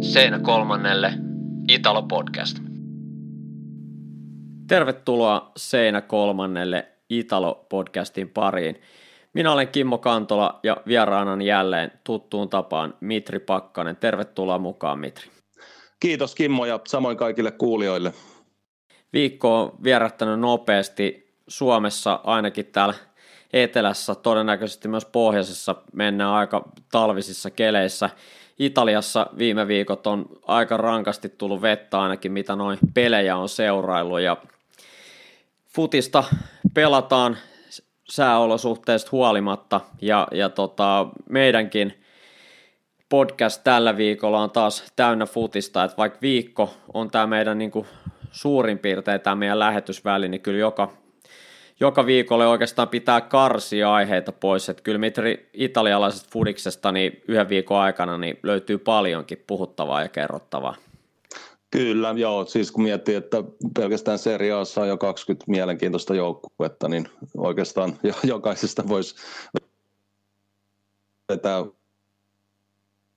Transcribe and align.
Seinä 0.00 0.38
kolmannelle 0.38 1.12
Italo 1.68 2.02
Podcast. 2.02 2.58
Tervetuloa 4.68 5.52
Seinä 5.56 6.00
kolmannelle 6.00 6.88
Italo 7.10 7.66
Podcastin 7.68 8.28
pariin. 8.28 8.80
Minä 9.34 9.52
olen 9.52 9.68
Kimmo 9.68 9.98
Kantola 9.98 10.60
ja 10.62 10.76
vieraana 10.86 11.42
jälleen 11.42 11.92
tuttuun 12.04 12.48
tapaan 12.48 12.94
Mitri 13.00 13.38
Pakkanen. 13.38 13.96
Tervetuloa 13.96 14.58
mukaan 14.58 14.98
Mitri. 14.98 15.30
Kiitos 16.00 16.34
Kimmo 16.34 16.66
ja 16.66 16.80
samoin 16.86 17.16
kaikille 17.16 17.50
kuulijoille. 17.50 18.12
Viikko 19.12 19.60
on 19.60 19.72
vierähtänyt 19.84 20.40
nopeasti 20.40 21.34
Suomessa, 21.48 22.20
ainakin 22.24 22.66
täällä 22.66 22.94
etelässä, 23.52 24.14
todennäköisesti 24.14 24.88
myös 24.88 25.04
pohjoisessa 25.04 25.74
mennään 25.92 26.30
aika 26.30 26.68
talvisissa 26.92 27.50
keleissä. 27.50 28.10
Italiassa 28.58 29.26
viime 29.38 29.68
viikot 29.68 30.06
on 30.06 30.26
aika 30.46 30.76
rankasti 30.76 31.28
tullut 31.28 31.62
vettä 31.62 32.00
ainakin, 32.00 32.32
mitä 32.32 32.56
noin 32.56 32.78
pelejä 32.94 33.36
on 33.36 33.48
seuraillut. 33.48 34.20
Ja 34.20 34.36
futista 35.68 36.24
pelataan 36.74 37.36
sääolosuhteista 38.10 39.08
huolimatta. 39.12 39.80
Ja, 40.02 40.28
ja 40.32 40.48
tota, 40.48 41.06
meidänkin 41.30 42.02
podcast 43.08 43.64
tällä 43.64 43.96
viikolla 43.96 44.40
on 44.40 44.50
taas 44.50 44.92
täynnä 44.96 45.26
futista, 45.26 45.84
että 45.84 45.96
vaikka 45.96 46.18
viikko 46.22 46.74
on 46.94 47.10
tämä 47.10 47.26
meidän 47.26 47.58
niin 47.58 47.70
kuin 47.70 47.86
suurin 48.30 48.78
piirtein 48.78 49.20
tämä 49.20 49.36
meidän 49.36 49.58
lähetysväli, 49.58 50.28
niin 50.28 50.40
kyllä 50.40 50.58
joka, 50.58 50.92
joka 51.80 52.06
viikolle 52.06 52.46
oikeastaan 52.46 52.88
pitää 52.88 53.20
karsia 53.20 53.94
aiheita 53.94 54.32
pois, 54.32 54.68
että 54.68 54.82
kyllä 54.82 54.98
mitri 54.98 55.50
italialaisesta 55.52 56.28
fudiksesta 56.32 56.92
niin 56.92 57.22
yhden 57.28 57.48
viikon 57.48 57.78
aikana 57.78 58.18
niin 58.18 58.38
löytyy 58.42 58.78
paljonkin 58.78 59.44
puhuttavaa 59.46 60.02
ja 60.02 60.08
kerrottavaa. 60.08 60.74
Kyllä, 61.70 62.14
joo. 62.16 62.44
Siis 62.44 62.72
kun 62.72 62.82
miettii, 62.82 63.14
että 63.14 63.44
pelkästään 63.78 64.18
Serie 64.18 64.52
Aassa 64.52 64.80
on 64.80 64.88
jo 64.88 64.96
20 64.96 65.44
mielenkiintoista 65.48 66.14
joukkuetta, 66.14 66.88
niin 66.88 67.08
oikeastaan 67.36 67.98
jokaisesta 68.24 68.88
voisi 68.88 69.14
vetää 71.28 71.64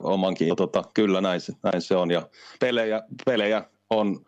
omankin. 0.04 0.56
Tota, 0.56 0.84
kyllä 0.94 1.22
näin, 1.22 1.42
näin 1.64 1.82
se 1.82 1.96
on. 1.96 2.12
Ja 2.12 2.30
pelejä, 2.60 3.04
pelejä 3.26 3.66
on, 3.90 4.26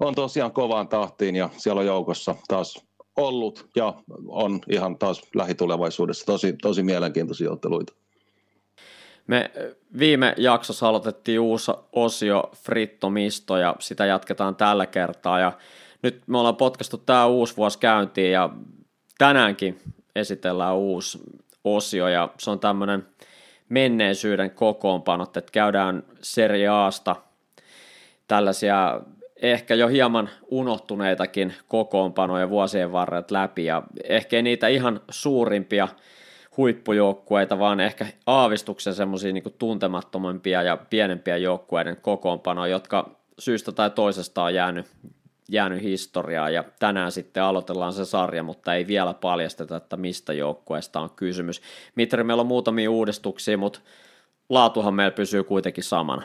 on 0.00 0.14
tosiaan 0.14 0.52
kovaan 0.52 0.88
tahtiin 0.88 1.36
ja 1.36 1.50
siellä 1.56 1.80
on 1.80 1.86
joukossa 1.86 2.34
taas 2.48 2.84
ollut 3.16 3.68
ja 3.76 3.94
on 4.28 4.60
ihan 4.70 4.98
taas 4.98 5.22
lähitulevaisuudessa 5.34 6.26
tosi, 6.26 6.52
tosi 6.62 6.82
mielenkiintoisia 6.82 7.50
otteluita. 7.50 7.92
Me 9.26 9.50
viime 9.98 10.34
jaksossa 10.36 10.88
aloitettiin 10.88 11.40
uusi 11.40 11.72
osio 11.92 12.50
Frittomisto 12.56 13.56
ja 13.56 13.76
sitä 13.78 14.06
jatketaan 14.06 14.56
tällä 14.56 14.86
kertaa 14.86 15.40
ja 15.40 15.52
nyt 16.02 16.22
me 16.26 16.38
ollaan 16.38 16.56
potkastu 16.56 16.96
tämä 16.98 17.26
uusi 17.26 17.56
vuosi 17.56 17.78
käyntiin 17.78 18.32
ja 18.32 18.50
tänäänkin 19.18 19.78
esitellään 20.16 20.76
uusi 20.76 21.18
osio 21.64 22.08
ja 22.08 22.28
se 22.38 22.50
on 22.50 22.60
tämmöinen 22.60 23.06
menneisyyden 23.68 24.50
kokoonpanot, 24.50 25.36
että 25.36 25.52
käydään 25.52 26.02
Serie 26.22 26.68
Asta 26.68 27.16
tällaisia 28.28 29.00
ehkä 29.52 29.74
jo 29.74 29.88
hieman 29.88 30.30
unohtuneitakin 30.48 31.54
kokoonpanoja 31.68 32.50
vuosien 32.50 32.92
varrella 32.92 33.26
läpi 33.30 33.64
ja 33.64 33.82
ehkä 34.04 34.42
niitä 34.42 34.68
ihan 34.68 35.00
suurimpia 35.10 35.88
huippujoukkueita, 36.56 37.58
vaan 37.58 37.80
ehkä 37.80 38.06
aavistuksen 38.26 38.94
semmoisia 38.94 39.32
niin 39.32 39.54
tuntemattomampia 39.58 40.62
ja 40.62 40.76
pienempiä 40.76 41.36
joukkueiden 41.36 41.96
kokoonpanoja, 41.96 42.72
jotka 42.72 43.10
syystä 43.38 43.72
tai 43.72 43.90
toisesta 43.90 44.42
on 44.42 44.54
jäänyt, 44.54 44.86
jäänyt 45.48 45.82
historiaa 45.82 46.50
ja 46.50 46.64
tänään 46.78 47.12
sitten 47.12 47.42
aloitellaan 47.42 47.92
se 47.92 48.04
sarja, 48.04 48.42
mutta 48.42 48.74
ei 48.74 48.86
vielä 48.86 49.14
paljasteta, 49.14 49.76
että 49.76 49.96
mistä 49.96 50.32
joukkueesta 50.32 51.00
on 51.00 51.10
kysymys. 51.10 51.62
Mitri, 51.94 52.24
meillä 52.24 52.40
on 52.40 52.46
muutamia 52.46 52.90
uudistuksia, 52.90 53.58
mutta 53.58 53.80
laatuhan 54.48 54.94
meillä 54.94 55.14
pysyy 55.16 55.44
kuitenkin 55.44 55.84
samana. 55.84 56.22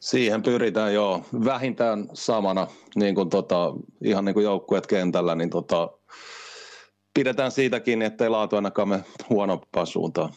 Siihen 0.00 0.42
pyritään 0.42 0.94
joo, 0.94 1.24
vähintään 1.44 2.08
samana, 2.12 2.66
niin 2.94 3.14
kuin 3.14 3.30
tota, 3.30 3.72
ihan 4.04 4.24
niin 4.24 4.34
kuin 4.34 4.44
joukkueet 4.44 4.86
kentällä, 4.86 5.34
niin 5.34 5.50
tota, 5.50 5.90
pidetään 7.14 7.50
siitäkin, 7.50 8.02
ettei 8.02 8.28
laatu 8.28 8.56
ainakaan 8.56 8.88
me 8.88 9.04
huonompaan 9.30 9.86
suuntaan. 9.86 10.32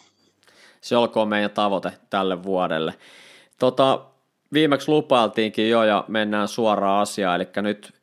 Se 0.82 0.98
olkoon 0.98 1.28
meidän 1.28 1.52
tavoite 1.52 1.92
tälle 2.10 2.44
vuodelle. 2.44 2.94
Tota, 3.60 4.06
viimeksi 4.54 4.92
lupailtiinkin 4.92 5.70
jo 5.70 5.84
ja 5.84 6.06
mennään 6.08 6.48
suoraan 6.48 7.02
asiaan, 7.02 7.36
eli 7.36 7.48
nyt 7.62 7.94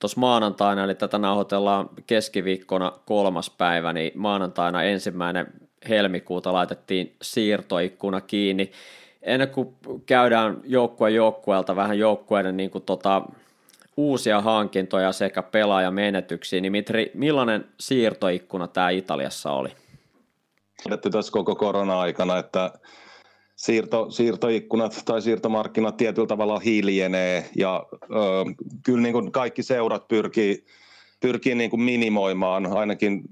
tuossa 0.00 0.20
maanantaina, 0.20 0.84
eli 0.84 0.94
tätä 0.94 1.18
nauhoitellaan 1.18 1.88
keskiviikkona 2.06 2.92
kolmas 3.06 3.50
päivä, 3.50 3.92
niin 3.92 4.12
maanantaina 4.14 4.82
ensimmäinen 4.82 5.46
helmikuuta 5.88 6.52
laitettiin 6.52 7.16
siirtoikkuna 7.22 8.20
kiinni. 8.20 8.70
Ennen 9.26 9.48
kuin 9.48 9.74
käydään 10.06 10.60
joukkue 10.64 11.10
joukkueelta 11.10 11.76
vähän 11.76 11.98
joukkueiden 11.98 12.56
niin 12.56 12.70
kuin 12.70 12.84
tota, 12.84 13.22
uusia 13.96 14.40
hankintoja 14.40 15.12
sekä 15.12 15.42
pelaajamenetyksiä, 15.42 16.60
niin 16.60 16.72
Mitri, 16.72 17.10
millainen 17.14 17.64
siirtoikkuna 17.80 18.68
tämä 18.68 18.90
Italiassa 18.90 19.52
oli? 19.52 19.68
Tiedätte 20.82 21.10
tässä 21.10 21.32
koko 21.32 21.54
korona-aikana, 21.54 22.38
että 22.38 22.70
siirto, 23.56 24.10
siirtoikkunat 24.10 25.02
tai 25.04 25.22
siirtomarkkinat 25.22 25.96
tietyllä 25.96 26.26
tavalla 26.26 26.58
hiljenee 26.58 27.50
ja 27.56 27.86
ö, 27.92 28.16
kyllä 28.84 29.02
niin 29.02 29.12
kuin 29.12 29.32
kaikki 29.32 29.62
seurat 29.62 30.08
pyrkii, 30.08 30.64
pyrkii 31.20 31.54
niin 31.54 31.70
kuin 31.70 31.82
minimoimaan 31.82 32.66
ainakin, 32.66 33.22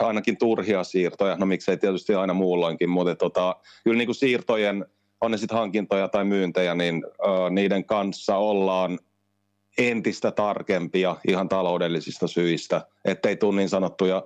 ainakin 0.00 0.38
turhia 0.38 0.84
siirtoja, 0.84 1.36
no 1.36 1.46
miksei 1.46 1.76
tietysti 1.76 2.14
aina 2.14 2.34
muulloinkin, 2.34 2.90
mutta 2.90 3.16
tota, 3.16 3.56
kyllä 3.84 3.98
niin 3.98 4.06
kuin 4.06 4.16
siirtojen, 4.16 4.86
on 5.20 5.30
ne 5.30 5.36
sitten 5.36 5.58
hankintoja 5.58 6.08
tai 6.08 6.24
myyntejä, 6.24 6.74
niin 6.74 7.04
ö, 7.04 7.50
niiden 7.50 7.84
kanssa 7.84 8.36
ollaan 8.36 8.98
entistä 9.78 10.30
tarkempia 10.30 11.16
ihan 11.28 11.48
taloudellisista 11.48 12.26
syistä, 12.26 12.86
ettei 13.04 13.36
tule 13.36 13.56
niin 13.56 13.68
sanottuja 13.68 14.22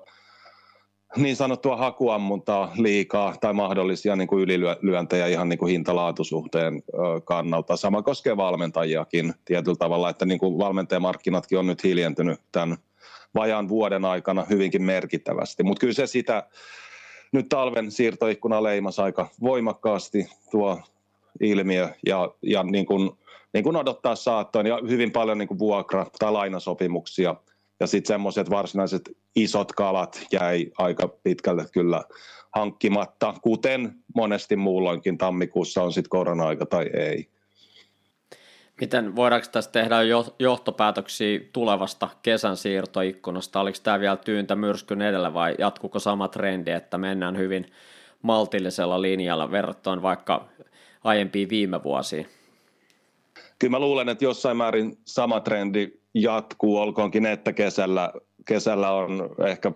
niin 1.17 1.37
sanottua 1.37 1.77
hakuammuntaa 1.77 2.73
liikaa 2.77 3.35
tai 3.41 3.53
mahdollisia 3.53 4.17
niin 4.17 4.29
kuin 4.29 4.43
ylilyöntejä 4.43 5.27
ihan 5.27 5.49
niin 5.49 5.59
kuin 5.59 5.71
hintalaatusuhteen 5.71 6.83
kannalta. 7.25 7.77
Sama 7.77 8.03
koskee 8.03 8.37
valmentajiakin 8.37 9.35
tietyllä 9.45 9.77
tavalla, 9.77 10.11
että 10.11 10.27
niin 10.27 10.39
kuin 10.39 10.59
valmentajamarkkinatkin 10.59 11.59
on 11.59 11.67
nyt 11.67 11.85
hiljentynyt 11.85 12.41
tämän 12.53 12.77
vajaan 13.35 13.69
vuoden 13.69 14.05
aikana 14.05 14.47
hyvinkin 14.51 14.83
merkittävästi. 14.83 15.63
Mutta 15.63 15.81
kyllä 15.81 15.95
se 15.95 16.07
sitä 16.07 16.49
nyt 17.33 17.49
talven 17.49 17.91
siirtoikkuna 17.91 18.63
leimas 18.63 18.99
aika 18.99 19.29
voimakkaasti 19.41 20.27
tuo 20.51 20.81
ilmiö 21.41 21.89
ja, 22.07 22.35
ja 22.43 22.63
niin 22.63 22.87
kuin 22.87 23.11
niin 23.53 23.65
kuin 23.65 23.77
odottaa 23.77 24.17
saattoon 24.17 24.67
ja 24.67 24.79
hyvin 24.89 25.11
paljon 25.11 25.39
niin 25.39 25.49
kuin 25.49 25.59
vuokra- 25.59 26.07
tai 26.19 26.33
lainasopimuksia. 26.33 27.35
Ja 27.81 27.87
sitten 27.87 28.15
semmoiset 28.15 28.51
varsinaiset 28.51 29.17
isot 29.37 29.73
kalat 29.73 30.27
jäi 30.33 30.71
aika 30.79 31.09
pitkälle 31.09 31.67
kyllä 31.73 32.05
hankkimatta, 32.55 33.35
kuten 33.43 33.95
monesti 34.15 34.57
muulloinkin 34.57 35.19
tammikuussa 35.19 35.83
on 35.83 35.93
sitten 35.93 36.11
korona-aika 36.11 36.67
tai 36.67 36.91
ei. 36.95 37.29
Miten 38.83 39.17
voidaanko 39.17 39.47
tässä 39.53 39.71
tehdä 39.71 39.97
johtopäätöksiä 40.39 41.41
tulevasta 41.53 42.09
kesän 42.23 42.57
siirtoikkunasta? 42.57 43.61
Oliko 43.61 43.79
tämä 43.83 44.01
vielä 44.01 44.17
tyyntä 44.17 44.57
myrskyn 44.57 45.03
edellä 45.03 45.35
vai 45.35 45.55
jatkuko 45.59 45.99
sama 45.99 46.29
trendi, 46.29 46.71
että 46.71 46.99
mennään 46.99 47.39
hyvin 47.39 47.73
maltillisella 48.23 49.03
linjalla 49.03 49.51
verrattuna 49.51 50.03
vaikka 50.03 50.49
aiempiin 51.05 51.49
viime 51.49 51.83
vuosiin? 51.83 52.27
kyllä 53.59 53.71
mä 53.71 53.79
luulen, 53.79 54.09
että 54.09 54.25
jossain 54.25 54.57
määrin 54.57 54.99
sama 55.05 55.41
trendi 55.41 55.93
jatkuu, 56.15 56.79
olkoonkin, 56.79 57.27
että 57.27 57.53
kesällä, 57.53 58.13
kesällä 58.45 58.91
on 58.93 59.35
ehkä 59.47 59.73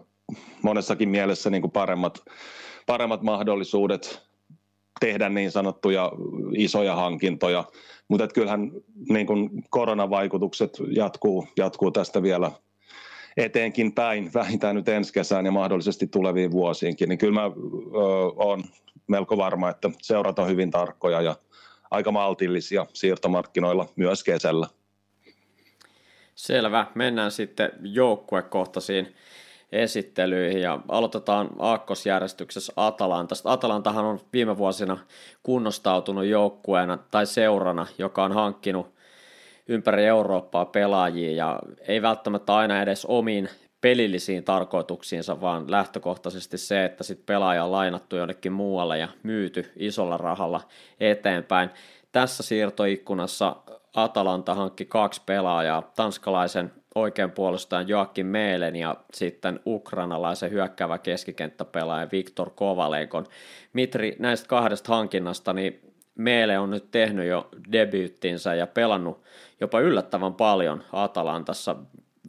monessakin 0.63 1.09
mielessä 1.09 1.51
niin 1.51 1.63
kuin 1.63 1.73
paremmat, 1.73 2.19
paremmat 2.87 3.23
mahdollisuudet 3.23 4.27
tehdä 5.01 5.29
niin 5.29 5.51
sanottuja 5.51 6.13
isoja 6.57 6.97
hankintoja, 6.97 7.65
mutta 8.09 8.29
kyllähän 8.29 8.73
niin 9.09 9.27
kuin 9.27 9.51
koronavaikutukset 9.71 10.79
jatkuu, 10.91 11.49
jatkuu 11.57 11.91
tästä 11.91 12.23
vielä 12.23 12.51
eteenkin 13.37 13.93
päin, 13.93 14.31
vähintään 14.35 14.77
nyt 14.77 14.89
ensi 14.89 15.13
kesään 15.13 15.47
ja 15.47 15.53
mahdollisesti 15.53 16.07
tuleviin 16.07 16.51
vuosiinkin, 16.51 17.09
niin 17.09 17.19
kyllä 17.19 17.41
mä 17.41 17.51
oon 18.37 18.65
melko 19.07 19.37
varma, 19.37 19.71
että 19.71 19.91
seurat 20.03 20.39
on 20.39 20.49
hyvin 20.49 20.71
tarkkoja 20.71 21.21
ja 21.21 21.37
aika 21.91 22.13
maltillisia 22.13 22.87
siirtomarkkinoilla 22.93 23.89
myös 23.97 24.25
kesällä. 24.25 24.67
Selvä. 26.35 26.87
Mennään 26.95 27.31
sitten 27.31 27.73
joukkuekohtaisiin 27.83 29.15
esittelyihin 29.73 30.63
ja 30.63 30.81
aloitetaan 30.89 31.49
aakkosjärjestyksessä 31.59 32.73
Atalantasta. 32.77 33.53
Atalantahan 33.53 34.05
on 34.05 34.21
viime 34.33 34.59
vuosina 34.59 34.99
kunnostautunut 35.43 36.25
joukkueena 36.25 36.99
tai 37.11 37.27
seurana, 37.27 37.87
joka 37.99 38.25
on 38.25 38.33
hankkinut 38.33 38.95
ympäri 39.69 40.05
Eurooppaa 40.05 40.65
pelaajia 40.65 41.33
ja 41.37 41.59
ei 41.89 42.03
välttämättä 42.03 42.55
aina 42.55 42.83
edes 42.83 43.05
omiin 43.05 43.49
pelillisiin 43.81 44.45
tarkoituksiinsa, 44.45 45.41
vaan 45.41 45.71
lähtökohtaisesti 45.71 46.59
se, 46.59 46.85
että 46.85 47.05
sit 47.05 47.27
pelaaja 47.27 47.65
on 47.65 47.73
lainattu 47.73 48.17
jonnekin 48.17 48.53
muualle 48.53 48.99
ja 48.99 49.09
myyty 49.23 49.73
isolla 49.77 50.17
rahalla 50.17 50.61
eteenpäin. 51.01 51.71
Tässä 52.13 52.43
siirtoikkunassa 52.43 53.57
Atalanta 53.95 54.55
hankki 54.55 54.85
kaksi 54.85 55.23
pelaajaa, 55.27 55.93
tanskalaisen 55.97 56.73
oikean 56.97 57.31
puolustajan 57.31 57.89
Joakim 57.89 58.27
Meelen 58.27 58.77
ja 58.77 58.97
sitten 59.15 59.61
ukrainalaisen 59.67 60.51
hyökkäävä 60.51 60.99
keskikenttäpelaaja 60.99 62.09
Viktor 62.13 62.51
Kovalenkon. 62.51 63.27
Mitri, 63.73 64.17
näistä 64.19 64.49
kahdesta 64.49 64.97
hankinnasta, 64.97 65.53
niin 65.53 65.81
Meele 66.15 66.59
on 66.59 66.71
nyt 66.71 66.91
tehnyt 66.91 67.27
jo 67.27 67.49
debyyttinsä 67.73 68.55
ja 68.55 68.67
pelannut 68.67 69.23
jopa 69.61 69.81
yllättävän 69.81 70.35
paljon 70.35 70.83
Atalantassa. 70.93 71.77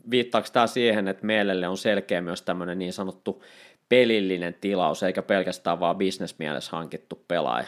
Viittaako 0.10 0.48
tämä 0.54 0.68
siihen, 0.68 1.08
että 1.08 1.26
Meelelle 1.26 1.68
on 1.68 1.78
selkeä 1.78 2.22
myös 2.22 2.42
tämmöinen 2.42 2.80
niin 2.80 2.94
sanottu 2.94 3.44
pelillinen 3.90 4.54
tilaus, 4.62 5.04
eikä 5.04 5.22
pelkästään 5.22 5.80
vaan 5.80 5.96
bisnesmielessä 5.96 6.72
hankittu 6.72 7.24
pelaaja? 7.28 7.68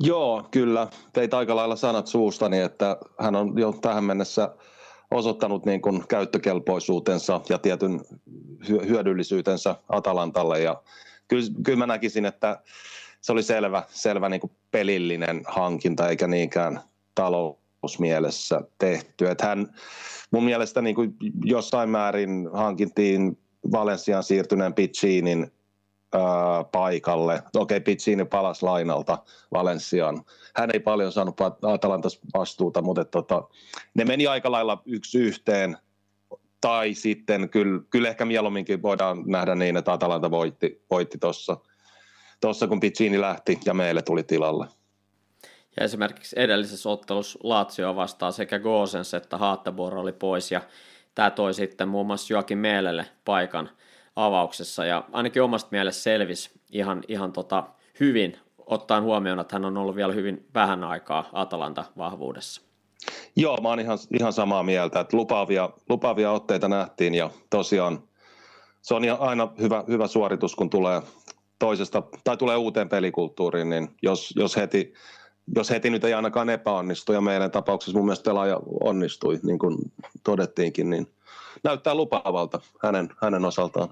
Joo, 0.00 0.48
kyllä. 0.50 0.86
Teit 1.12 1.34
aika 1.34 1.56
lailla 1.56 1.76
sanat 1.76 2.06
suustani, 2.06 2.60
että 2.60 2.96
hän 3.18 3.36
on 3.36 3.58
jo 3.58 3.72
tähän 3.82 4.04
mennessä 4.04 4.50
osoittanut 5.10 5.66
niin 5.66 5.82
kuin 5.82 6.08
käyttökelpoisuutensa 6.08 7.40
ja 7.48 7.58
tietyn 7.58 8.00
hyödyllisyytensä 8.68 9.76
Atalantalle. 9.88 10.60
Ja 10.60 10.82
kyllä, 11.28 11.44
kyllä 11.62 11.78
mä 11.78 11.86
näkisin, 11.86 12.26
että 12.26 12.62
se 13.20 13.32
oli 13.32 13.42
selvä, 13.42 13.82
selvä 13.88 14.28
niin 14.28 14.40
kuin 14.40 14.52
pelillinen 14.70 15.42
hankinta 15.46 16.08
eikä 16.08 16.26
niinkään 16.26 16.80
talousmielessä 17.14 18.60
tehty. 18.78 19.28
Että 19.28 19.46
hän 19.46 19.74
mun 20.30 20.44
mielestä 20.44 20.82
niin 20.82 20.94
kuin 20.94 21.16
jossain 21.44 21.90
määrin 21.90 22.48
hankintiin 22.52 23.38
Valensiaan 23.72 24.22
siirtyneen 24.22 24.74
Piccinin 24.74 25.52
paikalle. 26.72 27.34
Okei, 27.34 27.76
okay, 27.76 27.80
Piccini 27.80 28.24
palasi 28.24 28.64
lainalta 28.64 29.18
Valensiaan. 29.52 30.24
Hän 30.56 30.70
ei 30.74 30.80
paljon 30.80 31.12
saanut 31.12 31.40
Atalantas 31.62 32.20
vastuuta, 32.34 32.82
mutta 32.82 33.04
tota, 33.04 33.48
ne 33.94 34.04
meni 34.04 34.26
aika 34.26 34.50
lailla 34.50 34.82
yksi 34.86 35.18
yhteen. 35.18 35.76
Tai 36.60 36.94
sitten 36.94 37.50
kyllä, 37.50 37.82
kyllä 37.90 38.08
ehkä 38.08 38.24
mieluumminkin 38.24 38.82
voidaan 38.82 39.22
nähdä 39.26 39.54
niin, 39.54 39.76
että 39.76 39.92
Atalanta 39.92 40.30
voitti, 40.30 40.84
voitti 40.90 41.18
tuossa, 41.18 41.56
tossa, 42.40 42.66
kun 42.66 42.80
Piccini 42.80 43.20
lähti 43.20 43.58
ja 43.64 43.74
meille 43.74 44.02
tuli 44.02 44.22
tilalle. 44.22 44.66
Ja 45.76 45.84
esimerkiksi 45.84 46.36
edellisessä 46.38 46.88
ottelussa 46.88 47.38
Lazio 47.42 47.96
vastaan 47.96 48.32
sekä 48.32 48.58
Gosens 48.58 49.14
että 49.14 49.38
Haattabor 49.38 49.94
oli 49.94 50.12
pois 50.12 50.52
ja 50.52 50.60
tämä 51.14 51.30
toi 51.30 51.54
sitten 51.54 51.88
muun 51.88 52.06
muassa 52.06 52.32
Joakin 52.32 52.58
Meelelle 52.58 53.06
paikan 53.24 53.70
avauksessa 54.16 54.84
ja 54.84 55.04
ainakin 55.12 55.42
omasta 55.42 55.68
mielestä 55.70 56.02
selvisi 56.02 56.50
ihan, 56.70 57.02
ihan 57.08 57.32
tota 57.32 57.64
hyvin 58.00 58.36
ottaen 58.66 59.02
huomioon, 59.02 59.40
että 59.40 59.54
hän 59.54 59.64
on 59.64 59.76
ollut 59.76 59.96
vielä 59.96 60.12
hyvin 60.12 60.46
vähän 60.54 60.84
aikaa 60.84 61.28
Atalanta-vahvuudessa. 61.32 62.62
Joo, 63.36 63.56
mä 63.62 63.68
oon 63.68 63.80
ihan, 63.80 63.98
ihan 64.20 64.32
samaa 64.32 64.62
mieltä, 64.62 65.00
että 65.00 65.16
lupaavia, 65.16 65.70
lupaavia 65.88 66.30
otteita 66.32 66.68
nähtiin 66.68 67.14
ja 67.14 67.30
tosiaan 67.50 68.02
se 68.82 68.94
on 68.94 69.02
aina 69.18 69.48
hyvä, 69.60 69.84
hyvä 69.88 70.06
suoritus, 70.06 70.54
kun 70.54 70.70
tulee 70.70 71.02
toisesta, 71.58 72.02
tai 72.24 72.36
tulee 72.36 72.56
uuteen 72.56 72.88
pelikulttuuriin, 72.88 73.70
niin 73.70 73.88
jos, 74.02 74.32
jos 74.36 74.56
heti 74.56 74.92
jos 75.56 75.70
heti 75.70 75.90
nyt 75.90 76.04
ei 76.04 76.14
ainakaan 76.14 76.50
epäonnistu, 76.50 77.12
ja 77.12 77.20
meidän 77.20 77.50
tapauksessa 77.50 77.98
mun 77.98 78.06
mielestä 78.06 78.30
pelaaja 78.30 78.60
onnistui, 78.80 79.40
niin 79.42 79.58
kuin 79.58 79.78
todettiinkin, 80.24 80.90
niin 80.90 81.06
näyttää 81.64 81.94
lupaavalta 81.94 82.60
hänen, 82.82 83.08
hänen 83.22 83.44
osaltaan. 83.44 83.88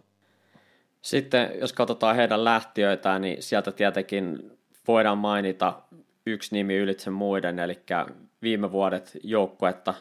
Sitten 1.08 1.50
jos 1.60 1.72
katsotaan 1.72 2.16
heidän 2.16 2.44
lähtiöitään, 2.44 3.22
niin 3.22 3.42
sieltä 3.42 3.72
tietenkin 3.72 4.50
voidaan 4.88 5.18
mainita 5.18 5.82
yksi 6.26 6.54
nimi 6.54 6.76
ylitse 6.76 7.10
muiden, 7.10 7.58
eli 7.58 7.78
viime 8.42 8.72
vuodet 8.72 9.18
joukkuetta, 9.22 9.94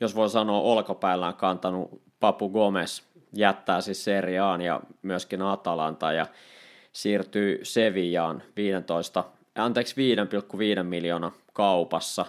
jos 0.00 0.14
voi 0.14 0.30
sanoa 0.30 0.60
olkapäällään 0.60 1.34
kantanut 1.34 2.02
Papu 2.20 2.48
Gomez, 2.50 3.02
jättää 3.32 3.80
siis 3.80 4.04
Seriaan 4.04 4.60
ja 4.60 4.80
myöskin 5.02 5.42
Atalanta 5.42 6.12
ja 6.12 6.26
siirtyy 6.92 7.60
Sevillaan 7.62 8.42
15, 8.56 9.24
anteeksi 9.54 10.16
5,5 10.76 10.82
miljoonaa 10.82 11.32
kaupassa. 11.52 12.26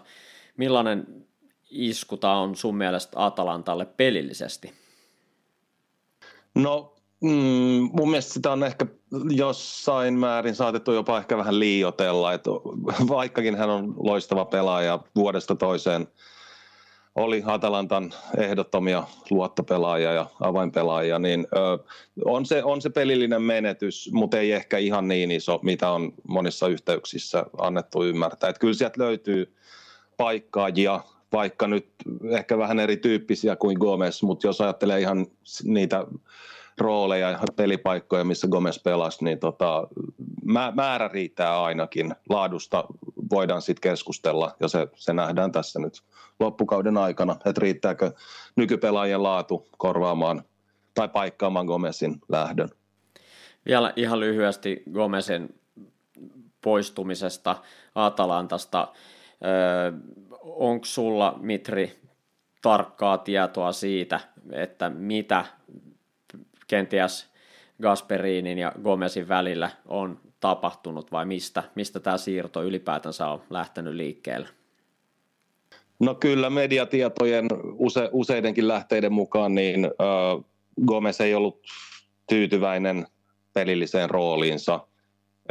Millainen 0.58 1.26
isku 1.72 2.18
tämä 2.18 2.40
on 2.40 2.56
sun 2.56 2.78
mielestä 2.78 3.26
Atalantalle 3.26 3.86
pelillisesti? 3.86 4.74
No 6.56 6.94
Mm, 7.24 7.90
mun 7.94 8.10
mielestä 8.10 8.34
sitä 8.34 8.52
on 8.52 8.64
ehkä 8.64 8.86
jossain 9.30 10.14
määrin 10.14 10.56
saatettu 10.56 10.92
jopa 10.92 11.18
ehkä 11.18 11.38
vähän 11.38 11.60
liiotella, 11.60 12.34
että 12.34 12.50
vaikkakin 13.08 13.56
hän 13.56 13.70
on 13.70 13.94
loistava 13.98 14.46
pelaaja 14.46 15.00
vuodesta 15.16 15.56
toiseen, 15.56 16.08
oli 17.16 17.44
Atalantan 17.46 18.14
ehdottomia 18.38 19.04
luottopelaajia 19.30 20.14
ja 20.14 20.26
avainpelaajia, 20.40 21.20
niin 21.20 21.48
ö, 21.56 21.84
on, 22.26 22.46
se, 22.46 22.64
on 22.64 22.82
se 22.82 22.90
pelillinen 22.90 23.42
menetys, 23.42 24.10
mutta 24.14 24.40
ei 24.40 24.52
ehkä 24.52 24.78
ihan 24.78 25.08
niin 25.08 25.32
iso, 25.32 25.60
mitä 25.62 25.92
on 25.92 26.14
monissa 26.28 26.68
yhteyksissä 26.68 27.46
annettu 27.58 28.04
ymmärtää. 28.04 28.50
Et 28.50 28.60
kyllä 28.60 28.74
sieltä 28.74 29.04
löytyy 29.04 29.56
paikkaajia, 30.18 31.00
vaikka 31.34 31.68
nyt 31.68 31.88
ehkä 32.30 32.58
vähän 32.58 32.80
erityyppisiä 32.80 33.56
kuin 33.56 33.78
Gomez, 33.80 34.22
mutta 34.22 34.48
jos 34.48 34.62
ajattelee 34.62 35.00
ihan 35.00 35.28
niitä 35.64 36.06
rooleja 36.78 37.30
ja 37.30 37.40
pelipaikkoja, 37.56 38.24
missä 38.24 38.48
Gomez 38.48 38.84
pelasi, 38.84 39.24
niin 39.24 39.40
tota, 39.40 39.88
määrä 40.76 41.08
riittää 41.08 41.64
ainakin. 41.64 42.16
Laadusta 42.30 42.84
voidaan 43.32 43.62
sitten 43.62 43.92
keskustella 43.92 44.56
ja 44.60 44.68
se, 44.68 44.88
se 44.96 45.14
nähdään 45.14 45.52
tässä 45.52 45.80
nyt 45.80 46.02
loppukauden 46.40 46.98
aikana, 46.98 47.34
että 47.34 47.62
riittääkö 47.62 48.12
nykypelaajien 48.56 49.24
laatu 49.24 49.70
korvaamaan 49.78 50.44
tai 50.94 51.10
paikkaamaan 51.10 51.66
Gomezin 51.66 52.20
lähdön. 52.30 52.70
Vielä 53.66 53.94
ihan 53.96 54.20
lyhyesti 54.20 54.84
Gomezin 54.94 55.60
poistumisesta 56.62 57.56
Atalantasta. 57.96 58.88
Öö, 59.46 59.92
Onko 60.44 60.86
sulla, 60.86 61.36
Mitri, 61.42 62.00
tarkkaa 62.62 63.18
tietoa 63.18 63.72
siitä, 63.72 64.20
että 64.52 64.90
mitä 64.90 65.46
kenties 66.74 67.30
Gasperinin 67.82 68.58
ja 68.58 68.72
Gomezin 68.84 69.28
välillä 69.28 69.70
on 69.86 70.20
tapahtunut 70.40 71.12
vai 71.12 71.26
mistä, 71.26 71.64
mistä 71.76 72.00
tämä 72.00 72.18
siirto 72.18 72.64
ylipäätänsä 72.64 73.28
on 73.28 73.42
lähtenyt 73.50 73.94
liikkeelle? 73.94 74.48
No 76.00 76.16
kyllä 76.16 76.50
mediatietojen 76.50 77.48
use, 77.78 78.10
useidenkin 78.12 78.68
lähteiden 78.68 79.14
mukaan 79.14 79.56
niin 79.56 79.86
äh, 79.86 80.46
Gomez 80.86 81.22
ei 81.22 81.36
ollut 81.36 81.62
tyytyväinen 82.30 83.08
pelilliseen 83.54 84.10
rooliinsa. 84.10 84.80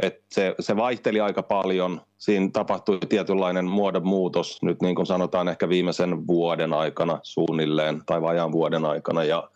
Et 0.01 0.23
se, 0.31 0.55
se 0.59 0.75
vaihteli 0.75 1.19
aika 1.19 1.43
paljon. 1.43 2.01
Siinä 2.17 2.49
tapahtui 2.53 2.99
tietynlainen 3.09 3.65
muodon 3.65 4.07
muutos 4.07 4.61
nyt 4.61 4.81
niin 4.81 4.95
kuin 4.95 5.05
sanotaan 5.05 5.47
ehkä 5.47 5.69
viimeisen 5.69 6.27
vuoden 6.27 6.73
aikana 6.73 7.19
suunnilleen 7.23 8.01
tai 8.05 8.21
vajaan 8.21 8.51
vuoden 8.51 8.85
aikana. 8.85 9.23
Ja 9.23 9.49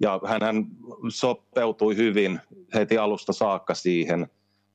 ja 0.00 0.20
hän 0.26 0.66
sopeutui 1.08 1.96
hyvin 1.96 2.40
heti 2.74 2.98
alusta 2.98 3.32
saakka 3.32 3.74
siihen 3.74 4.26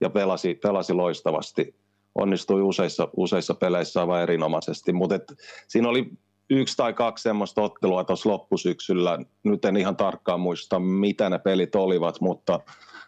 ja 0.02 0.10
pelasi, 0.10 0.56
pelasi 0.56 0.94
loistavasti. 0.94 1.76
Onnistui 2.16 2.62
useissa, 2.62 3.08
useissa 3.18 3.54
peleissä 3.54 4.00
aivan 4.00 4.22
erinomaisesti, 4.22 4.94
mutta 4.94 5.20
siinä 5.68 5.90
oli 5.90 6.10
yksi 6.50 6.78
tai 6.78 6.94
kaksi 6.94 7.22
semmoista 7.22 7.62
ottelua 7.62 8.04
tuossa 8.04 8.30
loppusyksyllä. 8.30 9.20
Nyt 9.44 9.66
en 9.66 9.78
ihan 9.78 9.96
tarkkaan 9.96 10.40
muista, 10.40 10.80
mitä 10.80 11.30
ne 11.30 11.40
pelit 11.40 11.76
olivat, 11.76 12.22
mutta 12.22 12.60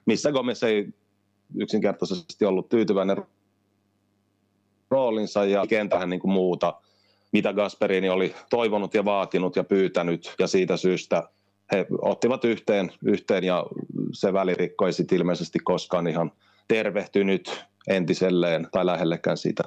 missä 0.05 0.31
Gomez 0.31 0.63
ei 0.63 0.87
yksinkertaisesti 1.55 2.45
ollut 2.45 2.69
tyytyväinen 2.69 3.17
roolinsa 4.91 5.45
ja 5.45 5.67
kentähän 5.67 6.09
niin 6.09 6.19
kuin 6.19 6.31
muuta, 6.31 6.73
mitä 7.31 7.53
Gasperini 7.53 8.09
oli 8.09 8.35
toivonut 8.49 8.93
ja 8.93 9.05
vaatinut 9.05 9.55
ja 9.55 9.63
pyytänyt 9.63 10.35
ja 10.39 10.47
siitä 10.47 10.77
syystä 10.77 11.29
he 11.71 11.85
ottivat 12.01 12.45
yhteen, 12.45 12.91
yhteen 13.05 13.43
ja 13.43 13.65
se 14.13 14.33
välirikko 14.33 14.85
ei 14.85 14.93
sitten 14.93 15.17
ilmeisesti 15.17 15.59
koskaan 15.59 16.07
ihan 16.07 16.31
tervehtynyt 16.67 17.65
entiselleen 17.87 18.67
tai 18.71 18.85
lähellekään 18.85 19.37
sitä. 19.37 19.63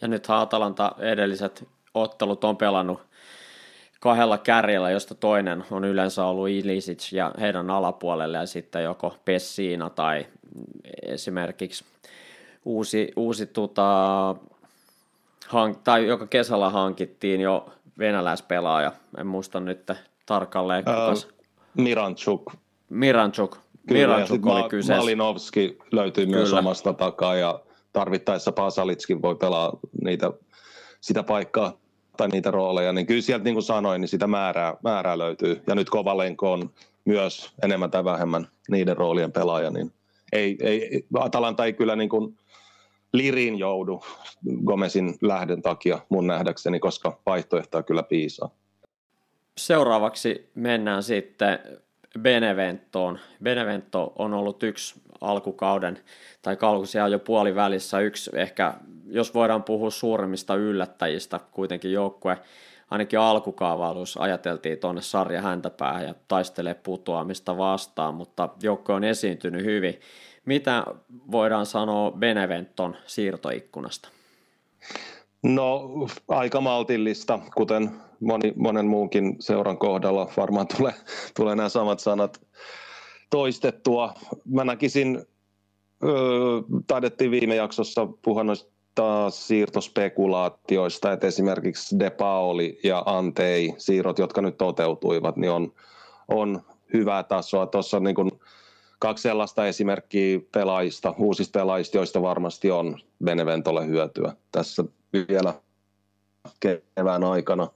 Ja 0.00 0.08
nyt 0.08 0.26
Atalanta 0.28 0.92
edelliset 0.98 1.68
ottelut 1.94 2.44
on 2.44 2.56
pelannut 2.56 3.00
kahdella 4.00 4.38
kärjellä, 4.38 4.90
josta 4.90 5.14
toinen 5.14 5.64
on 5.70 5.84
yleensä 5.84 6.24
ollut 6.24 6.48
Ilisic 6.48 7.12
ja 7.12 7.32
heidän 7.40 7.70
alapuolelle 7.70 8.38
ja 8.38 8.46
sitten 8.46 8.84
joko 8.84 9.16
Pessiina 9.24 9.90
tai 9.90 10.26
esimerkiksi 11.02 11.84
uusi, 12.64 13.12
uusi 13.16 13.46
tota, 13.46 14.36
hank, 15.48 15.78
tai 15.84 16.06
joka 16.06 16.26
kesällä 16.26 16.70
hankittiin 16.70 17.40
jo 17.40 17.72
venäläispelaaja, 17.98 18.92
en 19.18 19.26
muista 19.26 19.60
nyt 19.60 19.90
tarkalleen. 20.26 20.84
Uh, 20.88 21.32
Miranchuk. 21.74 22.52
Miranchuk. 22.88 23.58
Miranchuk 23.90 24.46
ja 24.46 24.52
oli 24.52 24.68
kyseessä. 24.68 24.96
Malinovski 24.96 25.78
löytyy 25.92 26.26
Kyllä. 26.26 26.36
myös 26.38 26.52
omasta 26.52 26.92
takaa 26.92 27.34
ja 27.34 27.60
tarvittaessa 27.92 28.52
Pasalitskin 28.52 29.22
voi 29.22 29.34
pelaa 29.36 29.78
niitä, 30.04 30.30
sitä 31.00 31.22
paikkaa 31.22 31.72
tai 32.16 32.28
niitä 32.28 32.50
rooleja, 32.50 32.92
niin 32.92 33.06
kyllä 33.06 33.22
sieltä 33.22 33.44
niin 33.44 33.54
kuin 33.54 33.62
sanoin, 33.62 34.00
niin 34.00 34.08
sitä 34.08 34.26
määrää, 34.26 34.74
määrää 34.82 35.18
löytyy. 35.18 35.62
Ja 35.66 35.74
nyt 35.74 35.90
Kovalenko 35.90 36.52
on 36.52 36.70
myös 37.04 37.52
enemmän 37.62 37.90
tai 37.90 38.04
vähemmän 38.04 38.48
niiden 38.68 38.96
roolien 38.96 39.32
pelaaja, 39.32 39.70
niin 39.70 39.92
ei, 40.32 40.56
ei, 40.60 41.04
Atalanta 41.18 41.64
ei 41.64 41.72
kyllä 41.72 41.96
niin 41.96 42.08
kuin 42.08 42.38
lirin 43.12 43.58
joudu 43.58 44.02
Gomezin 44.64 45.14
lähden 45.20 45.62
takia 45.62 45.98
mun 46.08 46.26
nähdäkseni, 46.26 46.80
koska 46.80 47.20
vaihtoehtoja 47.26 47.82
kyllä 47.82 48.02
piisaa. 48.02 48.50
Seuraavaksi 49.58 50.50
mennään 50.54 51.02
sitten 51.02 51.58
Beneventoon. 52.20 53.18
Benevento 53.42 54.12
on 54.18 54.34
ollut 54.34 54.62
yksi 54.62 55.00
alkukauden, 55.20 55.98
tai 56.42 56.56
kausia 56.56 57.08
jo 57.08 57.18
puolivälissä 57.18 58.00
yksi 58.00 58.30
ehkä, 58.34 58.74
jos 59.06 59.34
voidaan 59.34 59.62
puhua 59.62 59.90
suurimmista 59.90 60.54
yllättäjistä, 60.54 61.40
kuitenkin 61.52 61.92
joukkue 61.92 62.38
ainakin 62.90 63.18
alkukaavailuus 63.18 64.16
ajateltiin 64.16 64.78
tuonne 64.78 65.02
sarja 65.02 65.42
häntäpäähän 65.42 66.04
ja 66.04 66.14
taistelee 66.28 66.74
putoamista 66.74 67.58
vastaan, 67.58 68.14
mutta 68.14 68.48
joukkue 68.62 68.94
on 68.94 69.04
esiintynyt 69.04 69.64
hyvin. 69.64 70.00
Mitä 70.44 70.84
voidaan 71.30 71.66
sanoa 71.66 72.10
Beneventon 72.10 72.96
siirtoikkunasta? 73.06 74.08
No 75.42 75.90
aika 76.28 76.60
maltillista, 76.60 77.38
kuten 77.54 77.90
moni, 78.20 78.52
monen 78.56 78.86
muunkin 78.86 79.36
seuran 79.40 79.78
kohdalla 79.78 80.30
varmaan 80.36 80.66
tulee, 80.76 80.94
tulee 81.36 81.54
nämä 81.56 81.68
samat 81.68 82.00
sanat 82.00 82.40
toistettua. 83.30 84.14
Mä 84.44 84.64
näkisin, 84.64 85.26
öö, 86.04 86.12
taidettiin 86.86 87.30
viime 87.30 87.54
jaksossa 87.54 88.08
puhua 88.22 88.44
noista 88.44 89.30
siirtospekulaatioista, 89.30 91.12
että 91.12 91.26
esimerkiksi 91.26 91.98
De 91.98 92.10
Paoli 92.10 92.80
ja 92.84 93.02
Antei 93.06 93.74
siirrot, 93.78 94.18
jotka 94.18 94.42
nyt 94.42 94.56
toteutuivat, 94.56 95.36
niin 95.36 95.50
on, 95.50 95.72
on 96.28 96.62
hyvää 96.92 97.22
tasoa. 97.22 97.66
Tuossa 97.66 97.96
on 97.96 98.04
niin 98.04 98.14
kuin 98.14 98.30
kaksi 98.98 99.22
sellaista 99.22 99.66
esimerkkiä 99.66 100.40
pelaajista, 100.52 101.14
uusista 101.18 101.58
pelaajista, 101.58 101.96
joista 101.96 102.22
varmasti 102.22 102.70
on 102.70 102.98
Beneventolle 103.24 103.86
hyötyä 103.86 104.32
tässä 104.52 104.84
vielä 105.28 105.54
kevään 106.60 107.24
aikana. 107.24 107.68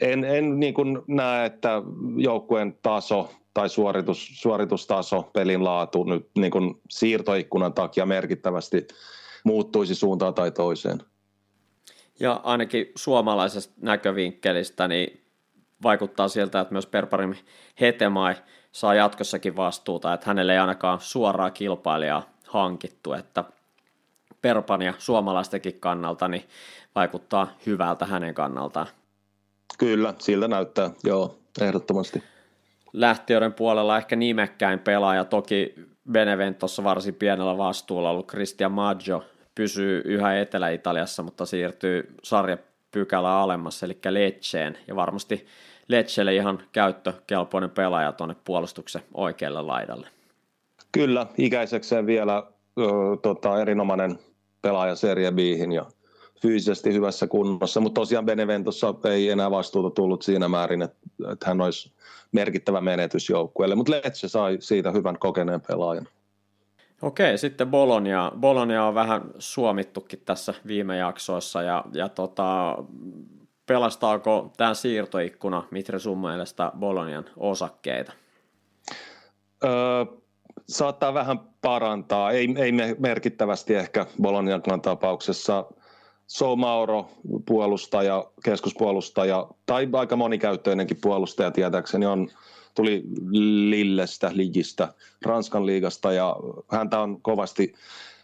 En 0.00 0.24
en 0.24 0.60
niin 0.60 0.74
kuin 0.74 1.02
näe, 1.08 1.46
että 1.46 1.82
joukkueen 2.16 2.78
taso 2.82 3.30
tai 3.54 3.68
suoritus, 3.68 4.28
suoritustaso, 4.32 5.22
pelin 5.22 5.64
laatu 5.64 6.04
nyt 6.04 6.30
niin 6.38 6.50
kuin 6.50 6.80
siirtoikkunan 6.90 7.72
takia 7.72 8.06
merkittävästi 8.06 8.86
muuttuisi 9.44 9.94
suuntaan 9.94 10.34
tai 10.34 10.50
toiseen. 10.50 11.02
Ja 12.20 12.40
ainakin 12.44 12.86
suomalaisesta 12.94 13.74
näkövinkkelistä 13.82 14.88
niin 14.88 15.24
vaikuttaa 15.82 16.28
siltä, 16.28 16.60
että 16.60 16.72
myös 16.74 16.86
Perparim 16.86 17.34
Hetemai 17.80 18.34
saa 18.72 18.94
jatkossakin 18.94 19.56
vastuuta, 19.56 20.14
että 20.14 20.26
hänelle 20.26 20.52
ei 20.52 20.58
ainakaan 20.58 21.00
suoraa 21.00 21.50
kilpailijaa 21.50 22.22
hankittu, 22.46 23.12
että 23.12 23.44
Perpan 24.42 24.82
ja 24.82 24.94
suomalaistenkin 24.98 25.80
kannalta 25.80 26.28
niin 26.28 26.44
vaikuttaa 26.94 27.52
hyvältä 27.66 28.06
hänen 28.06 28.34
kannaltaan. 28.34 28.86
Kyllä, 29.78 30.14
siltä 30.18 30.48
näyttää, 30.48 30.90
joo, 31.04 31.38
ehdottomasti. 31.60 32.22
Lähtiöiden 32.92 33.52
puolella 33.52 33.96
ehkä 33.96 34.16
nimekkäin 34.16 34.78
pelaaja, 34.78 35.24
toki 35.24 35.74
Beneventossa 36.12 36.84
varsin 36.84 37.14
pienellä 37.14 37.58
vastuulla 37.58 38.10
ollut 38.10 38.28
Christian 38.28 38.72
Maggio 38.72 39.24
pysyy 39.54 40.02
yhä 40.04 40.40
Etelä-Italiassa, 40.40 41.22
mutta 41.22 41.46
siirtyy 41.46 42.14
sarjapykälä 42.22 43.40
alemmas, 43.40 43.82
eli 43.82 43.98
Leceen, 44.10 44.78
ja 44.88 44.96
varmasti 44.96 45.46
Lecelle 45.88 46.34
ihan 46.34 46.62
käyttökelpoinen 46.72 47.70
pelaaja 47.70 48.12
tuonne 48.12 48.36
puolustuksen 48.44 49.02
oikealle 49.14 49.62
laidalle. 49.62 50.08
Kyllä, 50.92 51.26
ikäisekseen 51.38 52.06
vielä 52.06 52.36
ö, 52.78 52.82
tota, 53.22 53.60
erinomainen 53.60 54.18
pelaaja 54.62 54.94
Serie 54.94 55.32
Bihin 55.32 55.72
ja 55.72 55.86
fyysisesti 56.42 56.92
hyvässä 56.92 57.26
kunnossa, 57.26 57.80
mutta 57.80 58.00
tosiaan 58.00 58.26
Beneventossa 58.26 58.94
ei 59.04 59.30
enää 59.30 59.50
vastuuta 59.50 59.90
tullut 59.90 60.22
siinä 60.22 60.48
määrin, 60.48 60.82
että, 60.82 60.98
että 61.32 61.46
hän 61.46 61.60
olisi 61.60 61.92
merkittävä 62.32 62.80
menetys 62.80 63.28
joukkueelle, 63.28 63.74
mutta 63.74 63.92
Lecce 63.92 64.28
sai 64.28 64.56
siitä 64.60 64.90
hyvän 64.90 65.18
kokeneen 65.18 65.60
pelaajan. 65.68 66.08
Okei, 67.02 67.38
sitten 67.38 67.70
Bologna. 67.70 68.32
Bologna 68.40 68.86
on 68.86 68.94
vähän 68.94 69.22
suomittukin 69.38 70.22
tässä 70.24 70.54
viime 70.66 70.96
jaksoissa 70.96 71.62
ja, 71.62 71.84
ja 71.92 72.08
tota, 72.08 72.78
pelastaako 73.66 74.52
tämä 74.56 74.74
siirtoikkuna 74.74 75.64
Mitri 75.70 76.00
sun 76.00 76.18
mielestä 76.18 76.72
Bolonian 76.78 77.24
osakkeita? 77.36 78.12
Öö, 79.64 79.70
saattaa 80.70 81.14
vähän 81.14 81.40
parantaa, 81.60 82.30
ei, 82.30 82.54
ei 82.58 82.72
merkittävästi 82.98 83.74
ehkä 83.74 84.06
Bolonian 84.22 84.62
tapauksessa. 84.82 85.64
So 86.26 86.56
Mauro, 86.56 87.10
puolustaja, 87.46 88.24
keskuspuolustaja 88.44 89.48
tai 89.66 89.88
aika 89.92 90.16
monikäyttöinenkin 90.16 90.96
puolustaja 91.02 91.50
tietääkseni 91.50 92.06
on, 92.06 92.28
tuli 92.74 93.02
Lillestä, 93.70 94.30
Ligistä, 94.34 94.94
Ranskan 95.26 95.66
liigasta 95.66 96.12
ja 96.12 96.36
häntä 96.70 97.00
on 97.00 97.22
kovasti 97.22 97.74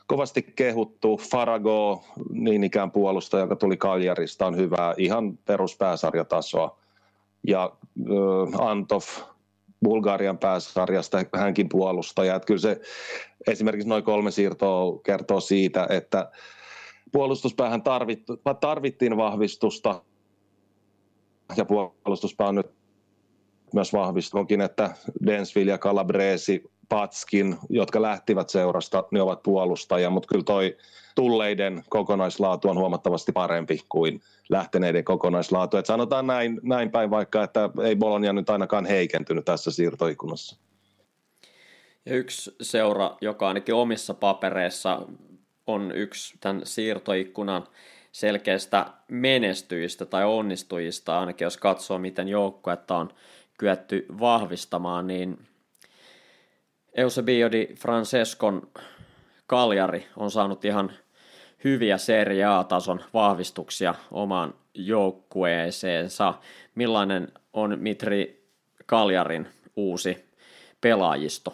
kovasti 0.06 0.42
kehuttu. 0.42 1.16
Farago, 1.30 2.04
niin 2.30 2.64
ikään 2.64 2.90
puolustaja, 2.90 3.40
joka 3.42 3.56
tuli 3.56 3.76
Kaljarista, 3.76 4.46
on 4.46 4.56
hyvää, 4.56 4.94
ihan 4.98 5.38
peruspääsarjatasoa. 5.44 6.78
Ja 7.42 7.72
äh, 8.00 8.68
Antov 8.68 9.02
Bulgarian 9.84 10.38
pääsarjasta, 10.38 11.18
hänkin 11.36 11.68
puolustaja. 11.68 12.34
Että 12.34 12.46
kyllä 12.46 12.60
se 12.60 12.80
esimerkiksi 13.46 13.88
noin 13.88 14.04
kolme 14.04 14.30
siirtoa 14.30 15.00
kertoo 15.04 15.40
siitä, 15.40 15.86
että 15.90 16.30
puolustuspäähän 17.12 17.82
tarvittu, 17.82 18.36
tarvittiin 18.60 19.16
vahvistusta 19.16 20.02
ja 21.56 21.64
puolustuspää 21.64 22.48
on 22.48 22.54
nyt 22.54 22.70
myös 23.74 23.92
vahvistunutkin, 23.92 24.60
että 24.60 24.90
Densville 25.26 25.70
ja 25.70 25.78
Calabresi 25.78 26.64
Patskin, 26.88 27.56
jotka 27.70 28.02
lähtivät 28.02 28.48
seurasta, 28.48 29.04
ne 29.10 29.22
ovat 29.22 29.42
puolustajia, 29.42 30.10
mutta 30.10 30.28
kyllä 30.28 30.44
toi 30.44 30.76
tulleiden 31.14 31.84
kokonaislaatu 31.88 32.68
on 32.68 32.78
huomattavasti 32.78 33.32
parempi 33.32 33.80
kuin 33.88 34.20
lähteneiden 34.48 35.04
kokonaislaatu. 35.04 35.76
Et 35.76 35.86
sanotaan 35.86 36.26
näin, 36.26 36.60
näin 36.62 36.90
päin 36.90 37.10
vaikka, 37.10 37.44
että 37.44 37.70
ei 37.84 37.96
Bologna 37.96 38.32
nyt 38.32 38.50
ainakaan 38.50 38.86
heikentynyt 38.86 39.44
tässä 39.44 39.70
siirtoikunassa. 39.70 40.56
Ja 42.06 42.16
yksi 42.16 42.56
seura, 42.62 43.16
joka 43.20 43.48
ainakin 43.48 43.74
omissa 43.74 44.14
papereissa 44.14 45.02
on 45.66 45.92
yksi 45.92 46.34
tämän 46.40 46.62
siirtoikkunan 46.64 47.66
selkeästä 48.12 48.86
menestyjistä 49.08 50.06
tai 50.06 50.24
onnistujista, 50.24 51.20
ainakin 51.20 51.44
jos 51.44 51.56
katsoo, 51.56 51.98
miten 51.98 52.28
joukkuetta 52.28 52.96
on 52.96 53.10
kyetty 53.58 54.06
vahvistamaan, 54.20 55.06
niin 55.06 55.38
Eusebio 56.96 57.52
di 57.52 57.68
Francescon 57.78 58.62
Kaljari 59.46 60.06
on 60.16 60.30
saanut 60.30 60.64
ihan 60.64 60.92
hyviä 61.64 61.98
Serie 61.98 62.44
A-tason 62.44 63.00
vahvistuksia 63.14 63.94
omaan 64.10 64.54
joukkueeseensa. 64.74 66.34
Millainen 66.74 67.32
on 67.52 67.78
Mitri 67.78 68.48
Kaljarin 68.86 69.48
uusi 69.76 70.24
pelaajisto? 70.80 71.52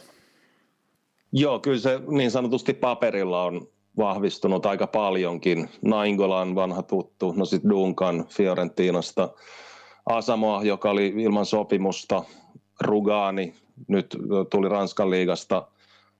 Joo, 1.33 1.59
kyllä 1.59 1.79
se 1.79 2.01
niin 2.09 2.31
sanotusti 2.31 2.75
paperilla 2.75 3.43
on 3.43 3.69
vahvistunut 3.97 4.67
aika 4.67 4.87
paljonkin. 4.87 5.69
Naingolan 5.83 6.55
vanha 6.55 6.83
tuttu, 6.83 7.33
no 7.33 7.45
sitten 7.45 7.71
Duncan 7.71 8.27
Fiorentinasta, 8.29 9.29
Asamoa, 10.07 10.63
joka 10.63 10.91
oli 10.91 11.07
ilman 11.17 11.47
sopimusta, 11.47 12.25
Rugani, 12.81 13.55
nyt 13.89 14.17
tuli 14.51 14.69
Ranskan 14.69 15.11
liigasta 15.11 15.69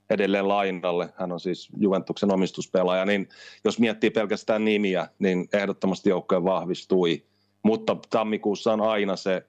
edelleen 0.09 0.47
lainalle, 0.47 1.09
hän 1.15 1.31
on 1.31 1.39
siis 1.39 1.69
Juventuksen 1.77 2.33
omistuspelaaja, 2.33 3.05
niin 3.05 3.29
jos 3.63 3.79
miettii 3.79 4.09
pelkästään 4.09 4.65
nimiä, 4.65 5.07
niin 5.19 5.47
ehdottomasti 5.53 6.09
joukkojen 6.09 6.43
vahvistui. 6.43 7.23
mutta 7.63 7.97
tammikuussa 8.09 8.73
on 8.73 8.81
aina 8.81 9.15
se, 9.15 9.45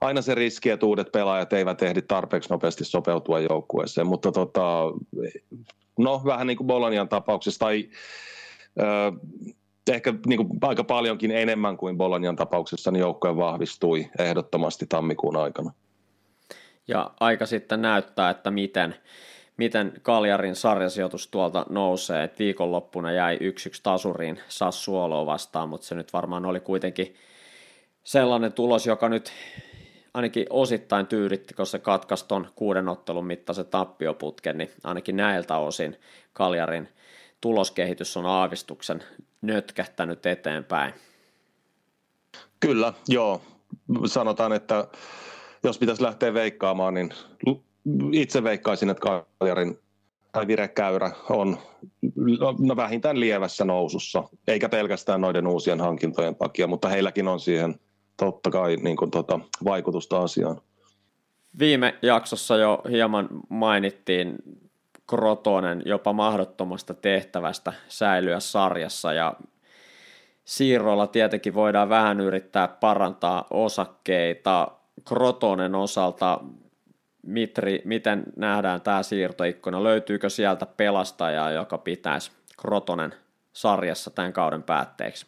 aina 0.00 0.22
se 0.22 0.34
riski, 0.34 0.70
että 0.70 0.86
uudet 0.86 1.12
pelaajat 1.12 1.52
eivät 1.52 1.82
ehdi 1.82 2.02
tarpeeksi 2.02 2.50
nopeasti 2.50 2.84
sopeutua 2.84 3.40
joukkueeseen, 3.40 4.06
mutta 4.06 4.32
tota, 4.32 4.82
no 5.98 6.22
vähän 6.24 6.46
niin 6.46 6.56
kuin 6.56 6.66
Bolonian 6.66 7.08
tapauksessa, 7.08 7.58
tai 7.58 7.88
ö, 8.80 9.12
ehkä 9.92 10.14
niin 10.26 10.36
kuin 10.36 10.58
aika 10.62 10.84
paljonkin 10.84 11.30
enemmän 11.30 11.76
kuin 11.76 11.96
Bolonian 11.96 12.36
tapauksessa, 12.36 12.90
niin 12.90 13.00
joukkue 13.00 13.36
vahvistui 13.36 14.08
ehdottomasti 14.18 14.86
tammikuun 14.88 15.36
aikana. 15.36 15.72
Ja 16.90 17.10
aika 17.20 17.46
sitten 17.46 17.82
näyttää, 17.82 18.30
että 18.30 18.50
miten, 18.50 18.94
miten 19.56 19.92
Kaljarin 20.02 20.56
sarjasijoitus 20.56 21.28
tuolta 21.28 21.66
nousee. 21.68 22.24
Et 22.24 22.38
viikonloppuna 22.38 23.12
jäi 23.12 23.36
1-1 23.36 23.40
tasuriin 23.82 24.40
Sassuoloa 24.48 25.26
vastaan, 25.26 25.68
mutta 25.68 25.86
se 25.86 25.94
nyt 25.94 26.12
varmaan 26.12 26.46
oli 26.46 26.60
kuitenkin 26.60 27.14
sellainen 28.04 28.52
tulos, 28.52 28.86
joka 28.86 29.08
nyt 29.08 29.32
ainakin 30.14 30.46
osittain 30.50 31.06
tyydytti, 31.06 31.54
kun 31.54 31.66
se 31.66 31.78
katkaisi 31.78 32.28
tuon 32.28 32.48
kuuden 32.54 32.88
ottelun 32.88 33.26
mittaisen 33.26 33.66
tappioputken, 33.66 34.58
niin 34.58 34.70
ainakin 34.84 35.16
näiltä 35.16 35.56
osin 35.56 35.96
Kaljarin 36.32 36.88
tuloskehitys 37.40 38.16
on 38.16 38.26
aavistuksen 38.26 39.02
nötkähtänyt 39.42 40.26
eteenpäin. 40.26 40.94
Kyllä, 42.60 42.92
joo. 43.08 43.42
Sanotaan, 44.06 44.52
että 44.52 44.88
jos 45.64 45.78
pitäisi 45.78 46.02
lähteä 46.02 46.34
veikkaamaan, 46.34 46.94
niin 46.94 47.10
itse 48.12 48.42
veikkaisin, 48.42 48.90
että 48.90 49.22
Kaljarin 49.40 49.78
tai 50.32 50.46
virekäyrä 50.46 51.10
on 51.30 51.58
no, 52.58 52.76
vähintään 52.76 53.20
lievässä 53.20 53.64
nousussa, 53.64 54.24
eikä 54.48 54.68
pelkästään 54.68 55.20
noiden 55.20 55.46
uusien 55.46 55.80
hankintojen 55.80 56.36
takia, 56.36 56.66
mutta 56.66 56.88
heilläkin 56.88 57.28
on 57.28 57.40
siihen 57.40 57.80
totta 58.16 58.50
kai 58.50 58.76
niin 58.76 58.96
kuin, 58.96 59.10
tota, 59.10 59.40
vaikutusta 59.64 60.18
asiaan. 60.18 60.60
Viime 61.58 61.98
jaksossa 62.02 62.56
jo 62.56 62.82
hieman 62.90 63.28
mainittiin 63.48 64.34
Krotonen 65.10 65.82
jopa 65.84 66.12
mahdottomasta 66.12 66.94
tehtävästä 66.94 67.72
säilyä 67.88 68.40
sarjassa 68.40 69.12
ja 69.12 69.34
siirroilla 70.44 71.06
tietenkin 71.06 71.54
voidaan 71.54 71.88
vähän 71.88 72.20
yrittää 72.20 72.68
parantaa 72.68 73.46
osakkeita. 73.50 74.68
Krotonen 75.04 75.74
osalta, 75.74 76.40
Mitri, 77.26 77.82
miten 77.84 78.24
nähdään 78.36 78.80
tämä 78.80 79.02
siirtoikkuna? 79.02 79.84
Löytyykö 79.84 80.30
sieltä 80.30 80.66
pelastajaa, 80.66 81.50
joka 81.50 81.78
pitäisi 81.78 82.30
Krotonen 82.62 83.14
sarjassa 83.52 84.10
tämän 84.10 84.32
kauden 84.32 84.62
päätteeksi? 84.62 85.26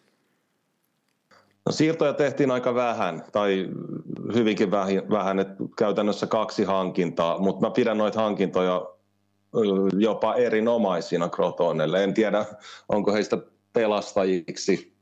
No, 1.67 1.73
siirtoja 1.73 2.13
tehtiin 2.13 2.51
aika 2.51 2.75
vähän, 2.75 3.23
tai 3.33 3.69
hyvinkin 4.35 4.71
vähän, 5.11 5.39
että 5.39 5.55
käytännössä 5.79 6.27
kaksi 6.27 6.65
hankintaa, 6.65 7.39
mutta 7.39 7.67
mä 7.67 7.71
pidän 7.71 7.99
noita 7.99 8.21
hankintoja 8.21 8.87
jopa 9.99 10.35
erinomaisina 10.35 11.29
Crotonelle. 11.29 12.05
En 12.05 12.15
tiedä, 12.15 12.47
onko 12.89 13.13
heistä 13.13 13.39
pelastajiksi. 13.73 14.93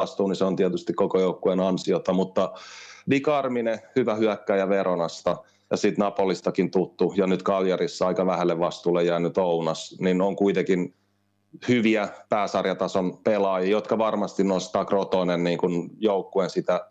Astuu, 0.00 0.28
niin 0.28 0.36
se 0.36 0.44
on 0.44 0.56
tietysti 0.56 0.92
koko 0.92 1.20
joukkueen 1.20 1.60
ansiota, 1.60 2.12
mutta 2.12 2.52
Di 3.10 3.20
Carmine, 3.20 3.82
hyvä 3.96 4.14
hyökkäjä 4.14 4.68
Veronasta, 4.68 5.36
ja 5.70 5.76
sitten 5.76 6.02
Napolistakin 6.02 6.70
tuttu, 6.70 7.14
ja 7.16 7.26
nyt 7.26 7.42
Kaljarissa 7.42 8.06
aika 8.06 8.26
vähälle 8.26 8.58
vastuulle 8.58 9.04
jäänyt 9.04 9.38
Ounas, 9.38 9.96
niin 10.00 10.22
on 10.22 10.36
kuitenkin 10.36 10.94
hyviä 11.68 12.08
pääsarjatason 12.28 13.18
pelaajia, 13.24 13.70
jotka 13.70 13.98
varmasti 13.98 14.44
nostaa 14.44 14.84
Crotonen 14.84 15.44
niin 15.44 15.58
kuin 15.58 15.90
joukkueen 15.98 16.50
sitä 16.50 16.88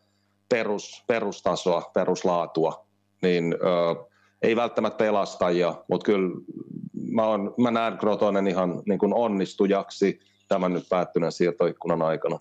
perus, 0.50 1.04
perustasoa, 1.08 1.92
peruslaatua. 1.94 2.86
Niin 3.22 3.54
ö, 3.54 3.96
ei 4.42 4.56
välttämättä 4.56 4.98
pelastajia, 4.98 5.76
mutta 5.90 6.06
kyllä 6.06 6.30
mä, 7.12 7.28
on, 7.28 7.54
mä 7.58 7.72
näen 7.72 7.98
Crotonen 7.98 8.48
ihan 8.48 8.84
niin 8.86 9.00
kuin 9.00 9.14
onnistujaksi 9.14 10.20
tämän 10.48 10.74
nyt 10.74 10.90
päättyneen 10.90 11.32
siirtoikkunan 11.32 12.02
aikana. 12.02 12.40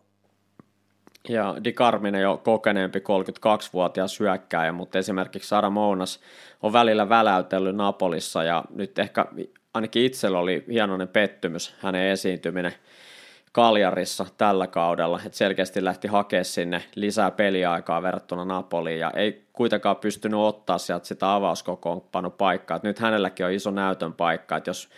Ja 1.29 1.57
Di 1.65 1.73
Carmine 1.73 2.21
jo 2.21 2.41
kokeneempi 2.45 2.99
32-vuotias 2.99 4.21
hyökkääjä, 4.21 4.73
mutta 4.73 4.99
esimerkiksi 4.99 5.49
Sara 5.49 5.71
Mounas 5.71 6.21
on 6.63 6.73
välillä 6.73 7.09
väläytellyt 7.09 7.77
Napolissa 7.77 8.45
ja 8.45 8.65
nyt 8.75 8.99
ehkä 8.99 9.27
ainakin 9.75 10.05
itsellä 10.05 10.39
oli 10.39 10.65
hienoinen 10.69 11.09
pettymys 11.09 11.75
hänen 11.79 12.07
esiintyminen 12.07 12.73
Kaljarissa 13.53 14.27
tällä 14.39 14.67
kaudella, 14.67 15.21
että 15.27 15.39
selkeästi 15.39 15.85
lähti 15.85 16.09
hakemaan 16.09 16.45
sinne 16.45 16.83
lisää 16.95 17.31
peliaikaa 17.31 18.03
verrattuna 18.03 18.45
Napoliin 18.45 18.99
ja 18.99 19.11
ei 19.11 19.45
kuitenkaan 19.53 19.97
pystynyt 19.97 20.41
ottaa 20.41 20.79
sieltä 20.79 21.07
sitä 21.07 21.35
avauskokoonpanopaikkaa. 21.35 22.77
Että 22.77 22.89
nyt 22.89 22.99
hänelläkin 22.99 23.47
on 23.47 23.53
iso 23.53 23.71
näytön 23.71 24.13
paikka, 24.13 24.57
että 24.57 24.71
jos 24.71 24.89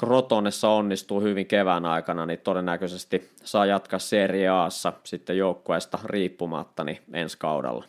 Krotonessa 0.00 0.68
onnistuu 0.68 1.20
hyvin 1.20 1.46
kevään 1.46 1.84
aikana, 1.84 2.26
niin 2.26 2.38
todennäköisesti 2.38 3.30
saa 3.44 3.66
jatkaa 3.66 3.98
Serie 3.98 4.48
Aassa 4.48 4.92
sitten 5.04 5.38
joukkueesta 5.38 5.98
riippumatta 6.04 6.84
niin 6.84 6.98
ensi 7.12 7.38
kaudella. 7.38 7.84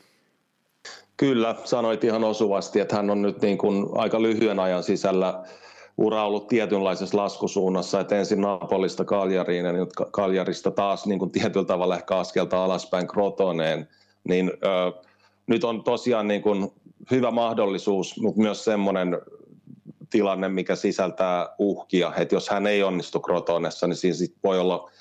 Kyllä, 1.18 1.56
sanoit 1.64 2.04
ihan 2.04 2.24
osuvasti, 2.24 2.80
että 2.80 2.96
hän 2.96 3.10
on 3.10 3.22
nyt 3.22 3.42
niin 3.42 3.58
kuin 3.58 3.88
aika 3.96 4.22
lyhyen 4.22 4.60
ajan 4.60 4.84
sisällä 4.84 5.44
ura 5.98 6.26
ollut 6.26 6.48
tietynlaisessa 6.48 7.18
laskusuunnassa, 7.18 8.00
että 8.00 8.20
ensin 8.20 8.42
Napolista 8.42 9.06
Kaljariin 9.06 9.66
ja 9.66 9.72
nyt 9.72 9.90
Kaljarista 10.12 10.72
taas 10.72 11.06
niin 11.06 11.20
kuin 11.20 11.32
tietyllä 11.32 11.66
tavalla 11.66 11.96
ehkä 11.96 12.18
askelta 12.18 12.64
alaspäin 12.64 13.08
Krotoneen, 13.08 13.88
niin 14.24 14.52
ö, 14.64 15.04
nyt 15.48 15.64
on 15.64 15.84
tosiaan 15.84 16.28
niin 16.28 16.42
kuin 16.42 16.72
hyvä 17.12 17.32
mahdollisuus, 17.32 18.20
mutta 18.20 18.42
myös 18.42 18.64
semmoinen 18.64 19.18
tilanne, 20.12 20.50
mikä 20.50 20.76
sisältää 20.76 21.50
uhkia, 21.58 22.14
että 22.18 22.36
jos 22.36 22.50
hän 22.50 22.68
ei 22.68 22.84
onnistu 22.84 23.20
Krotonessa, 23.20 23.88
niin 23.88 23.96
siinä 23.96 24.34
voi 24.44 24.60
olla 24.60 24.92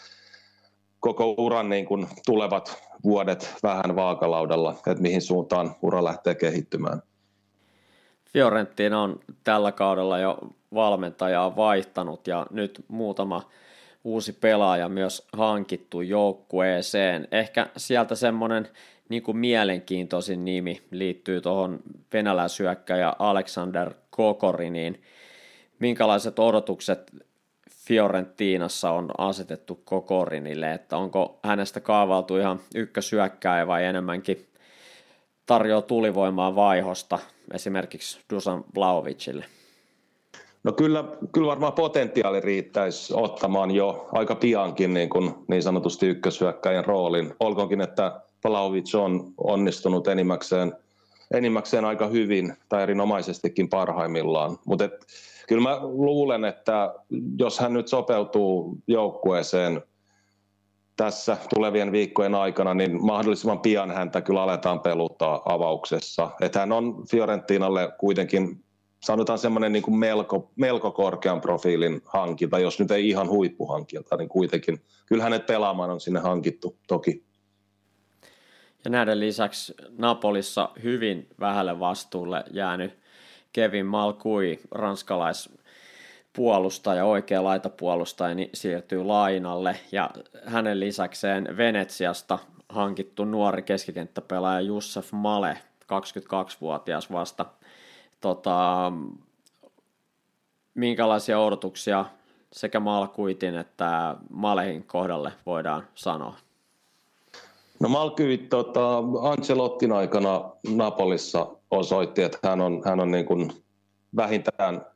koko 1.00 1.34
uran 1.38 1.68
niin 1.68 1.86
kuin 1.86 2.06
tulevat 2.26 2.82
vuodet 3.04 3.54
vähän 3.62 3.96
vaakalaudalla, 3.96 4.70
että 4.72 5.02
mihin 5.02 5.22
suuntaan 5.22 5.76
ura 5.82 6.04
lähtee 6.04 6.34
kehittymään. 6.34 7.02
Fiorentina 8.32 9.02
on 9.02 9.20
tällä 9.44 9.72
kaudella 9.72 10.18
jo 10.18 10.38
valmentajaa 10.74 11.56
vaihtanut 11.56 12.26
ja 12.26 12.46
nyt 12.50 12.84
muutama 12.88 13.42
uusi 14.04 14.32
pelaaja 14.32 14.88
myös 14.88 15.28
hankittu 15.32 16.00
joukkueeseen. 16.00 17.28
Ehkä 17.32 17.66
sieltä 17.76 18.14
semmoinen 18.14 18.68
niin 19.08 19.22
kuin 19.22 19.36
mielenkiintoisin 19.36 20.44
nimi 20.44 20.82
liittyy 20.90 21.40
tuohon 21.40 21.80
venäläisyökkäjä 22.12 23.12
Alexander 23.18 23.94
Kokoriniin. 24.20 25.02
Minkälaiset 25.78 26.38
odotukset 26.38 27.12
Fiorentinassa 27.70 28.90
on 28.90 29.10
asetettu 29.18 29.80
Kokorinille, 29.84 30.74
että 30.74 30.96
onko 30.96 31.38
hänestä 31.44 31.80
kaavailtu 31.80 32.36
ihan 32.36 32.60
ykkösyökkäjä 32.74 33.66
vai 33.66 33.84
enemmänkin 33.84 34.46
tarjoaa 35.46 35.82
tulivoimaa 35.82 36.54
vaihosta 36.54 37.18
esimerkiksi 37.54 38.20
Dusan 38.32 38.64
Vlaovicille? 38.74 39.44
No 40.64 40.72
kyllä, 40.72 41.04
kyllä 41.32 41.46
varmaan 41.46 41.72
potentiaali 41.72 42.40
riittäisi 42.40 43.14
ottamaan 43.16 43.70
jo 43.70 44.08
aika 44.12 44.34
piankin 44.34 44.94
niin, 44.94 45.10
kuin 45.10 45.34
niin 45.48 45.62
sanotusti 45.62 46.06
ykkösyökkäjän 46.06 46.84
roolin. 46.84 47.34
Olkoonkin, 47.40 47.80
että 47.80 48.20
Vlaovic 48.44 48.94
on 48.94 49.32
onnistunut 49.38 50.08
enimmäkseen, 50.08 50.72
enimmäkseen 51.34 51.84
aika 51.84 52.06
hyvin 52.06 52.56
tai 52.68 52.82
erinomaisestikin 52.82 53.68
parhaimmillaan. 53.68 54.58
Mutta 54.66 54.88
kyllä 55.48 55.62
mä 55.62 55.78
luulen, 55.82 56.44
että 56.44 56.94
jos 57.38 57.58
hän 57.58 57.72
nyt 57.72 57.88
sopeutuu 57.88 58.78
joukkueeseen 58.86 59.82
tässä 60.96 61.36
tulevien 61.54 61.92
viikkojen 61.92 62.34
aikana, 62.34 62.74
niin 62.74 63.04
mahdollisimman 63.04 63.60
pian 63.60 63.90
häntä 63.90 64.20
kyllä 64.20 64.42
aletaan 64.42 64.80
peluttaa 64.80 65.42
avauksessa. 65.44 66.30
Että 66.40 66.60
hän 66.60 66.72
on 66.72 67.04
Fiorentinalle 67.10 67.92
kuitenkin 67.98 68.64
sanotaan 69.02 69.38
semmoinen 69.38 69.72
niin 69.72 69.82
kuin 69.82 69.98
melko, 69.98 70.50
melko 70.56 70.90
korkean 70.90 71.40
profiilin 71.40 72.00
hankinta, 72.04 72.58
jos 72.58 72.80
nyt 72.80 72.90
ei 72.90 73.08
ihan 73.08 73.28
huippuhankinta, 73.28 74.16
niin 74.16 74.28
kuitenkin. 74.28 74.78
Kyllä 75.06 75.22
hänet 75.22 75.46
pelaamaan 75.46 75.90
on 75.90 76.00
sinne 76.00 76.20
hankittu 76.20 76.76
toki. 76.88 77.24
Ja 78.84 78.90
näiden 78.90 79.20
lisäksi 79.20 79.74
Napolissa 79.98 80.68
hyvin 80.82 81.28
vähälle 81.40 81.80
vastuulle 81.80 82.44
jäänyt 82.50 82.98
Kevin 83.52 83.86
Malkui, 83.86 84.58
ranskalais 84.70 85.60
puolustaja, 86.32 87.04
oikea 87.04 87.44
laitapuolustaja, 87.44 88.34
niin 88.34 88.50
siirtyy 88.54 89.04
lainalle. 89.04 89.76
Ja 89.92 90.10
hänen 90.46 90.80
lisäkseen 90.80 91.56
Venetsiasta 91.56 92.38
hankittu 92.68 93.24
nuori 93.24 93.62
keskikenttäpelaaja 93.62 94.60
Jussef 94.60 95.12
Male, 95.12 95.58
22-vuotias 95.82 97.12
vasta. 97.12 97.46
Tota, 98.20 98.92
minkälaisia 100.74 101.38
odotuksia 101.38 102.04
sekä 102.52 102.80
Malkuitin 102.80 103.56
että 103.56 104.16
Malehin 104.30 104.84
kohdalle 104.84 105.32
voidaan 105.46 105.86
sanoa? 105.94 106.36
No 107.80 107.88
Malkyvit 107.88 108.48
tota, 108.48 108.98
Ancelottin 109.22 109.92
aikana 109.92 110.50
Napolissa 110.68 111.46
osoitti, 111.70 112.22
että 112.22 112.48
hän 112.48 112.60
on, 112.60 112.82
hän 112.84 113.00
on 113.00 113.10
niin 113.10 113.26
kuin 113.26 113.52
vähintään, 114.16 114.86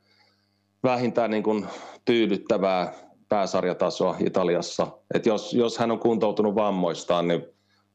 vähintään 0.83 1.31
niin 1.31 1.43
kuin 1.43 1.65
tyydyttävää 2.05 2.93
pääsarjatasoa 3.29 4.15
Italiassa. 4.19 4.87
Et 5.13 5.25
jos, 5.25 5.53
jos 5.53 5.77
hän 5.77 5.91
on 5.91 5.99
kuntoutunut 5.99 6.55
vammoistaan, 6.55 7.27
niin 7.27 7.45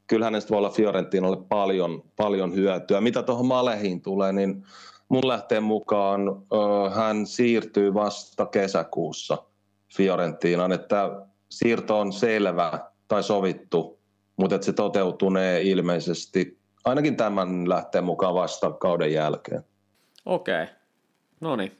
kyllä 0.07 0.25
hänestä 0.25 0.49
voi 0.49 0.57
olla 0.57 0.69
Fiorentinalle 0.69 1.37
paljon, 1.49 2.03
paljon 2.15 2.55
hyötyä. 2.55 3.01
Mitä 3.01 3.23
tuohon 3.23 3.45
Malehiin 3.45 4.01
tulee, 4.01 4.33
niin 4.33 4.63
mun 5.09 5.27
lähteen 5.27 5.63
mukaan 5.63 6.27
ö, 6.27 6.89
hän 6.89 7.25
siirtyy 7.25 7.93
vasta 7.93 8.45
kesäkuussa 8.45 9.37
Fiorentinaan, 9.95 10.71
että 10.71 11.25
siirto 11.49 11.99
on 11.99 12.13
selvä 12.13 12.79
tai 13.07 13.23
sovittu, 13.23 14.00
mutta 14.41 14.61
se 14.61 14.73
toteutunee 14.73 15.61
ilmeisesti 15.61 16.59
ainakin 16.85 17.17
tämän 17.17 17.69
lähteen 17.69 18.03
mukaan 18.03 18.33
vasta 18.33 18.71
kauden 18.71 19.13
jälkeen. 19.13 19.63
Okei, 20.25 20.63
okay. 20.63 20.75
no 21.41 21.55
niin. 21.55 21.71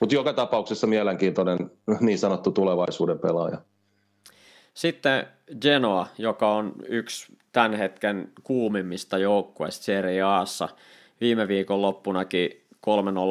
Mutta 0.00 0.14
joka 0.14 0.32
tapauksessa 0.32 0.86
mielenkiintoinen 0.86 1.58
niin 2.00 2.18
sanottu 2.18 2.50
tulevaisuuden 2.50 3.18
pelaaja. 3.18 3.58
Sitten 4.74 5.26
Genoa, 5.60 6.06
joka 6.18 6.54
on 6.54 6.72
yksi 6.88 7.38
tämän 7.52 7.74
hetken 7.74 8.32
kuumimmista 8.42 9.18
joukkueista 9.18 9.84
Serie 9.84 10.22
Aassa. 10.22 10.68
Viime 11.20 11.48
viikon 11.48 11.82
loppunakin 11.82 12.50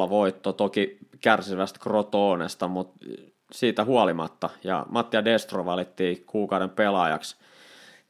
3-0 0.06 0.10
voitto, 0.10 0.52
toki 0.52 0.98
kärsivästä 1.20 1.78
Crotonesta, 1.78 2.68
mutta 2.68 3.06
siitä 3.52 3.84
huolimatta. 3.84 4.50
Ja 4.64 4.86
Mattia 4.88 5.24
Destro 5.24 5.64
valittiin 5.64 6.24
kuukauden 6.26 6.70
pelaajaksi 6.70 7.36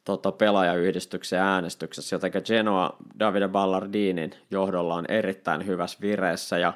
tota, 0.05 0.31
pelaajayhdistyksen 0.31 1.39
äänestyksessä, 1.39 2.15
joten 2.15 2.31
Genoa 2.45 2.97
Davide 3.19 3.47
Ballardinin 3.47 4.31
johdolla 4.51 4.95
on 4.95 5.05
erittäin 5.09 5.67
hyvässä 5.67 5.97
vireessä 6.01 6.57
ja 6.57 6.73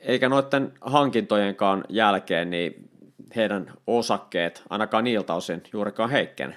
eikä 0.00 0.28
noiden 0.28 0.72
hankintojenkaan 0.80 1.84
jälkeen 1.88 2.50
niin 2.50 2.90
heidän 3.36 3.72
osakkeet 3.86 4.62
ainakaan 4.70 5.04
niiltä 5.04 5.34
osin 5.34 5.62
juurikaan 5.72 6.10
heikkene. 6.10 6.56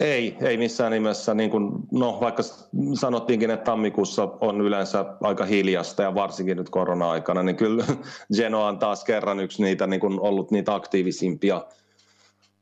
Ei, 0.00 0.36
ei 0.40 0.56
missään 0.56 0.92
nimessä. 0.92 1.34
Niin 1.34 1.50
kuin, 1.50 1.72
no, 1.92 2.18
vaikka 2.20 2.42
sanottiinkin, 2.94 3.50
että 3.50 3.64
tammikuussa 3.64 4.28
on 4.40 4.60
yleensä 4.60 5.04
aika 5.20 5.44
hiljasta 5.44 6.02
ja 6.02 6.14
varsinkin 6.14 6.56
nyt 6.56 6.70
korona-aikana, 6.70 7.42
niin 7.42 7.56
kyllä 7.56 7.84
Genoa 8.36 8.68
on 8.68 8.78
taas 8.78 9.04
kerran 9.04 9.40
yksi 9.40 9.62
niitä 9.62 9.86
niin 9.86 10.00
kuin 10.00 10.20
ollut 10.20 10.50
niitä 10.50 10.74
aktiivisimpia 10.74 11.64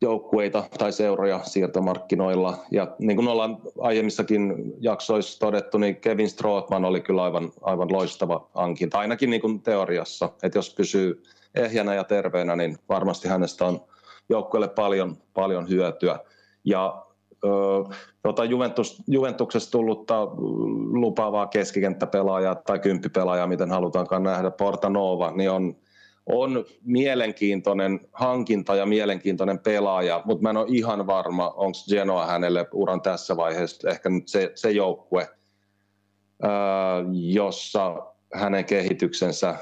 joukkueita 0.04 0.64
tai 0.78 0.92
seuroja 0.92 1.40
siirtomarkkinoilla. 1.42 2.58
Ja 2.70 2.96
niin 2.98 3.16
kuin 3.16 3.28
ollaan 3.28 3.58
aiemmissakin 3.78 4.72
jaksoissa 4.80 5.40
todettu, 5.40 5.78
niin 5.78 5.96
Kevin 5.96 6.28
Strootman 6.28 6.84
oli 6.84 7.00
kyllä 7.00 7.22
aivan, 7.22 7.52
aivan 7.62 7.92
loistava 7.92 8.48
hankinta, 8.54 8.98
ainakin 8.98 9.30
niin 9.30 9.40
kuin 9.40 9.62
teoriassa. 9.62 10.28
Että 10.42 10.58
jos 10.58 10.74
pysyy 10.74 11.22
ehjänä 11.54 11.94
ja 11.94 12.04
terveenä, 12.04 12.56
niin 12.56 12.76
varmasti 12.88 13.28
hänestä 13.28 13.64
on 13.66 13.80
joukkueelle 14.28 14.68
paljon, 14.68 15.16
paljon 15.34 15.68
hyötyä. 15.68 16.18
Ja 16.64 17.04
tota 18.22 18.44
Juventus, 18.44 19.02
Juventuksessa 19.06 19.70
tullutta 19.70 20.28
lupaavaa 20.92 21.46
keskikenttäpelaajaa 21.46 22.54
tai 22.54 22.78
kymppipelaajaa, 22.78 23.46
miten 23.46 23.70
halutaankaan 23.70 24.22
nähdä, 24.22 24.50
Porta 24.50 24.88
Nova, 24.88 25.30
niin 25.30 25.50
on, 25.50 25.76
on 26.26 26.64
mielenkiintoinen 26.84 28.00
hankinta 28.12 28.74
ja 28.74 28.86
mielenkiintoinen 28.86 29.58
pelaaja, 29.58 30.22
mutta 30.24 30.42
mä 30.42 30.50
en 30.50 30.56
ole 30.56 30.66
ihan 30.68 31.06
varma, 31.06 31.50
onko 31.50 31.78
Genoa 31.88 32.26
hänelle 32.26 32.66
uran 32.72 33.00
tässä 33.00 33.36
vaiheessa 33.36 33.90
ehkä 33.90 34.08
nyt 34.08 34.28
se, 34.28 34.52
se 34.54 34.70
joukkue, 34.70 35.28
jossa 37.12 38.06
hänen 38.34 38.64
kehityksensä 38.64 39.56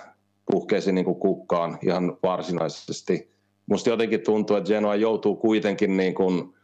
puhkeisi 0.51 0.93
niin 0.93 1.05
kuin 1.05 1.21
kukkaan 1.21 1.79
ihan 1.83 2.19
varsinaisesti. 2.23 3.33
Musta 3.67 3.91
jotenkin 3.91 4.21
tuntuu, 4.21 4.57
että 4.57 4.69
Genoa 4.69 4.95
joutuu 4.95 5.37
kuitenkin 5.37 5.97
niin 5.97 6.15
kuin 6.15 6.55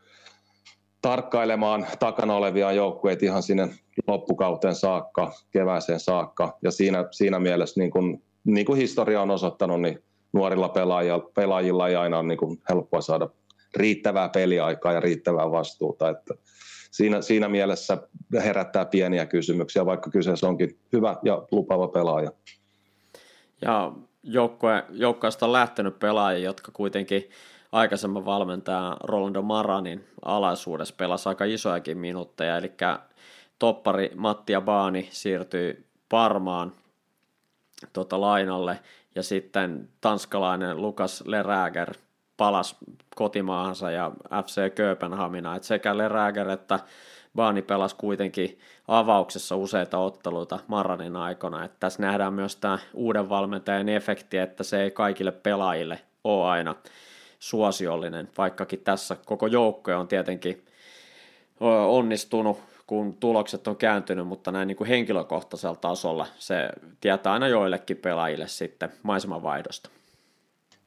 tarkkailemaan 1.02 1.86
takana 1.98 2.36
olevia 2.36 2.72
joukkueita 2.72 3.24
ihan 3.24 3.42
sinne 3.42 3.68
loppukauteen 4.06 4.74
saakka, 4.74 5.32
kevääseen 5.50 6.00
saakka. 6.00 6.58
Ja 6.62 6.70
siinä, 6.70 7.04
siinä 7.10 7.38
mielessä, 7.38 7.80
niin 7.80 7.90
kuin, 7.90 8.22
niin 8.54 8.66
kuin 8.66 8.78
historia 8.78 9.22
on 9.22 9.30
osoittanut, 9.30 9.80
niin 9.80 10.02
nuorilla 10.32 10.68
pelaajilla, 10.68 11.30
pelaajilla 11.34 11.88
ei 11.88 11.96
aina 11.96 12.18
ole 12.18 12.26
niin 12.26 12.38
kuin 12.38 12.62
helppoa 12.68 13.00
saada 13.00 13.28
riittävää 13.76 14.28
peliaikaa 14.28 14.92
ja 14.92 15.00
riittävää 15.00 15.50
vastuuta. 15.50 16.08
Että 16.08 16.34
siinä, 16.90 17.22
siinä 17.22 17.48
mielessä 17.48 17.98
herättää 18.44 18.84
pieniä 18.84 19.26
kysymyksiä, 19.26 19.86
vaikka 19.86 20.10
kyseessä 20.10 20.48
onkin 20.48 20.78
hyvä 20.92 21.16
ja 21.22 21.42
lupaava 21.50 21.88
pelaaja. 21.88 22.32
Ja 23.62 23.92
joukkue, 24.22 24.84
joukkueesta 24.90 25.46
on 25.46 25.52
lähtenyt 25.52 25.98
pelaajia, 25.98 26.44
jotka 26.44 26.72
kuitenkin 26.72 27.30
aikaisemman 27.72 28.24
valmentaja 28.24 28.96
Rolando 29.04 29.42
Maranin 29.42 30.04
alaisuudessa 30.24 30.94
pelasi 30.98 31.28
aika 31.28 31.44
isojakin 31.44 31.98
minuutteja, 31.98 32.56
eli 32.56 32.72
toppari 33.58 34.10
Matti 34.14 34.52
Baani 34.64 35.08
siirtyi 35.10 35.84
Parmaan 36.08 36.72
tota, 37.92 38.20
lainalle, 38.20 38.78
ja 39.14 39.22
sitten 39.22 39.88
tanskalainen 40.00 40.82
Lukas 40.82 41.24
Leräger 41.26 41.94
palasi 42.36 42.76
kotimaahansa 43.16 43.90
ja 43.90 44.12
FC 44.46 44.74
Kööpenhamina, 44.74 45.56
että 45.56 45.68
sekä 45.68 45.98
Leräger 45.98 46.50
että 46.50 46.80
Baani 47.36 47.62
pelasi 47.62 47.96
kuitenkin 47.96 48.58
avauksessa 48.88 49.56
useita 49.56 49.98
otteluita 49.98 50.58
Maranin 50.66 51.16
aikana, 51.16 51.64
että 51.64 51.76
tässä 51.80 52.02
nähdään 52.02 52.34
myös 52.34 52.56
tämä 52.56 52.78
uuden 52.94 53.28
valmentajan 53.28 53.88
efekti, 53.88 54.38
että 54.38 54.64
se 54.64 54.82
ei 54.82 54.90
kaikille 54.90 55.32
pelaajille 55.32 56.00
ole 56.24 56.48
aina 56.48 56.74
suosiollinen, 57.38 58.28
vaikkakin 58.38 58.80
tässä 58.80 59.16
koko 59.26 59.46
joukko 59.46 59.92
on 59.92 60.08
tietenkin 60.08 60.64
onnistunut, 61.86 62.60
kun 62.88 63.14
tulokset 63.14 63.68
on 63.68 63.76
kääntynyt, 63.76 64.26
mutta 64.26 64.52
näin 64.52 64.68
niin 64.68 64.76
kuin 64.76 64.88
henkilökohtaisella 64.88 65.76
tasolla 65.76 66.26
se 66.38 66.68
tietää 67.00 67.32
aina 67.32 67.48
joillekin 67.48 67.96
pelaajille 67.96 68.48
sitten 68.48 68.92
maisemanvaihdosta. 69.02 69.90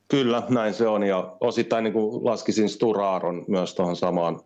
Kyllä, 0.07 0.43
näin 0.49 0.73
se 0.73 0.87
on, 0.87 1.03
ja 1.03 1.37
osittain 1.39 1.83
niin 1.83 1.93
kuin 1.93 2.25
laskisin 2.25 2.69
Sturaaron 2.69 3.45
myös 3.47 3.75
tuohon 3.75 3.95
samaan, 3.95 4.39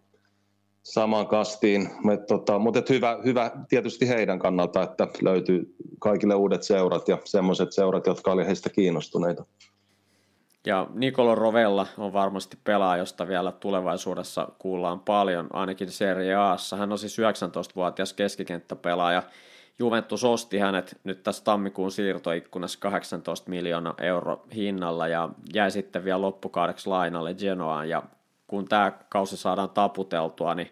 samaan 0.84 1.28
kastiin, 1.28 1.89
mutta, 2.04 2.26
tota, 2.26 2.60
mutta 2.60 2.82
hyvä, 2.89 3.20
hyvä 3.26 3.52
tietysti 3.70 4.08
heidän 4.08 4.39
kannalta, 4.39 4.84
että 4.84 5.08
löytyy 5.22 5.76
kaikille 6.00 6.36
uudet 6.36 6.63
seurat 6.63 7.08
ja 7.08 7.18
semmoiset 7.26 7.72
seurat, 7.72 8.08
jotka 8.08 8.32
oli 8.32 8.46
heistä 8.46 8.70
kiinnostuneita. 8.70 9.46
Ja 10.65 10.88
Nicolo 10.93 11.36
Rovella 11.36 11.88
on 11.97 12.13
varmasti 12.13 12.58
pelaaja, 12.63 12.99
josta 13.01 13.28
vielä 13.28 13.51
tulevaisuudessa 13.51 14.47
kuullaan 14.60 14.99
paljon, 14.99 15.47
ainakin 15.54 15.91
Serie 15.91 16.36
Aassa. 16.36 16.78
Hän 16.78 16.91
on 16.91 16.99
siis 16.99 17.17
19-vuotias 17.19 18.13
keskikenttäpelaaja. 18.13 19.23
Juventus 19.80 20.23
osti 20.23 20.58
hänet 20.58 20.99
nyt 21.04 21.23
tässä 21.23 21.43
tammikuun 21.43 21.91
siirtoikkunassa 21.91 22.80
18 22.80 23.49
miljoonaa 23.49 23.93
euro 24.01 24.45
hinnalla 24.56 25.08
ja 25.08 25.30
jäi 25.54 25.71
sitten 25.71 26.04
vielä 26.06 26.21
loppukaudeksi 26.21 26.89
lainalle 26.89 27.34
Genoaan. 27.34 27.89
Ja 27.89 28.04
kun 28.47 28.67
tämä 28.67 28.91
kausi 29.10 29.38
saadaan 29.38 29.69
taputeltua, 29.69 30.56
niin 30.56 30.71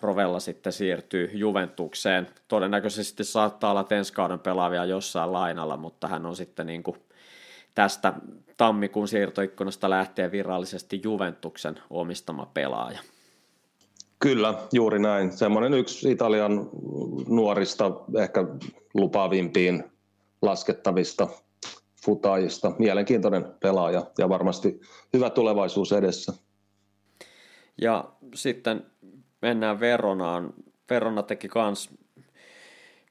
Rovella 0.00 0.40
sitten 0.40 0.72
siirtyy 0.72 1.30
Juventukseen. 1.32 2.28
Todennäköisesti 2.48 3.24
saattaa 3.24 3.70
olla 3.70 3.86
ensi 3.90 4.12
kauden 4.12 4.38
pelaavia 4.38 4.84
jossain 4.84 5.32
lainalla, 5.32 5.76
mutta 5.76 6.08
hän 6.08 6.26
on 6.26 6.36
sitten 6.36 6.66
niin 6.66 6.82
kuin 6.82 6.96
tästä 7.74 8.12
tammikuun 8.56 9.08
siirtoikkunasta 9.08 9.90
lähtee 9.90 10.30
virallisesti 10.30 11.00
Juventuksen 11.04 11.78
omistama 11.90 12.46
pelaaja. 12.54 12.98
Kyllä, 14.18 14.54
juuri 14.72 14.98
näin. 14.98 15.32
Semmoinen 15.32 15.74
yksi 15.74 16.10
Italian 16.10 16.70
nuorista, 17.28 17.92
ehkä 18.18 18.44
lupaavimpiin 18.94 19.84
laskettavista 20.42 21.28
futaajista. 22.04 22.72
Mielenkiintoinen 22.78 23.44
pelaaja 23.60 24.02
ja 24.18 24.28
varmasti 24.28 24.80
hyvä 25.12 25.30
tulevaisuus 25.30 25.92
edessä. 25.92 26.32
Ja 27.80 28.12
sitten 28.34 28.86
mennään 29.42 29.80
Veronaan. 29.80 30.54
Verona 30.90 31.22
teki 31.22 31.48
kans 31.48 31.90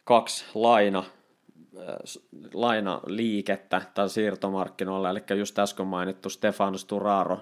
kaksi 0.04 0.46
laina 0.54 1.04
lainaliikettä 2.54 3.82
tai 3.94 4.10
siirtomarkkinoilla, 4.10 5.10
eli 5.10 5.24
just 5.38 5.60
äsken 5.60 5.88
mainittu 5.88 6.30
Stefano 6.30 6.78
Sturaro 6.78 7.40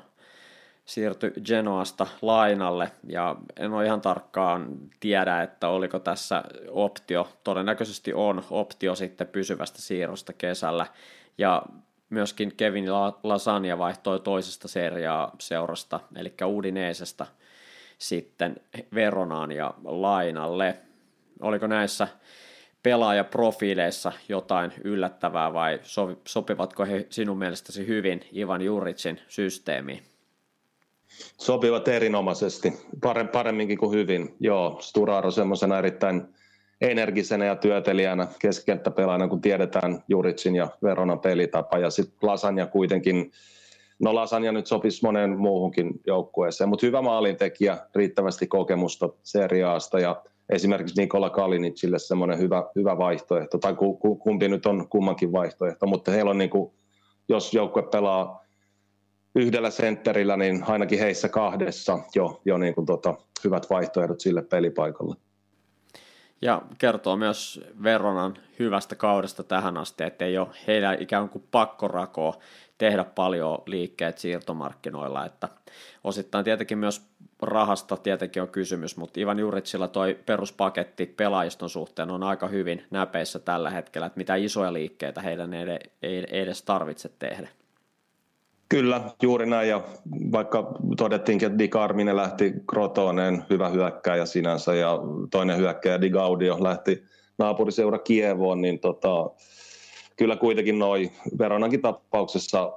siirtyi 0.86 1.32
Genoasta 1.46 2.08
lainalle, 2.22 2.92
ja 3.08 3.36
en 3.58 3.74
ole 3.74 3.86
ihan 3.86 4.02
tarkkaan 4.02 4.78
tiedä, 5.00 5.42
että 5.42 5.68
oliko 5.68 6.00
tässä 6.00 6.44
optio, 6.70 7.28
todennäköisesti 7.44 8.14
on 8.14 8.44
optio 8.50 8.96
sitten 8.96 9.28
pysyvästä 9.28 9.82
siirrosta 9.82 10.34
kesällä, 10.34 10.86
ja 11.38 11.64
myöskin 12.10 12.56
Kevin 12.58 12.86
Lasagna 13.24 13.78
vaihtoi 13.78 14.20
toisesta 14.20 14.68
seriaa 14.68 15.36
seurasta, 15.40 16.00
eli 16.16 16.34
Udineesesta 16.46 17.26
sitten 17.98 18.56
Veronaan 18.94 19.52
ja 19.52 19.74
Lainalle. 19.84 20.78
Oliko 21.42 21.68
näissä 21.68 22.08
pelaajaprofiileissa 22.84 24.12
jotain 24.30 24.72
yllättävää 24.84 25.54
vai 25.54 25.80
sopivatko 26.28 26.86
he 26.86 27.08
sinun 27.10 27.38
mielestäsi 27.38 27.88
hyvin 27.88 28.22
Ivan 28.36 28.62
Juritsin 28.62 29.20
systeemiin? 29.28 30.04
Sopivat 31.38 31.88
erinomaisesti, 31.88 32.74
paremminkin 33.32 33.78
kuin 33.78 33.92
hyvin. 33.92 34.36
Joo, 34.40 34.78
Sturaro 34.82 35.32
semmoisena 35.32 35.78
erittäin 35.78 36.22
energisenä 36.82 37.46
ja 37.46 37.56
työtelijänä 37.56 38.28
keskikenttäpelaajana, 38.40 39.28
kun 39.28 39.42
tiedetään 39.42 40.04
Juritsin 40.08 40.56
ja 40.56 40.68
Veronan 40.84 41.20
pelitapa. 41.20 41.78
Ja 41.78 41.90
sitten 41.90 42.18
Lasanja 42.22 42.68
kuitenkin, 42.68 43.32
no 44.00 44.16
Lasanja 44.16 44.52
nyt 44.52 44.68
sopisi 44.68 45.06
moneen 45.06 45.40
muuhunkin 45.40 46.02
joukkueeseen, 46.08 46.70
mutta 46.70 46.86
hyvä 46.86 47.02
maalintekijä, 47.02 47.78
riittävästi 47.96 48.48
kokemusta 48.48 49.10
seriaasta 49.24 50.00
ja 50.00 50.24
esimerkiksi 50.50 51.02
Nikola 51.02 51.30
Kalinicille 51.30 52.00
semmoinen 52.00 52.40
hyvä, 52.40 52.64
hyvä 52.76 52.98
vaihtoehto, 52.98 53.58
tai 53.58 53.76
kumpi 54.20 54.48
nyt 54.48 54.66
on 54.66 54.90
kummankin 54.90 55.32
vaihtoehto, 55.32 55.88
mutta 55.88 56.12
heillä 56.12 56.32
on 56.32 56.38
niin 56.38 56.50
kuin, 56.50 56.74
jos 57.30 57.54
joukkue 57.54 57.84
pelaa 57.84 58.46
yhdellä 59.36 59.70
sentterillä, 59.70 60.38
niin 60.38 60.64
ainakin 60.68 61.00
heissä 61.00 61.30
kahdessa 61.30 62.00
jo, 62.16 62.42
jo 62.46 62.58
niin 62.58 62.76
kuin 62.76 62.86
tota, 62.86 63.16
hyvät 63.44 63.70
vaihtoehdot 63.70 64.20
sille 64.20 64.42
pelipaikalle. 64.42 65.16
Ja 66.42 66.62
kertoo 66.78 67.16
myös 67.16 67.62
Veronan 67.84 68.38
hyvästä 68.60 68.96
kaudesta 68.96 69.44
tähän 69.44 69.78
asti, 69.78 70.04
että 70.04 70.26
ei 70.26 70.38
ole 70.38 70.48
heidän 70.68 71.02
ikään 71.02 71.30
kuin 71.30 71.44
pakkorakoa 71.52 72.34
tehdä 72.78 73.04
paljon 73.04 73.58
liikkeet 73.66 74.18
siirtomarkkinoilla, 74.18 75.26
että 75.26 75.50
osittain 76.04 76.46
tietenkin 76.46 76.78
myös 76.78 77.10
rahasta 77.42 77.98
tietenkin 77.98 78.42
on 78.42 78.48
kysymys, 78.48 78.98
mutta 78.98 79.20
Ivan 79.20 79.40
Juritsilla 79.40 79.88
toi 79.88 80.18
peruspaketti 80.26 81.06
pelaajiston 81.06 81.70
suhteen 81.70 82.12
on 82.12 82.24
aika 82.24 82.48
hyvin 82.48 82.84
näpeissä 82.92 83.40
tällä 83.40 83.70
hetkellä, 83.70 84.08
että 84.08 84.18
mitä 84.18 84.36
isoja 84.36 84.74
liikkeitä 84.74 85.22
heidän 85.22 85.54
ei 86.02 86.26
edes 86.32 86.64
tarvitse 86.64 87.10
tehdä. 87.20 87.50
Kyllä, 88.70 89.02
juuri 89.22 89.46
näin. 89.46 89.70
Ja 89.70 89.82
vaikka 90.32 90.72
todettiinkin, 90.98 91.46
että 91.46 91.60
Di 91.60 91.68
Carmine 91.68 92.16
lähti 92.16 92.54
Crotoneen, 92.72 93.46
hyvä 93.50 93.70
hyökkääjä 93.70 94.26
sinänsä, 94.26 94.76
ja 94.76 95.00
toinen 95.32 95.58
hyökkääjä 95.58 96.02
Di 96.02 96.10
Gaudio 96.10 96.64
lähti 96.64 97.04
naapuriseura 97.38 98.00
Kievoon, 98.00 98.62
niin 98.62 98.80
tota, 98.80 99.30
kyllä 100.16 100.36
kuitenkin 100.36 100.80
noin 100.80 101.12
Veronankin 101.40 101.82
tapauksessa 101.82 102.74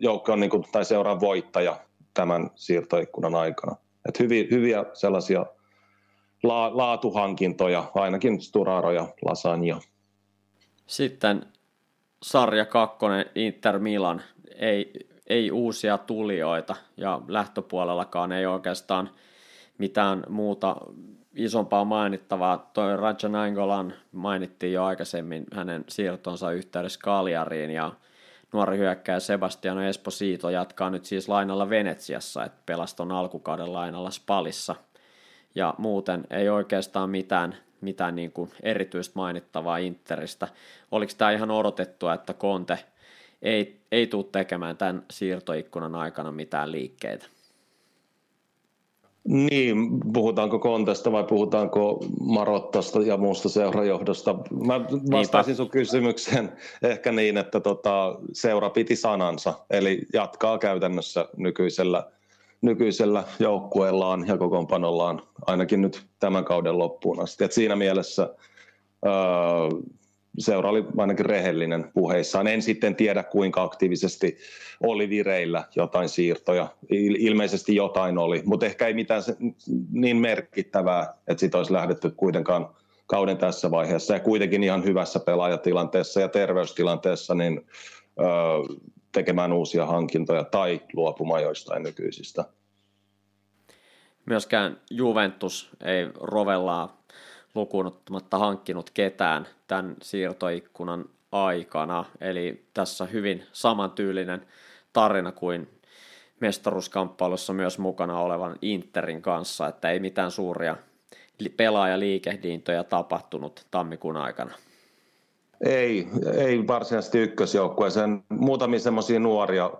joukko 0.00 0.32
on 0.32 0.40
niin 0.40 0.50
kuin, 0.50 0.64
tai 0.72 0.84
seuraa 0.84 1.20
voittaja 1.20 1.76
tämän 2.20 2.50
siirtoikkunan 2.54 3.34
aikana. 3.34 3.76
Et 4.08 4.18
hyviä, 4.18 4.44
hyviä 4.50 4.84
sellaisia 4.92 5.46
la, 6.42 6.76
laatuhankintoja, 6.76 7.90
ainakin 7.94 8.40
Sturaro 8.40 8.90
ja 8.90 9.08
Lasagna. 9.24 9.80
Sitten 10.86 11.46
sarja 12.22 12.64
kakkonen 12.64 13.26
Inter 13.34 13.78
Milan 13.78 14.22
ei, 14.54 14.92
ei 15.26 15.50
uusia 15.50 15.98
tulijoita 15.98 16.76
ja 16.96 17.20
lähtöpuolellakaan 17.28 18.32
ei 18.32 18.46
oikeastaan 18.46 19.10
mitään 19.78 20.24
muuta 20.28 20.76
isompaa 21.34 21.84
mainittavaa. 21.84 22.70
Toi 22.72 22.96
Raja 22.96 23.28
Nainggolan 23.28 23.94
mainittiin 24.12 24.72
jo 24.72 24.84
aikaisemmin 24.84 25.44
hänen 25.52 25.84
siirtonsa 25.88 26.52
yhteydessä 26.52 27.00
Kaljariin 27.02 27.70
ja 27.70 27.92
nuori 28.52 28.78
hyökkäjä 28.78 29.20
Sebastiano 29.20 29.82
Esposito 29.82 30.50
jatkaa 30.50 30.90
nyt 30.90 31.04
siis 31.04 31.28
lainalla 31.28 31.70
Venetsiassa, 31.70 32.44
että 32.44 32.58
pelaston 32.66 33.12
alkukauden 33.12 33.72
lainalla 33.72 34.10
Spalissa. 34.10 34.74
Ja 35.54 35.74
muuten 35.78 36.24
ei 36.30 36.48
oikeastaan 36.48 37.10
mitään, 37.10 37.56
mitään 37.80 38.16
niin 38.16 38.32
kuin 38.32 38.50
erityistä 38.62 39.12
mainittavaa 39.14 39.78
Interistä. 39.78 40.48
Oliko 40.90 41.12
tämä 41.18 41.30
ihan 41.30 41.50
odotettua, 41.50 42.14
että 42.14 42.34
Conte– 42.34 42.78
ei, 43.42 43.80
ei 43.92 44.06
tule 44.06 44.24
tekemään 44.32 44.76
tämän 44.76 45.02
siirtoikkunan 45.10 45.94
aikana 45.94 46.32
mitään 46.32 46.72
liikkeitä. 46.72 47.26
Niin, 49.30 50.00
puhutaanko 50.12 50.58
Kontesta 50.58 51.12
vai 51.12 51.24
puhutaanko 51.24 52.04
Marottasta 52.20 53.00
ja 53.00 53.16
muusta 53.16 53.48
seurajohdosta? 53.48 54.34
Mä 54.66 54.80
vastaisin 55.10 55.56
sun 55.56 55.70
kysymykseen 55.70 56.52
ehkä 56.82 57.12
niin, 57.12 57.36
että 57.36 57.60
tota, 57.60 58.18
seura 58.32 58.70
piti 58.70 58.96
sanansa, 58.96 59.54
eli 59.70 60.02
jatkaa 60.12 60.58
käytännössä 60.58 61.28
nykyisellä, 61.36 62.10
nykyisellä 62.62 63.24
joukkueellaan 63.38 64.26
ja 64.26 64.36
kokoonpanollaan 64.36 65.22
ainakin 65.46 65.82
nyt 65.82 66.06
tämän 66.18 66.44
kauden 66.44 66.78
loppuun 66.78 67.22
asti. 67.22 67.44
Et 67.44 67.52
siinä 67.52 67.76
mielessä 67.76 68.34
öö, 69.06 69.12
seura 70.38 70.70
oli 70.70 70.84
ainakin 70.98 71.26
rehellinen 71.26 71.90
puheissaan. 71.94 72.46
En 72.46 72.62
sitten 72.62 72.96
tiedä, 72.96 73.22
kuinka 73.22 73.62
aktiivisesti 73.62 74.38
oli 74.80 75.08
vireillä 75.08 75.64
jotain 75.76 76.08
siirtoja. 76.08 76.68
Ilmeisesti 77.18 77.74
jotain 77.74 78.18
oli, 78.18 78.42
mutta 78.44 78.66
ehkä 78.66 78.86
ei 78.86 78.94
mitään 78.94 79.22
niin 79.92 80.16
merkittävää, 80.16 81.14
että 81.28 81.40
siitä 81.40 81.58
olisi 81.58 81.72
lähdetty 81.72 82.10
kuitenkaan 82.10 82.68
kauden 83.06 83.38
tässä 83.38 83.70
vaiheessa. 83.70 84.14
Ja 84.14 84.20
kuitenkin 84.20 84.62
ihan 84.62 84.84
hyvässä 84.84 85.20
pelaajatilanteessa 85.20 86.20
ja 86.20 86.28
terveystilanteessa 86.28 87.34
niin, 87.34 87.66
öö, 88.20 88.26
tekemään 89.12 89.52
uusia 89.52 89.86
hankintoja 89.86 90.44
tai 90.44 90.80
luopumaan 90.92 91.42
joistain 91.42 91.82
nykyisistä. 91.82 92.44
Myöskään 94.26 94.80
Juventus 94.90 95.70
ei 95.84 96.08
rovellaa 96.20 96.99
lukuun 97.54 97.86
ottamatta 97.86 98.38
hankkinut 98.38 98.90
ketään 98.90 99.46
tämän 99.66 99.96
siirtoikkunan 100.02 101.04
aikana. 101.32 102.04
Eli 102.20 102.64
tässä 102.74 103.04
hyvin 103.04 103.44
samantyylinen 103.52 104.46
tarina 104.92 105.32
kuin 105.32 105.68
mestaruuskamppailussa 106.40 107.52
myös 107.52 107.78
mukana 107.78 108.20
olevan 108.20 108.56
Interin 108.62 109.22
kanssa, 109.22 109.68
että 109.68 109.90
ei 109.90 110.00
mitään 110.00 110.30
suuria 110.30 110.76
pelaajaliikehdintoja 111.56 112.84
tapahtunut 112.84 113.66
tammikuun 113.70 114.16
aikana. 114.16 114.54
Ei, 115.64 116.08
ei 116.34 116.66
varsinaisesti 116.66 117.18
ykkösjoukkueeseen. 117.18 118.22
Muutamia 118.28 118.78
semmoisia 118.78 119.20
nuoria, 119.20 119.70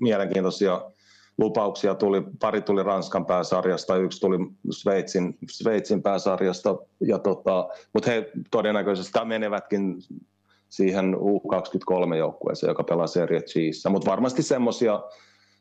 mielenkiintoisia 0.00 0.90
lupauksia 1.38 1.94
tuli, 1.94 2.22
pari 2.40 2.60
tuli 2.60 2.82
Ranskan 2.82 3.26
pääsarjasta, 3.26 3.96
yksi 3.96 4.20
tuli 4.20 4.36
Sveitsin, 4.70 5.38
Sveitsin 5.50 6.02
pääsarjasta, 6.02 6.76
ja 7.00 7.18
tota, 7.18 7.68
mutta 7.92 8.10
he 8.10 8.30
todennäköisesti 8.50 9.18
menevätkin 9.24 9.96
siihen 10.68 11.14
U23-joukkueeseen, 11.14 12.70
joka 12.70 12.84
pelaa 12.84 13.06
Serie 13.06 13.40
Gssä, 13.40 13.90
mutta 13.90 14.10
varmasti 14.10 14.42
semmoisia 14.42 15.02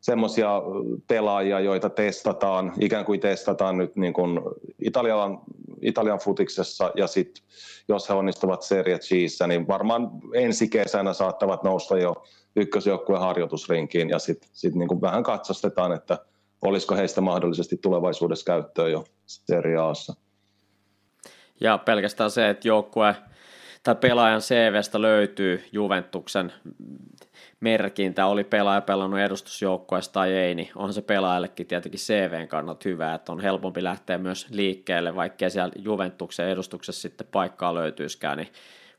semmoisia 0.01 0.61
pelaajia, 1.07 1.59
joita 1.59 1.89
testataan, 1.89 2.73
ikään 2.79 3.05
kuin 3.05 3.19
testataan 3.19 3.77
nyt 3.77 3.95
niin 3.95 4.13
kuin 4.13 4.39
Italian, 4.79 5.41
Italian 5.81 6.19
futiksessa 6.19 6.91
ja 6.95 7.07
sitten 7.07 7.43
jos 7.87 8.09
he 8.09 8.13
onnistuvat 8.13 8.61
Serie 8.61 8.99
Gssä, 8.99 9.47
niin 9.47 9.67
varmaan 9.67 10.11
ensi 10.33 10.67
kesänä 10.67 11.13
saattavat 11.13 11.63
nousta 11.63 11.97
jo 11.97 12.23
ykkösjoukkueen 12.55 13.21
harjoitusrinkiin 13.21 14.09
ja 14.09 14.19
sitten 14.19 14.49
sit 14.53 14.75
niin 14.75 15.01
vähän 15.01 15.23
katsastetaan, 15.23 15.93
että 15.93 16.17
olisiko 16.61 16.95
heistä 16.95 17.21
mahdollisesti 17.21 17.77
tulevaisuudessa 17.77 18.45
käyttöön 18.45 18.91
jo 18.91 19.05
Serie 19.25 19.77
Aassa. 19.77 20.13
Ja 21.61 21.77
pelkästään 21.77 22.31
se, 22.31 22.49
että 22.49 22.67
joukkue 22.67 23.15
tai 23.83 23.95
pelaajan 23.95 24.41
CVstä 24.41 25.01
löytyy 25.01 25.63
Juventuksen 25.71 26.53
merkintä, 27.59 28.25
oli 28.25 28.43
pelaaja 28.43 28.81
pelannut 28.81 29.19
edustusjoukkueessa 29.19 30.13
tai 30.13 30.33
ei, 30.33 30.55
niin 30.55 30.69
on 30.75 30.93
se 30.93 31.01
pelaajallekin 31.01 31.67
tietenkin 31.67 31.99
CVn 31.99 32.47
kannalta 32.47 32.89
hyvä, 32.89 33.13
että 33.13 33.31
on 33.31 33.39
helpompi 33.39 33.83
lähteä 33.83 34.17
myös 34.17 34.47
liikkeelle, 34.49 35.15
vaikkei 35.15 35.49
siellä 35.49 35.73
Juventuksen 35.77 36.49
edustuksessa 36.49 37.01
sitten 37.01 37.27
paikkaa 37.31 37.75
löytyiskään, 37.75 38.37
niin 38.37 38.49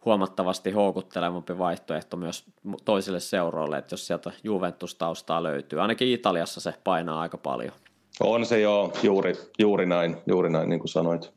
huomattavasti 0.06 0.70
houkuttelevampi 0.70 1.58
vaihtoehto 1.58 2.16
myös 2.16 2.44
toisille 2.84 3.20
seuroille, 3.20 3.78
että 3.78 3.92
jos 3.92 4.06
sieltä 4.06 4.32
Juventus-taustaa 4.44 5.42
löytyy. 5.42 5.80
Ainakin 5.80 6.08
Italiassa 6.08 6.60
se 6.60 6.74
painaa 6.84 7.20
aika 7.20 7.38
paljon. 7.38 7.72
On 8.20 8.46
se 8.46 8.60
joo, 8.60 8.92
juuri, 9.02 9.34
juuri 9.58 9.86
näin, 9.86 10.16
juuri 10.26 10.50
näin 10.50 10.68
niin 10.68 10.80
kuin 10.80 10.88
sanoit. 10.88 11.32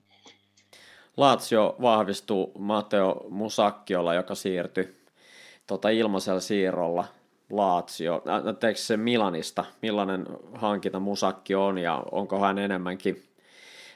Lazio 1.17 1.75
vahvistuu 1.81 2.51
Matteo 2.59 3.25
Musakkiolla, 3.29 4.13
joka 4.13 4.35
siirtyi 4.35 4.99
tota 5.67 5.89
ilmaisella 5.89 6.39
siirrolla 6.39 7.05
Lazio. 7.49 8.21
Näyttääkö 8.43 8.79
se 8.79 8.97
Milanista, 8.97 9.65
millainen 9.81 10.27
hankinta 10.53 10.99
Musakki 10.99 11.55
on 11.55 11.77
ja 11.77 12.03
onko 12.11 12.39
hän 12.39 12.57
enemmänkin 12.57 13.23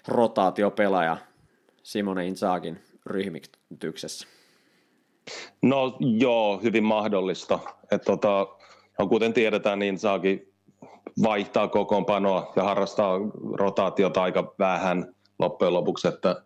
rotaatiopelaaja 0.07 1.17
Simone 1.83 2.27
Inzagin 2.27 2.79
ryhmityksessä? 3.05 4.27
No 5.62 5.97
joo, 5.99 6.59
hyvin 6.63 6.83
mahdollista. 6.83 7.59
Et 7.91 8.01
tota, 8.01 8.47
no, 8.99 9.07
kuten 9.07 9.33
tiedetään, 9.33 9.79
niin 9.79 9.99
saakin 9.99 10.53
vaihtaa 11.23 11.67
kokoonpanoa 11.67 12.51
ja 12.55 12.63
harrastaa 12.63 13.19
rotaatiota 13.53 14.23
aika 14.23 14.53
vähän 14.59 15.15
loppujen 15.39 15.73
lopuksi, 15.73 16.07
että 16.07 16.43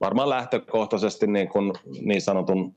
varmaan 0.00 0.28
lähtökohtaisesti 0.28 1.26
niin, 1.26 1.48
kuin 1.48 1.72
niin 2.00 2.22
sanotun 2.22 2.74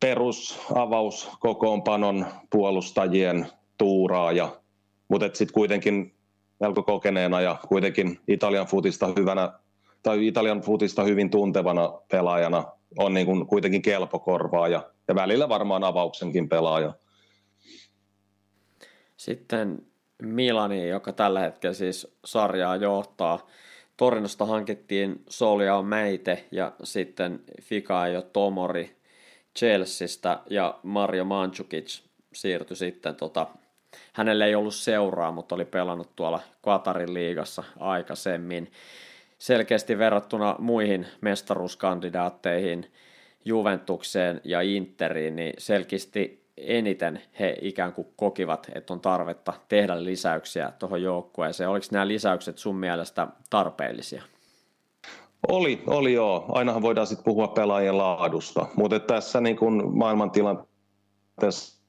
perusavauskokoonpanon 0.00 2.26
puolustajien 2.50 3.46
tuuraaja, 3.78 4.56
mutta 5.08 5.30
sitten 5.32 5.54
kuitenkin 5.54 6.14
melko 6.60 6.82
kokeneena 6.82 7.40
ja 7.40 7.56
kuitenkin 7.68 8.18
Italian 8.28 8.66
futista 8.66 9.08
hyvänä 9.18 9.52
tai 10.02 10.26
Italian 10.26 10.60
futista 10.60 11.04
hyvin 11.04 11.30
tuntevana 11.30 11.92
pelaajana 12.10 12.64
on 12.98 13.14
niin 13.14 13.26
kuin 13.26 13.46
kuitenkin 13.46 13.82
kelpo 13.82 14.18
korvaaja 14.18 14.90
ja 15.08 15.14
välillä 15.14 15.48
varmaan 15.48 15.84
avauksenkin 15.84 16.48
pelaaja. 16.48 16.92
Sitten 19.16 19.86
Milani, 20.22 20.88
joka 20.88 21.12
tällä 21.12 21.40
hetkellä 21.40 21.74
siis 21.74 22.16
sarjaa 22.24 22.76
johtaa. 22.76 23.46
Torinosta 23.96 24.46
hankittiin 24.46 25.24
Solia 25.28 25.82
Meite 25.82 26.44
ja 26.52 26.72
sitten 26.82 27.40
Fikaio 27.62 28.22
Tomori 28.22 28.96
Chelseastä 29.58 30.40
ja 30.50 30.78
Mario 30.82 31.24
Mandzukic 31.24 32.00
siirtyi 32.32 32.76
sitten 32.76 33.14
tota, 33.14 33.46
hänelle 34.12 34.44
ei 34.44 34.54
ollut 34.54 34.74
seuraa, 34.74 35.32
mutta 35.32 35.54
oli 35.54 35.64
pelannut 35.64 36.16
tuolla 36.16 36.40
Qatarin 36.62 37.14
liigassa 37.14 37.64
aikaisemmin. 37.78 38.72
Selkeästi 39.40 39.98
verrattuna 39.98 40.56
muihin 40.58 41.06
mestaruuskandidaatteihin, 41.20 42.92
Juventukseen 43.44 44.40
ja 44.44 44.60
Interiin, 44.60 45.36
niin 45.36 45.54
selkeästi 45.58 46.44
eniten 46.56 47.22
he 47.38 47.56
ikään 47.62 47.92
kuin 47.92 48.08
kokivat, 48.16 48.66
että 48.74 48.92
on 48.92 49.00
tarvetta 49.00 49.52
tehdä 49.68 50.04
lisäyksiä 50.04 50.72
tuohon 50.78 51.02
joukkueeseen. 51.02 51.70
Oliko 51.70 51.86
nämä 51.92 52.08
lisäykset 52.08 52.58
sun 52.58 52.76
mielestä 52.76 53.28
tarpeellisia? 53.50 54.22
Oli, 55.48 55.82
oli 55.86 56.12
joo. 56.12 56.44
Ainahan 56.48 56.82
voidaan 56.82 57.06
sitten 57.06 57.24
puhua 57.24 57.48
pelaajien 57.48 57.98
laadusta, 57.98 58.66
mutta 58.76 59.00
tässä 59.00 59.40
niin 59.40 59.56
kun 59.56 59.98
maailmantilanteessa 59.98 61.80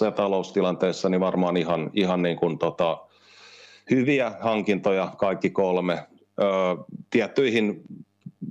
ja 0.00 0.10
taloustilanteessa 0.10 1.08
niin 1.08 1.20
varmaan 1.20 1.56
ihan, 1.56 1.90
ihan 1.94 2.22
niin 2.22 2.36
kuin 2.36 2.58
tota, 2.58 2.98
hyviä 3.90 4.32
hankintoja 4.40 5.12
kaikki 5.16 5.50
kolme 5.50 6.06
tiettyihin 7.10 7.82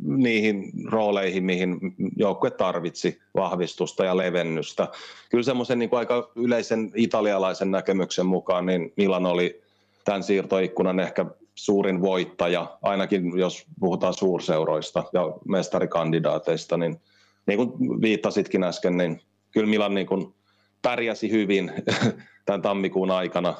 niihin 0.03 0.71
rooleihin, 0.91 1.43
mihin 1.43 1.79
joukkue 2.15 2.51
tarvitsi 2.51 3.21
vahvistusta 3.35 4.05
ja 4.05 4.17
levennystä. 4.17 4.87
Kyllä 5.29 5.43
semmoisen 5.43 5.79
niin 5.79 5.89
aika 5.91 6.31
yleisen 6.35 6.91
italialaisen 6.95 7.71
näkemyksen 7.71 8.25
mukaan 8.25 8.65
niin 8.65 8.93
Milan 8.97 9.25
oli 9.25 9.61
tämän 10.05 10.23
siirtoikkunan 10.23 10.99
ehkä 10.99 11.25
suurin 11.55 12.01
voittaja, 12.01 12.77
ainakin 12.81 13.39
jos 13.39 13.65
puhutaan 13.79 14.13
suurseuroista 14.13 15.03
ja 15.13 15.21
mestarikandidaateista, 15.47 16.77
niin 16.77 17.01
niin 17.45 17.57
kuin 17.57 18.01
viittasitkin 18.01 18.63
äsken, 18.63 18.97
niin 18.97 19.21
kyllä 19.51 19.67
Milan 19.67 19.93
niin 19.93 20.07
kuin 20.07 20.33
pärjäsi 20.81 21.31
hyvin 21.31 21.71
tämän 22.45 22.61
tammikuun 22.61 23.11
aikana 23.11 23.55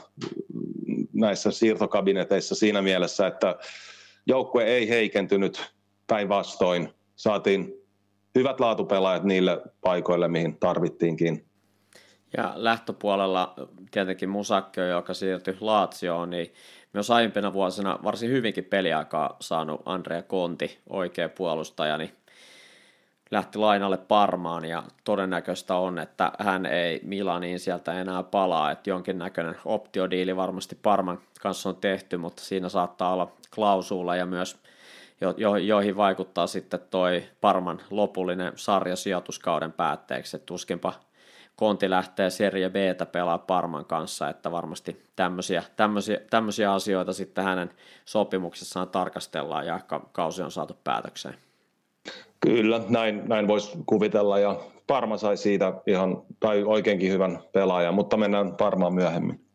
näissä 1.13 1.51
siirtokabineteissa 1.51 2.55
siinä 2.55 2.81
mielessä, 2.81 3.27
että 3.27 3.55
joukkue 4.25 4.63
ei 4.63 4.89
heikentynyt 4.89 5.71
päinvastoin. 6.07 6.93
Saatiin 7.15 7.73
hyvät 8.35 8.59
laatupelaajat 8.59 9.23
niille 9.23 9.61
paikoille, 9.81 10.27
mihin 10.27 10.57
tarvittiinkin. 10.59 11.45
Ja 12.37 12.53
lähtöpuolella 12.55 13.53
tietenkin 13.91 14.29
Musakko, 14.29 14.81
joka 14.81 15.13
siirtyi 15.13 15.57
Laatsioon, 15.59 16.29
niin 16.29 16.53
myös 16.93 17.11
aiempina 17.11 17.53
vuosina 17.53 17.99
varsin 18.03 18.29
hyvinkin 18.29 18.65
peliaikaa 18.65 19.37
saanut 19.39 19.81
Andrea 19.85 20.21
Konti, 20.21 20.79
oikea 20.89 21.29
puolustaja, 21.29 21.97
niin 21.97 22.11
lähti 23.31 23.57
lainalle 23.57 23.97
Parmaan 23.97 24.65
ja 24.65 24.83
todennäköistä 25.03 25.75
on, 25.75 25.99
että 25.99 26.31
hän 26.39 26.65
ei 26.65 26.99
Milaniin 27.03 27.59
sieltä 27.59 28.01
enää 28.01 28.23
palaa, 28.23 28.71
että 28.71 28.89
jonkinnäköinen 28.89 29.55
optiodiili 29.65 30.35
varmasti 30.35 30.77
Parman 30.83 31.19
kanssa 31.41 31.69
on 31.69 31.75
tehty, 31.75 32.17
mutta 32.17 32.43
siinä 32.43 32.69
saattaa 32.69 33.13
olla 33.13 33.31
klausula 33.55 34.15
ja 34.15 34.25
myös 34.25 34.59
jo, 35.21 35.33
jo, 35.37 35.55
joihin 35.55 35.97
vaikuttaa 35.97 36.47
sitten 36.47 36.79
toi 36.89 37.23
Parman 37.41 37.81
lopullinen 37.89 38.53
sarjasijoituskauden 38.55 39.71
päätteeksi, 39.71 40.37
että 40.37 40.45
tuskinpa 40.45 40.93
Konti 41.59 41.89
lähtee 41.89 42.29
Serie 42.29 42.69
b 42.69 42.75
pelaa 43.11 43.37
Parman 43.37 43.85
kanssa, 43.85 44.29
että 44.29 44.51
varmasti 44.51 45.03
tämmöisiä, 45.15 45.63
tämmöisiä, 45.75 46.19
tämmöisiä 46.29 46.73
asioita 46.73 47.13
sitten 47.13 47.43
hänen 47.43 47.69
sopimuksessaan 48.05 48.89
tarkastellaan 48.89 49.65
ja 49.65 49.79
kausi 50.11 50.41
on 50.41 50.51
saatu 50.51 50.75
päätökseen. 50.83 51.35
Kyllä, 52.39 52.81
näin, 52.89 53.21
näin 53.27 53.47
voisi 53.47 53.77
kuvitella 53.85 54.39
ja 54.39 54.59
Parma 54.87 55.17
sai 55.17 55.37
siitä 55.37 55.73
ihan, 55.87 56.21
tai 56.39 56.63
oikeinkin 56.63 57.11
hyvän 57.11 57.39
pelaajan, 57.51 57.93
mutta 57.93 58.17
mennään 58.17 58.55
Parmaan 58.55 58.93
myöhemmin. 58.93 59.48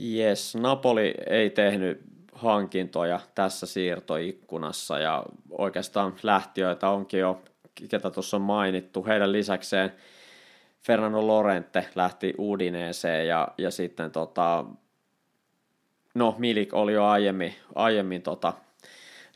Yes, 0.00 0.54
Napoli 0.54 1.14
ei 1.26 1.50
tehnyt 1.50 2.00
hankintoja 2.32 3.20
tässä 3.34 3.66
siirtoikkunassa 3.66 4.98
ja 4.98 5.24
oikeastaan 5.50 6.14
lähtiöitä 6.22 6.88
onkin 6.88 7.20
jo, 7.20 7.42
ketä 7.90 8.10
tuossa 8.10 8.36
on 8.36 8.42
mainittu. 8.42 9.06
Heidän 9.06 9.32
lisäkseen 9.32 9.92
Fernando 10.80 11.26
Lorente 11.26 11.88
lähti 11.94 12.34
Udineeseen 12.38 13.28
ja, 13.28 13.48
ja 13.58 13.70
sitten 13.70 14.10
tota, 14.10 14.64
no 16.14 16.34
Milik 16.38 16.74
oli 16.74 16.92
jo 16.92 17.04
aiemmin, 17.04 17.54
aiemmin 17.74 18.22
tota, 18.22 18.52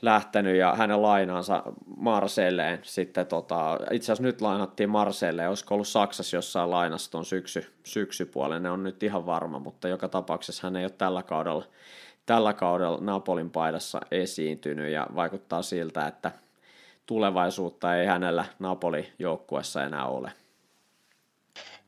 lähtenyt 0.02 0.56
ja 0.56 0.74
hänen 0.74 1.02
lainaansa 1.02 1.62
Marselleen 1.96 2.78
sitten 2.82 3.26
tota, 3.26 3.78
itse 3.90 4.04
asiassa 4.04 4.22
nyt 4.22 4.40
lainattiin 4.40 4.90
Marselleen, 4.90 5.48
olisiko 5.48 5.74
ollut 5.74 5.88
Saksassa 5.88 6.36
jossain 6.36 6.70
lainassa 6.70 7.10
tuon 7.10 7.24
syksy, 7.24 7.72
syksypuolen, 7.84 8.62
ne 8.62 8.70
on 8.70 8.82
nyt 8.82 9.02
ihan 9.02 9.26
varma, 9.26 9.58
mutta 9.58 9.88
joka 9.88 10.08
tapauksessa 10.08 10.66
hän 10.66 10.76
ei 10.76 10.84
ole 10.84 10.92
tällä 10.98 11.22
kaudella, 11.22 11.64
tällä 12.26 12.52
kaudella 12.52 12.98
Napolin 13.00 13.50
paidassa 13.50 14.00
esiintynyt 14.10 14.92
ja 14.92 15.06
vaikuttaa 15.14 15.62
siltä, 15.62 16.06
että 16.06 16.32
tulevaisuutta 17.06 17.96
ei 17.96 18.06
hänellä 18.06 18.44
Napoli 18.58 19.12
joukkuessa 19.18 19.84
enää 19.84 20.06
ole. 20.06 20.32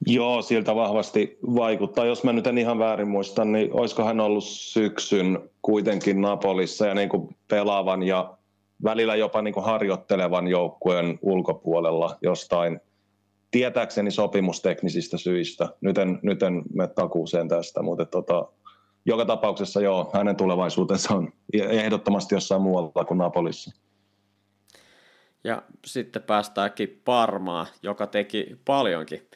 Joo, 0.07 0.43
siltä 0.43 0.75
vahvasti 0.75 1.39
vaikuttaa. 1.55 2.05
Jos 2.05 2.25
mä 2.25 2.33
nyt 2.33 2.47
en 2.47 2.59
ihan 2.59 2.79
väärin 2.79 3.09
muista, 3.09 3.45
niin 3.45 3.73
olisiko 3.73 4.05
hän 4.05 4.21
ollut 4.21 4.45
syksyn 4.45 5.51
kuitenkin 5.63 6.21
Napolissa 6.21 6.87
ja 6.87 6.95
niin 6.95 7.09
kuin 7.09 7.37
pelaavan 7.49 8.03
ja 8.03 8.39
välillä 8.85 9.17
jopa 9.17 9.43
niin 9.43 9.55
kuin 9.55 9.65
harjoittelevan 9.65 10.49
joukkueen 10.49 11.19
ulkopuolella 11.23 12.17
jostain 12.23 12.81
tietääkseni 13.51 14.11
sopimusteknisistä 14.11 15.19
syistä. 15.19 15.69
Nyt 15.81 15.99
en, 15.99 16.19
nyt 16.23 16.43
en 16.43 16.63
mene 16.75 16.89
takuuseen 16.89 17.49
tästä, 17.49 17.83
mutta 17.83 18.05
tota, 18.05 18.49
joka 19.07 19.25
tapauksessa 19.25 19.81
joo, 19.81 20.11
hänen 20.15 20.37
tulevaisuutensa 20.37 21.15
on 21.15 21.33
ehdottomasti 21.53 22.35
jossain 22.35 22.63
muualla 22.63 23.05
kuin 23.05 23.19
Napolissa. 23.19 23.71
Ja 25.45 25.63
sitten 25.87 26.23
päästäänkin 26.23 27.03
Parmaa, 27.05 27.67
joka 27.83 28.07
teki 28.07 28.57
paljonkin 28.65 29.29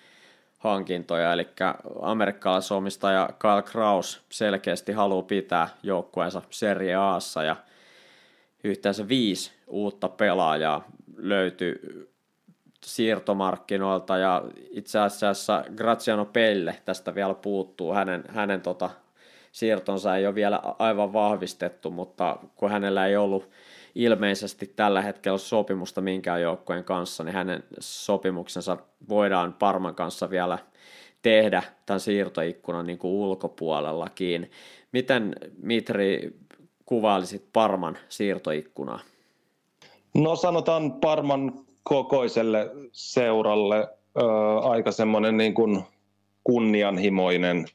hankintoja, 0.58 1.32
eli 1.32 1.48
amerikkalaisomistaja 2.02 3.28
Kyle 3.38 3.62
Kraus 3.62 4.22
selkeästi 4.30 4.92
haluaa 4.92 5.22
pitää 5.22 5.68
joukkueensa 5.82 6.42
Serie 6.50 6.94
Aassa 6.94 7.42
ja 7.42 7.56
yhteensä 8.64 9.08
viisi 9.08 9.52
uutta 9.66 10.08
pelaajaa 10.08 10.84
löytyy 11.16 12.08
siirtomarkkinoilta 12.84 14.18
ja 14.18 14.44
itse 14.70 14.98
asiassa 14.98 15.64
Graziano 15.76 16.24
Pelle 16.24 16.76
tästä 16.84 17.14
vielä 17.14 17.34
puuttuu, 17.34 17.92
hänen, 17.92 18.24
hänen 18.28 18.60
tota, 18.60 18.90
siirtonsa 19.52 20.16
ei 20.16 20.26
ole 20.26 20.34
vielä 20.34 20.60
aivan 20.78 21.12
vahvistettu, 21.12 21.90
mutta 21.90 22.38
kun 22.56 22.70
hänellä 22.70 23.06
ei 23.06 23.16
ollut 23.16 23.50
ilmeisesti 23.98 24.72
tällä 24.76 25.02
hetkellä 25.02 25.38
sopimusta 25.38 26.00
minkään 26.00 26.42
joukkojen 26.42 26.84
kanssa, 26.84 27.24
niin 27.24 27.34
hänen 27.34 27.64
sopimuksensa 27.80 28.76
voidaan 29.08 29.52
Parman 29.52 29.94
kanssa 29.94 30.30
vielä 30.30 30.58
tehdä 31.22 31.62
tämän 31.86 32.00
siirtoikkunan 32.00 32.86
niin 32.86 32.98
kuin 32.98 33.12
ulkopuolellakin. 33.12 34.50
Miten 34.92 35.34
Mitri 35.62 36.36
kuvailisit 36.86 37.44
Parman 37.52 37.98
siirtoikkunaa? 38.08 39.00
No 40.14 40.36
sanotaan 40.36 40.92
Parman 40.92 41.52
kokoiselle 41.82 42.70
seuralle 42.92 43.76
ö, 43.78 44.22
aika 44.62 44.92
semmoinen 44.92 45.36
niin 45.36 45.54
kuin 45.54 45.82
kunnianhimoinen, 46.44 47.66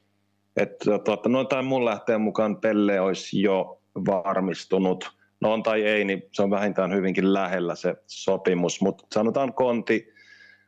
että 0.57 0.99
tuota, 0.99 1.29
no, 1.29 1.43
tai 1.43 1.63
mun 1.63 1.85
lähteen 1.85 2.21
mukaan 2.21 2.57
Pelle 2.57 2.99
olisi 2.99 3.41
jo 3.41 3.79
varmistunut– 4.05 5.09
no 5.43 5.53
on 5.53 5.63
tai 5.63 5.83
ei, 5.83 6.05
niin 6.05 6.23
se 6.31 6.41
on 6.41 6.49
vähintään 6.49 6.93
hyvinkin 6.93 7.33
lähellä 7.33 7.75
se 7.75 7.95
sopimus, 8.07 8.81
mutta 8.81 9.07
sanotaan 9.13 9.53
Konti, 9.53 10.13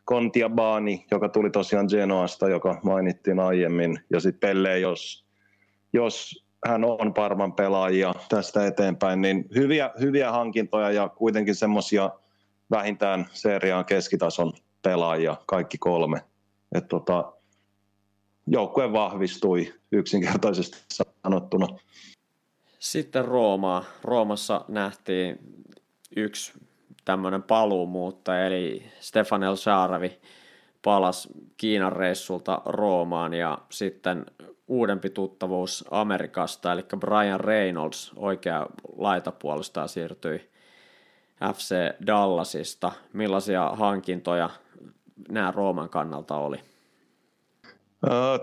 Konti 0.06 0.40
ja 0.40 0.50
Baani, 0.50 1.06
joka 1.12 1.30
tuli 1.30 1.50
tosiaan 1.50 1.88
Genoasta, 1.90 2.50
joka 2.50 2.80
mainittiin 2.84 3.40
aiemmin, 3.40 4.00
ja 4.10 4.20
sitten 4.20 4.50
Pelle, 4.50 4.80
jos, 4.80 5.26
jos 5.94 6.46
hän 6.68 6.84
on 6.84 7.14
Parman 7.14 7.54
pelaajia 7.54 8.14
tästä 8.30 8.68
eteenpäin, 8.68 9.22
niin 9.22 9.46
hyviä, 9.56 9.92
hyviä 10.00 10.32
hankintoja 10.32 10.92
ja 10.92 11.10
kuitenkin 11.10 11.56
semmoisia 11.56 12.10
vähintään 12.72 13.26
seriaan 13.34 13.86
keskitason 13.86 14.54
pelaajia, 14.82 15.36
kaikki 15.46 15.78
kolme. 15.78 16.22
Et 16.76 16.88
tota, 16.88 17.34
joukkue 18.48 18.94
vahvistui 18.94 19.74
yksinkertaisesti 19.92 20.78
sanottuna. 21.24 21.68
Sitten 22.86 23.26
Roomaa. 23.26 23.86
Roomassa 24.04 24.66
nähtiin 24.68 25.40
yksi 26.16 26.54
tämmöinen 27.06 27.44
paluumuuttaja, 27.44 28.46
eli 28.46 28.86
Stefan 29.00 29.44
El 29.44 29.56
Shaaravi 29.56 30.20
palasi 30.82 31.30
Kiinan 31.58 31.94
reissulta 31.94 32.62
Roomaan 32.66 33.34
ja 33.34 33.58
sitten 33.70 34.26
uudempi 34.68 35.10
tuttavuus 35.10 35.86
Amerikasta, 35.92 36.72
eli 36.72 36.86
Brian 37.00 37.40
Reynolds, 37.40 38.12
oikea 38.16 38.68
laitapuolesta 38.98 39.88
siirtyi 39.88 40.50
FC 41.54 41.76
Dallasista. 42.08 42.92
Millaisia 43.14 43.70
hankintoja 43.74 44.50
nämä 45.30 45.52
Rooman 45.52 45.90
kannalta 45.90 46.38
oli? 46.38 46.58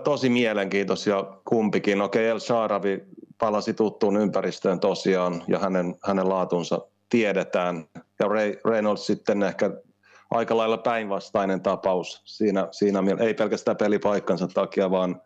tosi 0.03 0.29
mielenkiintoisia 0.29 1.23
kumpikin. 1.45 2.01
Okei, 2.01 2.27
El 2.27 2.39
Sharavi 2.39 3.03
palasi 3.43 3.73
tuttuun 3.73 4.17
ympäristöön 4.17 4.79
tosiaan 4.79 5.43
ja 5.47 5.59
hänen, 5.59 5.95
hänen 6.03 6.29
laatunsa 6.29 6.79
tiedetään. 7.09 7.85
Ja 8.19 8.27
Ray, 8.27 8.55
Reynolds 8.65 9.07
sitten 9.07 9.43
ehkä 9.43 9.71
aika 10.31 10.57
lailla 10.57 10.77
päinvastainen 10.77 11.61
tapaus 11.61 12.21
siinä, 12.25 12.67
siinä 12.71 12.99
ei 13.19 13.33
pelkästään 13.33 13.77
pelipaikkansa 13.77 14.47
takia, 14.47 14.91
vaan, 14.91 15.21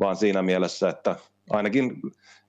vaan 0.00 0.16
siinä 0.16 0.42
mielessä, 0.42 0.88
että 0.88 1.16
ainakin 1.50 1.92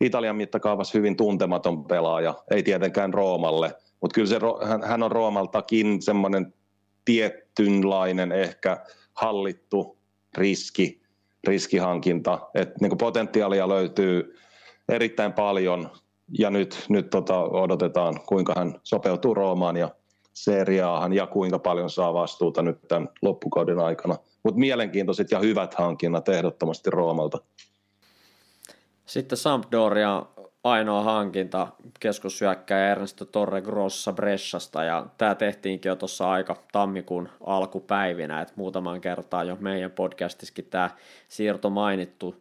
Italian 0.01 0.35
mittakaavassa 0.35 0.97
hyvin 0.97 1.17
tuntematon 1.17 1.85
pelaaja, 1.85 2.33
ei 2.51 2.63
tietenkään 2.63 3.13
Roomalle, 3.13 3.75
mutta 4.01 4.15
kyllä 4.15 4.29
se, 4.29 4.39
hän, 4.67 4.83
hän 4.83 5.03
on 5.03 5.11
Roomaltakin 5.11 6.01
semmoinen 6.01 6.53
tietynlainen 7.05 8.31
ehkä 8.31 8.77
hallittu 9.13 9.97
riski, 10.37 11.01
riskihankinta, 11.47 12.49
että 12.55 12.75
niin 12.81 12.97
potentiaalia 12.97 13.69
löytyy 13.69 14.35
erittäin 14.89 15.33
paljon 15.33 15.89
ja 16.39 16.49
nyt, 16.49 16.85
nyt 16.89 17.09
tota 17.09 17.39
odotetaan, 17.39 18.19
kuinka 18.25 18.53
hän 18.57 18.73
sopeutuu 18.83 19.33
Roomaan 19.33 19.77
ja 19.77 19.89
seriaahan 20.33 21.13
ja 21.13 21.27
kuinka 21.27 21.59
paljon 21.59 21.89
saa 21.89 22.13
vastuuta 22.13 22.61
nyt 22.61 22.87
tämän 22.87 23.09
loppukauden 23.21 23.79
aikana. 23.79 24.15
Mutta 24.43 24.59
mielenkiintoiset 24.59 25.31
ja 25.31 25.39
hyvät 25.39 25.73
hankinnat 25.73 26.29
ehdottomasti 26.29 26.89
Roomalta. 26.89 27.37
Sitten 29.05 29.37
Sampdoria 29.37 30.25
ainoa 30.63 31.03
hankinta 31.03 31.67
keskussyökkäjä 31.99 32.91
Ernesto 32.91 33.25
Torre 33.25 33.61
Grossa 33.61 34.13
Bressasta 34.13 34.83
ja 34.83 35.05
tämä 35.17 35.35
tehtiinkin 35.35 35.89
jo 35.89 35.95
tuossa 35.95 36.31
aika 36.31 36.55
tammikuun 36.71 37.29
alkupäivinä, 37.45 38.41
että 38.41 38.53
muutaman 38.57 39.01
kertaa 39.01 39.43
jo 39.43 39.57
meidän 39.59 39.91
podcastissakin 39.91 40.65
tämä 40.65 40.89
siirto 41.27 41.69
mainittu 41.69 42.35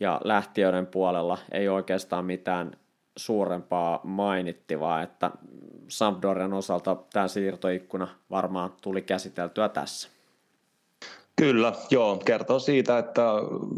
ja 0.00 0.20
lähtiöiden 0.24 0.86
puolella 0.86 1.38
ei 1.52 1.68
oikeastaan 1.68 2.24
mitään 2.24 2.76
suurempaa 3.16 4.00
mainittivaa, 4.04 5.02
että 5.02 5.30
Sampdorian 5.88 6.52
osalta 6.52 6.96
tämä 7.12 7.28
siirtoikkuna 7.28 8.08
varmaan 8.30 8.72
tuli 8.82 9.02
käsiteltyä 9.02 9.68
tässä. 9.68 10.08
Kyllä, 11.36 11.72
joo, 11.90 12.16
kertoo 12.16 12.58
siitä, 12.58 12.98
että 12.98 13.22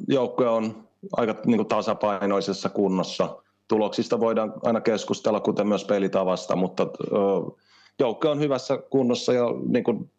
joukkue 0.08 0.48
on 0.48 0.88
aika 1.16 1.34
niin 1.46 1.56
kuin 1.56 1.68
tasapainoisessa 1.68 2.68
kunnossa. 2.68 3.36
Tuloksista 3.68 4.20
voidaan 4.20 4.52
aina 4.62 4.80
keskustella, 4.80 5.40
kuten 5.40 5.66
myös 5.66 5.84
pelitavasta, 5.84 6.56
mutta 6.56 6.86
joukkue 7.98 8.30
on 8.30 8.40
hyvässä 8.40 8.78
kunnossa 8.90 9.32
ja 9.32 9.44
niin 9.68 9.84
kuin 9.84 10.10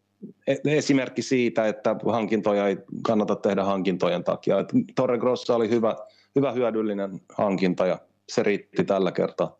esimerkki 0.64 1.22
siitä, 1.22 1.66
että 1.66 1.96
hankintoja 2.12 2.66
ei 2.66 2.76
kannata 3.02 3.36
tehdä 3.36 3.64
hankintojen 3.64 4.24
takia. 4.24 4.56
Torre 4.94 5.18
Grossa 5.18 5.56
oli 5.56 5.68
hyvä, 5.68 5.96
hyvä 6.36 6.52
hyödyllinen 6.52 7.20
hankinta 7.38 7.86
ja 7.86 7.98
se 8.28 8.42
riitti 8.42 8.84
tällä 8.84 9.12
kertaa. 9.12 9.56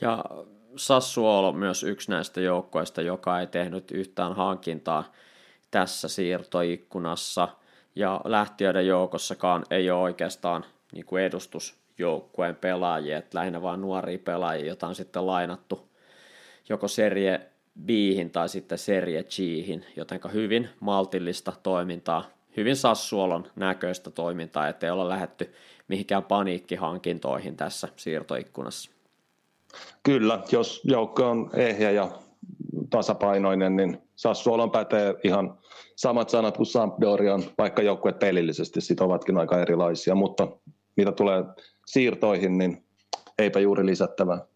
Ja 0.00 0.24
Sassuolo 0.76 1.48
on 1.48 1.56
myös 1.56 1.82
yksi 1.82 2.10
näistä 2.10 2.40
joukkoista, 2.40 3.02
joka 3.02 3.40
ei 3.40 3.46
tehnyt 3.46 3.90
yhtään 3.90 4.36
hankintaa 4.36 5.12
tässä 5.70 6.08
siirtoikkunassa. 6.08 7.48
Ja 7.94 8.20
lähtiöiden 8.24 8.86
joukossakaan 8.86 9.64
ei 9.70 9.90
ole 9.90 10.00
oikeastaan 10.00 10.64
niin 10.92 11.06
kuin 11.06 11.22
edustusjoukkueen 11.22 12.56
pelaajia, 12.56 13.18
että 13.18 13.38
lähinnä 13.38 13.62
vain 13.62 13.80
nuoria 13.80 14.18
pelaajia, 14.18 14.66
joita 14.66 14.86
on 14.86 14.94
sitten 14.94 15.26
lainattu 15.26 15.90
joko 16.68 16.88
serie 16.88 17.49
b 17.84 17.88
tai 18.32 18.48
sitten 18.48 18.78
serie 18.78 19.24
g 19.24 19.30
jotenka 19.96 20.28
hyvin 20.28 20.68
maltillista 20.80 21.52
toimintaa, 21.62 22.24
hyvin 22.56 22.76
Sassuolon 22.76 23.46
näköistä 23.56 24.10
toimintaa, 24.10 24.68
ettei 24.68 24.90
olla 24.90 25.08
lähetty 25.08 25.52
mihinkään 25.88 26.24
paniikkihankintoihin 26.24 27.56
tässä 27.56 27.88
siirtoikkunassa. 27.96 28.90
Kyllä, 30.02 30.42
jos 30.52 30.80
joukko 30.84 31.30
on 31.30 31.50
ehjä 31.54 31.90
ja 31.90 32.10
tasapainoinen, 32.90 33.76
niin 33.76 33.98
Sassuolon 34.16 34.70
pätee 34.70 35.14
ihan 35.24 35.58
samat 35.96 36.30
sanat 36.30 36.56
kuin 36.56 36.66
Sampdorian, 36.66 37.42
vaikka 37.58 37.82
joukkueet 37.82 38.18
pelillisesti 38.18 38.80
sit 38.80 39.00
ovatkin 39.00 39.38
aika 39.38 39.62
erilaisia, 39.62 40.14
mutta 40.14 40.48
mitä 40.96 41.12
tulee 41.12 41.44
siirtoihin, 41.86 42.58
niin 42.58 42.84
eipä 43.38 43.60
juuri 43.60 43.86
lisättävää. 43.86 44.49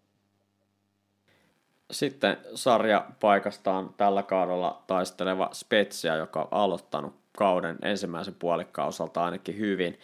Sitten 1.90 2.36
sarja 2.54 3.06
paikastaan 3.20 3.94
tällä 3.96 4.22
kaudella 4.22 4.82
taisteleva 4.86 5.50
Spetsia, 5.52 6.16
joka 6.16 6.42
on 6.42 6.48
aloittanut 6.50 7.14
kauden 7.38 7.78
ensimmäisen 7.82 8.34
puolikkaan 8.34 8.88
osalta 8.88 9.24
ainakin 9.24 9.58
hyvin. 9.58 9.98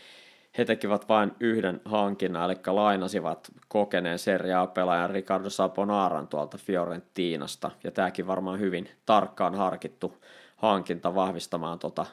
He 0.59 0.65
tekivät 0.65 1.09
vain 1.09 1.33
yhden 1.41 1.81
hankinnan, 1.85 2.51
eli 2.51 2.61
lainasivat 2.67 3.51
kokeneen 3.69 4.19
seriaa 4.19 4.67
pelaajan 4.67 5.11
Ricardo 5.11 5.51
Saponaran 5.51 6.29
tuolta 6.29 6.59
Fiorentinasta, 6.59 7.71
ja 7.85 7.91
tämäkin 7.91 8.27
varmaan 8.27 8.61
hyvin 8.61 8.89
tarkkaan 9.07 9.55
harkittu 9.55 10.15
hankinta 10.57 11.15
vahvistamaan 11.15 11.79
tuota 11.79 12.07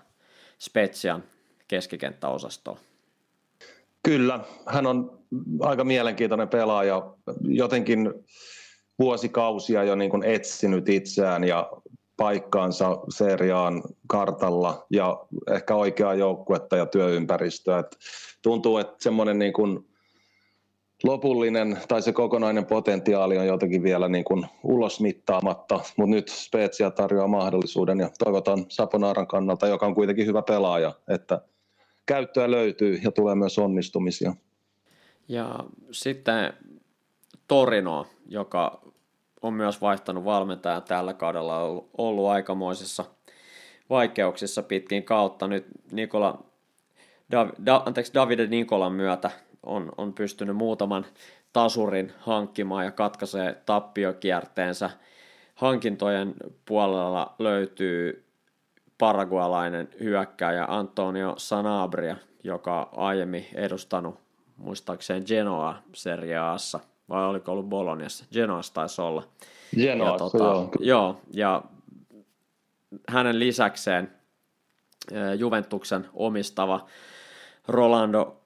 Spetsian 0.59 1.23
keskikenttäosastoa. 1.67 2.77
Kyllä, 4.03 4.39
hän 4.65 4.87
on 4.87 5.19
aika 5.61 5.83
mielenkiintoinen 5.83 6.49
pelaaja, 6.49 7.13
jotenkin 7.41 8.13
vuosikausia 8.99 9.83
jo 9.83 9.95
niin 9.95 10.09
kuin 10.11 10.23
etsinyt 10.23 10.89
itseään 10.89 11.43
ja 11.43 11.71
paikkaansa 12.17 12.97
seriaan 13.09 13.83
kartalla 14.07 14.85
ja 14.89 15.25
ehkä 15.51 15.75
oikeaa 15.75 16.13
joukkuetta 16.13 16.77
ja 16.77 16.85
työympäristöä. 16.85 17.79
Et 17.79 17.97
tuntuu, 18.41 18.77
että 18.77 18.95
semmoinen 18.99 19.39
niin 19.39 19.53
kuin 19.53 19.87
lopullinen 21.03 21.77
tai 21.87 22.01
se 22.01 22.13
kokonainen 22.13 22.65
potentiaali 22.65 23.37
on 23.37 23.47
jotenkin 23.47 23.83
vielä 23.83 24.07
niin 24.07 24.23
kuin 24.23 24.45
ulosmittaamatta, 24.63 25.75
mutta 25.75 26.15
nyt 26.15 26.27
Spezia 26.27 26.91
tarjoaa 26.91 27.27
mahdollisuuden 27.27 27.99
ja 27.99 28.09
toivotan 28.23 28.65
Saponaaran 28.69 29.27
kannalta, 29.27 29.67
joka 29.67 29.85
on 29.85 29.95
kuitenkin 29.95 30.25
hyvä 30.25 30.41
pelaaja, 30.41 30.93
että 31.07 31.41
käyttöä 32.05 32.51
löytyy 32.51 32.99
ja 33.03 33.11
tulee 33.11 33.35
myös 33.35 33.59
onnistumisia. 33.59 34.33
Ja 35.27 35.59
sitten 35.91 36.53
Torino, 37.47 38.07
joka 38.25 38.81
on 39.41 39.53
myös 39.53 39.81
vaihtanut 39.81 40.25
valmentajan 40.25 40.83
tällä 40.83 41.13
kaudella, 41.13 41.59
ollut, 41.59 41.89
ollut 41.97 42.27
aikamoisissa 42.27 43.05
vaikeuksissa 43.89 44.63
pitkin 44.63 45.03
kautta. 45.03 45.47
Nyt 45.47 45.65
Nikola, 45.91 46.43
Dav, 47.31 47.49
da, 47.65 47.83
anteeksi, 47.85 48.13
Davide 48.13 48.47
Nikolan 48.47 48.91
myötä 48.91 49.31
on, 49.63 49.91
on 49.97 50.13
pystynyt 50.13 50.55
muutaman 50.55 51.05
tasurin 51.53 52.13
hankkimaan 52.19 52.85
ja 52.85 52.91
katkaisee 52.91 53.61
tappiokierteensä. 53.65 54.89
Hankintojen 55.55 56.33
puolella 56.65 57.35
löytyy 57.39 58.25
paragualainen 58.97 59.89
hyökkääjä 59.99 60.65
Antonio 60.67 61.33
Sanabria, 61.37 62.15
joka 62.43 62.89
aiemmin 62.95 63.47
edustanut 63.53 64.19
muistaakseen 64.57 65.23
Genoa 65.27 65.75
seriaassa– 65.93 66.79
vai 67.09 67.25
oliko 67.25 67.51
ollut 67.51 67.69
Boloniassa? 67.69 68.25
Genoassa 68.33 68.73
taisi 68.73 69.01
olla. 69.01 69.23
Genoassa, 69.75 70.13
ja, 70.13 70.17
tota, 70.29 70.37
joo. 70.37 70.71
joo. 70.79 71.21
ja 71.33 71.63
hänen 73.07 73.39
lisäkseen 73.39 74.11
Juventuksen 75.37 76.09
omistava 76.13 76.85
Rolando 77.67 78.41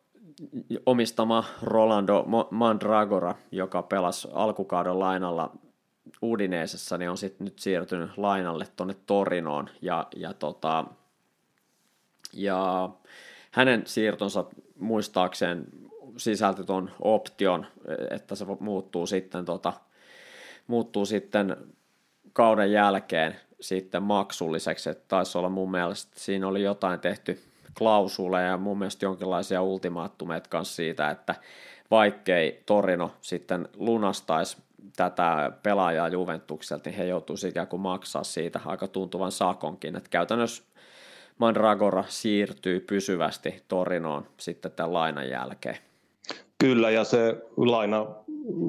omistama 0.86 1.43
Rolando 1.62 2.26
Mandragora, 2.51 3.36
joka 3.51 3.82
pelasi 3.82 4.28
alkukauden 4.34 4.99
lainalla 4.99 5.51
Udineesessa, 6.24 6.97
niin 6.97 7.09
on 7.09 7.18
sitten 7.18 7.45
nyt 7.45 7.59
siirtynyt 7.59 8.18
lainalle 8.18 8.68
tuonne 8.76 8.95
Torinoon 9.05 9.70
ja, 9.82 10.07
ja, 10.16 10.34
tota, 10.34 10.86
ja 12.34 12.89
hänen 13.51 13.84
siirtonsa 13.86 14.45
muistaakseen 14.80 15.68
sisältö 16.24 16.63
tuon 16.63 16.91
option, 17.01 17.65
että 18.09 18.36
se 18.36 18.45
muuttuu 18.59 19.07
sitten, 19.07 19.45
tota, 19.45 19.74
muuttuu 20.67 21.05
sitten 21.05 21.57
kauden 22.34 22.72
jälkeen 22.72 23.36
sitten 23.59 24.03
maksulliseksi, 24.03 24.89
että 24.89 25.03
taisi 25.07 25.38
olla 25.38 25.49
mun 25.49 25.72
mielestä, 25.72 26.11
siinä 26.15 26.47
oli 26.47 26.63
jotain 26.63 26.99
tehty 26.99 27.39
klausuleja 27.78 28.47
ja 28.47 28.57
mun 28.57 28.78
mielestä 28.78 29.05
jonkinlaisia 29.05 29.61
ultimaattumeita 29.61 30.49
kanssa 30.49 30.76
siitä, 30.76 31.09
että 31.09 31.36
vaikkei 31.91 32.63
Torino 32.65 33.11
sitten 33.22 33.67
lunastaisi 33.76 34.57
tätä 34.95 35.51
pelaajaa 35.63 36.07
Juventukselta, 36.07 36.89
niin 36.89 36.97
he 36.97 37.05
joutuisi 37.05 37.47
ikään 37.47 37.67
kuin 37.67 37.82
maksaa 37.82 38.24
siitä 38.24 38.59
aika 38.65 38.88
tuntuvan 38.88 39.32
sakonkin, 39.32 39.95
että 39.95 40.09
käytännössä 40.09 40.63
Mandragora 41.38 42.03
siirtyy 42.07 42.80
pysyvästi 42.80 43.63
Torinoon 43.67 44.28
sitten 44.38 44.72
tämän 44.72 44.93
lainan 44.93 45.30
jälkeen. 45.30 45.78
Kyllä, 46.62 46.89
ja 46.89 47.03
se 47.03 47.36
laina, 47.57 48.05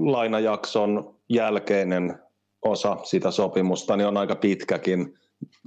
lainajakson 0.04 1.14
jälkeinen 1.28 2.18
osa 2.62 2.96
sitä 3.02 3.30
sopimusta 3.30 3.96
niin 3.96 4.06
on 4.06 4.16
aika 4.16 4.36
pitkäkin. 4.36 5.14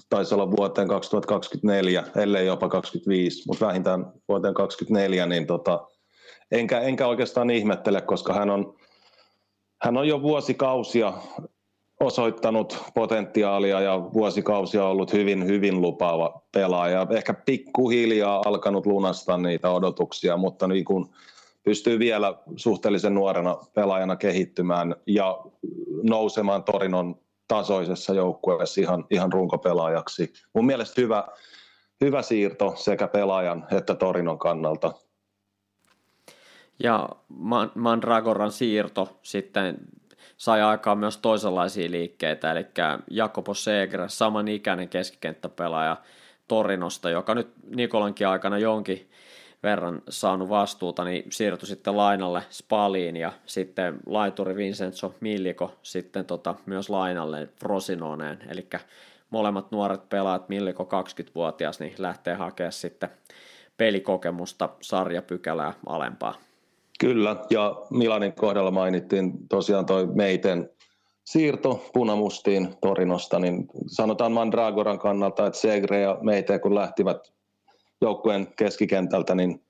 Taisi 0.09 0.36
olla 0.36 0.51
vuoteen 0.51 0.88
2024, 0.88 2.03
ellei 2.15 2.45
jopa 2.45 2.69
2025, 2.69 3.43
mutta 3.47 3.65
vähintään 3.65 4.05
vuoteen 4.28 4.53
2024, 4.53 5.26
niin 5.26 5.47
tota, 5.47 5.88
enkä, 6.51 6.80
enkä 6.80 7.07
oikeastaan 7.07 7.49
ihmettele, 7.49 8.01
koska 8.01 8.34
hän 8.34 8.49
on, 8.49 8.76
hän 9.82 9.97
on 9.97 10.07
jo 10.07 10.21
vuosikausia 10.21 11.13
osoittanut 11.99 12.84
potentiaalia 12.93 13.82
ja 13.82 14.01
vuosikausia 14.13 14.86
ollut 14.86 15.13
hyvin, 15.13 15.45
hyvin 15.45 15.82
lupaava 15.82 16.41
pelaaja. 16.51 17.07
Ehkä 17.09 17.34
pikkuhiljaa 17.34 18.41
alkanut 18.45 18.86
lunastaa 18.86 19.38
niitä 19.38 19.71
odotuksia, 19.71 20.38
mutta 20.38 20.67
niin 20.67 20.86
kuin 20.86 21.05
pystyy 21.66 21.99
vielä 21.99 22.34
suhteellisen 22.55 23.13
nuorena 23.13 23.57
pelaajana 23.74 24.16
kehittymään 24.16 24.95
ja 25.07 25.39
nousemaan 26.03 26.63
Torinon 26.63 27.20
tasoisessa 27.47 28.13
joukkueessa 28.13 28.82
ihan, 28.82 29.05
ihan 29.09 29.34
runkopelaajaksi. 29.34 30.34
Mun 30.53 30.66
mielestä 30.66 31.01
hyvä, 31.01 31.28
hyvä 32.01 32.22
siirto 32.22 32.74
sekä 32.76 33.07
pelaajan 33.07 33.68
että 33.72 33.95
Torinon 33.95 34.39
kannalta. 34.39 34.93
Ja 36.84 37.09
Mandragoran 37.76 38.51
siirto 38.51 39.20
sitten 39.22 39.78
sai 40.38 40.61
aikaan 40.61 40.97
myös 40.97 41.18
toisenlaisia 41.18 41.91
liikkeitä, 41.91 42.51
eli 42.51 42.66
Jakobo 43.11 43.53
Segre, 43.53 44.09
samanikäinen 44.09 44.89
keskikenttäpelaaja 44.89 45.97
Torinosta, 46.47 47.09
joka 47.09 47.36
nyt 47.36 47.53
Nikolankin 47.76 48.28
aikana 48.28 48.57
jonkin 48.57 49.09
verran 49.66 50.01
saanut 50.09 50.49
vastuuta, 50.49 51.03
niin 51.03 51.24
siirtyi 51.30 51.68
sitten 51.68 51.97
lainalle 51.97 52.43
Spaliin 52.49 53.18
ja 53.18 53.32
sitten 53.45 53.99
laituri 54.05 54.55
Vincenzo 54.55 55.13
Milliko 55.20 55.72
sitten 55.84 56.26
tota, 56.26 56.55
myös 56.66 56.89
lainalle 56.89 57.49
Frosinoneen, 57.59 58.39
eli 58.49 58.68
molemmat 59.30 59.72
nuoret 59.72 60.09
pelaajat, 60.09 60.49
Milliko 60.49 60.84
20-vuotias, 60.84 61.80
niin 61.80 61.93
lähtee 61.97 62.36
hakemaan 62.36 62.72
sitten 62.72 63.09
pelikokemusta 63.78 64.70
sarjapykälää 64.82 65.74
alempaa. 65.86 66.34
Kyllä, 66.99 67.36
ja 67.49 67.76
Milanin 67.89 68.34
kohdalla 68.34 68.72
mainittiin 68.72 69.34
tosiaan 69.49 69.86
toi 69.86 70.07
Meiten 70.07 70.70
siirto 71.26 71.89
punamustiin 71.93 72.76
Torinosta, 72.82 73.39
niin 73.39 73.68
sanotaan 73.88 74.32
Mandragoran 74.32 74.99
kannalta, 74.99 75.45
että 75.47 75.59
Segre 75.59 76.01
ja 76.01 76.18
Meite 76.22 76.59
kun 76.59 76.76
lähtivät 76.76 77.36
joukkueen 78.01 78.47
keskikentältä, 78.55 79.35
niin 79.35 79.63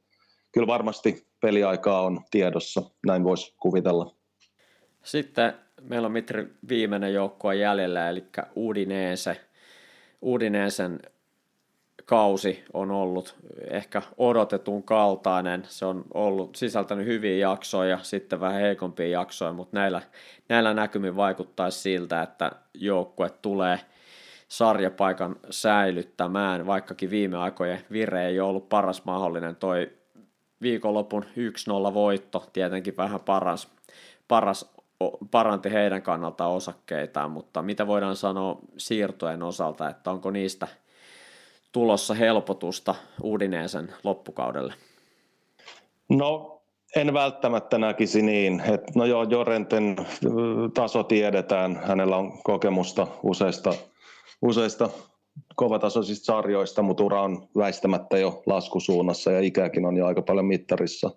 kyllä 0.52 0.68
varmasti 0.68 1.28
peliaikaa 1.42 2.02
on 2.02 2.22
tiedossa, 2.32 2.82
näin 3.08 3.24
voisi 3.24 3.56
kuvitella. 3.60 4.16
Sitten 5.04 5.54
meillä 5.82 6.06
on 6.06 6.12
Mitri 6.12 6.48
viimeinen 6.70 7.14
joukkue 7.14 7.56
jäljellä, 7.56 8.10
eli 8.10 8.24
Udinese. 8.58 9.42
Udineesen 10.24 11.00
kausi 12.06 12.64
on 12.74 12.92
ollut 12.92 13.36
ehkä 13.72 14.02
odotetun 14.18 14.84
kaltainen. 14.84 15.64
Se 15.68 15.86
on 15.86 16.04
ollut 16.14 16.56
sisältänyt 16.56 17.06
hyviä 17.06 17.38
jaksoja 17.38 17.90
ja 17.90 18.00
sitten 18.02 18.40
vähän 18.40 18.62
heikompia 18.62 19.08
jaksoja, 19.08 19.54
mutta 19.54 19.78
näillä, 19.78 20.02
näillä 20.50 20.74
näkymin 20.74 21.16
vaikuttaisi 21.16 21.80
siltä, 21.80 22.22
että 22.22 22.52
joukkue 22.74 23.30
tulee 23.30 23.80
sarjapaikan 24.48 25.36
säilyttämään, 25.50 26.66
vaikkakin 26.66 27.10
viime 27.10 27.38
aikojen 27.38 27.82
vire 27.92 28.28
ei 28.28 28.40
ollut 28.40 28.70
paras 28.70 29.06
mahdollinen. 29.06 29.56
Toi 29.56 29.92
viikonlopun 30.62 31.26
1-0 31.90 31.94
voitto 31.94 32.46
tietenkin 32.54 32.98
vähän 32.98 33.20
paras, 33.20 33.72
paras 34.28 34.76
paranti 35.32 35.72
heidän 35.72 36.02
kannalta 36.02 36.48
osakkeitaan, 36.48 37.32
mutta 37.32 37.62
mitä 37.62 37.88
voidaan 37.88 38.16
sanoa 38.16 38.60
siirtojen 38.78 39.44
osalta, 39.44 39.90
että 39.90 40.12
onko 40.12 40.32
niistä– 40.32 40.68
tulossa 41.76 42.14
helpotusta 42.14 42.96
Uudineesen 43.24 43.94
loppukaudelle? 44.04 44.74
No 46.10 46.62
en 46.96 47.14
välttämättä 47.14 47.78
näkisi 47.78 48.22
niin. 48.22 48.60
että 48.60 48.92
no 48.96 49.06
joo, 49.06 49.24
Jorenten 49.24 49.96
taso 50.74 51.04
tiedetään. 51.04 51.82
Hänellä 51.84 52.18
on 52.18 52.44
kokemusta 52.44 53.08
useista, 53.24 53.74
useista 54.42 54.90
kovatasoisista 55.56 56.26
sarjoista, 56.26 56.82
mutta 56.82 57.04
ura 57.04 57.22
on 57.22 57.48
väistämättä 57.58 58.18
jo 58.18 58.44
laskusuunnassa 58.46 59.32
ja 59.32 59.40
ikäkin 59.40 59.86
on 59.86 59.98
jo 59.98 60.06
aika 60.06 60.22
paljon 60.22 60.46
mittarissa. 60.46 61.12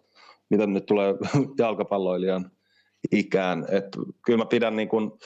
Mitä 0.51 0.67
nyt 0.67 0.87
tulee 0.87 1.15
jalkapalloilijan 1.59 2.51
ikään. 3.13 3.67
Et 3.71 3.97
kyllä 4.27 4.39
mä 4.39 4.47
pidän 4.47 4.77
niin 4.77 4.89
kun, 4.89 5.19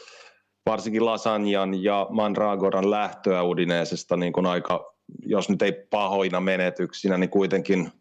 varsinkin 0.67 1.05
Lasanjan 1.05 1.83
ja 1.83 2.07
Mandragoran 2.11 2.91
lähtöä 2.91 3.43
Udineesesta 3.43 4.17
niin 4.17 4.33
kun 4.33 4.47
aika 4.47 4.93
jos 5.27 5.49
nyt 5.49 5.63
ei 5.63 5.73
pahoina 5.91 6.41
menetyksinä, 6.41 7.19
niin 7.19 7.31
kuitenkin 7.31 7.93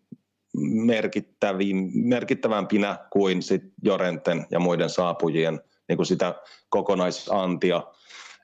merkittävämpinä 1.93 2.97
kuin 3.11 3.41
sit 3.41 3.63
Jorenten 3.83 4.45
ja 4.51 4.59
muiden 4.59 4.89
saapujien 4.89 5.61
niin 5.89 5.97
kuin 5.97 6.05
sitä 6.05 6.35
kokonaisantia. 6.69 7.83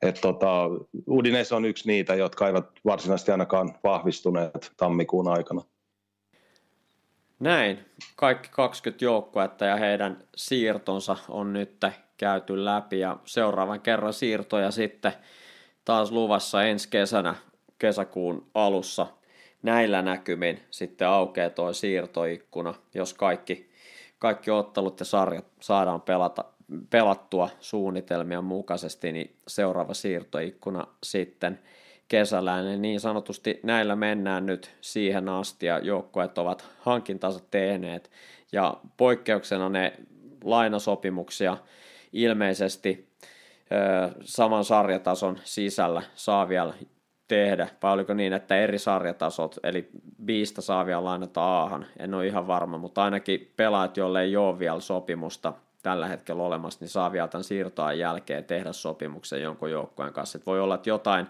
Et 0.01 0.21
tota, 0.21 0.63
Udines 1.07 1.51
on 1.51 1.65
yksi 1.65 1.87
niitä, 1.87 2.15
jotka 2.15 2.47
eivät 2.47 2.65
varsinaisesti 2.85 3.31
ainakaan 3.31 3.75
vahvistuneet 3.83 4.71
tammikuun 4.77 5.27
aikana. 5.27 5.61
Näin. 7.39 7.85
Kaikki 8.15 8.49
20 8.51 9.05
joukkuetta 9.05 9.65
ja 9.65 9.75
heidän 9.75 10.23
siirtonsa 10.35 11.17
on 11.29 11.53
nyt 11.53 11.85
käyty 12.17 12.65
läpi 12.65 12.99
ja 12.99 13.17
seuraavan 13.25 13.81
kerran 13.81 14.13
siirtoja 14.13 14.71
sitten 14.71 15.13
taas 15.85 16.11
luvassa 16.11 16.63
ensi 16.63 16.89
kesänä 16.89 17.35
kesäkuun 17.79 18.47
alussa 18.53 19.07
näillä 19.63 20.01
näkymin 20.01 20.59
sitten 20.71 21.07
aukeaa 21.07 21.49
tuo 21.49 21.73
siirtoikkuna, 21.73 22.73
jos 22.93 23.13
kaikki, 23.13 23.69
kaikki 24.19 24.51
ottelut 24.51 24.99
ja 24.99 25.05
sarjat 25.05 25.45
saadaan 25.59 26.01
pelata, 26.01 26.45
pelattua 26.89 27.49
suunnitelmien 27.59 28.43
mukaisesti, 28.43 29.11
niin 29.11 29.35
seuraava 29.47 29.93
siirtoikkuna 29.93 30.87
sitten 31.03 31.59
kesällä, 32.07 32.61
niin, 32.61 32.81
niin 32.81 32.99
sanotusti 32.99 33.59
näillä 33.63 33.95
mennään 33.95 34.45
nyt 34.45 34.75
siihen 34.81 35.29
asti 35.29 35.65
ja 35.65 35.79
joukkueet 35.79 36.37
ovat 36.37 36.65
hankintansa 36.79 37.39
tehneet. 37.51 38.11
Ja 38.51 38.77
poikkeuksena 38.97 39.69
ne 39.69 39.93
lainasopimuksia 40.43 41.57
ilmeisesti 42.13 43.07
saman 44.21 44.63
sarjatason 44.63 45.37
sisällä 45.43 46.01
saa 46.15 46.49
vielä 46.49 46.73
tehdä, 47.27 47.67
vai 47.83 47.93
oliko 47.93 48.13
niin, 48.13 48.33
että 48.33 48.55
eri 48.55 48.79
sarjatasot, 48.79 49.55
eli 49.63 49.89
biistä 50.25 50.61
saa 50.61 50.85
vielä 50.85 51.03
lainata 51.03 51.41
aahan, 51.41 51.85
en 51.99 52.13
ole 52.13 52.27
ihan 52.27 52.47
varma, 52.47 52.77
mutta 52.77 53.03
ainakin 53.03 53.53
pelaajat, 53.55 53.97
joille 53.97 54.21
ei 54.21 54.37
ole 54.37 54.59
vielä 54.59 54.79
sopimusta 54.79 55.53
tällä 55.87 56.07
hetkellä 56.07 56.43
olemassa, 56.43 56.77
niin 56.81 56.89
saa 56.89 57.11
vielä 57.11 57.27
tämän 57.27 57.43
siirtoa 57.43 57.93
jälkeen 57.93 58.45
tehdä 58.45 58.73
sopimuksen 58.73 59.41
jonkun 59.41 59.71
joukkueen 59.71 60.13
kanssa. 60.13 60.37
Et 60.37 60.45
voi 60.45 60.61
olla, 60.61 60.75
että 60.75 60.89
jotain 60.89 61.27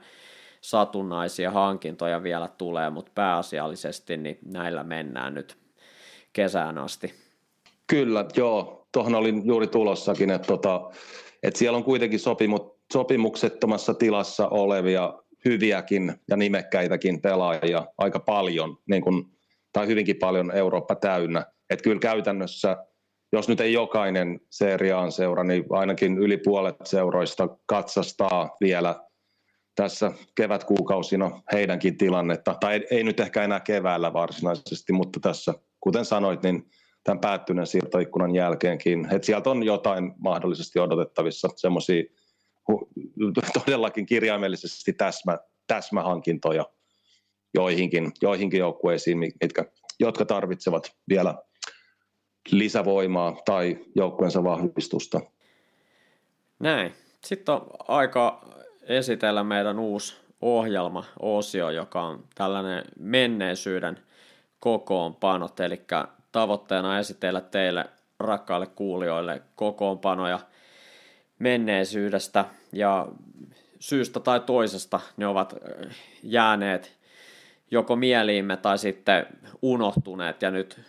satunnaisia 0.62 1.52
hankintoja 1.52 2.24
vielä 2.24 2.48
tulee, 2.48 2.90
mutta 2.90 3.12
pääasiallisesti 3.16 4.18
niin 4.18 4.40
näillä 4.46 4.84
mennään 4.84 5.34
nyt 5.34 5.58
kesään 6.34 6.78
asti. 6.78 7.14
Kyllä, 7.88 8.26
joo. 8.36 8.88
Tuohon 8.92 9.16
olin 9.16 9.42
juuri 9.46 9.68
tulossakin, 9.68 10.30
että, 10.30 10.48
tota, 10.48 10.90
että 11.44 11.58
siellä 11.58 11.78
on 11.78 11.84
kuitenkin 11.84 12.20
sopimu, 12.20 12.60
sopimuksettomassa 12.94 13.94
tilassa 13.94 14.48
olevia 14.48 15.14
hyviäkin 15.46 16.14
ja 16.30 16.38
nimekkäitäkin 16.38 17.22
pelaajia 17.22 17.86
aika 17.98 18.20
paljon, 18.20 18.78
niin 18.90 19.02
kuin, 19.02 19.26
tai 19.74 19.88
hyvinkin 19.88 20.16
paljon 20.16 20.52
Eurooppa 20.52 20.96
täynnä. 20.96 21.46
että 21.70 21.84
kyllä 21.84 22.00
käytännössä, 22.00 22.87
jos 23.34 23.50
nyt 23.50 23.60
ei 23.60 23.74
jokainen 23.74 24.40
seriaan 24.50 25.12
seura, 25.12 25.44
niin 25.44 25.64
ainakin 25.70 26.18
yli 26.18 26.38
puolet 26.38 26.76
seuroista 26.84 27.48
katsastaa 27.66 28.56
vielä 28.62 28.96
tässä 29.76 30.12
kevätkuukausina 30.36 31.42
heidänkin 31.52 31.98
tilannetta, 31.98 32.56
tai 32.60 32.74
ei, 32.74 32.88
ei 32.92 33.04
nyt 33.04 33.20
ehkä 33.20 33.44
enää 33.44 33.60
keväällä 33.60 34.14
varsinaisesti, 34.14 34.94
mutta 34.94 35.20
tässä, 35.20 35.54
kuten 35.80 36.06
sanoit, 36.06 36.44
niin 36.44 36.70
tämän 37.04 37.20
päättyneen 37.20 37.68
siirtoikkunan 37.68 38.36
jälkeenkin, 38.36 39.08
että 39.12 39.26
sieltä 39.26 39.50
on 39.50 39.64
jotain 39.64 40.14
mahdollisesti 40.18 40.80
odotettavissa, 40.80 41.50
semmoisia 41.56 42.04
todellakin 43.54 44.06
kirjaimellisesti 44.06 44.94
täsmä, 44.94 45.38
täsmähankintoja 45.68 46.66
joihinkin, 47.54 48.12
joihinkin 48.22 48.60
joukkueisiin, 48.60 49.18
mitkä, 49.18 49.66
jotka 50.00 50.26
tarvitsevat 50.26 50.92
vielä 51.10 51.36
lisävoimaa 52.52 53.38
tai 53.46 53.78
joukkueensa 53.96 54.44
vahvistusta. 54.44 55.22
Näin. 56.60 56.94
Sitten 57.24 57.56
on 57.56 57.70
aika 57.88 58.46
esitellä 58.84 59.44
meidän 59.44 59.80
uusi 59.80 60.16
ohjelma-osio, 60.42 61.70
joka 61.70 62.02
on 62.02 62.24
tällainen 62.36 62.84
menneisyyden 63.00 63.98
kokoonpanot, 64.60 65.60
eli 65.60 65.82
tavoitteena 66.32 67.00
esitellä 67.00 67.42
teille 67.42 67.86
rakkaille 68.20 68.68
kuulijoille 68.68 69.42
kokoonpanoja 69.56 70.40
menneisyydestä 71.40 72.46
ja 72.74 73.08
syystä 73.80 74.20
tai 74.20 74.40
toisesta 74.40 75.00
ne 75.18 75.28
ovat 75.28 75.56
jääneet 76.24 76.98
joko 77.72 77.96
mieliimme 77.96 78.58
tai 78.58 78.78
sitten 78.78 79.26
unohtuneet 79.62 80.42
ja 80.42 80.52
nyt 80.52 80.82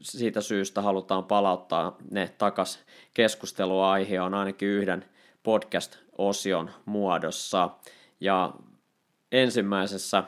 siitä 0.00 0.40
syystä 0.40 0.82
halutaan 0.82 1.24
palauttaa 1.24 1.96
ne 2.10 2.34
takas 2.38 2.78
keskusteluaihe 3.14 4.20
on 4.20 4.34
ainakin 4.34 4.68
yhden 4.68 5.04
podcast-osion 5.42 6.70
muodossa. 6.84 7.70
Ja 8.20 8.54
ensimmäisessä 9.32 10.24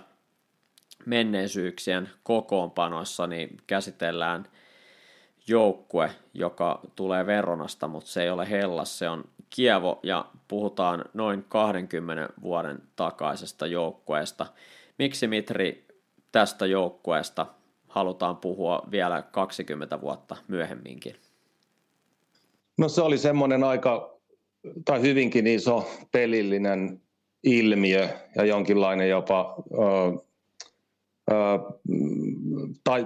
menneisyyksien 1.07 2.09
kokoonpanoissa 2.23 3.27
niin 3.27 3.57
käsitellään 3.67 4.47
joukkue, 5.49 6.11
joka 6.35 6.81
tulee 6.97 7.27
Veronasta, 7.27 7.89
mutta 7.89 8.11
se 8.11 8.23
ei 8.23 8.31
ole 8.31 8.51
Hellas, 8.51 8.99
se 8.99 9.09
on 9.09 9.25
Kievo 9.51 10.01
ja 10.03 10.25
puhutaan 10.49 11.05
noin 11.15 11.45
20 11.49 12.29
vuoden 12.43 12.83
takaisesta 12.97 13.67
joukkueesta. 13.67 14.47
Miksi 14.99 15.27
Mitri 15.27 15.87
tästä 16.33 16.67
joukkueesta 16.67 17.47
halutaan 17.97 18.37
puhua 18.37 18.83
vielä 18.91 19.23
20 19.23 20.01
vuotta 20.01 20.37
myöhemminkin? 20.49 21.17
No 22.79 22.89
se 22.89 23.03
oli 23.03 23.19
semmoinen 23.19 23.65
aika, 23.65 24.19
tai 24.85 25.01
hyvinkin 25.01 25.47
iso 25.47 25.89
pelillinen 26.13 27.01
ilmiö 27.45 28.09
ja 28.37 28.45
jonkinlainen 28.45 29.09
jopa 29.09 29.57
ö, 29.73 29.85
ö, 31.31 31.35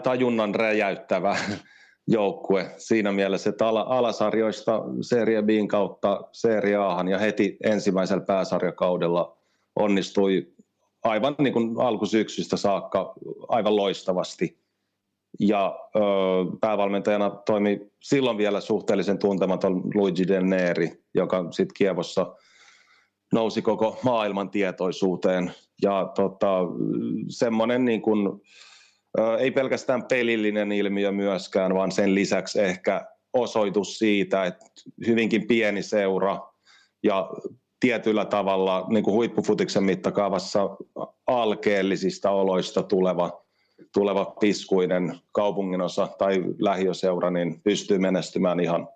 tajunnan 0.02 0.54
räjäyttävä 0.54 1.36
joukkue 2.16 2.74
siinä 2.76 3.12
mielessä, 3.12 3.50
että 3.50 3.68
alasarjoista 3.68 4.82
Serie 5.00 5.42
Bin 5.42 5.68
kautta 5.68 6.20
Serie 6.32 6.76
Ahan 6.76 7.08
ja 7.08 7.18
heti 7.18 7.56
ensimmäisellä 7.64 8.24
pääsarjakaudella 8.24 9.36
onnistui 9.76 10.52
aivan 11.02 11.34
niin 11.38 11.52
kuin 11.52 11.80
alkusyksystä 11.80 12.56
saakka 12.56 13.12
aivan 13.48 13.76
loistavasti. 13.76 14.59
Ja 15.38 15.78
ö, 15.96 16.00
päävalmentajana 16.60 17.30
toimi 17.30 17.80
silloin 18.02 18.38
vielä 18.38 18.60
suhteellisen 18.60 19.18
tuntematon 19.18 19.82
Luigi 19.94 20.28
Del 20.28 20.44
Neri, 20.44 21.02
joka 21.14 21.44
sitten 21.50 21.74
Kievossa 21.76 22.36
nousi 23.32 23.62
koko 23.62 23.98
maailman 24.02 24.50
tietoisuuteen. 24.50 25.52
Ja 25.82 26.12
tota, 26.14 26.58
semmoinen 27.28 27.84
niin 27.84 28.02
kuin, 28.02 28.40
ö, 29.18 29.36
ei 29.38 29.50
pelkästään 29.50 30.04
pelillinen 30.04 30.72
ilmiö 30.72 31.12
myöskään, 31.12 31.74
vaan 31.74 31.92
sen 31.92 32.14
lisäksi 32.14 32.60
ehkä 32.60 33.06
osoitus 33.32 33.98
siitä, 33.98 34.44
että 34.44 34.66
hyvinkin 35.06 35.46
pieni 35.46 35.82
seura 35.82 36.38
ja 37.02 37.30
tietyllä 37.80 38.24
tavalla 38.24 38.86
niin 38.88 39.04
kuin 39.04 39.14
huippufutiksen 39.14 39.84
mittakaavassa 39.84 40.76
alkeellisista 41.26 42.30
oloista 42.30 42.82
tuleva, 42.82 43.44
tuleva 43.94 44.24
piskuinen 44.24 45.18
kaupunginosa 45.32 46.08
tai 46.18 46.44
lähiöseura 46.58 47.30
niin 47.30 47.60
pystyy 47.62 47.98
menestymään 47.98 48.60
ihan 48.60 48.88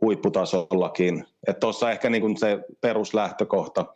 huipputasollakin. 0.00 1.24
Tuossa 1.60 1.90
ehkä 1.90 2.10
niin 2.10 2.36
se 2.36 2.58
peruslähtökohta 2.80 3.86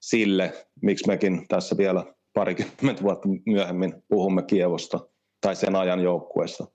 sille, 0.00 0.52
miksi 0.82 1.06
mekin 1.06 1.48
tässä 1.48 1.76
vielä 1.76 2.04
parikymmentä 2.34 3.02
vuotta 3.02 3.28
myöhemmin 3.46 4.02
puhumme 4.08 4.42
Kievosta 4.42 5.00
tai 5.40 5.56
sen 5.56 5.76
ajan 5.76 6.00
joukkueesta. 6.00 6.66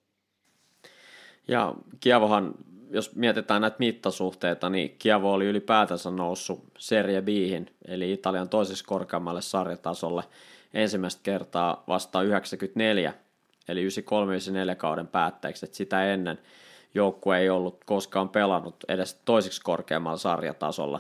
Ja 1.48 1.74
Kievohan 2.00 2.54
jos 2.94 3.16
mietitään 3.16 3.62
näitä 3.62 3.76
mittasuhteita, 3.80 4.70
niin 4.70 4.96
Kievo 5.00 5.34
oli 5.34 5.46
ylipäätänsä 5.46 6.12
noussut 6.12 6.64
Serie 6.78 7.22
b 7.22 7.28
eli 7.88 8.14
Italian 8.14 8.50
toisessa 8.50 8.86
korkeammalle 8.88 9.42
sarjatasolle 9.42 10.24
ensimmäistä 10.74 11.20
kertaa 11.24 11.84
vasta 11.88 12.22
94, 12.22 13.14
eli 13.68 13.88
93-94 13.88 14.76
kauden 14.76 15.08
päätteeksi, 15.08 15.66
että 15.66 15.78
sitä 15.78 16.14
ennen 16.14 16.40
joukkue 16.94 17.40
ei 17.40 17.50
ollut 17.50 17.84
koskaan 17.86 18.30
pelannut 18.30 18.76
edes 18.88 19.22
toiseksi 19.26 19.62
korkeammalla 19.62 20.18
sarjatasolla. 20.18 21.00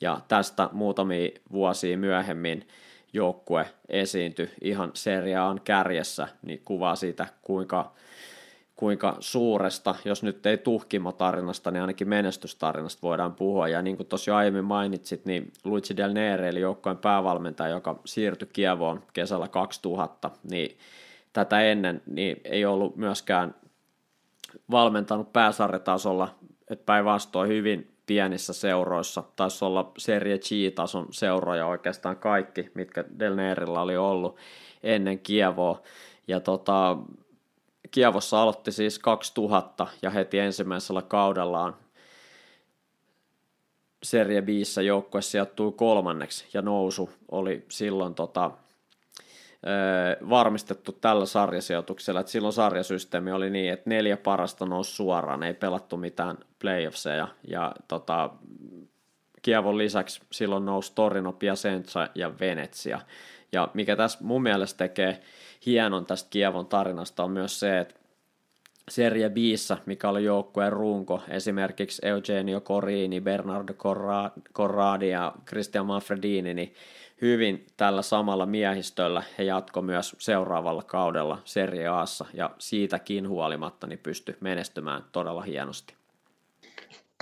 Ja 0.00 0.20
tästä 0.28 0.68
muutamia 0.72 1.30
vuosia 1.52 1.98
myöhemmin 1.98 2.68
joukkue 3.12 3.66
esiintyi 3.88 4.50
ihan 4.60 4.90
seriaan 4.94 5.60
kärjessä, 5.64 6.28
niin 6.42 6.62
kuvaa 6.64 6.96
siitä, 6.96 7.26
kuinka 7.42 7.92
kuinka 8.76 9.16
suuresta, 9.20 9.94
jos 10.04 10.22
nyt 10.22 10.46
ei 10.46 10.58
tuhkimotarinasta, 10.58 11.70
niin 11.70 11.80
ainakin 11.80 12.08
menestystarinasta 12.08 13.02
voidaan 13.02 13.34
puhua. 13.34 13.68
Ja 13.68 13.82
niin 13.82 13.96
kuin 13.96 14.08
jo 14.26 14.34
aiemmin 14.34 14.64
mainitsit, 14.64 15.24
niin 15.24 15.52
Luigi 15.64 15.96
Del 15.96 16.12
Nere, 16.12 16.48
eli 16.48 16.60
joukkojen 16.60 16.98
päävalmentaja, 16.98 17.74
joka 17.74 18.00
siirtyi 18.04 18.48
Kievoon 18.52 19.02
kesällä 19.12 19.48
2000, 19.48 20.30
niin 20.50 20.78
tätä 21.32 21.60
ennen 21.60 22.02
niin 22.06 22.40
ei 22.44 22.64
ollut 22.64 22.96
myöskään 22.96 23.54
valmentanut 24.70 25.32
pääsarjatasolla, 25.32 26.34
että 26.70 26.84
päinvastoin 26.86 27.48
hyvin 27.48 27.90
pienissä 28.06 28.52
seuroissa, 28.52 29.22
taisi 29.36 29.64
olla 29.64 29.92
Serie 29.98 30.38
G-tason 30.38 31.06
seuroja 31.10 31.66
oikeastaan 31.66 32.16
kaikki, 32.16 32.70
mitkä 32.74 33.04
Del 33.18 33.34
Nerilla 33.34 33.80
oli 33.80 33.96
ollut 33.96 34.36
ennen 34.82 35.18
Kievoa. 35.18 35.82
Ja 36.28 36.40
tota, 36.40 36.96
Kievossa 37.94 38.42
aloitti 38.42 38.72
siis 38.72 38.98
2000 38.98 39.86
ja 40.02 40.10
heti 40.10 40.38
ensimmäisellä 40.38 41.02
kaudellaan 41.02 41.76
Serie 44.02 44.42
B 44.42 44.48
joukkue 44.84 45.22
sijoittui 45.22 45.72
kolmanneksi 45.72 46.46
ja 46.54 46.62
nousu 46.62 47.10
oli 47.30 47.64
silloin 47.68 48.14
tota, 48.14 48.50
varmistettu 50.30 50.92
tällä 50.92 51.26
sarjasijoituksella, 51.26 52.20
että 52.20 52.32
silloin 52.32 52.52
sarjasysteemi 52.52 53.32
oli 53.32 53.50
niin, 53.50 53.72
että 53.72 53.90
neljä 53.90 54.16
parasta 54.16 54.66
nousi 54.66 54.94
suoraan, 54.94 55.42
ei 55.42 55.54
pelattu 55.54 55.96
mitään 55.96 56.38
playoffseja 56.58 57.28
ja 57.48 57.72
tota, 57.88 58.30
Kievon 59.42 59.78
lisäksi 59.78 60.20
silloin 60.32 60.64
nousi 60.64 60.92
Torino, 60.94 61.32
Piacenza 61.32 62.08
ja 62.14 62.38
Venetsia. 62.40 63.00
Ja 63.52 63.68
mikä 63.74 63.96
tässä 63.96 64.18
mun 64.22 64.42
mielestä 64.42 64.78
tekee 64.78 65.22
hienon 65.66 66.06
tästä 66.06 66.30
Kievon 66.30 66.66
tarinasta 66.66 67.24
on 67.24 67.30
myös 67.30 67.60
se, 67.60 67.78
että 67.78 67.94
Serie 68.90 69.30
b 69.30 69.36
mikä 69.86 70.08
oli 70.08 70.24
joukkueen 70.24 70.72
runko, 70.72 71.20
esimerkiksi 71.28 72.06
Eugenio 72.06 72.60
Corini, 72.60 73.20
Bernardo 73.20 73.74
Corradi 74.52 75.08
ja 75.08 75.32
Christian 75.46 75.86
Manfredini, 75.86 76.54
niin 76.54 76.74
hyvin 77.20 77.66
tällä 77.76 78.02
samalla 78.02 78.46
miehistöllä 78.46 79.22
he 79.38 79.44
jatko 79.44 79.82
myös 79.82 80.16
seuraavalla 80.18 80.82
kaudella 80.82 81.38
Serie 81.44 81.86
Aassa 81.86 82.24
ja 82.34 82.50
siitäkin 82.58 83.28
huolimatta 83.28 83.86
niin 83.86 83.98
pysty 83.98 84.36
menestymään 84.40 85.04
todella 85.12 85.42
hienosti. 85.42 85.94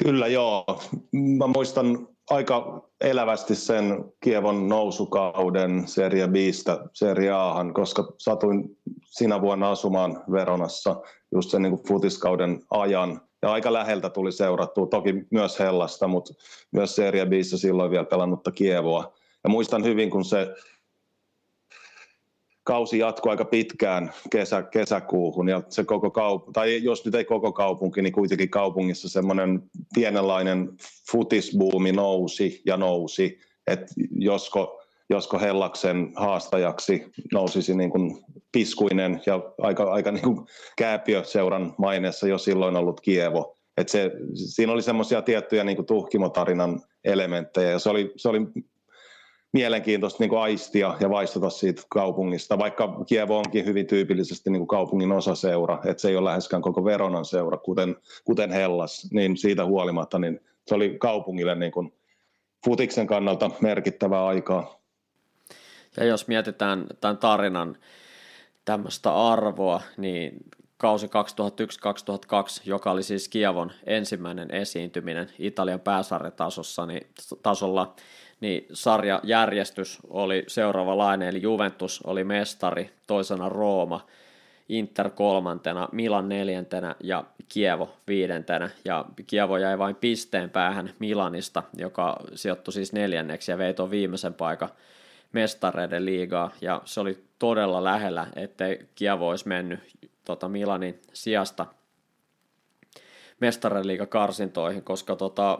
Kyllä 0.04 0.26
joo. 0.26 0.64
Mä 1.12 1.46
muistan 1.46 2.08
aika 2.30 2.82
elävästi 3.00 3.54
sen 3.54 4.04
Kievon 4.20 4.68
nousukauden 4.68 5.88
Serie 5.88 6.28
Bistä 6.28 6.78
Serie 6.92 7.30
Ahan, 7.30 7.74
koska 7.74 8.12
satuin 8.18 8.76
sinä 9.04 9.40
vuonna 9.40 9.70
asumaan 9.70 10.24
Veronassa 10.32 11.02
just 11.32 11.50
sen 11.50 11.62
niin 11.62 11.76
kuin 11.76 11.88
futiskauden 11.88 12.60
ajan. 12.70 13.20
Ja 13.42 13.52
aika 13.52 13.72
läheltä 13.72 14.10
tuli 14.10 14.32
seurattua, 14.32 14.86
toki 14.86 15.14
myös 15.30 15.58
Hellasta, 15.58 16.08
mutta 16.08 16.34
myös 16.72 16.96
Serie 16.96 17.26
Bissä 17.26 17.58
silloin 17.58 17.90
vielä 17.90 18.04
pelannutta 18.04 18.52
Kievoa. 18.52 19.12
Ja 19.44 19.50
muistan 19.50 19.84
hyvin, 19.84 20.10
kun 20.10 20.24
se 20.24 20.54
kausi 22.64 22.98
jatkui 22.98 23.30
aika 23.30 23.44
pitkään 23.44 24.12
kesä, 24.30 24.62
kesäkuuhun 24.62 25.48
ja 25.48 25.62
se 25.68 25.84
koko 25.84 26.08
kaup- 26.08 26.52
tai 26.52 26.84
jos 26.84 27.04
nyt 27.04 27.14
ei 27.14 27.24
koko 27.24 27.52
kaupunki, 27.52 28.02
niin 28.02 28.12
kuitenkin 28.12 28.50
kaupungissa 28.50 29.08
semmoinen 29.08 29.62
pienenlainen 29.94 30.68
futisbuumi 31.12 31.92
nousi 31.92 32.62
ja 32.66 32.76
nousi, 32.76 33.38
että 33.66 33.86
josko, 34.16 34.82
josko 35.10 35.38
Hellaksen 35.38 36.12
haastajaksi 36.16 37.06
nousisi 37.32 37.74
niin 37.74 37.90
kuin 37.90 38.24
piskuinen 38.52 39.20
ja 39.26 39.40
aika, 39.58 39.84
aika 39.84 40.12
niin 40.12 40.22
kuin 40.22 40.46
kääpiö-seuran 40.78 41.74
maineessa 41.78 42.28
jo 42.28 42.38
silloin 42.38 42.76
ollut 42.76 43.00
Kievo. 43.00 43.56
Et 43.76 43.88
se, 43.88 44.10
siinä 44.34 44.72
oli 44.72 44.82
semmoisia 44.82 45.22
tiettyjä 45.22 45.64
niin 45.64 45.76
kuin 45.76 45.86
tuhkimotarinan 45.86 46.80
elementtejä 47.04 47.70
ja 47.70 47.78
se 47.78 47.90
oli, 47.90 48.12
se 48.16 48.28
oli 48.28 48.40
mielenkiintoista 49.52 50.22
niin 50.22 50.30
kuin 50.30 50.40
aistia 50.40 50.96
ja 51.00 51.10
vaistata 51.10 51.50
siitä 51.50 51.82
kaupungista, 51.88 52.58
vaikka 52.58 53.04
Kievo 53.06 53.38
onkin 53.38 53.66
hyvin 53.66 53.86
tyypillisesti 53.86 54.50
niin 54.50 54.60
kuin 54.60 54.68
kaupungin 54.68 55.12
osaseura, 55.12 55.78
että 55.84 56.00
se 56.00 56.08
ei 56.08 56.16
ole 56.16 56.28
läheskään 56.28 56.62
koko 56.62 56.84
Veronan 56.84 57.24
seura, 57.24 57.58
kuten, 57.58 57.96
kuten 58.24 58.50
Hellas, 58.50 59.08
niin 59.12 59.36
siitä 59.36 59.64
huolimatta 59.64 60.18
niin 60.18 60.40
se 60.66 60.74
oli 60.74 60.96
kaupungille 60.98 61.54
niin 61.54 61.72
kuin 61.72 61.92
futiksen 62.64 63.06
kannalta 63.06 63.50
merkittävää 63.60 64.26
aikaa. 64.26 64.80
Ja 65.96 66.04
jos 66.04 66.28
mietitään 66.28 66.86
tämän 67.00 67.18
tarinan 67.18 67.76
tämmöistä 68.64 69.14
arvoa, 69.14 69.80
niin 69.96 70.36
kausi 70.76 71.06
2001-2002, 71.06 71.10
joka 72.64 72.90
oli 72.90 73.02
siis 73.02 73.28
Kievon 73.28 73.72
ensimmäinen 73.86 74.54
esiintyminen 74.54 75.30
Italian 75.38 75.80
pääsarjatasossa, 75.80 76.86
niin 76.86 77.06
tasolla, 77.42 77.94
niin 78.42 78.66
sarjajärjestys 78.72 79.98
oli 80.08 80.44
seuraava 80.46 81.14
eli 81.14 81.42
Juventus 81.42 82.00
oli 82.06 82.24
mestari, 82.24 82.90
toisena 83.06 83.48
Rooma, 83.48 84.06
Inter 84.68 85.10
kolmantena, 85.10 85.88
Milan 85.92 86.28
neljäntenä 86.28 86.94
ja 87.00 87.24
Kievo 87.48 87.96
viidentenä. 88.06 88.70
Ja 88.84 89.04
Kievo 89.26 89.56
jäi 89.56 89.78
vain 89.78 89.96
pisteen 89.96 90.50
päähän 90.50 90.90
Milanista, 90.98 91.62
joka 91.76 92.16
sijoittui 92.34 92.72
siis 92.72 92.92
neljänneksi 92.92 93.50
ja 93.52 93.58
vei 93.58 93.74
tuon 93.74 93.90
viimeisen 93.90 94.34
paikan 94.34 94.68
mestareiden 95.32 96.04
liigaa. 96.04 96.50
Ja 96.60 96.82
se 96.84 97.00
oli 97.00 97.24
todella 97.38 97.84
lähellä, 97.84 98.26
ettei 98.36 98.86
Kievo 98.94 99.28
olisi 99.28 99.48
mennyt 99.48 99.80
tota 100.24 100.48
Milanin 100.48 101.00
sijasta 101.12 101.66
mestareiden 103.40 103.86
liiga 103.86 104.06
karsintoihin, 104.06 104.82
koska 104.82 105.16
tota, 105.16 105.58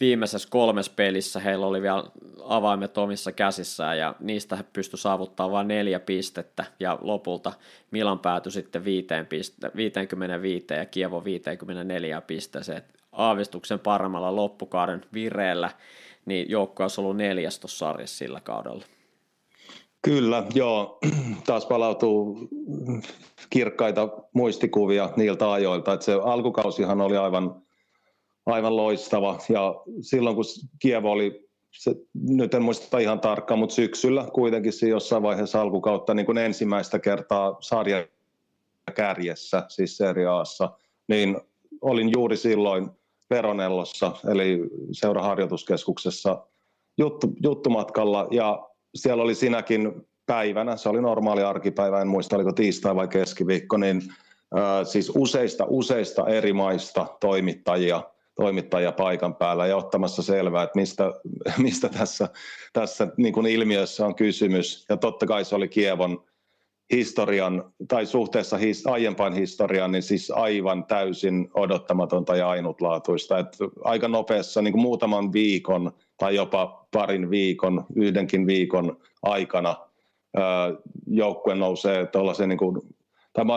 viimeisessä 0.00 0.48
kolmessa 0.50 0.92
pelissä 0.96 1.40
heillä 1.40 1.66
oli 1.66 1.82
vielä 1.82 2.04
avaimet 2.44 2.98
omissa 2.98 3.32
käsissään 3.32 3.98
ja 3.98 4.14
niistä 4.20 4.56
he 4.56 4.64
pystyi 4.72 4.98
saavuttamaan 4.98 5.52
vain 5.52 5.68
neljä 5.68 6.00
pistettä 6.00 6.64
ja 6.80 6.98
lopulta 7.00 7.52
Milan 7.90 8.18
päätyi 8.18 8.52
sitten 8.52 8.84
55 8.84 10.74
ja 10.74 10.86
Kievo 10.86 11.24
54 11.24 12.20
pisteeseen. 12.20 12.82
Aavistuksen 13.12 13.78
paremmalla 13.78 14.36
loppukauden 14.36 15.02
vireellä, 15.12 15.70
niin 16.26 16.50
joukko 16.50 16.82
olisi 16.84 17.00
ollut 17.00 17.16
neljäs 17.16 17.60
sarjassa 17.66 18.16
sillä 18.18 18.40
kaudella. 18.40 18.84
Kyllä, 20.02 20.46
joo. 20.54 20.98
Taas 21.46 21.66
palautuu 21.66 22.48
kirkkaita 23.50 24.08
muistikuvia 24.32 25.10
niiltä 25.16 25.52
ajoilta. 25.52 25.92
Että 25.92 26.06
se 26.06 26.12
alkukausihan 26.24 27.00
oli 27.00 27.16
aivan 27.16 27.63
aivan 28.46 28.76
loistava. 28.76 29.38
Ja 29.48 29.74
silloin 30.00 30.36
kun 30.36 30.44
Kievo 30.78 31.10
oli, 31.10 31.48
se, 31.70 31.94
nyt 32.14 32.54
en 32.54 32.62
muista 32.62 32.98
ihan 32.98 33.20
tarkkaan, 33.20 33.58
mutta 33.58 33.74
syksyllä 33.74 34.26
kuitenkin 34.32 34.72
siinä 34.72 34.90
jossain 34.90 35.22
vaiheessa 35.22 35.60
alkukautta 35.60 36.14
niin 36.14 36.26
kuin 36.26 36.38
ensimmäistä 36.38 36.98
kertaa 36.98 37.56
sarja 37.60 38.06
kärjessä, 38.94 39.64
siis 39.68 39.96
Serie 39.96 40.26
Aassa, 40.26 40.70
niin 41.08 41.36
olin 41.80 42.12
juuri 42.12 42.36
silloin 42.36 42.90
Veronellossa, 43.30 44.12
eli 44.30 44.60
seuraharjoituskeskuksessa 44.92 46.46
juttu, 46.98 47.32
juttumatkalla, 47.42 48.28
ja 48.30 48.68
siellä 48.94 49.22
oli 49.22 49.34
sinäkin 49.34 50.06
päivänä, 50.26 50.76
se 50.76 50.88
oli 50.88 51.00
normaali 51.00 51.42
arkipäivä, 51.42 52.00
en 52.00 52.08
muista 52.08 52.36
oliko 52.36 52.52
tiistai 52.52 52.96
vai 52.96 53.08
keskiviikko, 53.08 53.76
niin 53.76 54.02
äh, 54.58 54.86
siis 54.86 55.12
useista, 55.16 55.64
useista 55.68 56.26
eri 56.26 56.52
maista 56.52 57.06
toimittajia 57.20 58.02
toimittajia 58.34 58.92
paikan 58.92 59.34
päällä 59.34 59.66
ja 59.66 59.76
ottamassa 59.76 60.22
selvää, 60.22 60.62
että 60.62 60.78
mistä, 60.78 61.12
mistä 61.58 61.88
tässä, 61.88 62.28
tässä 62.72 63.08
niin 63.16 63.34
kuin 63.34 63.46
ilmiössä 63.46 64.06
on 64.06 64.14
kysymys. 64.14 64.86
Ja 64.88 64.96
totta 64.96 65.26
kai 65.26 65.44
se 65.44 65.54
oli 65.54 65.68
Kievon 65.68 66.24
historian, 66.92 67.72
tai 67.88 68.06
suhteessa 68.06 68.56
his, 68.56 68.86
aiempaan 68.86 69.34
historiaan, 69.34 69.92
niin 69.92 70.02
siis 70.02 70.30
aivan 70.30 70.84
täysin 70.84 71.50
odottamatonta 71.54 72.36
ja 72.36 72.48
ainutlaatuista. 72.48 73.38
Et 73.38 73.56
aika 73.84 74.08
nopeassa, 74.08 74.62
niin 74.62 74.72
kuin 74.72 74.82
muutaman 74.82 75.32
viikon 75.32 75.92
tai 76.16 76.34
jopa 76.34 76.86
parin 76.92 77.30
viikon, 77.30 77.86
yhdenkin 77.96 78.46
viikon 78.46 78.96
aikana 79.22 79.76
joukkue 81.06 81.54
nousee 81.54 82.06
tuollaisen 82.06 82.48
niin 82.48 82.58
kuin, 82.58 82.80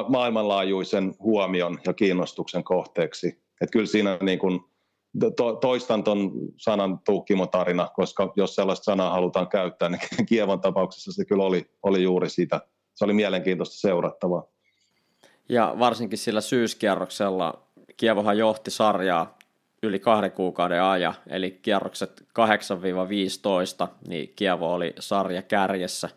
maailmanlaajuisen 0.09 1.13
huomion 1.19 1.80
ja 1.86 1.93
kiinnostuksen 1.93 2.63
kohteeksi. 2.63 3.46
Että 3.61 3.71
kyllä 3.71 3.85
siinä 3.85 4.17
niin 4.21 4.39
kuin, 4.39 4.59
to, 5.35 5.55
toistan 5.55 6.03
tuon 6.03 6.31
sanan 6.57 6.99
tuhkimotarina, 7.05 7.89
koska 7.95 8.33
jos 8.35 8.55
sellaista 8.55 8.83
sanaa 8.83 9.11
halutaan 9.11 9.47
käyttää, 9.47 9.89
niin 9.89 10.01
Kievan 10.29 10.61
tapauksessa 10.61 11.11
se 11.11 11.25
kyllä 11.25 11.43
oli, 11.43 11.65
oli 11.83 12.03
juuri 12.03 12.29
sitä. 12.29 12.61
Se 12.95 13.05
oli 13.05 13.13
mielenkiintoista 13.13 13.75
seurattavaa. 13.75 14.43
Ja 15.49 15.75
varsinkin 15.79 16.17
sillä 16.17 16.41
syyskierroksella 16.41 17.67
Kievohan 17.97 18.37
johti 18.37 18.71
sarjaa 18.71 19.37
yli 19.83 19.99
kahden 19.99 20.31
kuukauden 20.31 20.83
ajan, 20.83 21.13
eli 21.27 21.59
kierrokset 21.61 22.23
8-15, 23.85 23.87
niin 24.07 24.33
Kievo 24.35 24.73
oli 24.73 24.93
sarja 24.99 25.41
kärjessä, 25.41 26.09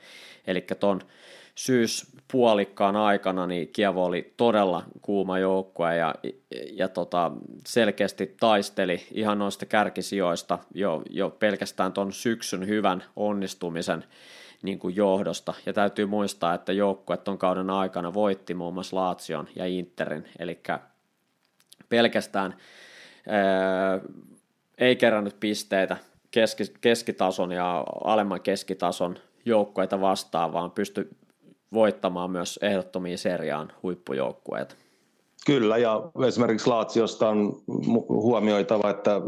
eli 0.46 0.66
tuon 0.80 1.00
syyspuolikkaan 1.60 2.96
aikana 2.96 3.46
niin 3.46 3.68
Kievo 3.68 4.04
oli 4.04 4.34
todella 4.36 4.84
kuuma 5.02 5.38
joukkue 5.38 5.96
ja, 5.96 6.14
ja 6.72 6.88
tota, 6.88 7.32
selkeästi 7.66 8.36
taisteli 8.40 9.06
ihan 9.12 9.38
noista 9.38 9.66
kärkisijoista 9.66 10.58
jo, 10.74 11.02
jo 11.10 11.30
pelkästään 11.30 11.92
tuon 11.92 12.12
syksyn 12.12 12.66
hyvän 12.66 13.04
onnistumisen 13.16 14.04
niin 14.62 14.78
kuin 14.78 14.96
johdosta. 14.96 15.54
Ja 15.66 15.72
täytyy 15.72 16.06
muistaa, 16.06 16.54
että 16.54 16.72
joukkue 16.72 17.16
tuon 17.16 17.38
kauden 17.38 17.70
aikana 17.70 18.14
voitti 18.14 18.54
muun 18.54 18.74
muassa 18.74 18.96
Laatsion 18.96 19.48
ja 19.56 19.66
Interin, 19.66 20.28
eli 20.38 20.60
pelkästään 21.88 22.56
ää, 23.28 24.00
ei 24.78 24.96
kerännyt 24.96 25.40
pisteitä 25.40 25.96
keski, 26.30 26.64
keskitason 26.80 27.52
ja 27.52 27.84
alemman 28.04 28.40
keskitason 28.40 29.18
joukkueita 29.44 30.00
vastaan, 30.00 30.52
vaan 30.52 30.70
pystyi 30.70 31.19
voittamaan 31.72 32.30
myös 32.30 32.58
ehdottomia 32.62 33.18
seriaan 33.18 33.72
huippujoukkueita. 33.82 34.74
Kyllä, 35.46 35.78
ja 35.78 36.10
esimerkiksi 36.26 36.66
Laatsiosta 36.66 37.28
on 37.28 37.62
huomioitava, 38.08 38.90
että 38.90 39.20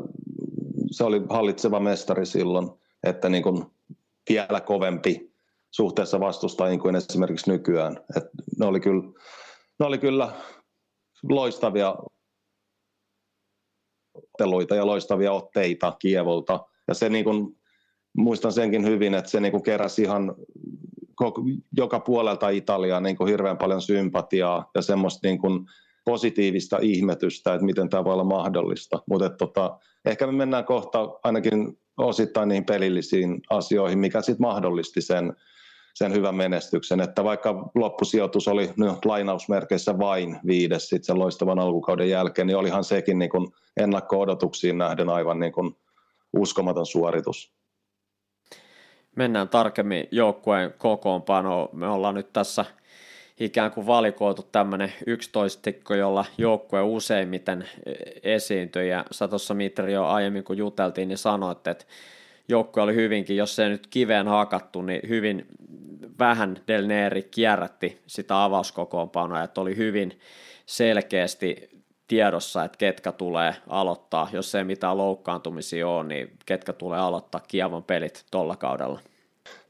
se 0.90 1.04
oli 1.04 1.22
hallitseva 1.30 1.80
mestari 1.80 2.26
silloin, 2.26 2.70
että 3.04 3.28
niin 3.28 3.42
kuin 3.42 3.66
vielä 4.28 4.60
kovempi 4.60 5.32
suhteessa 5.70 6.20
vastustajiin 6.20 6.80
kuin 6.80 6.96
esimerkiksi 6.96 7.50
nykyään. 7.50 7.96
Et 8.16 8.24
ne, 8.58 8.66
oli 8.66 8.80
kyllä, 8.80 9.02
ne 9.78 9.86
oli 9.86 9.98
kyllä 9.98 10.32
loistavia 11.28 11.96
otteluita 14.14 14.74
ja 14.74 14.86
loistavia 14.86 15.32
otteita 15.32 15.96
Kievolta. 15.98 16.66
Ja 16.88 16.94
se 16.94 17.08
niin 17.08 17.24
kuin, 17.24 17.56
muistan 18.16 18.52
senkin 18.52 18.84
hyvin, 18.84 19.14
että 19.14 19.30
se 19.30 19.40
niin 19.40 19.52
kuin 19.52 19.62
keräsi 19.62 20.02
ihan 20.02 20.34
joka 21.76 22.00
puolelta 22.00 22.48
Italiaa 22.48 23.00
niin 23.00 23.16
kuin 23.16 23.28
hirveän 23.28 23.58
paljon 23.58 23.82
sympatiaa 23.82 24.70
ja 24.74 24.82
semmoista 24.82 25.28
niin 25.28 25.38
kuin 25.38 25.66
positiivista 26.04 26.78
ihmetystä, 26.80 27.54
että 27.54 27.66
miten 27.66 27.88
tämä 27.88 28.04
voi 28.04 28.12
olla 28.12 28.24
mahdollista. 28.24 29.02
Mutta 29.08 29.30
tota, 29.30 29.78
ehkä 30.04 30.26
me 30.26 30.32
mennään 30.32 30.64
kohta 30.64 30.98
ainakin 31.24 31.78
osittain 31.96 32.48
niihin 32.48 32.64
pelillisiin 32.64 33.40
asioihin, 33.50 33.98
mikä 33.98 34.22
sitten 34.22 34.46
mahdollisti 34.46 35.00
sen, 35.00 35.32
sen 35.94 36.12
hyvän 36.12 36.34
menestyksen. 36.34 37.00
Että 37.00 37.24
vaikka 37.24 37.70
loppusijoitus 37.74 38.48
oli 38.48 38.70
no, 38.76 38.98
lainausmerkeissä 39.04 39.98
vain 39.98 40.38
viides 40.46 40.88
sit 40.88 41.04
sen 41.04 41.18
loistavan 41.18 41.58
alkukauden 41.58 42.10
jälkeen, 42.10 42.46
niin 42.46 42.56
olihan 42.56 42.84
sekin 42.84 43.18
niin 43.18 43.30
kuin 43.30 43.46
ennakko-odotuksiin 43.76 44.78
nähden 44.78 45.08
aivan 45.08 45.40
niin 45.40 45.52
kuin 45.52 45.76
uskomaton 46.32 46.86
suoritus 46.86 47.52
mennään 49.16 49.48
tarkemmin 49.48 50.08
joukkueen 50.10 50.74
kokoonpanoon. 50.78 51.68
Me 51.72 51.88
ollaan 51.88 52.14
nyt 52.14 52.32
tässä 52.32 52.64
ikään 53.40 53.70
kuin 53.70 53.86
valikoitu 53.86 54.42
tämmöinen 54.42 54.92
yksitoistikko, 55.06 55.94
jolla 55.94 56.24
joukkue 56.38 56.82
useimmiten 56.82 57.68
esiintyy. 58.22 58.86
Ja 58.86 59.04
sä 59.10 59.28
tuossa 59.28 59.54
Mitri 59.54 59.92
jo 59.92 60.04
aiemmin 60.04 60.44
kun 60.44 60.56
juteltiin, 60.56 61.08
niin 61.08 61.18
sanoit, 61.18 61.66
että 61.66 61.84
joukkue 62.48 62.82
oli 62.82 62.94
hyvinkin, 62.94 63.36
jos 63.36 63.56
se 63.56 63.68
nyt 63.68 63.86
kiveen 63.86 64.28
hakattu, 64.28 64.82
niin 64.82 65.00
hyvin 65.08 65.46
vähän 66.18 66.56
Del 66.68 66.86
Neri 66.86 67.22
kierrätti 67.22 68.02
sitä 68.06 68.44
avauskokoonpanoa, 68.44 69.42
että 69.42 69.60
oli 69.60 69.76
hyvin 69.76 70.20
selkeästi 70.66 71.70
tiedossa, 72.08 72.64
että 72.64 72.78
ketkä 72.78 73.12
tulee 73.12 73.54
aloittaa, 73.68 74.28
jos 74.32 74.54
ei 74.54 74.64
mitään 74.64 74.98
loukkaantumisia 74.98 75.88
ole, 75.88 76.04
niin 76.04 76.38
ketkä 76.46 76.72
tulee 76.72 76.98
aloittaa 76.98 77.40
Kievon 77.48 77.84
pelit 77.84 78.24
tuolla 78.30 78.56
kaudella. 78.56 79.00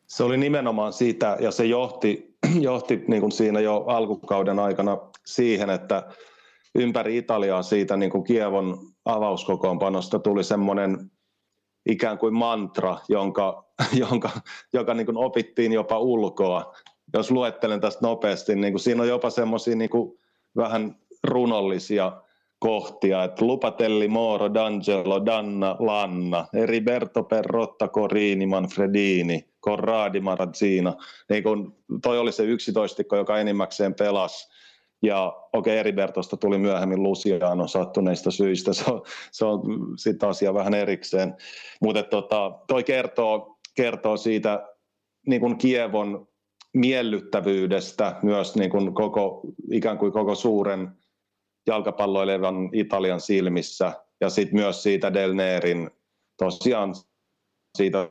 Se 0.07 0.25
oli 0.25 0.37
nimenomaan 0.37 0.93
siitä, 0.93 1.37
ja 1.41 1.51
se 1.51 1.65
johti, 1.65 2.37
johti 2.61 3.05
niin 3.09 3.21
kuin 3.21 3.33
siinä 3.33 3.61
jo 3.61 3.85
alkukauden 3.87 4.59
aikana 4.59 4.99
siihen, 5.27 5.71
että 5.71 6.03
ympäri 6.75 7.17
Italiaa 7.17 7.63
siitä 7.63 7.97
niin 7.97 8.11
kuin 8.11 8.25
Kievon 8.25 8.79
avauskokoonpanosta 9.05 10.19
tuli 10.19 10.45
semmoinen 10.45 11.11
ikään 11.87 12.19
kuin 12.19 12.35
mantra, 12.35 12.99
jonka, 13.09 13.65
jonka, 14.11 14.31
joka 14.73 14.95
niin 14.95 15.07
kuin 15.07 15.17
opittiin 15.17 15.73
jopa 15.73 15.99
ulkoa. 15.99 16.75
Jos 17.15 17.31
luettelen 17.31 17.81
tästä 17.81 18.07
nopeasti, 18.07 18.55
niin 18.55 18.73
kuin 18.73 18.81
siinä 18.81 19.03
on 19.03 19.09
jopa 19.09 19.31
semmoisia 19.31 19.77
niin 19.77 19.91
vähän 20.57 20.97
runollisia 21.25 22.13
kohtia, 22.59 23.25
että 23.25 23.45
Lupatelli, 23.45 24.09
Moro, 24.09 24.47
D'Angelo, 24.47 25.27
Danna, 25.27 25.77
Lanna, 25.79 26.47
Eriberto, 26.55 27.23
Perrotta, 27.23 27.89
Corini, 27.89 28.47
Manfredini, 28.47 29.49
Corradi, 29.65 30.21
Marazzina. 30.21 30.95
Niin 31.29 31.43
kun 31.43 31.77
toi 32.03 32.19
oli 32.19 32.33
se 32.33 32.45
yksitoistikko, 32.45 33.17
joka 33.17 33.39
enimmäkseen 33.39 33.95
pelasi. 33.95 34.49
Ja 35.03 35.27
okei, 35.27 35.75
okay, 35.75 35.77
Eribertosta 35.77 36.37
tuli 36.37 36.59
myöhemmin 36.59 37.03
Luciano 37.03 37.67
sattuneista 37.69 38.31
syistä, 38.31 38.73
se 38.73 38.91
on, 38.91 39.03
se 39.33 39.45
on 39.45 39.61
sitten 39.99 40.29
asia 40.29 40.55
vähän 40.55 40.75
erikseen. 40.75 41.35
Mutta 41.81 42.03
tota, 42.03 42.53
toi 42.67 42.85
kertoo, 42.85 43.57
kertoo 43.75 44.17
siitä 44.17 44.69
niin 45.27 45.41
kuin 45.41 45.59
Kievon 45.59 46.29
miellyttävyydestä 46.75 48.17
myös 48.23 48.57
niin 48.57 48.71
kuin 48.71 48.95
koko, 48.95 49.41
ikään 49.71 49.99
kuin 49.99 50.13
koko 50.13 50.35
suuren 50.35 51.02
jalkapalloilevan 51.67 52.71
Italian 52.73 53.21
silmissä 53.21 53.93
ja 54.21 54.31
sitten 54.31 54.57
myös 54.57 54.83
siitä 54.83 55.15
Del 55.15 55.35
Nerin 55.35 55.91
tosiaan 56.37 56.95
siitä 57.77 58.11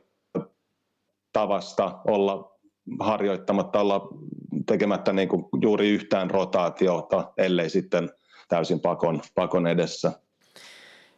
tavasta 1.32 1.98
olla 2.06 2.58
harjoittamatta, 3.00 3.80
olla 3.80 4.08
tekemättä 4.66 5.12
niin 5.12 5.28
kuin 5.28 5.44
juuri 5.62 5.90
yhtään 5.90 6.30
rotaatiota, 6.30 7.32
ellei 7.36 7.70
sitten 7.70 8.10
täysin 8.48 8.80
pakon, 8.80 9.20
pakon 9.34 9.66
edessä. 9.66 10.12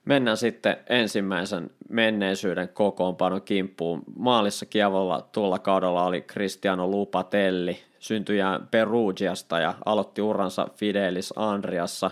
Mennään 0.05 0.37
sitten 0.37 0.77
ensimmäisen 0.89 1.71
menneisyyden 1.89 2.69
kokoonpanon 2.69 3.43
kimppuun. 3.43 4.03
Maalissa 4.17 4.67
Kievolla 4.67 5.29
tuolla 5.33 5.59
kaudella 5.59 6.05
oli 6.07 6.23
Cristiano 6.23 6.87
Lupatelli, 6.87 7.79
syntyjään 8.05 8.69
Perugiasta 8.71 9.59
ja 9.59 9.75
aloitti 9.85 10.23
uransa 10.23 10.69
Fidelis 10.77 11.33
Andriassa. 11.37 12.11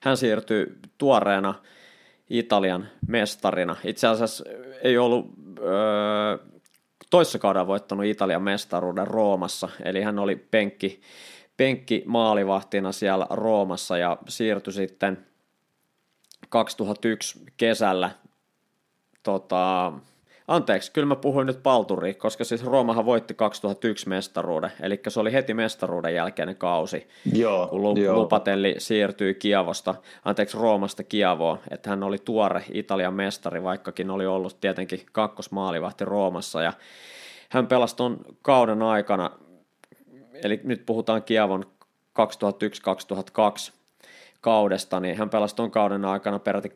Hän 0.00 0.16
siirtyi 0.16 0.66
tuoreena 0.98 1.54
Italian 2.30 2.88
mestarina. 3.08 3.76
Itse 3.84 4.06
asiassa 4.06 4.44
ei 4.82 4.98
ollut 4.98 5.26
öö, 5.58 6.38
toissa 7.10 7.38
kaudella 7.38 7.66
voittanut 7.66 8.06
Italian 8.06 8.42
mestaruuden 8.42 9.06
Roomassa, 9.06 9.68
eli 9.84 10.02
hän 10.02 10.18
oli 10.18 10.36
penkki, 10.36 11.00
penkki 11.56 12.02
maalivahtina 12.06 12.92
siellä 12.92 13.26
Roomassa 13.30 13.98
ja 13.98 14.18
siirtyi 14.28 14.72
sitten 14.72 15.26
2001 16.48 17.44
kesällä 17.56 18.10
tota, 19.22 19.92
Anteeksi, 20.48 20.92
kyllä 20.92 21.06
mä 21.06 21.16
puhuin 21.16 21.46
nyt 21.46 21.62
palturi, 21.62 22.14
koska 22.14 22.44
siis 22.44 22.64
Roomahan 22.64 23.04
voitti 23.04 23.34
2001 23.34 24.08
mestaruuden, 24.08 24.72
eli 24.80 25.00
se 25.08 25.20
oli 25.20 25.32
heti 25.32 25.54
mestaruuden 25.54 26.14
jälkeinen 26.14 26.56
kausi, 26.56 27.08
joo, 27.32 27.66
kun 27.66 27.82
Lu- 27.82 27.96
joo. 27.96 28.16
Lupatelli 28.16 28.74
siirtyi 28.78 29.34
Kiavosta, 29.34 29.94
anteeksi 30.24 30.56
Roomasta 30.56 31.02
Kiavoon, 31.04 31.58
että 31.70 31.90
hän 31.90 32.02
oli 32.02 32.18
tuore 32.18 32.64
Italian 32.72 33.14
mestari, 33.14 33.62
vaikkakin 33.62 34.10
oli 34.10 34.26
ollut 34.26 34.60
tietenkin 34.60 35.00
kakkosmaalivahti 35.12 36.04
Roomassa, 36.04 36.62
ja 36.62 36.72
hän 37.48 37.66
pelasi 37.66 37.96
ton 37.96 38.18
kauden 38.42 38.82
aikana, 38.82 39.30
eli 40.44 40.60
nyt 40.64 40.86
puhutaan 40.86 41.22
Kiavon 41.22 41.64
2001-2002 42.18 43.72
kaudesta, 44.46 45.00
niin 45.00 45.16
hän 45.16 45.30
pelasi 45.30 45.56
tuon 45.56 45.70
kauden 45.70 46.04
aikana 46.04 46.38
peräti 46.38 46.68
6-0 46.68 46.72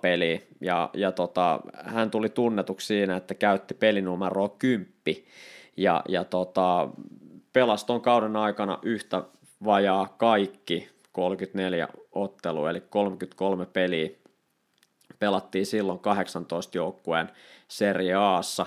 peliä, 0.00 0.40
ja, 0.60 0.90
ja 0.94 1.12
tota, 1.12 1.60
hän 1.74 2.10
tuli 2.10 2.28
tunnetuksi 2.28 2.86
siinä, 2.86 3.16
että 3.16 3.34
käytti 3.34 3.74
pelinumeroa 3.74 4.48
10, 4.48 4.92
ja, 5.76 6.02
ja 6.08 6.24
tota, 6.24 6.88
pelasi 7.52 7.86
tuon 7.86 8.00
kauden 8.00 8.36
aikana 8.36 8.78
yhtä 8.82 9.22
vajaa 9.64 10.14
kaikki 10.18 10.88
34 11.12 11.88
ottelua, 12.12 12.70
eli 12.70 12.80
33 12.80 13.66
peliä. 13.66 14.10
Pelattiin 15.18 15.66
silloin 15.66 15.98
18 15.98 16.78
joukkueen 16.78 17.30
Serie 17.68 18.14
Aassa. 18.14 18.66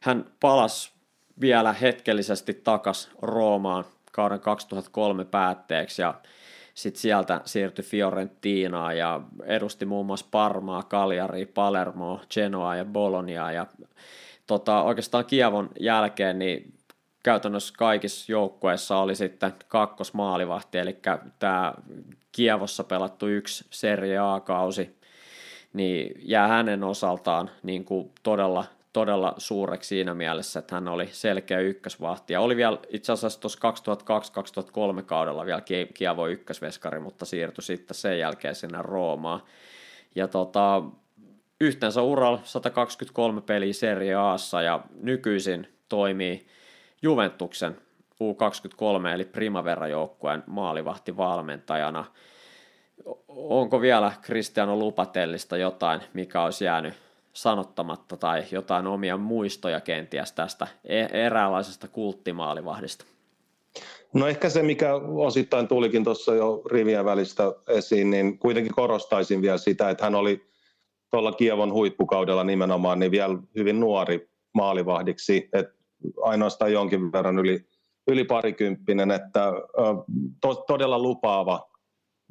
Hän 0.00 0.24
palasi 0.40 0.92
vielä 1.40 1.72
hetkellisesti 1.72 2.54
takas 2.54 3.10
Roomaan 3.22 3.84
kauden 4.12 4.40
2003 4.40 5.24
päätteeksi, 5.24 6.02
ja 6.02 6.14
sitten 6.78 7.00
sieltä 7.00 7.40
siirtyi 7.44 7.84
Fiorentinaan 7.84 8.98
ja 8.98 9.20
edusti 9.44 9.86
muun 9.86 10.06
muassa 10.06 10.26
Parmaa, 10.30 10.82
Cagliari, 10.82 11.46
Palermo, 11.46 12.20
Genoa 12.34 12.76
ja 12.76 12.84
Bologna. 12.84 13.52
Ja 13.52 13.66
tota, 14.46 14.82
oikeastaan 14.82 15.24
Kievon 15.24 15.70
jälkeen 15.80 16.38
niin 16.38 16.74
käytännössä 17.22 17.74
kaikissa 17.78 18.32
joukkueissa 18.32 18.98
oli 18.98 19.14
sitten 19.14 19.52
kakkosmaalivahti, 19.68 20.78
eli 20.78 20.98
tämä 21.38 21.74
Kievossa 22.32 22.84
pelattu 22.84 23.26
yksi 23.26 23.64
Serie 23.70 24.18
A-kausi, 24.18 24.98
niin 25.72 26.14
jää 26.18 26.48
hänen 26.48 26.84
osaltaan 26.84 27.50
niin 27.62 27.84
kuin 27.84 28.10
todella 28.22 28.64
todella 28.98 29.34
suureksi 29.38 29.88
siinä 29.88 30.14
mielessä, 30.14 30.58
että 30.58 30.74
hän 30.74 30.88
oli 30.88 31.06
selkeä 31.06 31.58
ykkösvahti. 31.60 32.32
Ja 32.32 32.40
oli 32.40 32.56
vielä 32.56 32.78
itse 32.88 33.12
asiassa 33.12 33.40
tuossa 33.40 33.58
2002-2003 34.98 35.02
kaudella 35.02 35.46
vielä 35.46 35.62
Kievo 35.94 36.26
ykkösveskari, 36.26 37.00
mutta 37.00 37.24
siirtyi 37.24 37.64
sitten 37.64 37.94
sen 37.94 38.18
jälkeen 38.18 38.54
sinne 38.54 38.78
Roomaan. 38.82 39.42
Ja 40.14 40.28
tota, 40.28 40.82
yhteensä 41.60 42.02
uralla 42.02 42.40
123 42.44 43.40
peliä 43.40 43.72
Serie 43.72 44.14
Aassa 44.14 44.62
ja 44.62 44.80
nykyisin 45.02 45.68
toimii 45.88 46.46
Juventuksen 47.02 47.76
U23 48.14 49.08
eli 49.14 49.24
Primavera-joukkueen 49.24 50.44
maalivahtivalmentajana. 50.46 52.04
Onko 53.28 53.80
vielä 53.80 54.12
Cristiano 54.22 54.76
Lupatellista 54.76 55.56
jotain, 55.56 56.00
mikä 56.14 56.42
olisi 56.42 56.64
jäänyt 56.64 57.07
sanottamatta 57.32 58.16
tai 58.16 58.44
jotain 58.50 58.86
omia 58.86 59.16
muistoja 59.16 59.80
kenties 59.80 60.32
tästä 60.32 60.66
e- 60.84 61.26
eräänlaisesta 61.26 61.88
kulttimaalivahdista? 61.88 63.04
No 64.14 64.26
ehkä 64.26 64.48
se, 64.48 64.62
mikä 64.62 64.94
osittain 64.94 65.68
tulikin 65.68 66.04
tuossa 66.04 66.34
jo 66.34 66.62
rivien 66.70 67.04
välistä 67.04 67.42
esiin, 67.68 68.10
niin 68.10 68.38
kuitenkin 68.38 68.74
korostaisin 68.74 69.42
vielä 69.42 69.58
sitä, 69.58 69.90
että 69.90 70.04
hän 70.04 70.14
oli 70.14 70.48
tuolla 71.10 71.32
Kievon 71.32 71.72
huippukaudella 71.72 72.44
nimenomaan 72.44 72.98
niin 72.98 73.10
vielä 73.10 73.38
hyvin 73.56 73.80
nuori 73.80 74.30
maalivahdiksi, 74.54 75.48
että 75.52 75.74
ainoastaan 76.22 76.72
jonkin 76.72 77.12
verran 77.12 77.38
yli, 77.38 77.66
yli 78.08 78.24
parikymppinen, 78.24 79.10
että 79.10 79.52
to, 80.40 80.54
todella 80.54 80.98
lupaava 80.98 81.70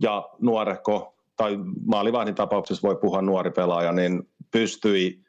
ja 0.01 0.29
nuorehko, 0.41 1.15
tai 1.35 1.57
maalivahdin 1.85 2.35
tapauksessa 2.35 2.87
voi 2.87 2.95
puhua 2.95 3.21
nuori 3.21 3.51
pelaaja, 3.51 3.91
niin 3.91 4.29
pystyi 4.51 5.19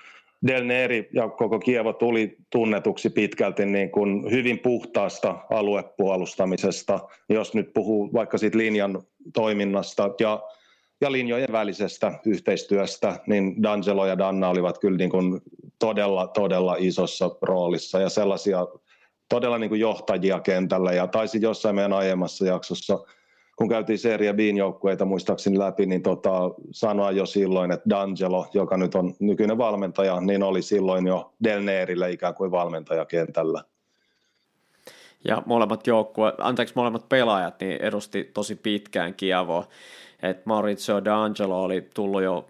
Del 0.48 0.64
Neri 0.64 1.10
ja 1.14 1.30
koko 1.30 1.60
Kievo 1.60 1.94
tuli 1.94 2.38
tunnetuksi 2.50 3.10
pitkälti 3.10 3.66
niin 3.66 3.92
kuin 3.92 4.32
hyvin 4.32 4.60
puhtaasta 4.60 5.38
aluepuolustamisesta, 5.50 7.00
jos 7.30 7.54
nyt 7.54 7.74
puhuu 7.74 8.14
vaikka 8.14 8.38
siitä 8.38 8.58
linjan 8.58 9.02
toiminnasta 9.34 10.10
ja, 10.20 10.42
ja 11.02 11.12
linjojen 11.12 11.52
välisestä 11.52 12.20
yhteistyöstä, 12.26 13.20
niin 13.28 13.56
D'Angelo 13.56 14.08
ja 14.08 14.18
Danna 14.18 14.50
olivat 14.50 14.80
kyllä 14.80 14.98
niin 14.98 15.10
kuin 15.10 15.42
todella, 15.80 16.28
todella 16.28 16.76
isossa 16.80 17.36
roolissa 17.42 18.00
ja 18.00 18.10
sellaisia 18.10 18.68
todella 19.30 19.58
niin 19.58 19.70
kuin 19.70 19.82
johtajia 19.82 20.40
kentällä 20.40 20.92
ja 20.92 21.08
taisi 21.08 21.42
jossain 21.42 21.76
meidän 21.76 21.94
aiemmassa 21.94 22.46
jaksossa– 22.46 23.00
kun 23.62 23.70
käytiin 23.70 24.00
Serie 24.00 24.34
Bin 24.34 24.58
joukkueita 24.58 25.06
muistaakseni 25.06 25.60
läpi, 25.60 25.86
niin 25.86 26.04
tota, 26.04 26.32
sanoa 26.72 27.12
jo 27.12 27.26
silloin, 27.26 27.72
että 27.72 27.90
D'Angelo, 27.90 28.50
joka 28.54 28.78
nyt 28.78 28.96
on 28.96 29.14
nykyinen 29.20 29.58
valmentaja, 29.58 30.22
niin 30.22 30.44
oli 30.44 30.62
silloin 30.62 31.08
jo 31.08 31.34
Del 31.44 31.62
Neerille 31.62 32.12
ikään 32.12 32.36
kuin 32.36 32.52
valmentaja 32.52 33.06
kentällä. 33.06 33.64
Ja 35.28 35.44
molemmat 35.46 35.88
joukkue, 35.88 36.34
anteeksi 36.38 36.74
molemmat 36.76 37.10
pelaajat, 37.10 37.60
niin 37.60 37.82
edusti 37.82 38.24
tosi 38.34 38.56
pitkään 38.56 39.14
Kievoa. 39.14 39.68
Et 40.22 40.46
Maurizio 40.46 41.00
D'Angelo 41.00 41.54
oli 41.54 41.90
tullut 41.94 42.24
jo 42.24 42.48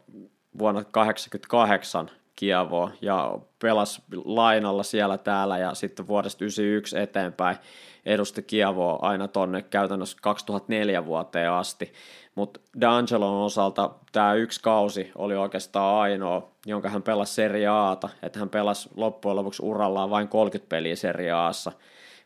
vuonna 0.59 0.81
1988 0.81 2.09
Kievoa 2.35 2.91
ja 3.01 3.39
pelasi 3.61 4.01
lainalla 4.25 4.83
siellä 4.83 5.17
täällä 5.17 5.57
ja 5.57 5.73
sitten 5.73 6.07
vuodesta 6.07 6.39
1991 6.39 6.99
eteenpäin 6.99 7.57
edusti 8.05 8.43
Kievoa 8.43 8.99
aina 9.01 9.27
tonne 9.27 9.61
käytännössä 9.61 10.17
2004 10.21 11.05
vuoteen 11.05 11.51
asti, 11.51 11.93
mutta 12.35 12.59
D'Angelon 12.77 13.45
osalta 13.45 13.91
tämä 14.11 14.33
yksi 14.33 14.61
kausi 14.61 15.11
oli 15.15 15.35
oikeastaan 15.35 15.99
ainoa, 16.01 16.51
jonka 16.65 16.89
hän 16.89 17.01
pelasi 17.01 17.33
Serie 17.33 17.67
Aata, 17.67 18.09
että 18.23 18.39
hän 18.39 18.49
pelasi 18.49 18.89
loppujen 18.95 19.35
lopuksi 19.35 19.63
urallaan 19.65 20.09
vain 20.09 20.27
30 20.27 20.69
peliä 20.69 20.95
Serie 20.95 21.31
Aassa, 21.31 21.71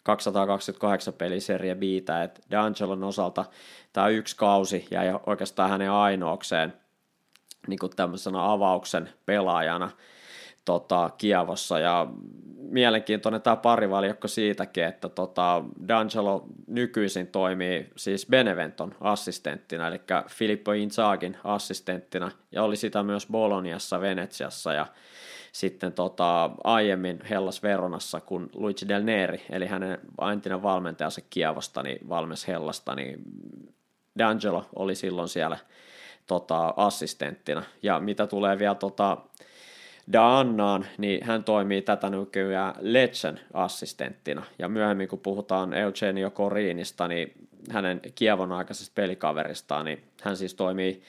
228 0.06 1.14
peliä 1.14 1.40
Serie 1.40 1.76
Bitä, 1.76 2.24
että 2.24 2.42
D'Angelon 2.42 3.04
osalta 3.04 3.46
tämä 3.94 4.08
yksi 4.08 4.36
kausi 4.36 4.88
jäi 4.92 5.08
oikeastaan 5.26 5.70
hänen 5.70 5.92
ainoakseen 5.92 6.74
niin 7.68 7.80
kuin 7.80 7.96
tämmöisenä 7.96 8.52
avauksen 8.52 9.10
pelaajana 9.26 9.92
tota, 10.66 11.10
Kievossa. 11.18 11.80
Ja 11.80 12.08
mielenkiintoinen 12.58 13.42
tämä 13.42 13.56
parivaljakko 13.56 14.28
siitäkin, 14.28 14.84
että 14.84 15.10
tota, 15.10 15.64
D'Angelo 15.84 16.44
nykyisin 16.68 17.28
toimii 17.28 17.90
siis 17.96 18.28
Beneventon 18.30 18.96
assistenttina, 19.02 19.88
eli 19.88 20.02
Filippo 20.30 20.72
Inzagin 20.72 21.38
assistenttina, 21.44 22.32
ja 22.52 22.64
oli 22.64 22.76
sitä 22.76 23.04
myös 23.04 23.28
Boloniassa, 23.32 24.02
Venetsiassa, 24.02 24.74
ja 24.74 24.88
sitten 25.56 25.94
tota, 25.94 26.52
aiemmin 26.64 27.20
Hellas 27.30 27.64
Veronassa, 27.64 28.22
kun 28.22 28.50
Luigi 28.54 28.88
Del 28.88 29.04
Neri, 29.04 29.42
eli 29.50 29.66
hänen 29.66 30.00
entinen 30.32 30.64
valmentajansa 30.64 31.22
Kievosta, 31.30 31.84
niin 31.84 32.10
valmes 32.10 32.48
Hellasta, 32.48 32.96
niin 32.96 33.24
D'Angelo 34.20 34.66
oli 34.76 34.96
silloin 34.96 35.30
siellä 35.30 35.58
tota, 36.28 36.74
assistenttina. 36.78 37.64
Ja 37.84 38.00
mitä 38.00 38.28
tulee 38.28 38.60
vielä 38.60 38.76
tota, 38.76 39.18
Daannaan, 40.14 40.86
niin 40.98 41.24
hän 41.24 41.44
toimii 41.44 41.82
tätä 41.82 42.10
nykyään 42.10 42.76
Lecen 42.80 43.40
assistenttina. 43.54 44.44
Ja 44.60 44.70
myöhemmin, 44.70 45.08
kun 45.08 45.20
puhutaan 45.20 45.74
Eugenio 45.74 46.30
Corinista, 46.30 47.08
niin 47.08 47.34
hänen 47.72 48.02
Kievon 48.16 48.52
aikaisesta 48.52 48.92
pelikaveristaan, 48.96 49.86
niin 49.86 50.04
hän 50.22 50.38
siis 50.38 50.54
toimii 50.54 51.02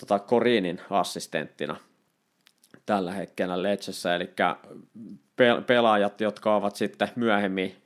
tota, 0.00 0.18
Corinin 0.18 0.80
assistenttina 0.90 1.76
tällä 2.86 3.12
hetkellä 3.12 3.62
Lecessä, 3.62 4.14
eli 4.14 4.30
pelaajat, 5.66 6.20
jotka 6.20 6.56
ovat 6.56 6.76
sitten 6.76 7.08
myöhemmin 7.16 7.76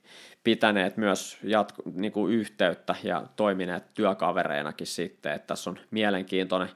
pitäneet 0.44 0.96
myös 0.96 1.38
jatko, 1.42 1.82
niin 1.94 2.12
kuin 2.12 2.34
yhteyttä 2.34 2.94
ja 3.03 3.22
toimineet 3.36 3.84
työkavereinakin 3.94 4.86
sitten, 4.86 5.32
että 5.32 5.46
tässä 5.46 5.70
on 5.70 5.78
mielenkiintoinen, 5.90 6.68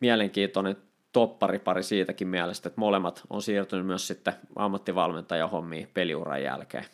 mielenkiintoinen 0.00 0.76
topparipari 1.12 1.82
siitäkin 1.82 2.28
mielestä, 2.28 2.68
että 2.68 2.80
molemmat 2.80 3.22
on 3.30 3.42
siirtynyt 3.42 3.86
myös 3.86 4.06
sitten 4.06 4.34
ammattivalmentajahommiin 4.56 5.90
peliuran 5.94 6.42
jälkeen. 6.42 6.84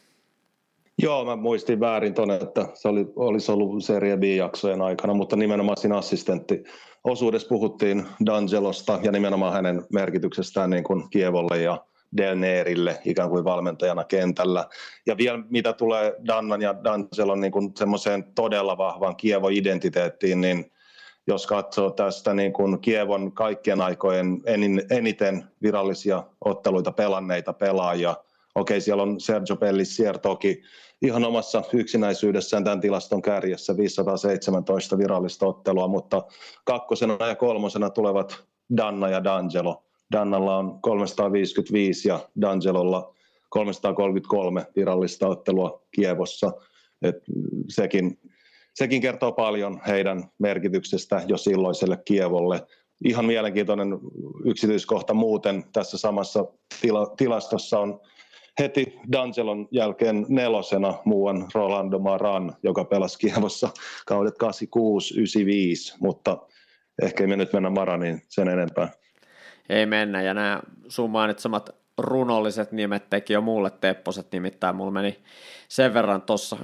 Joo, 1.02 1.24
mä 1.24 1.36
muistin 1.36 1.80
väärin 1.80 2.14
tuonne, 2.14 2.36
että 2.36 2.68
se 2.74 2.88
oli, 2.88 3.06
olisi 3.16 3.52
ollut 3.52 3.84
Serie 3.84 4.16
B-jaksojen 4.16 4.82
aikana, 4.82 5.14
mutta 5.14 5.36
nimenomaan 5.36 5.76
siinä 5.76 5.96
assistentti 5.96 6.64
osuudessa 7.04 7.48
puhuttiin 7.48 8.06
D'Angelosta 8.24 9.04
ja 9.04 9.12
nimenomaan 9.12 9.52
hänen 9.52 9.82
merkityksestään 9.92 10.70
niin 10.70 10.84
kuin 10.84 11.10
Kievolle 11.10 11.62
ja 11.62 11.84
Del 12.16 12.36
Neerille 12.36 12.98
ikään 13.04 13.30
kuin 13.30 13.44
valmentajana 13.44 14.04
kentällä. 14.04 14.66
Ja 15.06 15.16
vielä 15.16 15.38
mitä 15.50 15.72
tulee 15.72 16.14
Dannan 16.26 16.62
ja 16.62 16.72
D'Angelon 16.72 17.40
niin 17.40 17.72
semmoiseen 17.78 18.24
todella 18.34 18.78
vahvaan 18.78 19.16
Kievo-identiteettiin, 19.16 20.40
niin 20.40 20.72
jos 21.26 21.46
katsoo 21.46 21.90
tästä 21.90 22.34
niin 22.34 22.52
kuin 22.52 22.80
Kievon 22.80 23.32
kaikkien 23.32 23.80
aikojen 23.80 24.42
eniten 24.90 25.44
virallisia 25.62 26.22
otteluita 26.44 26.92
pelanneita 26.92 27.52
pelaajia, 27.52 28.16
okei 28.54 28.80
siellä 28.80 29.02
on 29.02 29.20
Sergio 29.20 29.56
Pellissier 29.56 30.18
toki 30.18 30.62
ihan 31.02 31.24
omassa 31.24 31.62
yksinäisyydessään 31.72 32.64
tämän 32.64 32.80
tilaston 32.80 33.22
kärjessä 33.22 33.76
517 33.76 34.98
virallista 34.98 35.46
ottelua, 35.46 35.88
mutta 35.88 36.22
kakkosena 36.64 37.26
ja 37.26 37.34
kolmosena 37.34 37.90
tulevat 37.90 38.44
Danna 38.76 39.08
ja 39.08 39.20
D'Angelo. 39.20 39.82
Dannalla 40.12 40.56
on 40.56 40.80
355 40.80 42.08
ja 42.08 42.20
D'Angelolla 42.40 43.14
333 43.48 44.66
virallista 44.76 45.28
ottelua 45.28 45.82
Kievossa. 45.90 46.52
Et 47.02 47.16
sekin 47.68 48.18
sekin 48.74 49.02
kertoo 49.02 49.32
paljon 49.32 49.80
heidän 49.86 50.24
merkityksestä 50.38 51.22
jo 51.26 51.36
silloiselle 51.36 51.98
Kievolle. 52.04 52.66
Ihan 53.04 53.24
mielenkiintoinen 53.24 53.88
yksityiskohta 54.44 55.14
muuten 55.14 55.64
tässä 55.72 55.98
samassa 55.98 56.44
tila, 56.80 57.06
tilastossa 57.16 57.78
on 57.78 58.00
heti 58.58 58.98
D'Angelon 59.16 59.68
jälkeen 59.70 60.26
nelosena 60.28 60.94
muuan 61.04 61.48
Rolando 61.54 61.98
Maran, 61.98 62.56
joka 62.62 62.84
pelasi 62.84 63.18
Kievossa 63.18 63.68
kaudet 64.06 64.34
86-95, 64.34 65.96
mutta 66.00 66.38
ehkä 67.02 67.26
me 67.26 67.36
nyt 67.36 67.52
mennä 67.52 67.70
Maraniin 67.70 68.22
sen 68.28 68.48
enempää. 68.48 68.88
Ei 69.68 69.86
mennä, 69.86 70.22
ja 70.22 70.34
nämä 70.34 70.60
sun 70.88 71.10
mainitsemat 71.10 71.70
runolliset 71.98 72.72
nimet 72.72 73.10
teki 73.10 73.32
jo 73.32 73.40
mulle 73.40 73.70
tepposet, 73.70 74.32
nimittäin 74.32 74.76
mulla 74.76 74.90
meni 74.90 75.18
sen 75.68 75.94
verran 75.94 76.22
tuossa 76.22 76.56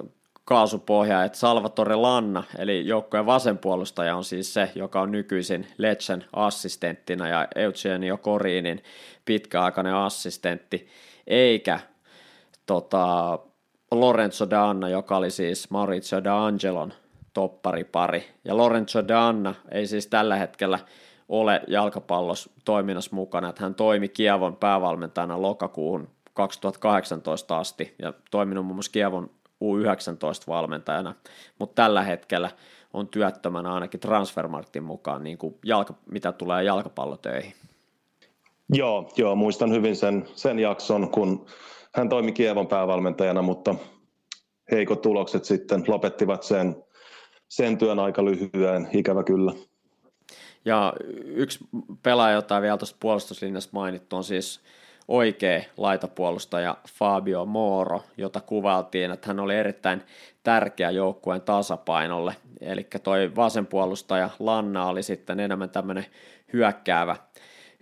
kaasupohja, 0.44 1.24
että 1.24 1.38
Salvatore 1.38 1.94
Lanna, 1.94 2.44
eli 2.58 2.86
joukkojen 2.86 3.26
vasenpuolustaja 3.26 4.16
on 4.16 4.24
siis 4.24 4.54
se, 4.54 4.70
joka 4.74 5.00
on 5.00 5.12
nykyisin 5.12 5.66
Lecen 5.78 6.24
assistenttina 6.32 7.28
ja 7.28 7.48
Eugenio 7.54 8.18
Corinin 8.18 8.82
pitkäaikainen 9.24 9.94
assistentti, 9.94 10.88
eikä 11.28 11.80
tota, 12.66 13.38
Lorenzo 13.90 14.50
Danna, 14.50 14.88
joka 14.88 15.16
oli 15.16 15.30
siis 15.30 15.70
Maurizio 15.70 16.18
D'Angelon 16.18 16.92
topparipari. 17.32 18.24
Ja 18.44 18.56
Lorenzo 18.56 19.08
Danna 19.08 19.54
ei 19.70 19.86
siis 19.86 20.06
tällä 20.06 20.36
hetkellä 20.36 20.78
ole 21.28 21.60
jalkapallossa 21.68 22.50
toiminnassa 22.64 23.16
mukana, 23.16 23.48
että 23.48 23.62
hän 23.62 23.74
toimi 23.74 24.08
Kievon 24.08 24.56
päävalmentajana 24.56 25.42
lokakuuhun 25.42 26.08
2018 26.34 27.58
asti 27.58 27.94
ja 27.98 28.12
toiminut 28.30 28.66
muun 28.66 28.76
muassa 28.76 28.92
Kievon 28.92 29.30
U19-valmentajana, 29.64 31.14
mutta 31.58 31.82
tällä 31.82 32.02
hetkellä 32.02 32.50
on 32.92 33.08
työttömänä 33.08 33.74
ainakin 33.74 34.00
Transfermarktin 34.00 34.82
mukaan, 34.82 35.24
niin 35.24 35.38
kuin 35.38 35.58
jalka, 35.64 35.94
mitä 36.10 36.32
tulee 36.32 36.64
jalkapallotöihin. 36.64 37.54
Joo, 38.72 39.10
joo, 39.16 39.34
muistan 39.34 39.72
hyvin 39.72 39.96
sen, 39.96 40.28
sen 40.34 40.58
jakson, 40.58 41.10
kun 41.10 41.46
hän 41.94 42.08
toimi 42.08 42.32
Kievon 42.32 42.66
päävalmentajana, 42.66 43.42
mutta 43.42 43.74
heikot 44.70 45.02
tulokset 45.02 45.44
sitten 45.44 45.84
lopettivat 45.86 46.42
sen, 46.42 46.84
sen 47.48 47.78
työn 47.78 47.98
aika 47.98 48.24
lyhyen, 48.24 48.88
ikävä 48.92 49.24
kyllä. 49.24 49.52
Ja 50.64 50.92
yksi 51.24 51.58
pelaaja, 52.02 52.34
jota 52.34 52.62
vielä 52.62 52.76
tuosta 52.76 52.96
puolustuslinjasta 53.00 53.70
mainittu, 53.72 54.16
on 54.16 54.24
siis 54.24 54.60
oikea 55.08 55.62
laitapuolustaja 55.76 56.76
Fabio 56.98 57.44
Moro, 57.46 58.02
jota 58.16 58.40
kuvailtiin, 58.40 59.10
että 59.10 59.26
hän 59.26 59.40
oli 59.40 59.56
erittäin 59.56 60.02
tärkeä 60.42 60.90
joukkueen 60.90 61.42
tasapainolle. 61.42 62.36
Eli 62.60 62.86
toi 63.02 63.36
vasenpuolustaja 63.36 64.30
Lanna 64.38 64.86
oli 64.86 65.02
sitten 65.02 65.40
enemmän 65.40 65.70
tämmöinen 65.70 66.06
hyökkäävä, 66.52 67.16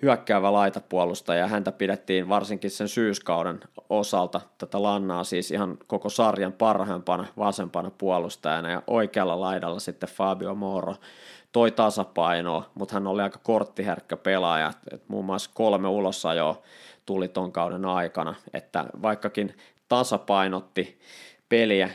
hyökkäävä 0.03 0.53
laitapuolustaja. 0.53 1.49
Häntä 1.49 1.73
pidettiin 1.73 2.29
varsinkin 2.29 2.71
sen 2.71 2.89
syyskauden 2.89 3.61
osalta 3.89 4.41
tätä 4.59 4.83
Lannaa 4.83 5.25
siis 5.25 5.51
ihan 5.51 5.79
koko 5.87 6.09
sarjan 6.09 6.53
parhaimpana 6.53 7.27
vasempana 7.39 7.91
puolustajana 7.99 8.71
ja 8.71 8.83
oikealla 8.87 9.41
laidalla 9.41 9.81
sitten 9.81 10.09
Fabio 10.09 10.55
Moro 10.55 10.95
toi 11.53 11.71
tasapainoa, 11.71 12.71
mutta 12.75 12.95
hän 12.95 13.07
oli 13.07 13.23
aika 13.23 13.39
korttiherkkä 13.43 14.17
pelaaja, 14.17 14.73
että 14.91 15.07
muun 15.09 15.25
muassa 15.25 15.51
kolme 15.55 15.89
ulosajoa 15.89 16.63
tuli 17.07 17.29
ton 17.29 17.53
kauden 17.53 17.85
aikana, 17.85 18.35
että 18.55 18.85
vaikkakin 19.03 19.57
tasapainotti 19.89 20.99
peliä 21.49 21.91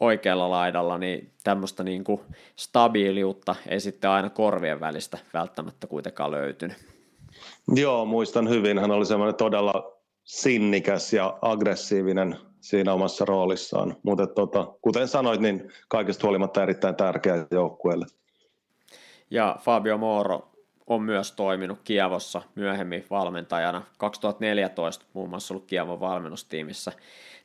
oikealla 0.00 0.50
laidalla, 0.50 0.98
niin 0.98 1.32
tämmöistä 1.44 1.84
niin 1.84 2.04
kuin 2.04 2.20
stabiiliutta 2.56 3.56
ei 3.68 3.80
sitten 3.80 4.10
aina 4.10 4.30
korvien 4.30 4.80
välistä 4.80 5.18
välttämättä 5.34 5.86
kuitenkaan 5.86 6.30
löytynyt. 6.30 6.95
Joo, 7.74 8.04
muistan 8.04 8.48
hyvin. 8.48 8.78
Hän 8.78 8.90
oli 8.90 9.06
semmoinen 9.06 9.34
todella 9.34 9.98
sinnikäs 10.24 11.12
ja 11.12 11.38
aggressiivinen 11.42 12.36
siinä 12.60 12.92
omassa 12.92 13.24
roolissaan. 13.24 13.96
Mutta 14.02 14.26
tota, 14.26 14.66
kuten 14.82 15.08
sanoit, 15.08 15.40
niin 15.40 15.72
kaikesta 15.88 16.26
huolimatta 16.26 16.62
erittäin 16.62 16.94
tärkeä 16.94 17.46
joukkueelle. 17.50 18.06
Ja 19.30 19.56
Fabio 19.60 19.98
Moro 19.98 20.50
on 20.86 21.02
myös 21.02 21.32
toiminut 21.32 21.78
Kievossa 21.84 22.42
myöhemmin 22.54 23.04
valmentajana. 23.10 23.82
2014 23.98 25.04
muun 25.12 25.28
muassa 25.28 25.54
ollut 25.54 25.66
Kievon 25.66 26.00
valmennustiimissä 26.00 26.92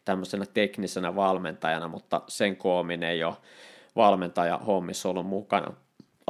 tämmöisenä 0.05 0.45
teknisenä 0.53 1.15
valmentajana, 1.15 1.87
mutta 1.87 2.21
sen 2.27 2.57
koomin 2.57 3.03
ei 3.03 3.23
ole 3.23 3.35
valmentaja 3.95 4.57
hommissa 4.57 5.09
ollut 5.09 5.27
mukana. 5.27 5.73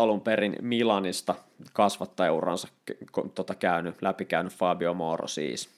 Alun 0.02 0.22
perin 0.22 0.56
Milanista 0.62 1.36
kasvattajauransa 1.74 2.68
tota 3.36 3.56
käynyt, 3.56 4.02
läpikäynyt 4.02 4.54
Fabio 4.54 4.94
Moro 4.94 5.28
siis. 5.28 5.70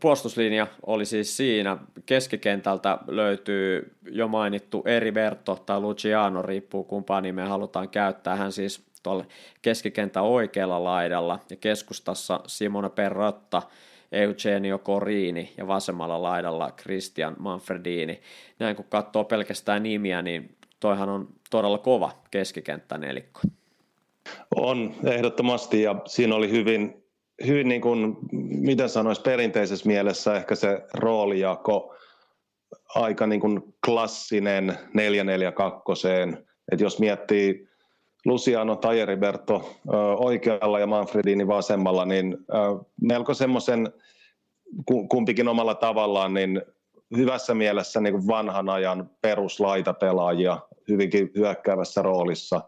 Puolustuslinja 0.00 0.66
oli 0.86 1.04
siis 1.04 1.36
siinä. 1.36 1.76
Keskikentältä 2.06 2.98
löytyy 3.06 3.96
jo 4.10 4.28
mainittu 4.28 4.82
Eriberto 4.86 5.62
tai 5.66 5.80
Luciano, 5.80 6.42
riippuu 6.42 6.84
kumpaa 6.84 7.20
nimeä 7.20 7.46
halutaan 7.46 7.88
käyttää. 7.88 8.36
Hän 8.36 8.52
siis 8.52 8.82
tuolla 9.02 9.24
keskikentän 9.62 10.22
oikealla 10.22 10.84
laidalla 10.84 11.38
ja 11.50 11.56
keskustassa 11.56 12.40
Simone 12.46 12.90
Perrotta, 12.90 13.62
Eugenio 14.12 14.78
Corini 14.78 15.52
ja 15.56 15.66
vasemmalla 15.66 16.22
laidalla 16.22 16.72
Christian 16.82 17.36
Manfredini. 17.38 18.20
Näin 18.58 18.76
kun 18.76 18.86
katsoo 18.88 19.24
pelkästään 19.24 19.82
nimiä, 19.82 20.22
niin 20.22 20.54
toihan 20.82 21.08
on 21.08 21.28
todella 21.50 21.78
kova 21.78 22.10
keskikenttänelikko. 22.30 23.40
On, 24.56 24.94
ehdottomasti, 25.04 25.82
ja 25.82 25.96
siinä 26.06 26.34
oli 26.34 26.50
hyvin, 26.50 27.04
hyvin 27.46 27.68
niin 27.68 27.80
kuin, 27.80 28.16
miten 28.42 28.88
sanoisi, 28.88 29.22
perinteisessä 29.22 29.86
mielessä 29.86 30.34
ehkä 30.34 30.54
se 30.54 30.82
roolijako 30.94 31.94
aika 32.94 33.26
niin 33.26 33.40
kuin 33.40 33.74
klassinen 33.86 34.78
442. 34.94 36.08
että 36.72 36.84
jos 36.84 36.98
miettii 36.98 37.68
Luciano 38.24 38.76
tai 38.76 38.98
Heriberto 38.98 39.74
oikealla 40.18 40.78
ja 40.78 40.86
Manfredini 40.86 41.46
vasemmalla, 41.46 42.04
niin 42.04 42.38
melko 43.00 43.34
semmoisen 43.34 43.92
kumpikin 45.08 45.48
omalla 45.48 45.74
tavallaan 45.74 46.34
niin 46.34 46.62
hyvässä 47.16 47.54
mielessä 47.54 48.00
niin 48.00 48.12
kuin 48.12 48.26
vanhan 48.26 48.68
ajan 48.68 49.10
peruslaitapelaajia 49.20 50.58
hyvinkin 50.88 51.30
hyökkäävässä 51.36 52.02
roolissa. 52.02 52.60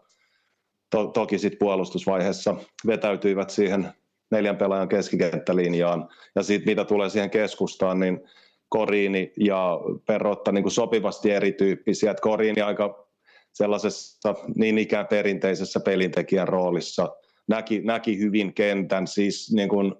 To- 0.89 1.07
toki 1.07 1.37
sitten 1.37 1.59
puolustusvaiheessa 1.59 2.55
vetäytyivät 2.87 3.49
siihen 3.49 3.89
neljän 4.31 4.57
pelaajan 4.57 4.89
keskikenttälinjaan. 4.89 6.09
Ja 6.35 6.43
sitten 6.43 6.71
mitä 6.71 6.85
tulee 6.85 7.09
siihen 7.09 7.29
keskustaan, 7.29 7.99
niin 7.99 8.21
Koriini 8.69 9.33
ja 9.39 9.79
Perrotta 10.05 10.51
niin 10.51 10.63
kuin 10.63 10.71
sopivasti 10.71 11.31
erityyppisiä. 11.31 12.11
Et 12.11 12.19
Koriini 12.19 12.61
aika 12.61 13.07
sellaisessa 13.53 14.35
niin 14.55 14.77
ikään 14.77 15.07
perinteisessä 15.07 15.79
pelintekijän 15.79 16.47
roolissa. 16.47 17.15
Näki, 17.47 17.81
näki 17.81 18.19
hyvin 18.19 18.53
kentän, 18.53 19.07
siis 19.07 19.53
niin 19.53 19.69
kuin, 19.69 19.95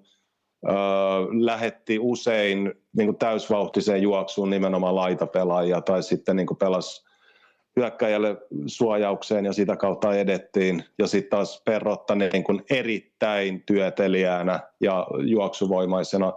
lähetti 1.40 1.98
usein 1.98 2.74
niin 2.96 3.06
kuin 3.06 3.18
täysvauhtiseen 3.18 4.02
juoksuun 4.02 4.50
nimenomaan 4.50 4.94
laitapelaajia 4.94 5.80
tai 5.80 6.02
sitten 6.02 6.36
niin 6.36 6.46
kuin 6.46 6.58
pelasi 6.58 7.06
hyökkäjälle 7.76 8.36
suojaukseen 8.66 9.44
ja 9.44 9.52
sitä 9.52 9.76
kautta 9.76 10.14
edettiin. 10.14 10.84
Ja 10.98 11.06
sitten 11.06 11.30
taas 11.30 11.62
Perrotta 11.64 12.14
niin 12.14 12.44
kuin 12.44 12.64
erittäin 12.70 13.62
työtelijänä 13.66 14.60
ja 14.80 15.06
juoksuvoimaisena 15.26 16.32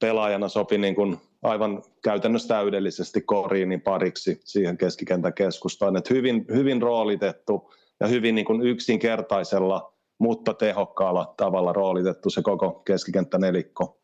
pelaajana 0.00 0.48
sopi 0.48 0.78
niin 0.78 0.94
kuin 0.94 1.18
aivan 1.42 1.82
käytännössä 2.04 2.48
täydellisesti 2.48 3.20
Koriinin 3.20 3.80
pariksi 3.80 4.40
siihen 4.44 4.78
keskikentän 4.78 5.34
keskustaan. 5.34 5.96
Et 5.96 6.10
hyvin, 6.10 6.46
hyvin 6.54 6.82
roolitettu 6.82 7.72
ja 8.00 8.06
hyvin 8.06 8.34
niin 8.34 8.44
kuin 8.44 8.62
yksinkertaisella, 8.62 9.91
mutta 10.22 10.54
tehokkaalla 10.54 11.34
tavalla 11.36 11.72
roolitettu 11.72 12.30
se 12.30 12.42
koko 12.42 12.70
keskikenttänelikko. 12.84 14.00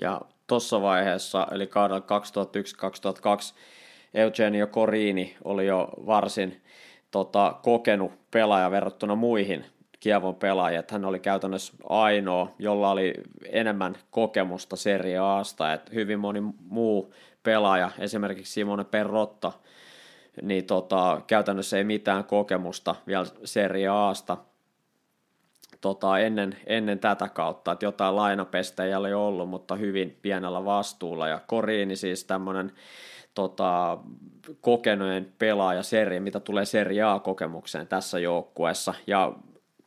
Ja 0.00 0.20
tuossa 0.46 0.82
vaiheessa, 0.82 1.46
eli 1.50 1.66
kaudella 1.66 2.02
2001-2002, 3.52 3.54
Eugenio 4.14 4.66
Corini 4.66 5.36
oli 5.44 5.66
jo 5.66 5.88
varsin 6.06 6.62
tota, 7.10 7.56
kokenut 7.62 8.12
pelaaja 8.30 8.70
verrattuna 8.70 9.14
muihin 9.14 9.64
Kievon 10.00 10.34
pelaaja, 10.34 10.80
että 10.80 10.94
hän 10.94 11.04
oli 11.04 11.20
käytännössä 11.20 11.72
ainoa, 11.88 12.54
jolla 12.58 12.90
oli 12.90 13.14
enemmän 13.44 13.96
kokemusta 14.10 14.76
Serie 14.76 15.18
Asta, 15.18 15.72
että 15.72 15.90
hyvin 15.94 16.20
moni 16.20 16.40
muu 16.68 17.14
pelaaja, 17.42 17.90
esimerkiksi 17.98 18.52
Simone 18.52 18.84
Perrotta, 18.84 19.52
niin 20.42 20.64
tota, 20.64 21.20
käytännössä 21.26 21.78
ei 21.78 21.84
mitään 21.84 22.24
kokemusta 22.24 22.94
vielä 23.06 23.26
Serie 23.44 23.88
Asta 23.88 24.36
tota, 25.84 26.18
ennen, 26.18 26.56
ennen 26.66 26.98
tätä 26.98 27.28
kautta, 27.28 27.72
että 27.72 27.86
jotain 27.86 28.16
lainapestejä 28.16 28.98
oli 28.98 29.14
ollut, 29.14 29.48
mutta 29.48 29.76
hyvin 29.76 30.18
pienellä 30.22 30.64
vastuulla, 30.64 31.28
ja 31.28 31.40
Koriini 31.46 31.96
siis 31.96 32.24
tämmöinen 32.24 32.72
tota, 33.34 33.98
kokeneen 34.60 35.32
pelaaja 35.38 35.82
serie, 35.82 36.20
mitä 36.20 36.40
tulee 36.40 36.64
Serie 36.64 37.02
A-kokemukseen 37.02 37.86
tässä 37.86 38.18
joukkueessa, 38.18 38.94
ja 39.06 39.32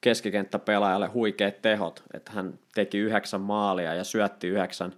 keskikenttäpelaajalle 0.02 1.08
huikeat 1.08 1.62
tehot, 1.62 2.04
että 2.14 2.32
hän 2.32 2.60
teki 2.76 2.98
yhdeksän 2.98 3.42
maalia 3.42 3.94
ja 3.94 4.04
syötti 4.04 4.48
yhdeksän 4.48 4.94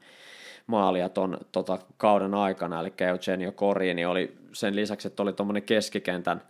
maalia 0.68 1.10
ton 1.10 1.38
tota, 1.52 1.80
kauden 1.98 2.34
aikana, 2.34 2.80
eli 2.80 2.94
Eugenio 3.00 3.52
Corini 3.52 4.06
oli 4.06 4.38
sen 4.54 4.76
lisäksi, 4.76 5.08
että 5.08 5.24
oli 5.24 5.34
tuommoinen 5.34 5.64
keskikentän 5.64 6.42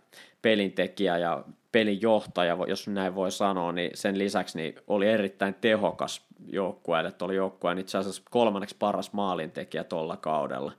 pelintekijä 0.42 1.18
ja 1.18 1.44
pelinjohtaja, 1.72 2.56
jos 2.68 2.88
näin 2.88 3.14
voi 3.14 3.30
sanoa, 3.30 3.72
niin 3.72 3.90
sen 3.94 4.18
lisäksi 4.18 4.58
niin 4.58 4.74
oli 4.86 5.08
erittäin 5.08 5.54
tehokas 5.54 6.26
joukkueelle, 6.46 7.08
että 7.08 7.24
oli 7.24 7.36
joukkueen 7.36 7.78
itse 7.78 7.98
asiassa 7.98 8.22
kolmanneksi 8.30 8.76
paras 8.78 9.12
maalintekijä 9.12 9.84
tuolla 9.84 10.16
kaudella. 10.16 10.72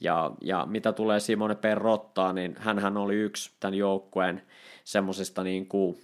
Ja, 0.00 0.30
ja 0.40 0.66
mitä 0.66 0.92
tulee 0.92 1.20
Simone 1.20 1.54
Perrottaan, 1.54 2.34
niin 2.34 2.56
hän 2.58 2.96
oli 2.96 3.14
yksi 3.14 3.50
tämän 3.60 3.74
joukkueen 3.74 4.42
semmoisista 4.84 5.42
niin 5.42 5.66
kuin 5.66 5.98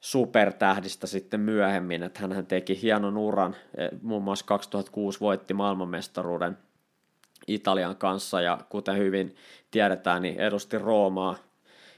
supertähdistä 0.00 1.06
sitten 1.06 1.40
myöhemmin, 1.40 2.02
että 2.02 2.20
hän 2.20 2.46
teki 2.46 2.82
hienon 2.82 3.16
uran, 3.16 3.56
e, 3.76 3.88
muun 4.02 4.22
muassa 4.22 4.46
2006 4.46 5.20
voitti 5.20 5.54
maailmanmestaruuden 5.54 6.58
Italian 7.46 7.96
kanssa 7.96 8.40
ja 8.40 8.58
kuten 8.68 8.98
hyvin 8.98 9.36
tiedetään, 9.70 10.22
niin 10.22 10.40
edusti 10.40 10.78
Roomaa 10.78 11.36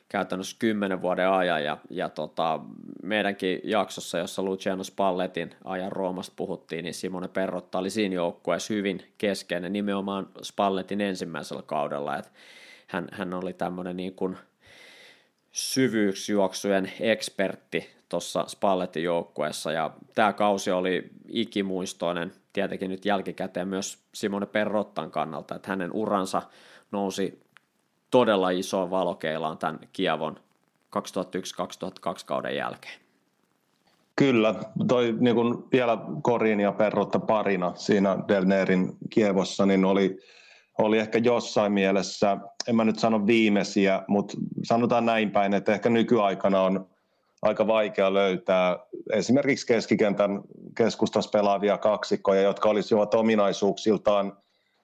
käytännössä 0.08 0.56
kymmenen 0.58 1.02
vuoden 1.02 1.30
ajan 1.30 1.64
ja, 1.64 1.78
ja 1.90 2.08
tota, 2.08 2.60
meidänkin 3.02 3.60
jaksossa, 3.64 4.18
jossa 4.18 4.42
Luciano 4.42 4.84
Spalletin 4.84 5.54
ajan 5.64 5.92
Roomasta 5.92 6.32
puhuttiin, 6.36 6.84
niin 6.84 6.94
Simone 6.94 7.28
Perrotta 7.28 7.78
oli 7.78 7.90
siinä 7.90 8.14
joukkueessa 8.14 8.74
hyvin 8.74 9.02
keskeinen 9.18 9.72
nimenomaan 9.72 10.28
Spalletin 10.42 11.00
ensimmäisellä 11.00 11.62
kaudella, 11.62 12.16
että 12.16 12.30
hän, 12.86 13.08
hän 13.12 13.34
oli 13.34 13.52
tämmöinen 13.52 13.96
niin 13.96 14.14
kuin 14.14 14.36
syvyysjuoksujen 15.52 16.92
ekspertti 17.00 17.90
tuossa 18.08 18.44
Spalletin 18.48 19.02
joukkueessa. 19.02 19.72
Ja 19.72 19.90
tämä 20.14 20.32
kausi 20.32 20.70
oli 20.70 21.10
ikimuistoinen 21.28 22.32
tietenkin 22.52 22.90
nyt 22.90 23.04
jälkikäteen 23.04 23.68
myös 23.68 23.98
Simone 24.14 24.46
Perrottan 24.46 25.10
kannalta, 25.10 25.54
että 25.54 25.68
hänen 25.68 25.92
uransa 25.92 26.42
nousi 26.92 27.40
todella 28.10 28.50
isoon 28.50 28.90
valokeilaan 28.90 29.58
tämän 29.58 29.80
Kiavon 29.92 30.36
2001-2002 30.96 31.00
kauden 32.26 32.56
jälkeen. 32.56 33.00
Kyllä, 34.16 34.54
toi 34.88 35.14
niin 35.20 35.36
kun 35.36 35.68
vielä 35.72 35.98
Korin 36.22 36.60
ja 36.60 36.72
Perrotta 36.72 37.18
parina 37.18 37.72
siinä 37.74 38.18
Delnerin 38.28 38.96
Kievossa, 39.10 39.66
niin 39.66 39.84
oli, 39.84 40.18
oli 40.78 40.98
ehkä 40.98 41.18
jossain 41.18 41.72
mielessä, 41.72 42.36
en 42.68 42.76
mä 42.76 42.84
nyt 42.84 42.98
sano 42.98 43.26
viimeisiä, 43.26 44.02
mutta 44.08 44.36
sanotaan 44.62 45.06
näin 45.06 45.30
päin, 45.30 45.54
että 45.54 45.72
ehkä 45.72 45.88
nykyaikana 45.88 46.62
on 46.62 46.86
aika 47.42 47.66
vaikea 47.66 48.14
löytää 48.14 48.78
esimerkiksi 49.12 49.66
keskikentän 49.66 50.40
keskustassa 50.76 51.30
pelaavia 51.30 51.78
kaksikkoja, 51.78 52.42
jotka 52.42 52.68
olisivat 52.68 53.14
ominaisuuksiltaan 53.14 54.36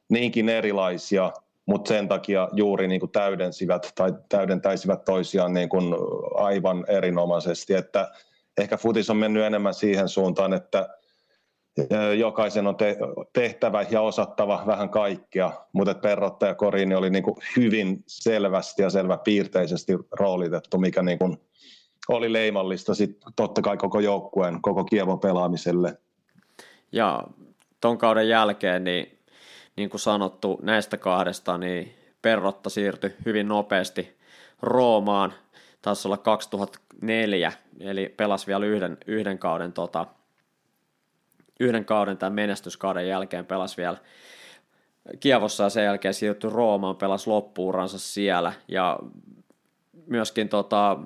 niinkin 0.08 0.48
erilaisia, 0.48 1.32
mutta 1.66 1.88
sen 1.88 2.08
takia 2.08 2.48
juuri 2.52 2.88
niin 2.88 3.00
kuin 3.00 3.12
täydensivät 3.12 3.92
tai 3.94 4.12
täydentäisivät 4.28 5.04
toisiaan 5.04 5.54
niin 5.54 5.68
kuin 5.68 5.94
aivan 6.34 6.84
erinomaisesti. 6.88 7.74
Että 7.74 8.12
ehkä 8.58 8.76
futis 8.76 9.10
on 9.10 9.16
mennyt 9.16 9.44
enemmän 9.44 9.74
siihen 9.74 10.08
suuntaan, 10.08 10.52
että 10.52 10.88
jokaisen 12.18 12.66
on 12.66 12.76
tehtävä 13.32 13.84
ja 13.90 14.00
osattava 14.00 14.62
vähän 14.66 14.88
kaikkea, 14.88 15.52
mutta 15.72 15.94
Perrotta 15.94 16.46
ja 16.46 16.54
Korini 16.54 16.94
oli 16.94 17.10
niin 17.10 17.24
kuin 17.24 17.36
hyvin 17.56 18.02
selvästi 18.06 18.82
ja 18.82 18.90
selvä 18.90 19.18
piirteisesti 19.18 19.92
roolitettu, 20.12 20.78
mikä 20.78 21.02
niin 21.02 21.18
kuin 21.18 21.36
oli 22.08 22.32
leimallista 22.32 22.94
sit 22.94 23.18
totta 23.36 23.62
kai 23.62 23.76
koko 23.76 24.00
joukkueen, 24.00 24.62
koko 24.62 24.84
Kievon 24.84 25.20
pelaamiselle. 25.20 25.98
Ja 26.92 27.24
ton 27.80 27.98
kauden 27.98 28.28
jälkeen, 28.28 28.84
niin, 28.84 29.13
niin 29.76 29.90
kuin 29.90 30.00
sanottu, 30.00 30.58
näistä 30.62 30.96
kahdesta, 30.96 31.58
niin 31.58 31.94
Perrotta 32.22 32.70
siirtyi 32.70 33.14
hyvin 33.24 33.48
nopeasti 33.48 34.16
Roomaan, 34.62 35.32
taisi 35.82 36.08
olla 36.08 36.16
2004, 36.16 37.52
eli 37.80 38.14
pelasi 38.16 38.46
vielä 38.46 38.66
yhden, 38.66 38.98
yhden 39.06 39.38
kauden 39.38 39.72
tota, 39.72 40.06
yhden 41.60 41.84
kauden 41.84 42.18
tämän 42.18 42.32
menestyskauden 42.32 43.08
jälkeen 43.08 43.46
pelasi 43.46 43.76
vielä 43.76 43.96
Kievossa 45.20 45.64
ja 45.64 45.70
sen 45.70 45.84
jälkeen 45.84 46.14
siirtyi 46.14 46.50
Roomaan, 46.50 46.96
pelasi 46.96 47.30
loppuuransa 47.30 47.98
siellä. 47.98 48.52
Ja 48.68 48.98
myöskin 50.06 50.48
tota, 50.48 50.98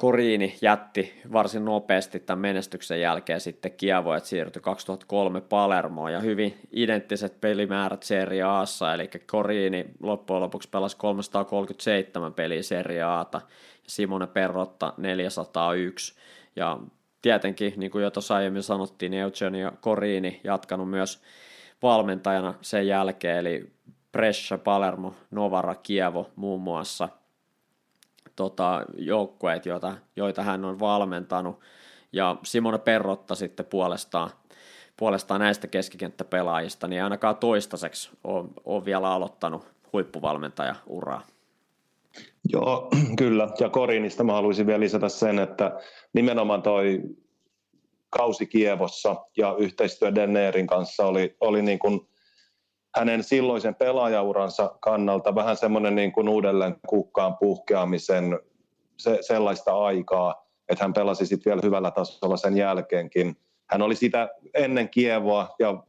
Koriini 0.00 0.56
jätti 0.62 1.20
varsin 1.32 1.64
nopeasti 1.64 2.20
tämän 2.20 2.40
menestyksen 2.40 3.00
jälkeen 3.00 3.40
sitten 3.40 3.72
Kievo, 3.72 4.14
että 4.14 4.28
siirtyi 4.28 4.62
2003 4.62 5.40
Palermoon. 5.40 6.12
Ja 6.12 6.20
hyvin 6.20 6.58
identtiset 6.72 7.40
pelimäärät 7.40 8.02
Serie 8.02 8.42
Aassa, 8.42 8.94
eli 8.94 9.10
Koriini 9.26 9.86
loppujen 10.02 10.42
lopuksi 10.42 10.68
pelasi 10.68 10.96
337 10.96 12.34
peliä 12.34 12.62
Serie 12.62 13.02
Aata 13.02 13.40
ja 13.84 13.90
Simone 13.90 14.26
Perrotta 14.26 14.94
401 14.96 16.14
ja 16.56 16.78
tietenkin, 17.22 17.72
niin 17.76 17.90
kuin 17.90 18.02
jo 18.02 18.10
tuossa 18.10 18.34
aiemmin 18.34 18.62
sanottiin, 18.62 19.10
niin 19.10 19.22
Eugenio 19.22 19.72
Koriini 19.80 20.40
jatkanut 20.44 20.90
myös 20.90 21.22
valmentajana 21.82 22.54
sen 22.60 22.86
jälkeen, 22.86 23.38
eli 23.38 23.72
Brescia, 24.12 24.58
Palermo, 24.58 25.14
Novara, 25.30 25.74
Kievo 25.74 26.30
muun 26.36 26.60
muassa– 26.60 27.08
tota, 28.40 28.84
joukkueet, 28.96 29.66
joita, 29.66 29.94
joita 30.16 30.42
hän 30.42 30.64
on 30.64 30.78
valmentanut. 30.78 31.60
Ja 32.12 32.36
Simone 32.42 32.78
Perrotta 32.78 33.34
sitten 33.34 33.66
puolestaan, 33.66 34.30
puolestaan 34.96 35.40
näistä 35.40 35.66
keskikenttäpelaajista, 35.66 36.88
niin 36.88 37.04
ainakaan 37.04 37.36
toistaiseksi 37.36 38.10
on, 38.24 38.50
on 38.64 38.84
vielä 38.84 39.12
aloittanut 39.12 39.66
huippuvalmentaja-uraa. 39.92 41.22
Joo, 42.52 42.88
kyllä. 43.18 43.48
Ja 43.60 43.68
Korinista 43.68 44.24
mä 44.24 44.32
haluaisin 44.32 44.66
vielä 44.66 44.80
lisätä 44.80 45.08
sen, 45.08 45.38
että 45.38 45.80
nimenomaan 46.12 46.62
toi 46.62 47.02
kausi 48.10 48.46
Kievossa 48.46 49.16
ja 49.36 49.56
yhteistyö 49.58 50.14
Dennerin 50.14 50.66
kanssa 50.66 51.06
oli, 51.06 51.36
oli 51.40 51.62
niin 51.62 51.78
kuin 51.78 52.08
hänen 52.96 53.22
silloisen 53.22 53.74
pelaajauransa 53.74 54.74
kannalta 54.80 55.34
vähän 55.34 55.56
semmoinen 55.56 55.94
niin 55.94 56.12
kuin 56.12 56.28
uudelleen 56.28 56.76
kukkaan 56.86 57.36
puhkeamisen 57.36 58.38
se, 58.96 59.18
sellaista 59.20 59.72
aikaa, 59.72 60.46
että 60.68 60.84
hän 60.84 60.92
pelasi 60.92 61.26
sitten 61.26 61.50
vielä 61.50 61.60
hyvällä 61.64 61.90
tasolla 61.90 62.36
sen 62.36 62.56
jälkeenkin. 62.56 63.36
Hän 63.70 63.82
oli 63.82 63.94
sitä 63.94 64.28
ennen 64.54 64.88
Kievoa 64.88 65.54
ja 65.58 65.82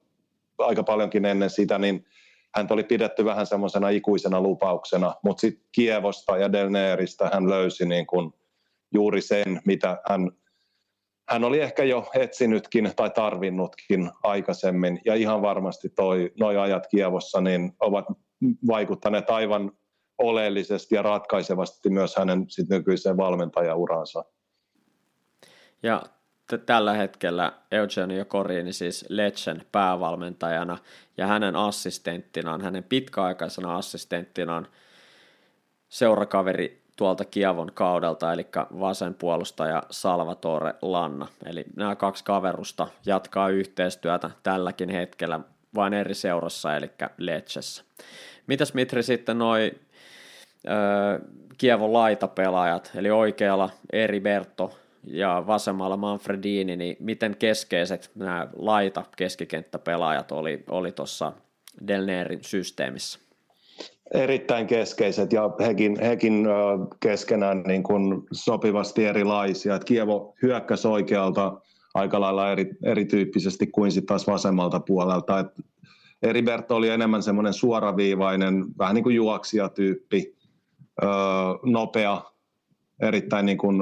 aika 0.57 0.83
paljonkin 0.83 1.25
ennen 1.25 1.49
sitä, 1.49 1.79
niin 1.79 2.05
hän 2.55 2.67
oli 2.69 2.83
pidetty 2.83 3.25
vähän 3.25 3.45
semmoisena 3.45 3.89
ikuisena 3.89 4.41
lupauksena, 4.41 5.15
mutta 5.23 5.41
sitten 5.41 5.65
Kievosta 5.71 6.37
ja 6.37 6.51
Delneeristä 6.51 7.29
hän 7.33 7.49
löysi 7.49 7.85
niin 7.85 8.07
kuin 8.07 8.33
juuri 8.93 9.21
sen, 9.21 9.61
mitä 9.65 10.01
hän 10.09 10.31
hän 11.31 11.43
oli 11.43 11.59
ehkä 11.59 11.83
jo 11.83 12.09
etsinytkin 12.13 12.91
tai 12.95 13.09
tarvinnutkin 13.09 14.11
aikaisemmin, 14.23 15.01
ja 15.05 15.15
ihan 15.15 15.41
varmasti 15.41 15.89
toi, 15.89 16.33
ajat 16.61 16.87
Kievossa 16.87 17.41
niin 17.41 17.71
ovat 17.79 18.05
vaikuttaneet 18.67 19.29
aivan 19.29 19.71
oleellisesti 20.17 20.95
ja 20.95 21.01
ratkaisevasti 21.01 21.89
myös 21.89 22.15
hänen 22.15 22.45
sit 22.47 22.69
nykyiseen 22.69 23.17
valmentajauransa. 23.17 24.25
Ja 25.83 26.03
t- 26.47 26.65
tällä 26.65 26.93
hetkellä 26.93 27.53
Eugenio 27.71 28.25
Corini 28.25 28.73
siis 28.73 29.05
Lechen 29.09 29.65
päävalmentajana 29.71 30.77
ja 31.17 31.27
hänen 31.27 31.55
assistenttinaan, 31.55 32.61
hänen 32.61 32.83
pitkäaikaisena 32.83 33.75
assistenttinaan 33.75 34.67
seurakaveri 35.89 36.80
tuolta 36.95 37.25
Kiavon 37.25 37.71
kaudelta, 37.73 38.33
eli 38.33 38.47
vasen 38.79 39.13
puolustaja 39.13 39.83
Salvatore 39.89 40.73
Lanna. 40.81 41.27
Eli 41.45 41.65
nämä 41.75 41.95
kaksi 41.95 42.23
kaverusta 42.23 42.87
jatkaa 43.05 43.49
yhteistyötä 43.49 44.31
tälläkin 44.43 44.89
hetkellä 44.89 45.39
vain 45.75 45.93
eri 45.93 46.13
seurassa, 46.13 46.75
eli 46.75 46.91
Lechessä. 47.17 47.83
Mitäs 48.47 48.73
Mitri 48.73 49.03
sitten 49.03 49.37
noi 49.37 49.71
ö, 50.67 51.19
Kievon 51.57 51.93
laitapelaajat, 51.93 52.91
eli 52.95 53.11
oikealla 53.11 53.69
Eriberto 53.93 54.77
ja 55.03 55.43
vasemmalla 55.47 55.97
Manfredini, 55.97 56.75
niin 56.75 56.97
miten 56.99 57.37
keskeiset 57.37 58.11
nämä 58.15 58.47
laita 58.55 59.03
keskikenttäpelaajat 59.17 60.31
oli, 60.31 60.63
oli 60.69 60.91
tuossa 60.91 61.33
Delnerin 61.87 62.43
systeemissä? 62.43 63.19
Erittäin 64.13 64.67
keskeiset 64.67 65.33
ja 65.33 65.49
hekin, 65.59 65.97
hekin 66.01 66.47
keskenään 66.99 67.63
niin 67.67 67.83
kuin 67.83 68.23
sopivasti 68.31 69.05
erilaisia. 69.05 69.75
Et 69.75 69.83
Kievo 69.83 70.35
hyökkäsi 70.41 70.87
oikealta 70.87 71.61
aika 71.93 72.21
lailla 72.21 72.51
eri, 72.51 72.69
erityyppisesti 72.83 73.67
kuin 73.67 73.91
sitten 73.91 74.07
taas 74.07 74.27
vasemmalta 74.27 74.79
puolelta. 74.79 75.39
Et 75.39 75.47
Eriberto 76.21 76.75
oli 76.75 76.89
enemmän 76.89 77.23
semmoinen 77.23 77.53
suoraviivainen, 77.53 78.65
vähän 78.77 78.95
niin 78.95 79.03
kuin 79.03 79.15
juoksijatyyppi, 79.15 80.35
nopea, 81.63 82.21
erittäin 83.01 83.45
niin 83.45 83.57
kuin, 83.57 83.81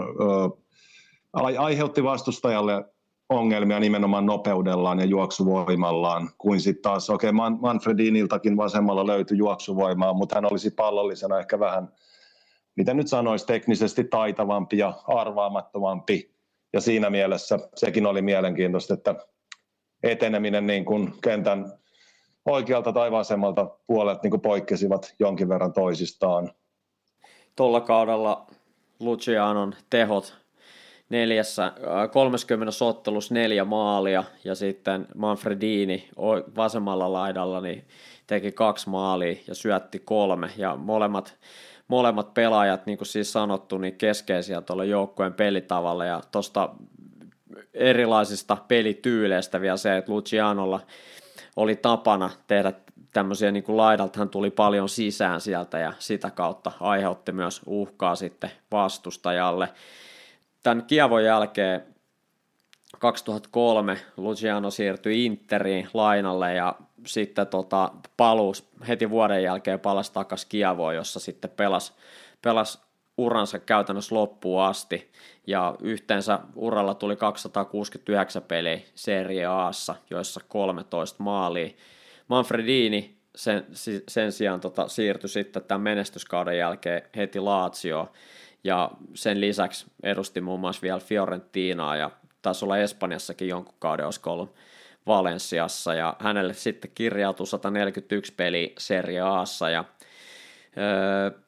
aiheutti 1.58 2.04
vastustajalle 2.04 2.86
ongelmia 3.30 3.80
nimenomaan 3.80 4.26
nopeudellaan 4.26 5.00
ja 5.00 5.06
juoksuvoimallaan, 5.06 6.30
kuin 6.38 6.62
sitten 6.62 6.82
taas, 6.82 7.10
okei, 7.10 7.30
okay, 7.30 7.50
Manfrediniltakin 7.62 8.58
vasemmalla 8.58 9.08
löytyi 9.08 9.38
juoksuvoimaa, 9.38 10.14
mutta 10.14 10.36
hän 10.36 10.52
olisi 10.52 10.72
pallollisena 10.72 11.40
ehkä 11.40 11.60
vähän, 11.60 11.90
mitä 12.76 12.94
nyt 12.94 13.08
sanoisi, 13.08 13.46
teknisesti 13.46 14.04
taitavampi 14.04 14.78
ja 14.78 14.94
arvaamattomampi, 15.08 16.32
ja 16.74 16.82
siinä 16.82 17.10
mielessä 17.10 17.60
sekin 17.76 18.06
oli 18.06 18.22
mielenkiintoista, 18.22 18.94
että 18.94 19.16
eteneminen 20.04 20.68
niin 20.68 20.86
kuin 20.86 21.14
kentän 21.24 21.74
oikealta 22.46 22.94
tai 22.94 23.12
vasemmalta 23.12 23.66
puolet 23.88 24.24
niin 24.24 24.32
kuin 24.32 24.42
poikkesivat 24.42 25.16
jonkin 25.20 25.50
verran 25.50 25.74
toisistaan. 25.74 26.52
Tuolla 27.56 27.82
kaudella 27.82 28.48
Lucianon 29.00 29.76
tehot 29.90 30.38
neljässä, 31.10 31.72
30 32.12 32.74
äh, 32.84 32.88
ottelussa 32.88 33.34
neljä 33.34 33.66
maalia 33.66 34.24
ja 34.44 34.56
sitten 34.56 35.08
Manfredini 35.16 36.10
vasemmalla 36.56 37.14
laidalla 37.14 37.62
niin 37.62 37.88
teki 38.28 38.52
kaksi 38.52 38.90
maalia 38.90 39.36
ja 39.48 39.56
syötti 39.56 40.00
kolme 40.00 40.52
ja 40.58 40.76
molemmat, 40.76 41.38
molemmat 41.88 42.34
pelaajat, 42.34 42.86
niin 42.86 42.98
kuin 42.98 43.08
siis 43.08 43.32
sanottu, 43.32 43.78
niin 43.78 43.96
keskeisiä 43.96 44.62
tuolla 44.62 44.86
joukkueen 44.86 45.34
pelitavalla 45.34 46.06
ja 46.06 46.22
tuosta 46.32 46.70
erilaisista 47.74 48.58
pelityyleistä 48.68 49.62
vielä 49.62 49.78
se, 49.78 49.98
että 49.98 50.12
Lucianolla 50.12 50.80
oli 51.56 51.76
tapana 51.76 52.30
tehdä 52.48 52.74
tämmöisiä 53.14 53.52
niin 53.52 53.64
kuin 53.64 53.78
laidalta, 53.78 54.20
hän 54.20 54.30
tuli 54.30 54.50
paljon 54.50 54.90
sisään 54.90 55.42
sieltä 55.42 55.80
ja 55.80 55.94
sitä 56.00 56.30
kautta 56.30 56.72
aiheutti 56.80 57.32
myös 57.32 57.62
uhkaa 57.66 58.16
sitten 58.16 58.52
vastustajalle. 58.72 59.70
Tämän 60.64 60.86
Kiavon 60.86 61.24
jälkeen 61.24 61.84
2003 63.00 63.98
Luciano 64.18 64.72
siirtyi 64.72 65.26
Interiin 65.26 65.90
lainalle 65.94 66.54
ja 66.54 66.76
sitten 67.06 67.48
tota, 67.48 67.92
palus 68.18 68.70
heti 68.88 69.10
vuoden 69.10 69.44
jälkeen 69.44 69.80
palasi 69.80 70.14
takaisin 70.14 70.50
Kiavoon, 70.50 70.96
jossa 70.96 71.20
sitten 71.20 71.50
pelasi, 71.50 71.94
pelasi 72.42 72.80
uransa 73.18 73.60
käytännössä 73.60 74.16
loppuun 74.16 74.64
asti 74.64 75.12
ja 75.48 75.76
yhteensä 75.82 76.40
uralla 76.56 76.94
tuli 76.94 77.16
269 77.16 78.42
peliä 78.42 78.80
Serie 78.96 79.46
Aassa, 79.46 79.96
joissa 80.10 80.42
13 80.48 81.24
maalia. 81.24 81.70
Manfredini 82.28 83.18
sen, 83.36 83.66
sen 84.08 84.32
sijaan 84.32 84.60
tota, 84.60 84.88
siirtyi 84.88 85.30
sitten 85.30 85.64
tämän 85.64 85.82
menestyskauden 85.82 86.58
jälkeen 86.58 87.02
heti 87.16 87.40
Lazio 87.40 88.12
ja 88.64 88.92
sen 89.14 89.42
lisäksi 89.42 89.86
edusti 90.04 90.42
muun 90.42 90.60
muassa 90.60 90.82
vielä 90.82 91.00
Fiorentinaa 91.00 91.96
ja 91.96 92.12
taisi 92.42 92.66
olla 92.66 92.78
Espanjassakin 92.78 93.48
jonkun 93.48 93.76
kauden, 93.80 94.06
olisiko 94.06 94.32
ollut 94.32 94.56
Valensiassa 95.08 95.94
ja 95.94 96.16
hänelle 96.20 96.54
sitten 96.54 96.92
kirjautui 96.96 97.48
141 97.48 98.34
peli 98.34 98.74
Serie 98.78 99.22
Aassa 99.22 99.70
ja 99.70 99.84
öö, 100.78 101.40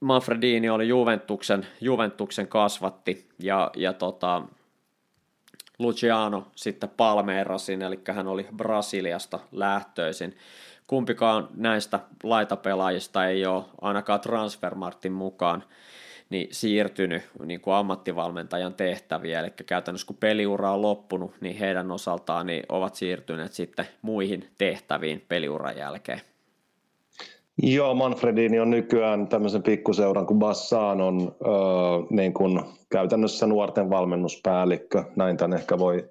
Manfredini 0.00 0.70
oli 0.70 0.88
Juventuksen, 0.88 1.66
Juventuksen 1.80 2.48
kasvatti 2.48 3.28
ja, 3.38 3.70
ja 3.76 3.92
tota, 3.92 4.42
Luciano 5.78 6.46
sitten 6.56 6.90
Palmeirasin, 6.96 7.82
eli 7.82 8.00
hän 8.12 8.26
oli 8.28 8.46
Brasiliasta 8.56 9.38
lähtöisin. 9.52 10.36
Kumpikaan 10.86 11.48
näistä 11.56 12.00
laitapelaajista 12.22 13.26
ei 13.26 13.46
ole 13.46 13.64
ainakaan 13.80 14.20
Transfermartin 14.20 15.12
mukaan 15.12 15.64
niin 16.30 16.48
siirtynyt 16.50 17.22
niin 17.44 17.60
kuin 17.60 17.74
ammattivalmentajan 17.74 18.74
tehtäviä, 18.74 19.40
eli 19.40 19.50
käytännössä 19.66 20.06
kun 20.06 20.16
peliura 20.16 20.72
on 20.72 20.82
loppunut, 20.82 21.32
niin 21.40 21.56
heidän 21.56 21.90
osaltaan 21.90 22.46
niin 22.46 22.62
ovat 22.68 22.94
siirtyneet 22.94 23.52
sitten 23.52 23.86
muihin 24.02 24.48
tehtäviin 24.58 25.24
peliuran 25.28 25.76
jälkeen. 25.76 26.20
Joo, 27.62 27.94
Manfredini 27.94 28.60
on 28.60 28.70
nykyään 28.70 29.28
tämmöisen 29.28 29.62
pikkuseuran 29.62 30.26
kuin 30.26 30.38
Bassan 30.38 31.00
on 31.00 31.36
öö, 31.46 31.52
niin 32.10 32.34
kuin 32.34 32.60
käytännössä 32.90 33.46
nuorten 33.46 33.90
valmennuspäällikkö, 33.90 35.04
näin 35.16 35.36
tämän 35.36 35.58
ehkä 35.58 35.78
voi 35.78 36.08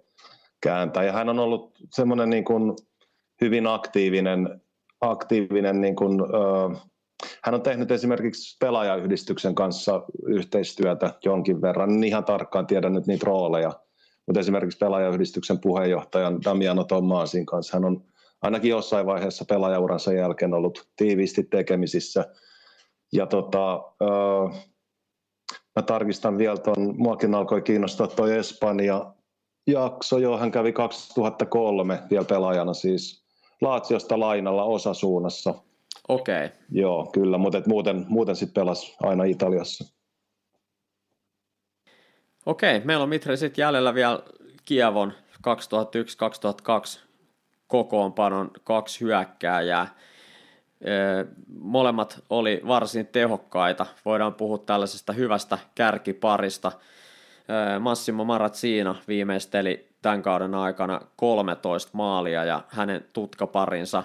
kääntää. 0.61 1.03
Ja 1.03 1.11
hän 1.11 1.30
on 1.30 1.40
ollut 1.40 1.72
semmoinen 1.91 2.30
niin 2.30 2.45
kuin 2.45 2.76
hyvin 3.41 3.68
aktiivinen, 3.68 4.61
aktiivinen 5.02 5.81
niin 5.81 5.95
kuin, 5.95 6.22
öö, 6.22 6.80
hän 7.43 7.55
on 7.55 7.61
tehnyt 7.61 7.91
esimerkiksi 7.91 8.57
pelaajayhdistyksen 8.59 9.55
kanssa 9.55 10.03
yhteistyötä 10.27 11.13
jonkin 11.25 11.61
verran, 11.61 11.91
en 11.91 12.03
ihan 12.03 12.25
tarkkaan 12.25 12.67
tiedä 12.67 12.89
nyt 12.89 13.07
niitä 13.07 13.25
rooleja, 13.25 13.71
mutta 14.27 14.39
esimerkiksi 14.39 14.77
pelaajayhdistyksen 14.77 15.59
puheenjohtajan 15.59 16.43
Damiano 16.43 16.83
Tomasin 16.83 17.45
kanssa 17.45 17.77
hän 17.77 17.85
on 17.85 18.03
ainakin 18.41 18.71
jossain 18.71 19.05
vaiheessa 19.05 19.45
pelaajauransa 19.45 20.13
jälkeen 20.13 20.53
ollut 20.53 20.87
tiiviisti 20.95 21.43
tekemisissä. 21.43 22.25
Ja 23.13 23.25
tota, 23.25 23.83
öö, 24.01 24.59
mä 25.75 25.81
tarkistan 25.85 26.37
vielä 26.37 26.57
tuon, 26.57 26.93
muakin 26.97 27.35
alkoi 27.35 27.61
kiinnostaa 27.61 28.07
tuo 28.07 28.27
Espanja 28.27 29.13
jakso, 29.67 30.17
joo, 30.17 30.37
hän 30.37 30.51
kävi 30.51 30.73
2003 30.73 31.99
vielä 32.09 32.25
pelaajana 32.25 32.73
siis 32.73 33.23
Laatsiosta 33.61 34.19
lainalla 34.19 34.63
osasuunnassa. 34.63 35.53
Okei. 36.07 36.45
Okay. 36.45 36.57
Joo, 36.71 37.09
kyllä, 37.13 37.38
mutta 37.38 37.57
et 37.57 37.67
muuten, 37.67 38.05
muuten 38.07 38.35
sitten 38.35 38.61
pelasi 38.61 38.95
aina 39.01 39.23
Italiassa. 39.23 39.93
Okei, 42.45 42.81
meillä 42.84 43.03
on 43.03 43.09
Mitre 43.09 43.38
sitten 43.38 43.61
jäljellä 43.61 43.93
vielä 43.93 44.23
Kievon 44.65 45.13
2001-2002 45.38 46.99
kokoonpanon 47.67 48.51
kaksi 48.63 49.01
hyökkääjää. 49.01 49.88
Molemmat 51.59 52.23
oli 52.30 52.61
varsin 52.67 53.07
tehokkaita. 53.07 53.85
Voidaan 54.05 54.34
puhua 54.34 54.57
tällaisesta 54.57 55.13
hyvästä 55.13 55.57
kärkiparista. 55.75 56.71
Massimo 57.80 58.23
Marazzina 58.23 58.95
viimeisteli 59.07 59.89
tämän 60.01 60.21
kauden 60.21 60.55
aikana 60.55 61.01
13 61.15 61.89
maalia 61.93 62.43
ja 62.43 62.61
hänen 62.67 63.05
tutkaparinsa 63.13 64.03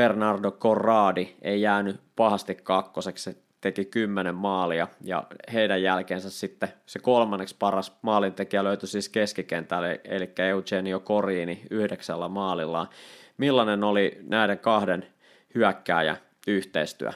Bernardo 0.00 0.50
Corradi 0.50 1.28
ei 1.42 1.60
jäänyt 1.60 2.00
pahasti 2.16 2.54
kakkoseksi, 2.54 3.36
teki 3.60 3.84
kymmenen 3.84 4.34
maalia 4.34 4.88
ja 5.04 5.24
heidän 5.52 5.82
jälkeensä 5.82 6.30
sitten 6.30 6.68
se 6.86 6.98
kolmanneksi 6.98 7.56
paras 7.58 7.98
maalintekijä 8.02 8.64
löytyi 8.64 8.88
siis 8.88 9.08
keskikentälle, 9.08 10.00
eli 10.04 10.30
Eugenio 10.38 11.00
Corini 11.00 11.62
yhdeksällä 11.70 12.28
maalillaan. 12.28 12.88
Millainen 13.38 13.84
oli 13.84 14.18
näiden 14.22 14.58
kahden 14.58 15.06
hyökkääjä 15.54 16.16
yhteistyö? 16.46 17.10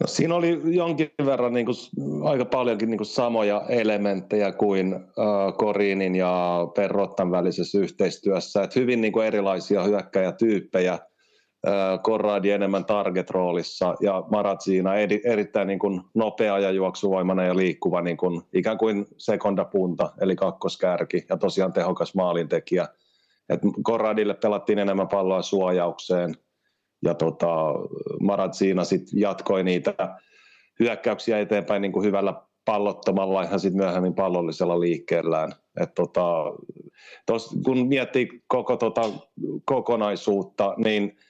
No, 0.00 0.06
siinä 0.06 0.34
oli 0.34 0.60
jonkin 0.64 1.10
verran 1.24 1.54
niin 1.54 1.66
kuin, 1.66 1.76
aika 2.24 2.44
paljonkin 2.44 2.90
niin 2.90 2.98
kuin 2.98 3.06
samoja 3.06 3.62
elementtejä 3.68 4.52
kuin 4.52 4.94
äh, 4.94 5.56
Korinin 5.56 6.16
ja 6.16 6.66
Perrottan 6.76 7.30
välisessä 7.30 7.78
yhteistyössä. 7.78 8.62
Et 8.62 8.76
hyvin 8.76 9.00
niin 9.00 9.12
kuin 9.12 9.26
erilaisia 9.26 9.82
hyökkäjätyyppejä– 9.82 10.98
Korradi 12.02 12.50
enemmän 12.50 12.84
target-roolissa 12.84 13.94
ja 14.00 14.24
Maratsiina 14.30 14.94
eri, 14.94 15.20
erittäin 15.24 15.68
niin 15.68 15.78
kuin 15.78 16.00
nopea 16.14 16.58
ja 16.58 16.70
juoksuvoimainen 16.70 17.46
ja 17.46 17.56
liikkuva 17.56 18.02
niin 18.02 18.16
kuin, 18.16 18.42
ikään 18.52 18.78
kuin 18.78 19.06
sekondapunta 19.18 20.12
eli 20.20 20.36
kakkoskärki 20.36 21.26
ja 21.28 21.36
tosiaan 21.36 21.72
tehokas 21.72 22.14
maalintekijä. 22.14 22.88
Et 23.48 23.60
Korradille 23.82 24.34
pelattiin 24.34 24.78
enemmän 24.78 25.08
palloa 25.08 25.42
suojaukseen 25.42 26.36
ja 27.04 27.14
tota, 27.14 27.74
Maratsiina 28.20 28.84
sitten 28.84 29.20
jatkoi 29.20 29.64
niitä 29.64 29.94
hyökkäyksiä 30.80 31.38
eteenpäin 31.38 31.82
niin 31.82 31.92
kuin 31.92 32.06
hyvällä 32.06 32.34
pallottomalla 32.64 33.44
ja 33.44 33.58
sitten 33.58 33.82
myöhemmin 33.82 34.14
pallollisella 34.14 34.80
liikkeellään. 34.80 35.52
Et 35.80 35.94
tota, 35.94 36.44
tos, 37.26 37.56
kun 37.64 37.88
miettii 37.88 38.42
koko 38.46 38.76
tota, 38.76 39.02
kokonaisuutta, 39.64 40.74
niin– 40.76 41.16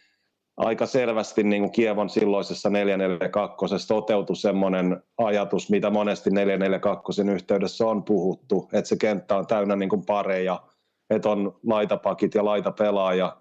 aika 0.63 0.87
selvästi 0.87 1.43
niin 1.43 1.63
kuin 1.63 1.73
Kievon 1.73 2.11
silloisessa 2.11 2.71
442 2.71 3.89
toteutui 3.89 4.37
semmoinen 4.37 5.03
ajatus, 5.19 5.71
mitä 5.71 5.91
monesti 5.91 6.31
442 6.31 7.23
yhteydessä 7.23 7.87
on 7.87 8.03
puhuttu, 8.03 8.69
että 8.73 8.89
se 8.89 8.97
kenttä 8.97 9.37
on 9.37 9.47
täynnä 9.47 9.77
niin 9.77 9.89
kuin 9.89 10.07
pareja, 10.07 10.63
että 11.11 11.29
on 11.29 11.59
laitapakit 11.67 12.35
ja 12.35 12.45
laitapelaaja 12.45 13.37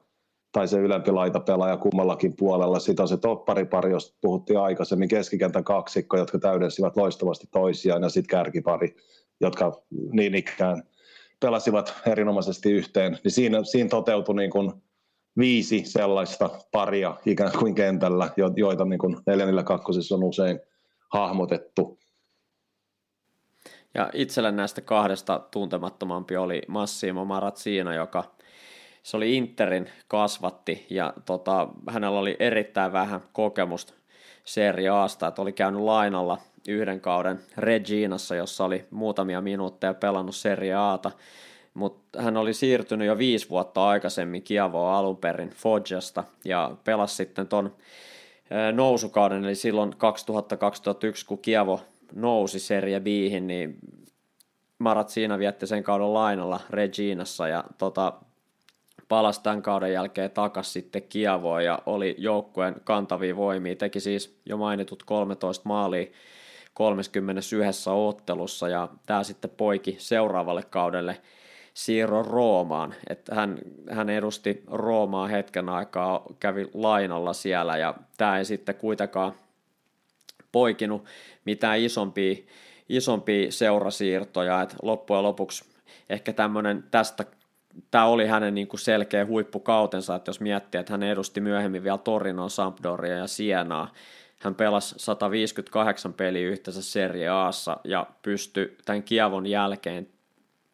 tai 0.52 0.68
se 0.68 0.80
ylempi 0.80 1.12
laitapelaaja 1.12 1.78
kummallakin 1.78 2.36
puolella. 2.36 2.80
Sitten 2.80 3.04
on 3.04 3.08
se 3.08 3.18
topparipari, 3.18 3.92
josta 3.92 4.18
puhuttiin 4.22 4.60
aikaisemmin, 4.60 5.10
keskikentän 5.10 5.64
kaksikko, 5.64 6.18
jotka 6.18 6.40
täydensivät 6.40 6.98
loistavasti 6.98 7.48
toisiaan 7.52 8.04
ja 8.04 8.10
sitten 8.10 8.38
kärkipari, 8.38 8.96
jotka 9.42 9.82
niin 10.12 10.36
ikään 10.36 10.84
pelasivat 11.40 11.94
erinomaisesti 12.08 12.72
yhteen. 12.72 13.18
Niin 13.24 13.32
siinä, 13.32 13.64
siinä 13.64 13.90
toteutui 13.90 14.36
niin 14.36 14.52
kuin 14.52 14.72
viisi 15.38 15.86
sellaista 15.86 16.50
paria 16.72 17.18
ikään 17.26 17.52
kuin 17.60 17.76
kentällä, 17.76 18.30
joita 18.56 18.86
niin 18.86 19.00
kuin 19.00 19.18
442 19.28 20.14
on 20.14 20.24
usein 20.24 20.60
hahmotettu. 21.14 22.00
Ja 23.94 24.10
itsellä 24.14 24.52
näistä 24.52 24.82
kahdesta 24.82 25.40
tuntemattomampi 25.52 26.38
oli 26.38 26.62
Massimo 26.68 27.26
Marazzino, 27.26 27.94
joka 27.94 28.24
se 29.04 29.18
oli 29.18 29.38
Interin 29.38 29.90
kasvatti 30.08 30.86
ja 30.90 31.14
tota, 31.26 31.68
hänellä 31.90 32.20
oli 32.20 32.36
erittäin 32.40 32.94
vähän 32.94 33.22
kokemusta 33.34 33.94
Serie 34.46 34.90
Asta, 34.90 35.28
että 35.28 35.42
oli 35.42 35.52
käynyt 35.52 35.82
lainalla 35.82 36.38
yhden 36.68 37.02
kauden 37.02 37.40
Reginassa, 37.58 38.36
jossa 38.36 38.66
oli 38.66 38.86
muutamia 38.92 39.42
minuutteja 39.42 39.94
pelannut 39.94 40.36
Serie 40.36 40.76
Ata 40.76 41.12
mutta 41.74 42.22
hän 42.22 42.38
oli 42.38 42.54
siirtynyt 42.54 43.08
jo 43.08 43.18
viisi 43.18 43.50
vuotta 43.50 43.88
aikaisemmin 43.88 44.44
Kiavoa 44.44 44.98
alun 44.98 45.18
perin 45.18 45.50
Foggiasta 45.50 46.24
ja 46.46 46.72
pelasi 46.84 47.16
sitten 47.16 47.48
ton 47.48 47.76
nousukauden, 48.74 49.46
eli 49.46 49.56
silloin 49.56 49.94
2000-2001, 49.94 49.96
kun 51.28 51.40
Kiavo 51.40 51.82
nousi 52.16 52.60
Serie 52.60 53.00
b 53.00 53.06
niin 53.42 53.78
Marat 54.80 55.10
siinä 55.10 55.40
vietti 55.40 55.68
sen 55.68 55.84
kauden 55.84 56.14
lainalla 56.14 56.60
Reginassa 56.70 57.48
ja 57.48 57.64
tota, 57.78 58.14
palasi 59.08 59.44
tämän 59.44 59.62
kauden 59.62 59.94
jälkeen 59.94 60.32
takaisin 60.32 60.74
sitten 60.74 61.04
Kiavoon 61.10 61.64
ja 61.64 61.80
oli 61.86 62.16
joukkueen 62.18 62.76
kantavia 62.84 63.36
voimia, 63.36 63.76
teki 63.76 64.00
siis 64.00 64.40
jo 64.46 64.58
mainitut 64.58 65.04
13 65.04 65.70
maalia 65.70 66.08
31 66.74 67.90
ottelussa 67.90 68.70
ja 68.70 68.88
tämä 69.06 69.24
sitten 69.24 69.52
poiki 69.58 69.96
seuraavalle 70.00 70.64
kaudelle 70.64 71.22
siirron 71.74 72.26
Roomaan, 72.26 72.96
että 73.10 73.36
hän, 73.36 73.58
hän 73.92 74.10
edusti 74.10 74.64
Roomaa 74.68 75.28
hetken 75.28 75.70
aikaa, 75.70 76.26
kävi 76.40 76.70
lainalla 76.74 77.34
siellä 77.34 77.78
ja 77.78 77.94
tämä 78.18 78.38
ei 78.38 78.46
sitten 78.46 78.76
kuitenkaan 78.76 79.34
poikinut 80.52 81.06
mitään 81.46 81.80
isompia, 81.80 82.36
isompia 82.90 83.52
seurasiirtoja, 83.52 84.62
että 84.62 84.76
loppujen 84.82 85.24
lopuksi 85.24 85.66
ehkä 86.10 86.34
tämmöinen 86.34 86.84
tästä 86.92 87.26
tämä 87.92 88.06
oli 88.06 88.28
hänen 88.28 88.56
niin 88.56 88.68
kuin 88.68 88.80
selkeä 88.80 89.26
huippukautensa, 89.26 90.16
että 90.16 90.30
jos 90.30 90.40
miettii, 90.40 90.80
että 90.80 90.94
hän 90.94 91.04
edusti 91.04 91.42
myöhemmin 91.42 91.84
vielä 91.84 91.98
Torinoa, 91.98 92.50
Sampdoria 92.50 93.18
ja 93.18 93.28
Sienaa, 93.28 93.92
hän 94.40 94.56
pelasi 94.56 94.96
158 94.98 96.14
peliä 96.14 96.48
yhteensä 96.48 96.82
Serie 96.82 97.30
Aassa 97.30 97.78
ja 97.84 98.08
pystyi 98.22 98.78
tämän 98.86 99.04
Kiavon 99.04 99.48
jälkeen 99.48 100.08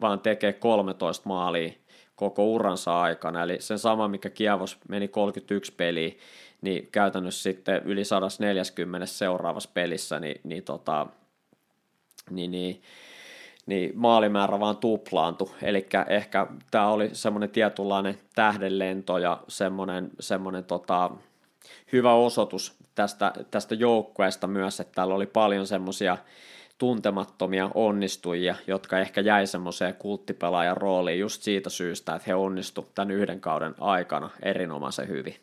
vaan 0.01 0.19
tekee 0.19 0.53
13 0.53 1.29
maalia 1.29 1.71
koko 2.15 2.45
uransa 2.45 3.01
aikana, 3.01 3.43
eli 3.43 3.57
sen 3.59 3.79
sama, 3.79 4.07
mikä 4.07 4.29
Kiavos 4.29 4.77
meni 4.89 5.07
31 5.07 5.73
peliä, 5.73 6.11
niin 6.61 6.87
käytännössä 6.91 7.43
sitten 7.43 7.81
yli 7.85 8.05
140 8.05 9.05
seuraavassa 9.05 9.69
pelissä, 9.73 10.19
niin, 10.19 10.41
niin, 10.43 10.63
tota, 10.63 11.07
niin, 12.29 12.51
niin, 12.51 12.81
niin 13.65 13.91
maalimäärä 13.95 14.59
vaan 14.59 14.77
tuplaantui, 14.77 15.49
eli 15.61 15.87
ehkä 16.07 16.47
tämä 16.71 16.87
oli 16.87 17.09
semmoinen 17.13 17.49
tietynlainen 17.49 18.19
tähdenlento 18.35 19.17
ja 19.17 19.43
semmoinen, 19.47 20.09
semmoinen 20.19 20.63
tota, 20.63 21.11
hyvä 21.93 22.13
osoitus 22.13 22.75
tästä, 22.95 23.33
tästä 23.51 23.75
joukkueesta 23.75 24.47
myös, 24.47 24.79
että 24.79 24.93
täällä 24.95 25.15
oli 25.15 25.25
paljon 25.25 25.67
semmoisia 25.67 26.17
tuntemattomia 26.77 27.69
onnistujia, 27.73 28.55
jotka 28.67 28.99
ehkä 28.99 29.21
jäi 29.21 29.47
semmoiseen 29.47 29.95
kulttipelaajan 29.95 30.77
rooliin 30.77 31.19
just 31.19 31.41
siitä 31.41 31.69
syystä, 31.69 32.15
että 32.15 32.23
he 32.27 32.35
onnistu 32.35 32.85
tämän 32.95 33.11
yhden 33.11 33.39
kauden 33.39 33.75
aikana 33.79 34.29
erinomaisen 34.41 35.07
hyvin. 35.07 35.35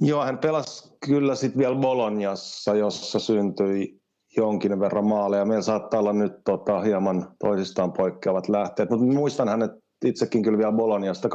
Joo, 0.00 0.24
hän 0.24 0.38
pelasi 0.38 0.92
kyllä 1.06 1.34
sitten 1.34 1.58
vielä 1.58 1.74
Boloniassa, 1.74 2.74
jossa 2.74 3.18
syntyi 3.18 4.00
jonkin 4.36 4.80
verran 4.80 5.06
maaleja. 5.06 5.44
Meillä 5.44 5.62
saattaa 5.62 6.00
olla 6.00 6.12
nyt 6.12 6.32
tota, 6.44 6.80
hieman 6.80 7.28
toisistaan 7.38 7.92
poikkeavat 7.92 8.48
lähteet, 8.48 8.90
mutta 8.90 9.06
muistan 9.06 9.48
hänet 9.48 9.70
itsekin 10.04 10.42
kyllä 10.42 10.58
vielä 10.58 10.72
Boloniasta 10.72 11.28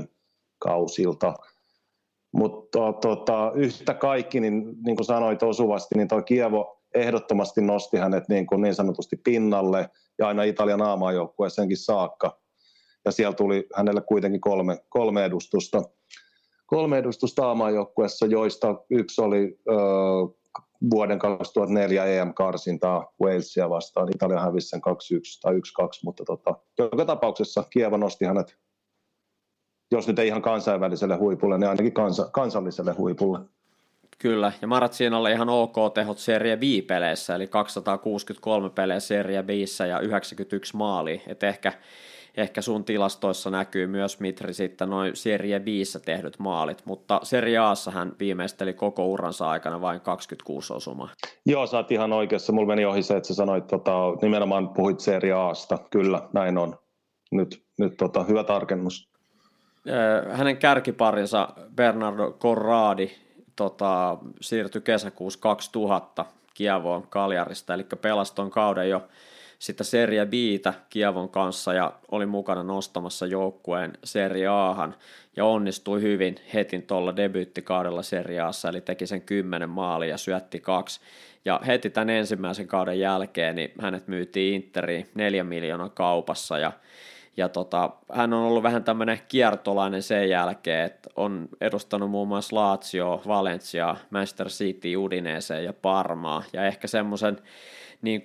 2006-2010 0.00 0.06
kausilta. 0.58 1.34
Mutta 2.32 2.92
tota, 2.92 3.52
yhtä 3.54 3.94
kaikki, 3.94 4.40
niin, 4.40 4.64
niin 4.84 4.96
kuin 4.96 5.06
sanoit 5.06 5.42
osuvasti, 5.42 5.94
niin 5.94 6.08
tuo 6.08 6.22
Kievo 6.22 6.79
ehdottomasti 6.94 7.60
nosti 7.60 7.96
hänet 7.96 8.28
niin, 8.28 8.46
kuin 8.46 8.62
niin 8.62 8.74
sanotusti 8.74 9.16
pinnalle 9.24 9.90
ja 10.18 10.28
aina 10.28 10.42
Italian 10.42 10.82
aamaajoukkueeseenkin 10.82 11.76
saakka. 11.76 12.40
Ja 13.04 13.12
siellä 13.12 13.34
tuli 13.34 13.66
hänelle 13.76 14.00
kuitenkin 14.00 14.40
kolme, 14.40 14.78
kolme 14.88 15.24
edustusta, 15.24 15.82
kolme 16.66 16.98
edustusta 16.98 17.46
aamaajoukkueessa, 17.46 18.26
joista 18.26 18.74
yksi 18.90 19.20
oli 19.20 19.58
ö, 19.68 19.72
vuoden 20.90 21.18
2004 21.18 22.04
EM-karsintaa 22.04 23.12
Walesia 23.22 23.70
vastaan. 23.70 24.08
Italia 24.14 24.40
hävisi 24.40 24.68
sen 24.68 24.80
2-1 24.80 24.82
tai 25.42 25.54
1-2, 25.54 25.58
mutta 26.04 26.24
tota, 26.24 26.54
joka 26.78 27.04
tapauksessa 27.04 27.64
Kieva 27.70 27.98
nosti 27.98 28.24
hänet, 28.24 28.56
jos 29.92 30.08
nyt 30.08 30.18
ei 30.18 30.26
ihan 30.26 30.42
kansainväliselle 30.42 31.16
huipulle, 31.16 31.58
niin 31.58 31.68
ainakin 31.68 31.92
kansa, 31.92 32.30
kansalliselle 32.32 32.92
huipulle. 32.92 33.38
Kyllä, 34.22 34.52
ja 34.62 34.68
Marazzinolle 34.68 35.32
ihan 35.32 35.48
ok 35.48 35.76
tehot 35.94 36.18
Serie 36.18 36.56
B-peleissä, 36.56 37.34
eli 37.34 37.46
263 37.46 38.70
pelejä 38.70 39.00
Serie 39.00 39.42
b 39.42 39.50
ja 39.88 40.00
91 40.00 40.76
maali, 40.76 41.22
että 41.26 41.48
ehkä, 41.48 41.72
ehkä 42.36 42.62
sun 42.62 42.84
tilastoissa 42.84 43.50
näkyy 43.50 43.86
myös 43.86 44.20
Mitri 44.20 44.54
sitten 44.54 44.90
noin 44.90 45.16
Serie 45.16 45.60
b 45.60 45.66
tehdyt 46.04 46.38
maalit, 46.38 46.82
mutta 46.84 47.20
Serie 47.22 47.58
a 47.58 47.74
hän 47.90 48.12
viimeisteli 48.18 48.72
koko 48.72 49.06
uransa 49.06 49.50
aikana 49.50 49.80
vain 49.80 50.00
26 50.00 50.72
osumaa. 50.72 51.08
Joo, 51.46 51.66
sä 51.66 51.76
oot 51.76 51.92
ihan 51.92 52.12
oikeassa, 52.12 52.52
mulla 52.52 52.66
meni 52.66 52.84
ohi 52.84 53.02
se, 53.02 53.16
että 53.16 53.26
sä 53.26 53.34
sanoit, 53.34 53.66
tota, 53.66 53.92
nimenomaan 54.22 54.68
puhuit 54.68 55.00
Serie 55.00 55.32
Asta, 55.32 55.78
kyllä, 55.90 56.28
näin 56.32 56.58
on. 56.58 56.78
Nyt, 57.32 57.62
nyt 57.78 57.96
tota, 57.96 58.24
hyvä 58.24 58.44
tarkennus. 58.44 59.10
Hänen 60.32 60.56
kärkiparinsa 60.56 61.48
Bernardo 61.76 62.32
Corradi 62.32 63.10
tota, 63.60 64.18
siirtyi 64.40 64.80
kesäkuussa 64.80 65.40
2000 65.40 66.24
Kievoon 66.54 67.06
Kaljarista, 67.06 67.74
eli 67.74 67.84
pelaston 68.02 68.50
kauden 68.50 68.90
jo 68.90 69.08
sitä 69.58 69.84
Serie 69.84 70.26
Bitä 70.26 70.74
Kievon 70.90 71.28
kanssa 71.28 71.74
ja 71.74 71.92
oli 72.10 72.26
mukana 72.26 72.62
nostamassa 72.62 73.26
joukkueen 73.26 73.92
Serie 74.04 74.46
Ahan 74.48 74.94
ja 75.36 75.44
onnistui 75.44 76.02
hyvin 76.02 76.36
heti 76.54 76.80
tuolla 76.80 77.16
debyyttikaudella 77.16 78.02
Serie 78.02 78.40
Aassa, 78.40 78.68
eli 78.68 78.80
teki 78.80 79.06
sen 79.06 79.22
kymmenen 79.22 79.70
maalia 79.70 80.08
ja 80.08 80.18
syötti 80.18 80.60
kaksi. 80.60 81.00
Ja 81.44 81.60
heti 81.66 81.90
tämän 81.90 82.10
ensimmäisen 82.10 82.66
kauden 82.66 83.00
jälkeen 83.00 83.56
niin 83.56 83.72
hänet 83.80 84.08
myytiin 84.08 84.54
Interiin 84.54 85.10
neljä 85.14 85.44
miljoonaa 85.44 85.88
kaupassa 85.88 86.58
ja 86.58 86.72
ja 87.36 87.48
tota, 87.48 87.90
hän 88.12 88.32
on 88.32 88.42
ollut 88.42 88.62
vähän 88.62 88.84
tämmöinen 88.84 89.20
kiertolainen 89.28 90.02
sen 90.02 90.28
jälkeen, 90.28 90.86
että 90.86 91.10
on 91.16 91.48
edustanut 91.60 92.10
muun 92.10 92.28
muassa 92.28 92.56
Lazio, 92.56 93.22
Valencia, 93.26 93.96
Manchester 94.10 94.48
City, 94.48 94.96
Udinese 94.96 95.62
ja 95.62 95.72
Parmaa. 95.72 96.42
Ja 96.52 96.66
ehkä 96.66 96.86
semmoisen 96.86 97.38
niin 98.02 98.22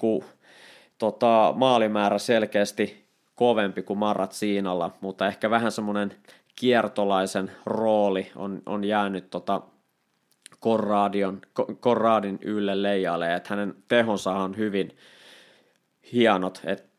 tota, 0.98 1.54
maalimäärä 1.56 2.18
selkeästi 2.18 3.06
kovempi 3.36 3.82
kuin 3.82 4.00
Marat 4.00 4.32
Siinalla, 4.32 4.92
mutta 5.02 5.28
ehkä 5.28 5.50
vähän 5.50 5.72
semmoinen 5.72 6.14
kiertolaisen 6.56 7.52
rooli 7.66 8.32
on, 8.36 8.62
on 8.66 8.84
jäänyt 8.84 9.30
tota, 9.30 9.62
Korradion, 10.60 11.42
Korradin 11.80 12.40
ylle 12.42 12.82
leijalle, 12.82 13.34
että 13.36 13.50
hänen 13.50 13.76
tehonsa 13.88 14.32
on 14.32 14.58
hyvin 14.58 14.98
hienot, 16.14 16.62
että 16.66 16.95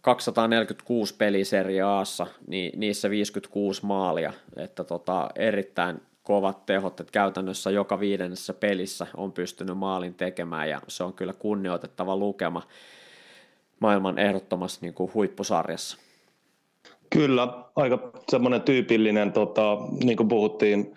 246 0.00 1.14
peliseriaassa, 1.18 2.26
niin 2.46 2.80
niissä 2.80 3.10
56 3.10 3.86
maalia, 3.86 4.32
että 4.56 4.84
tota, 4.84 5.28
erittäin 5.34 6.00
kovat 6.22 6.66
tehot, 6.66 7.00
että 7.00 7.12
käytännössä 7.12 7.70
joka 7.70 8.00
viidennessä 8.00 8.54
pelissä 8.54 9.06
on 9.16 9.32
pystynyt 9.32 9.78
maalin 9.78 10.14
tekemään 10.14 10.70
ja 10.70 10.80
se 10.88 11.04
on 11.04 11.12
kyllä 11.12 11.32
kunnioitettava 11.32 12.16
lukema 12.16 12.62
maailman 13.80 14.18
ehdottomassa 14.18 14.78
niin 14.82 14.94
kuin 14.94 15.14
huippusarjassa. 15.14 15.98
Kyllä, 17.10 17.48
aika 17.76 18.10
semmoinen 18.28 18.62
tyypillinen, 18.62 19.32
tota, 19.32 19.78
niin 20.04 20.16
kuin 20.16 20.28
puhuttiin 20.28 20.96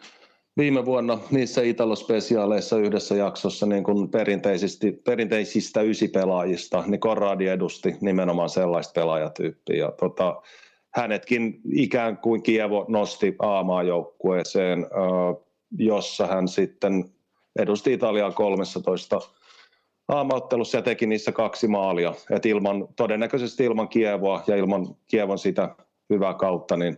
viime 0.58 0.86
vuonna 0.86 1.20
niissä 1.32 1.62
Italo-spesiaaleissa 1.62 2.78
yhdessä 2.78 3.16
jaksossa 3.16 3.66
niin 3.66 3.84
kuin 3.84 4.10
perinteisesti, 4.10 4.92
perinteisistä 4.92 5.82
ysipelaajista, 5.82 6.84
niin 6.88 7.00
Corradi 7.00 7.48
edusti 7.48 7.96
nimenomaan 8.02 8.50
sellaista 8.50 9.02
pelaajatyyppiä. 9.02 9.76
Ja 9.76 9.92
tota, 9.92 10.42
hänetkin 10.96 11.62
ikään 11.74 12.18
kuin 12.18 12.44
Kievo 12.44 12.86
nosti 12.88 13.36
A-maajoukkueeseen, 13.40 14.86
jossa 15.78 16.28
hän 16.28 16.48
sitten 16.48 17.06
edusti 17.60 17.94
Italiaa 17.94 18.32
13 18.32 19.20
aamaottelussa 20.08 20.78
ja 20.78 20.82
teki 20.82 21.08
niissä 21.08 21.32
kaksi 21.32 21.68
maalia. 21.68 22.14
Et 22.32 22.46
ilman, 22.46 22.88
todennäköisesti 22.96 23.64
ilman 23.64 23.90
Kievoa 23.90 24.44
ja 24.48 24.56
ilman 24.56 24.96
Kievon 25.08 25.40
sitä 25.40 25.76
hyvää 26.10 26.34
kautta, 26.34 26.78
niin 26.78 26.98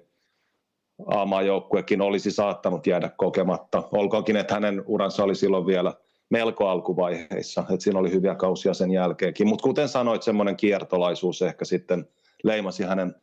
A-maajoukkuekin 1.08 2.02
olisi 2.02 2.32
saattanut 2.32 2.88
jäädä 2.88 3.10
kokematta. 3.18 3.84
Olkoonkin, 3.92 4.38
että 4.38 4.54
hänen 4.54 4.84
uransa 4.86 5.24
oli 5.24 5.36
silloin 5.36 5.66
vielä 5.66 5.94
melko 6.30 6.68
alkuvaiheissa, 6.68 7.62
että 7.62 7.84
siinä 7.84 8.00
oli 8.00 8.12
hyviä 8.12 8.36
kausia 8.36 8.74
sen 8.74 8.92
jälkeenkin. 8.92 9.48
Mutta 9.48 9.64
kuten 9.64 9.90
sanoit, 9.90 10.24
semmoinen 10.24 10.58
kiertolaisuus 10.58 11.42
ehkä 11.42 11.66
sitten 11.66 12.08
leimasi 12.44 12.84
hänen 12.84 13.16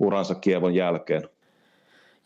uransa 0.00 0.34
Kievon 0.34 0.74
jälkeen. 0.74 1.28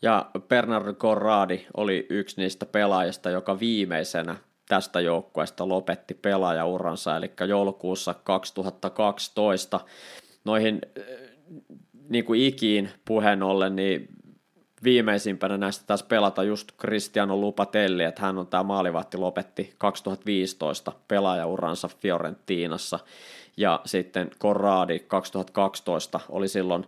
Ja 0.01 0.31
Bernardo 0.47 0.93
Corradi 0.93 1.65
oli 1.77 2.05
yksi 2.09 2.41
niistä 2.41 2.65
pelaajista, 2.65 3.29
joka 3.29 3.59
viimeisenä 3.59 4.35
tästä 4.67 5.01
joukkueesta 5.01 5.67
lopetti 5.67 6.13
pelaajauransa, 6.13 7.17
eli 7.17 7.31
joulukuussa 7.47 8.13
2012. 8.13 9.79
Noihin 10.45 10.81
niin 12.09 12.25
kuin 12.25 12.41
ikiin 12.41 12.89
puheen 13.05 13.43
ollen, 13.43 13.75
niin 13.75 14.07
viimeisimpänä 14.83 15.57
näistä 15.57 15.83
tässä 15.87 16.05
pelata 16.09 16.43
just 16.43 16.71
Cristiano 16.77 17.37
Lupatelli, 17.37 18.03
että 18.03 18.21
hän 18.21 18.37
on 18.37 18.47
tämä 18.47 18.63
maalivahti 18.63 19.17
lopetti 19.17 19.73
2015 19.77 20.91
pelaajauransa 21.07 21.89
Fiorentinassa 21.99 22.99
ja 23.57 23.81
sitten 23.85 24.31
Corradi 24.39 24.99
2012 24.99 26.19
oli 26.29 26.47
silloin 26.47 26.85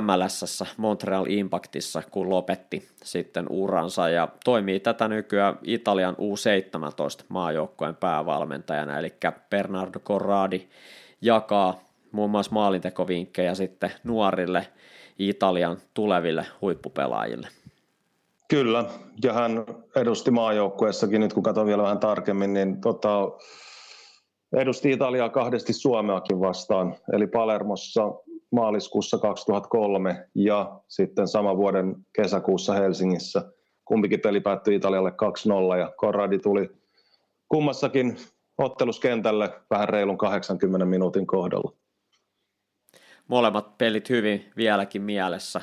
MLS 0.00 0.64
Montreal 0.76 1.26
Impactissa, 1.28 2.02
kun 2.10 2.30
lopetti 2.30 2.88
sitten 3.04 3.46
uransa. 3.50 4.08
Ja 4.08 4.28
toimii 4.44 4.80
tätä 4.80 5.08
nykyään 5.08 5.58
Italian 5.62 6.14
U17 6.14 7.24
maajoukkojen 7.28 7.96
päävalmentajana, 7.96 8.98
eli 8.98 9.14
Bernardo 9.50 9.98
Corradi 9.98 10.68
jakaa 11.20 11.80
muun 12.12 12.30
muassa 12.30 12.52
maalintekovinkkejä 12.52 13.54
sitten 13.54 13.92
nuorille 14.04 14.66
Italian 15.18 15.76
tuleville 15.94 16.46
huippupelaajille. 16.60 17.48
Kyllä, 18.48 18.84
ja 19.22 19.32
hän 19.32 19.64
edusti 19.96 20.30
maajoukkueessakin, 20.30 21.20
nyt 21.20 21.32
kun 21.32 21.42
katson 21.42 21.66
vielä 21.66 21.82
vähän 21.82 21.98
tarkemmin, 21.98 22.52
niin 22.52 22.80
tota, 22.80 23.30
edusti 24.56 24.90
Italiaa 24.90 25.28
kahdesti 25.28 25.72
Suomeakin 25.72 26.40
vastaan, 26.40 26.96
eli 27.12 27.26
Palermossa 27.26 28.02
maaliskuussa 28.52 29.18
2003 29.18 30.28
ja 30.34 30.80
sitten 30.88 31.28
sama 31.28 31.56
vuoden 31.56 31.96
kesäkuussa 32.12 32.74
Helsingissä. 32.74 33.52
Kumpikin 33.84 34.20
peli 34.20 34.40
päättyi 34.40 34.74
Italialle 34.74 35.12
2-0 35.74 35.78
ja 35.78 35.92
Corradi 36.00 36.38
tuli 36.38 36.70
kummassakin 37.48 38.16
otteluskentälle 38.58 39.50
vähän 39.70 39.88
reilun 39.88 40.18
80 40.18 40.86
minuutin 40.86 41.26
kohdalla. 41.26 41.72
Molemmat 43.28 43.78
pelit 43.78 44.08
hyvin 44.10 44.52
vieläkin 44.56 45.02
mielessä. 45.02 45.60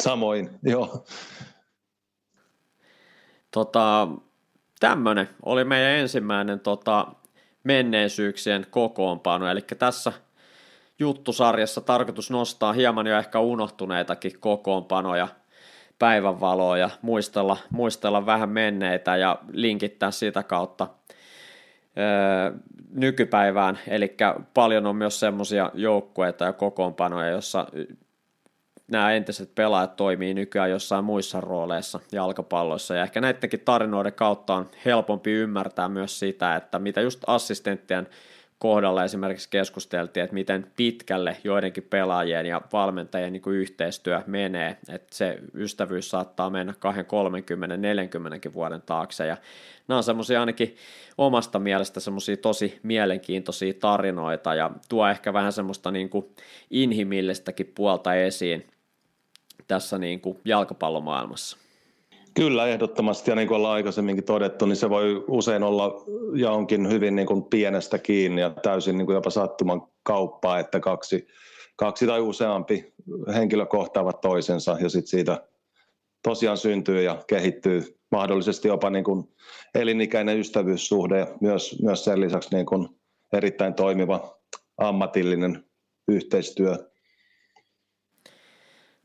Samoin, 0.00 0.50
joo. 0.62 1.04
Tota, 3.50 4.08
tämmöinen 4.80 5.28
oli 5.42 5.64
meidän 5.64 5.90
ensimmäinen 5.90 6.60
tota, 6.60 7.06
menneisyyksien 7.64 8.66
kokoonpano, 8.70 9.48
eli 9.50 9.60
tässä 9.60 10.12
juttusarjassa 10.98 11.80
tarkoitus 11.80 12.30
nostaa 12.30 12.72
hieman 12.72 13.06
jo 13.06 13.18
ehkä 13.18 13.40
unohtuneitakin 13.40 14.40
kokoonpanoja 14.40 15.28
päivänvaloa 15.98 16.78
ja 16.78 16.90
muistella, 17.02 17.56
muistella 17.70 18.26
vähän 18.26 18.48
menneitä 18.48 19.16
ja 19.16 19.38
linkittää 19.52 20.10
sitä 20.10 20.42
kautta 20.42 20.88
nykypäivään, 22.90 23.78
eli 23.88 24.16
paljon 24.54 24.86
on 24.86 24.96
myös 24.96 25.20
semmoisia 25.20 25.70
joukkueita 25.74 26.44
ja 26.44 26.52
kokoonpanoja, 26.52 27.28
jossa 27.28 27.66
nämä 28.90 29.12
entiset 29.12 29.54
pelaajat 29.54 29.96
toimii 29.96 30.34
nykyään 30.34 30.70
jossain 30.70 31.04
muissa 31.04 31.40
rooleissa 31.40 32.00
jalkapalloissa. 32.12 32.94
Ja 32.94 33.02
ehkä 33.02 33.20
näidenkin 33.20 33.60
tarinoiden 33.60 34.12
kautta 34.12 34.54
on 34.54 34.70
helpompi 34.84 35.30
ymmärtää 35.30 35.88
myös 35.88 36.18
sitä, 36.18 36.56
että 36.56 36.78
mitä 36.78 37.00
just 37.00 37.22
assistenttien 37.26 38.08
kohdalla 38.58 39.04
esimerkiksi 39.04 39.48
keskusteltiin, 39.50 40.24
että 40.24 40.34
miten 40.34 40.66
pitkälle 40.76 41.36
joidenkin 41.44 41.82
pelaajien 41.82 42.46
ja 42.46 42.60
valmentajien 42.72 43.32
niin 43.32 43.42
yhteistyö 43.46 44.22
menee, 44.26 44.76
että 44.88 45.16
se 45.16 45.38
ystävyys 45.54 46.10
saattaa 46.10 46.50
mennä 46.50 46.74
20, 46.78 47.10
30, 47.10 47.76
40 47.76 48.52
vuoden 48.52 48.82
taakse 48.82 49.26
ja 49.26 49.36
nämä 49.88 49.96
on 49.96 50.04
semmoisia 50.04 50.40
ainakin 50.40 50.76
omasta 51.18 51.58
mielestä 51.58 52.00
semmoisia 52.00 52.36
tosi 52.36 52.80
mielenkiintoisia 52.82 53.74
tarinoita 53.80 54.54
ja 54.54 54.70
tuo 54.88 55.08
ehkä 55.08 55.32
vähän 55.32 55.52
semmoista 55.52 55.90
niin 55.90 56.08
kuin 56.10 56.26
inhimillistäkin 56.70 57.72
puolta 57.74 58.14
esiin 58.14 58.66
tässä 59.68 59.98
niin 59.98 60.20
kuin 60.20 60.38
jalkapallomaailmassa. 60.44 61.67
Kyllä, 62.38 62.66
ehdottomasti. 62.66 63.30
Ja 63.30 63.34
niin 63.34 63.48
kuin 63.48 63.56
ollaan 63.56 63.74
aikaisemminkin 63.74 64.24
todettu, 64.24 64.66
niin 64.66 64.76
se 64.76 64.90
voi 64.90 65.24
usein 65.28 65.62
olla 65.62 66.04
ja 66.34 66.50
onkin 66.50 66.90
hyvin 66.90 67.16
niin 67.16 67.26
kuin 67.26 67.44
pienestä 67.44 67.98
kiinni 67.98 68.40
ja 68.40 68.50
täysin 68.50 68.98
niin 68.98 69.06
kuin 69.06 69.14
jopa 69.14 69.30
sattuman 69.30 69.82
kauppaa, 70.02 70.58
että 70.58 70.80
kaksi, 70.80 71.26
kaksi 71.76 72.06
tai 72.06 72.20
useampi 72.20 72.92
henkilö 73.34 73.66
kohtaavat 73.66 74.20
toisensa 74.20 74.76
ja 74.80 74.88
sitten 74.88 75.10
siitä 75.10 75.48
tosiaan 76.22 76.56
syntyy 76.56 77.02
ja 77.02 77.24
kehittyy 77.26 77.98
mahdollisesti 78.10 78.68
jopa 78.68 78.90
niin 78.90 79.04
kuin 79.04 79.24
elinikäinen 79.74 80.38
ystävyyssuhde 80.38 81.18
ja 81.18 81.26
myös, 81.40 81.82
myös 81.82 82.04
sen 82.04 82.20
lisäksi 82.20 82.54
niin 82.54 82.66
kuin 82.66 82.88
erittäin 83.32 83.74
toimiva 83.74 84.38
ammatillinen 84.76 85.64
yhteistyö 86.08 86.76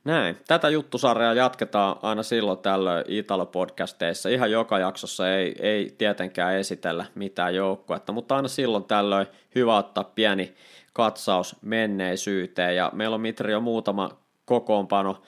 näin. 0.03 0.37
Tätä 0.47 0.69
juttusarjaa 0.69 1.33
jatketaan 1.33 1.95
aina 2.01 2.23
silloin 2.23 2.59
tällöin 2.59 3.05
Italo-podcasteissa. 3.07 4.29
Ihan 4.29 4.51
joka 4.51 4.79
jaksossa 4.79 5.33
ei, 5.33 5.55
ei 5.59 5.95
tietenkään 5.97 6.55
esitellä 6.55 7.05
mitään 7.15 7.55
joukkuetta, 7.55 8.11
mutta 8.11 8.35
aina 8.35 8.47
silloin 8.47 8.83
tällöin 8.83 9.27
hyvä 9.55 9.77
ottaa 9.77 10.03
pieni 10.03 10.53
katsaus 10.93 11.55
menneisyyteen. 11.61 12.75
Ja 12.75 12.91
meillä 12.93 13.13
on 13.13 13.21
Mitri 13.21 13.51
jo 13.51 13.61
muutama 13.61 14.09
kokoonpano 14.45 15.21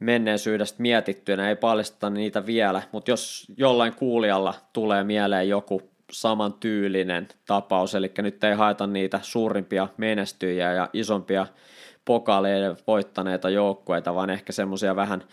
menneisyydestä 0.00 0.82
mietittynä, 0.82 1.48
ei 1.48 1.56
paljasteta 1.56 2.10
niitä 2.10 2.46
vielä, 2.46 2.82
mutta 2.92 3.10
jos 3.10 3.46
jollain 3.56 3.94
kuulijalla 3.94 4.54
tulee 4.72 5.04
mieleen 5.04 5.48
joku 5.48 5.82
saman 6.12 6.52
tyylinen 6.52 7.28
tapaus, 7.46 7.94
eli 7.94 8.12
nyt 8.18 8.44
ei 8.44 8.54
haeta 8.54 8.86
niitä 8.86 9.20
suurimpia 9.22 9.88
menestyjiä 9.96 10.72
ja 10.72 10.88
isompia 10.92 11.46
pokaaleja 12.06 12.76
voittaneita 12.86 13.50
joukkueita, 13.50 14.14
vaan 14.14 14.30
ehkä 14.30 14.52
semmoisia 14.52 14.96
vähän 14.96 15.24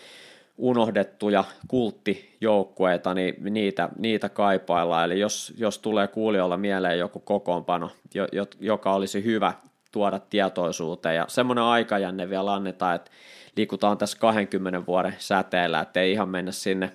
unohdettuja 0.57 1.43
kulttijoukkueita, 1.67 3.13
niin 3.13 3.35
niitä, 3.39 3.89
niitä 3.97 4.29
kaipaillaan. 4.29 5.05
Eli 5.05 5.19
jos, 5.19 5.53
jos 5.57 5.79
tulee 5.79 6.07
kuulijoilla 6.07 6.57
mieleen 6.57 6.99
joku 6.99 7.19
kokoonpano, 7.19 7.89
jo, 8.13 8.27
joka 8.59 8.93
olisi 8.93 9.23
hyvä 9.23 9.53
tuoda 9.91 10.19
tietoisuuteen, 10.19 11.15
ja 11.15 11.25
semmoinen 11.27 11.63
aikajänne 11.63 12.29
vielä 12.29 12.53
annetaan, 12.53 12.95
että 12.95 13.11
liikutaan 13.57 13.97
tässä 13.97 14.17
20 14.19 14.85
vuoden 14.87 15.15
säteellä, 15.19 15.79
että 15.79 16.01
ei 16.01 16.11
ihan 16.11 16.29
mennä 16.29 16.51
sinne 16.51 16.91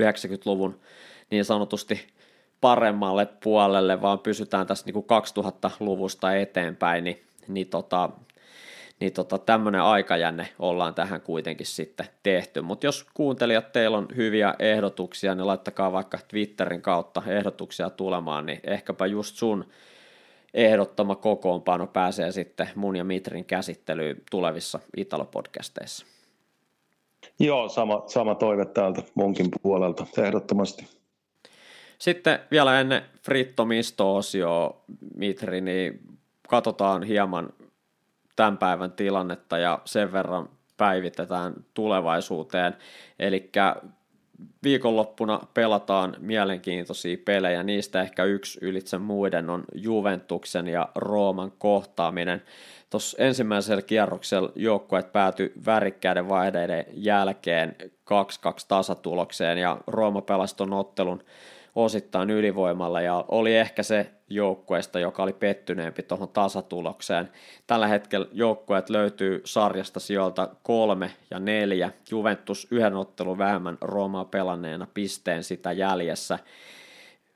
90-luvun 0.00 0.80
niin 1.30 1.44
sanotusti 1.44 2.06
paremmalle 2.60 3.26
puolelle, 3.42 4.02
vaan 4.02 4.18
pysytään 4.18 4.66
tässä 4.66 4.86
niin 4.86 4.94
kuin 4.94 5.06
2000-luvusta 5.06 6.34
eteenpäin, 6.34 7.04
niin, 7.04 7.22
niin 7.48 7.66
tota, 7.66 8.10
niin 9.00 9.12
tota, 9.12 9.38
tämmöinen 9.38 9.82
aikajänne 9.82 10.48
ollaan 10.58 10.94
tähän 10.94 11.20
kuitenkin 11.20 11.66
sitten 11.66 12.06
tehty. 12.22 12.60
Mutta 12.60 12.86
jos 12.86 13.06
kuuntelijat, 13.14 13.72
teillä 13.72 13.98
on 13.98 14.08
hyviä 14.16 14.54
ehdotuksia, 14.58 15.34
niin 15.34 15.46
laittakaa 15.46 15.92
vaikka 15.92 16.18
Twitterin 16.28 16.82
kautta 16.82 17.22
ehdotuksia 17.26 17.90
tulemaan, 17.90 18.46
niin 18.46 18.60
ehkäpä 18.64 19.06
just 19.06 19.36
sun 19.36 19.64
ehdottama 20.54 21.16
kokoonpano 21.16 21.86
pääsee 21.86 22.32
sitten 22.32 22.68
mun 22.74 22.96
ja 22.96 23.04
Mitrin 23.04 23.44
käsittelyyn 23.44 24.16
tulevissa 24.30 24.80
Italo-podcasteissa. 24.96 26.06
Joo, 27.38 27.68
sama, 27.68 28.02
sama 28.06 28.34
toive 28.34 28.64
täältä 28.64 29.02
munkin 29.14 29.46
puolelta, 29.62 30.06
ehdottomasti. 30.18 30.86
Sitten 31.98 32.38
vielä 32.50 32.80
ennen 32.80 33.02
Fritto 33.22 33.64
Misto-osioa, 33.64 34.84
Mitri, 35.16 35.60
niin 35.60 36.00
katsotaan 36.48 37.02
hieman 37.02 37.52
tämän 38.36 38.58
päivän 38.58 38.92
tilannetta 38.92 39.58
ja 39.58 39.78
sen 39.84 40.12
verran 40.12 40.48
päivitetään 40.76 41.54
tulevaisuuteen. 41.74 42.76
Eli 43.18 43.50
viikonloppuna 44.62 45.40
pelataan 45.54 46.16
mielenkiintoisia 46.18 47.16
pelejä, 47.24 47.62
niistä 47.62 48.02
ehkä 48.02 48.24
yksi 48.24 48.58
ylitse 48.62 48.98
muiden 48.98 49.50
on 49.50 49.64
Juventuksen 49.74 50.68
ja 50.68 50.88
Rooman 50.94 51.52
kohtaaminen. 51.58 52.42
Tuossa 52.90 53.16
ensimmäisellä 53.22 53.82
kierroksella 53.82 54.52
joukkueet 54.54 55.12
päätyi 55.12 55.52
värikkäiden 55.66 56.28
vaiheiden 56.28 56.84
jälkeen 56.92 57.76
2-2 57.80 57.84
tasatulokseen 58.68 59.58
ja 59.58 59.78
Rooma 59.86 60.22
pelasi 60.22 60.56
ottelun 60.70 61.24
osittain 61.74 62.30
ylivoimalla 62.30 63.00
ja 63.00 63.24
oli 63.28 63.56
ehkä 63.56 63.82
se 63.82 64.10
joukkueesta, 64.30 64.98
joka 64.98 65.22
oli 65.22 65.32
pettyneempi 65.32 66.02
tuohon 66.02 66.28
tasatulokseen. 66.28 67.28
Tällä 67.66 67.86
hetkellä 67.86 68.26
joukkueet 68.32 68.90
löytyy 68.90 69.40
sarjasta 69.44 70.00
sijoilta 70.00 70.48
kolme 70.62 71.10
ja 71.30 71.38
neljä. 71.38 71.90
Juventus 72.10 72.68
yhden 72.70 72.96
ottelun 72.96 73.38
vähemmän 73.38 73.78
Roomaa 73.80 74.24
pelanneena 74.24 74.86
pisteen 74.94 75.44
sitä 75.44 75.72
jäljessä. 75.72 76.38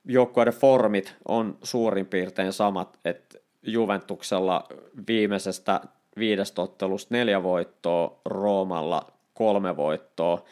Joukkueiden 0.04 0.54
formit 0.54 1.14
on 1.28 1.58
suurin 1.62 2.06
piirtein 2.06 2.52
samat, 2.52 2.98
että 3.04 3.38
Juventuksella 3.62 4.64
viimeisestä 5.08 5.80
viidestä 6.18 6.62
ottelusta 6.62 7.14
neljä 7.14 7.42
voittoa, 7.42 8.20
Roomalla 8.24 9.12
kolme 9.34 9.76
voittoa 9.76 10.44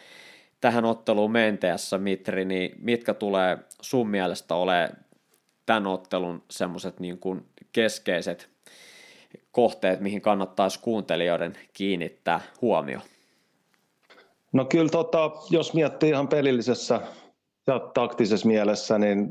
tähän 0.60 0.84
otteluun 0.84 1.32
menteessä, 1.32 1.98
Mitri, 1.98 2.44
niin 2.44 2.74
mitkä 2.78 3.14
tulee 3.14 3.58
sun 3.80 4.08
mielestä 4.08 4.54
ole 4.54 4.90
tämän 5.66 5.86
ottelun 5.86 6.42
semmoiset 6.50 7.00
niin 7.00 7.18
kuin 7.18 7.46
keskeiset 7.72 8.50
kohteet, 9.50 10.00
mihin 10.00 10.20
kannattaisi 10.20 10.80
kuuntelijoiden 10.80 11.58
kiinnittää 11.72 12.40
huomio? 12.62 13.00
No 14.52 14.64
kyllä, 14.64 14.88
tota, 14.88 15.30
jos 15.50 15.74
miettii 15.74 16.10
ihan 16.10 16.28
pelillisessä 16.28 17.00
ja 17.66 17.78
taktisessa 17.78 18.46
mielessä, 18.46 18.98
niin 18.98 19.28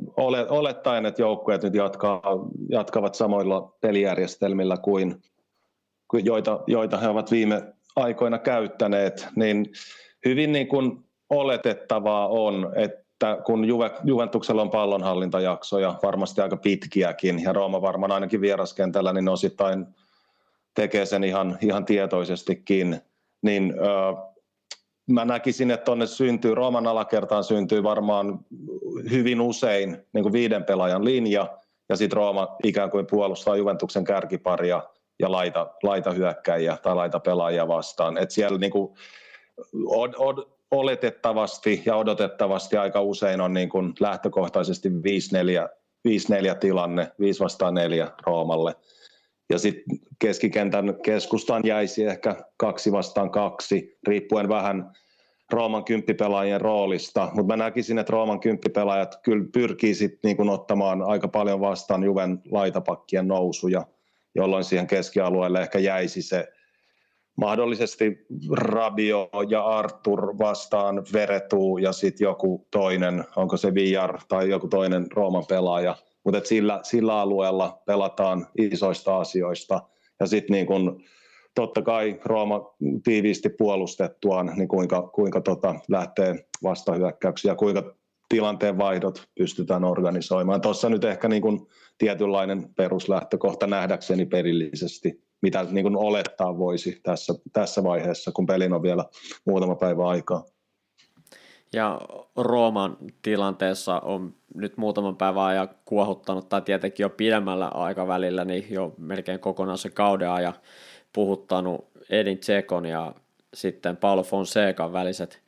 olettaen, 0.50 1.06
että 1.06 1.22
joukkueet 1.22 1.64
nyt 1.64 1.76
jatkaa, 1.76 2.22
jatkavat 2.70 3.16
samoilla 3.16 3.74
pelijärjestelmillä 3.82 4.78
kuin 4.78 5.22
joita, 6.14 6.64
joita 6.68 6.98
he 6.98 7.08
ovat 7.08 7.32
viime 7.32 7.74
aikoina 7.96 8.38
käyttäneet, 8.38 9.28
niin 9.36 9.66
hyvin 10.26 10.52
niin 10.52 10.68
kuin 10.68 11.06
oletettavaa 11.36 12.28
on, 12.28 12.72
että 12.76 13.38
kun 13.46 13.66
Juve, 13.66 13.92
Juventuksella 14.04 14.62
on 14.62 14.70
pallonhallintajaksoja, 14.70 15.96
varmasti 16.04 16.42
aika 16.42 16.58
pitkiäkin, 16.58 17.44
ja 17.44 17.54
Rooma 17.54 17.82
varmaan 17.82 18.12
ainakin 18.12 18.42
vieraskentällä, 18.42 19.14
niin 19.14 19.30
osittain 19.30 19.86
tekee 20.76 21.06
sen 21.06 21.24
ihan, 21.24 21.58
ihan 21.62 21.86
tietoisestikin, 21.86 23.02
niin 23.42 23.74
ö, 23.78 24.16
mä 25.10 25.26
näkisin, 25.26 25.72
että 25.72 25.86
tuonne 25.86 26.08
syntyy, 26.08 26.56
Rooman 26.56 26.88
alakertaan 26.88 27.44
syntyy 27.44 27.84
varmaan 27.84 28.40
hyvin 29.12 29.42
usein 29.42 29.98
niin 30.14 30.24
kuin 30.24 30.34
viiden 30.34 30.64
pelaajan 30.64 31.06
linja, 31.06 31.58
ja 31.90 31.96
sitten 31.96 32.18
Rooma 32.18 32.56
ikään 32.64 32.92
kuin 32.92 33.08
puolustaa 33.08 33.56
Juventuksen 33.56 34.04
kärkiparia 34.04 34.82
ja 35.20 35.32
laita, 35.32 35.68
laita 35.84 36.12
hyökkäjiä 36.12 36.78
tai 36.84 36.96
laita 36.96 37.20
pelaajia 37.20 37.68
vastaan. 37.68 38.18
Et 38.18 38.32
siellä 38.32 38.58
niin 38.58 38.72
kuin 38.72 38.96
oletettavasti 40.76 41.82
ja 41.86 41.96
odotettavasti 41.96 42.78
aika 42.78 43.02
usein 43.02 43.42
on 43.42 43.54
niin 43.54 43.70
kuin 43.70 43.94
lähtökohtaisesti 44.00 44.90
5-4 44.90 44.92
tilanne, 46.60 47.12
5 47.20 47.40
vastaan 47.40 47.74
4 47.74 48.12
Roomalle. 48.26 48.76
Ja 49.50 49.60
sitten 49.60 49.98
keskikentän 50.20 50.96
keskustaan 51.04 51.62
jäisi 51.66 52.06
ehkä 52.06 52.36
kaksi 52.58 52.92
vastaan 52.92 53.32
kaksi, 53.32 53.98
riippuen 54.08 54.50
vähän 54.50 54.92
Rooman 55.52 55.84
kymppipelaajien 55.84 56.62
roolista, 56.62 57.32
mutta 57.34 57.58
mä 57.58 57.64
näkisin, 57.64 58.00
että 58.00 58.12
Rooman 58.12 58.40
kymppipelaajat 58.40 59.16
kyllä 59.24 59.46
pyrkii 59.54 59.96
sit 59.96 60.20
niin 60.24 60.50
ottamaan 60.50 61.02
aika 61.02 61.28
paljon 61.28 61.62
vastaan 61.62 62.04
Juven 62.04 62.42
laitapakkien 62.52 63.28
nousuja, 63.28 63.86
jolloin 64.36 64.64
siihen 64.64 64.88
keskialueelle 64.88 65.62
ehkä 65.62 65.80
jäisi 65.80 66.22
se 66.22 66.48
mahdollisesti 67.36 68.26
Rabio 68.52 69.30
ja 69.50 69.66
Artur 69.66 70.38
vastaan 70.38 71.04
Veretu 71.14 71.78
ja 71.78 71.92
sitten 71.92 72.26
joku 72.26 72.68
toinen, 72.72 73.24
onko 73.36 73.58
se 73.58 73.74
VR 73.74 74.18
tai 74.28 74.50
joku 74.50 74.68
toinen 74.68 75.08
Rooman 75.12 75.46
pelaaja, 75.50 75.96
mutta 76.26 76.40
sillä, 76.44 76.80
sillä 76.84 77.20
alueella 77.20 77.82
pelataan 77.86 78.48
isoista 78.58 79.18
asioista. 79.18 79.82
Ja 80.20 80.28
sitten 80.28 80.54
niin 80.54 80.66
kun, 80.66 81.04
totta 81.56 81.82
kai 81.82 82.20
Rooma 82.26 82.76
tiiviisti 83.04 83.50
puolustettuaan, 83.50 84.52
niin 84.56 84.68
kuinka, 84.68 85.02
kuinka 85.02 85.42
tota, 85.42 85.76
lähtee 85.88 86.48
vastahyökkäyksiä 86.64 87.56
kuinka 87.56 87.96
tilanteen 88.30 88.78
vaihdot 88.78 89.24
pystytään 89.40 89.84
organisoimaan. 89.84 90.62
Tuossa 90.62 90.90
nyt 90.90 91.04
ehkä 91.04 91.28
niin 91.28 91.42
kun 91.42 91.68
tietynlainen 91.98 92.74
peruslähtökohta 92.76 93.68
nähdäkseni 93.68 94.26
perillisesti, 94.26 95.25
mitä 95.42 95.66
niin 95.72 95.84
kun 95.84 95.98
olettaa 95.98 96.58
voisi 96.58 97.00
tässä, 97.04 97.34
tässä 97.54 97.84
vaiheessa, 97.84 98.32
kun 98.32 98.46
pelin 98.46 98.74
on 98.74 98.82
vielä 98.82 99.06
muutama 99.46 99.76
päivä 99.76 100.08
aikaa. 100.08 100.44
Ja 101.74 102.02
Rooman 102.36 102.98
tilanteessa 103.22 104.00
on 104.00 104.34
nyt 104.54 104.78
muutaman 104.78 105.16
päivän 105.16 105.44
ajan 105.44 105.70
kuohuttanut, 105.86 106.50
tai 106.50 106.62
tietenkin 106.62 107.04
jo 107.04 107.10
pidemmällä 107.10 107.68
aikavälillä, 107.68 108.46
niin 108.46 108.66
jo 108.70 108.94
melkein 108.98 109.40
kokonaan 109.40 109.78
se 109.78 109.90
kauden 109.90 110.30
ajan 110.30 110.54
puhuttanut 111.14 111.88
Edin 112.10 112.38
Tsekon 112.38 112.86
ja 112.86 113.16
sitten 113.54 113.98
Paulo 113.98 114.24
Fonsecan 114.24 114.94
väliset, 114.94 115.42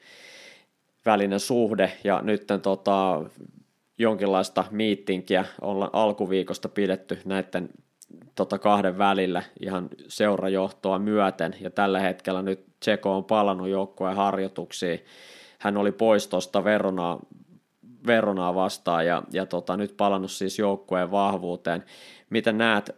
välinen 1.06 1.40
suhde, 1.40 1.92
ja 2.04 2.22
nyt 2.22 2.48
tota, 2.62 3.24
jonkinlaista 3.98 4.66
miittinkiä 4.72 5.46
ollaan 5.62 5.92
alkuviikosta 5.94 6.70
pidetty 6.70 7.20
näiden 7.26 7.70
tota, 8.36 8.60
kahden 8.60 8.98
välillä 8.98 9.44
ihan 9.60 9.90
seurajohtoa 10.08 11.00
myöten, 11.00 11.56
ja 11.62 11.70
tällä 11.70 12.00
hetkellä 12.00 12.42
nyt 12.42 12.66
Tseko 12.80 13.18
on 13.18 13.26
palannut 13.26 13.68
joukkueen 13.68 14.16
harjoituksiin, 14.16 15.06
hän 15.60 15.78
oli 15.78 15.92
pois 15.92 16.28
tuosta 16.28 16.64
Veronaa, 16.64 17.20
Veronaa 18.08 18.56
vastaan 18.56 19.06
ja, 19.06 19.24
ja 19.32 19.46
tota, 19.46 19.78
nyt 19.78 19.98
palannut 19.98 20.32
siis 20.32 20.60
joukkueen 20.60 21.12
vahvuuteen. 21.12 21.84
Miten 22.30 22.58
näet, 22.58 22.96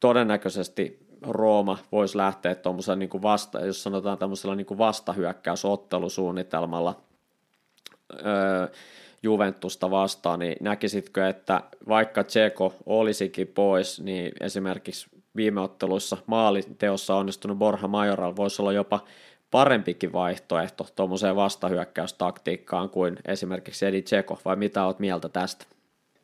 todennäköisesti 0.00 1.06
Rooma 1.22 1.78
voisi 1.92 2.18
lähteä 2.18 2.54
tuommoisella 2.54 2.96
niin 2.96 3.22
vasta, 3.22 3.60
jos 3.60 3.82
sanotaan 3.82 4.18
tämmöisellä 4.18 4.54
niin 4.54 4.78
vastahyökkäysottelusuunnitelmalla 4.78 7.00
öö, 8.26 8.68
Juventusta 9.24 9.90
vastaan, 9.90 10.38
niin 10.38 10.56
näkisitkö, 10.60 11.28
että 11.28 11.60
vaikka 11.88 12.24
Tseko 12.24 12.74
olisikin 12.86 13.46
pois, 13.46 14.00
niin 14.00 14.32
esimerkiksi 14.40 15.06
viime 15.36 15.60
otteluissa 15.60 16.16
maaliteossa 16.26 17.14
onnistunut 17.14 17.58
Borja 17.58 17.88
Majoral 17.88 18.36
voisi 18.36 18.62
olla 18.62 18.72
jopa 18.72 19.00
parempikin 19.50 20.12
vaihtoehto 20.12 20.86
tuommoiseen 20.96 21.36
vastahyökkäystaktiikkaan 21.36 22.90
kuin 22.90 23.16
esimerkiksi 23.28 23.86
Edi 23.86 24.02
Tseko, 24.02 24.38
vai 24.44 24.56
mitä 24.56 24.86
olet 24.86 24.98
mieltä 24.98 25.28
tästä? 25.28 25.66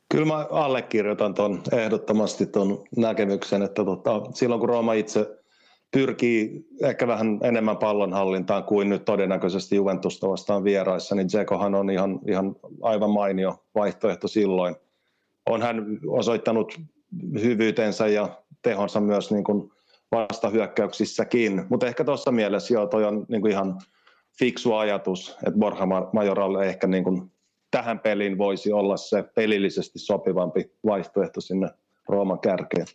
Kyllä 0.09 0.27
mä 0.27 0.47
allekirjoitan 0.51 1.35
tuon 1.35 1.63
ehdottomasti 1.73 2.47
tuon 2.47 2.85
näkemyksen, 2.97 3.63
että 3.63 3.85
tota, 3.85 4.23
silloin 4.35 4.61
kun 4.61 4.69
Rooma 4.69 4.93
itse 4.93 5.40
pyrkii 5.91 6.67
ehkä 6.83 7.07
vähän 7.07 7.39
enemmän 7.43 7.77
pallonhallintaan 7.77 8.65
kuin 8.65 8.89
nyt 8.89 9.05
todennäköisesti 9.05 9.77
Juventusta 9.77 10.29
vastaan 10.29 10.65
vieraissa, 10.65 11.15
niin 11.15 11.27
Tsekohan 11.27 11.75
on 11.75 11.91
ihan, 11.91 12.21
ihan 12.29 12.57
aivan 12.83 13.11
mainio 13.11 13.65
vaihtoehto 13.75 14.29
silloin. 14.29 14.77
On 15.47 15.63
hän 15.63 15.87
osoittanut 16.07 16.81
hyvyytensä 17.43 18.07
ja 18.07 18.29
tehonsa 18.63 19.01
myös 19.01 19.31
niin 19.31 19.45
kuin 19.45 19.73
vastahyökkäyksissäkin, 20.13 21.65
mutta 21.69 21.87
ehkä 21.87 22.05
tuossa 22.05 22.33
mielessä 22.33 22.75
joo, 22.75 22.87
toi 22.87 23.05
on 23.05 23.27
niin 23.29 23.41
kuin 23.41 23.53
ihan 23.53 23.81
fiksu 24.39 24.75
ajatus, 24.75 25.37
että 25.47 25.59
Borja 25.59 25.87
Majoralle 26.13 26.67
ehkä 26.67 26.87
niin 26.87 27.05
kuin 27.05 27.33
tähän 27.71 27.99
peliin 27.99 28.39
voisi 28.39 28.73
olla 28.73 28.97
se 28.97 29.23
pelillisesti 29.23 29.99
sopivampi 29.99 30.71
vaihtoehto 30.87 31.41
sinne 31.41 31.69
Rooman 32.09 32.41
kärkeen. 32.41 32.87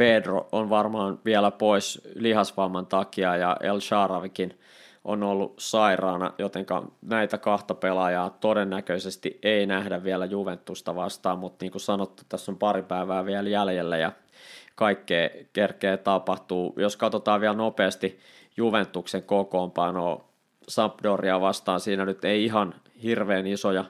Pedro 0.00 0.48
on 0.52 0.70
varmaan 0.70 1.18
vielä 1.24 1.50
pois 1.50 2.00
lihasvamman 2.14 2.86
takia 2.86 3.36
ja 3.36 3.56
El 3.60 3.80
Sharavikin 3.80 4.58
on 5.04 5.22
ollut 5.22 5.54
sairaana, 5.58 6.32
joten 6.38 6.66
näitä 7.02 7.38
kahta 7.38 7.74
pelaajaa 7.74 8.30
todennäköisesti 8.30 9.38
ei 9.42 9.66
nähdä 9.66 10.04
vielä 10.04 10.24
Juventusta 10.24 10.94
vastaan, 10.94 11.38
mutta 11.38 11.64
niin 11.64 11.72
kuin 11.72 11.82
sanottu, 11.82 12.22
tässä 12.28 12.52
on 12.52 12.58
pari 12.58 12.82
päivää 12.82 13.26
vielä 13.26 13.48
jäljellä 13.48 13.96
ja 13.96 14.12
kaikkea 14.74 15.28
kerkeä 15.52 15.96
tapahtuu. 15.96 16.74
Jos 16.76 16.96
katsotaan 16.96 17.40
vielä 17.40 17.54
nopeasti 17.54 18.18
Juventuksen 18.56 19.22
kokoonpanoa 19.22 20.24
Sampdoria 20.68 21.40
vastaan, 21.40 21.80
siinä 21.80 22.04
nyt 22.04 22.24
ei 22.24 22.44
ihan 22.44 22.74
hirveän 23.02 23.46
isoja 23.46 23.84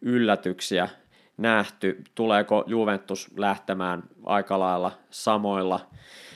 yllätyksiä 0.00 0.88
nähty. 1.36 2.02
Tuleeko 2.14 2.64
Juventus 2.66 3.30
lähtemään 3.36 4.02
aika 4.26 4.58
lailla 4.58 4.92
samoilla, 5.10 5.80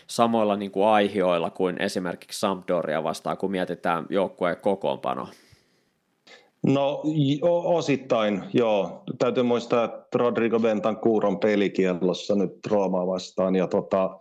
samoilla 0.07 0.57
niin 0.57 0.71
kuin 0.71 0.87
aihioilla 0.87 1.51
kuin 1.51 1.83
esimerkiksi 1.83 2.41
Sampdoria 2.41 3.03
vastaan, 3.03 3.39
kun 3.39 3.51
mietitään 3.51 4.07
joukkueen 4.11 4.57
kokoonpanoa? 4.57 5.29
No 6.67 7.03
osittain, 7.65 8.43
joo. 8.53 9.03
Täytyy 9.19 9.43
muistaa, 9.43 9.85
että 9.85 10.19
Rodrigo 10.19 10.61
Bentancourt 10.61 11.25
on 11.25 11.39
pelikiellossa 11.39 12.35
nyt 12.35 12.67
Roomaa 12.67 13.07
vastaan. 13.07 13.57
Ja 13.57 13.67
tota, 13.67 14.19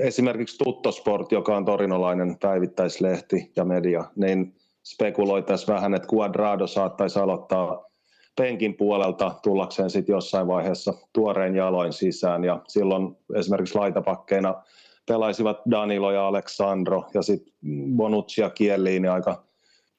esimerkiksi 0.00 0.64
Tuttosport, 0.64 1.32
joka 1.32 1.56
on 1.56 1.64
torinolainen 1.64 2.36
päivittäislehti 2.38 3.52
ja 3.56 3.64
media, 3.64 4.04
niin 4.16 4.54
spekuloi 4.82 5.42
tässä 5.42 5.74
vähän, 5.74 5.94
että 5.94 6.08
Quadrado 6.14 6.66
saattaisi 6.66 7.18
aloittaa 7.18 7.87
penkin 8.38 8.74
puolelta 8.74 9.34
tullakseen 9.42 9.90
sitten 9.90 10.12
jossain 10.12 10.46
vaiheessa 10.46 10.94
tuoreen 11.12 11.56
jaloin 11.56 11.92
sisään. 11.92 12.44
Ja 12.44 12.62
silloin 12.68 13.16
esimerkiksi 13.34 13.78
laitapakkeina 13.78 14.62
pelaisivat 15.08 15.56
Danilo 15.70 16.12
ja 16.12 16.28
Aleksandro 16.28 17.04
ja 17.14 17.22
sitten 17.22 17.52
Bonucci 17.96 18.40
ja 18.40 18.50
Kielliini 18.50 19.08
aika 19.08 19.44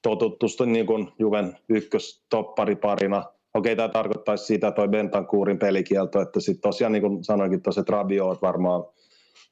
totuttusti 0.01 0.65
niin 0.65 0.85
kuin 0.85 1.11
Juven 1.19 1.57
ykköstoppariparina. 1.69 3.23
Okei, 3.53 3.75
tämä 3.75 3.89
tarkoittaisi 3.89 4.45
sitä 4.45 4.71
toi 4.71 4.87
Bentankuurin 4.87 5.59
pelikielto, 5.59 6.21
että 6.21 6.39
sitten 6.39 6.61
tosiaan 6.61 6.91
niin 6.91 7.01
kuin 7.01 7.23
sanoinkin 7.23 7.61
tuossa, 7.61 7.81
että 7.81 7.91
Rabio 7.91 8.37
varmaan 8.41 8.83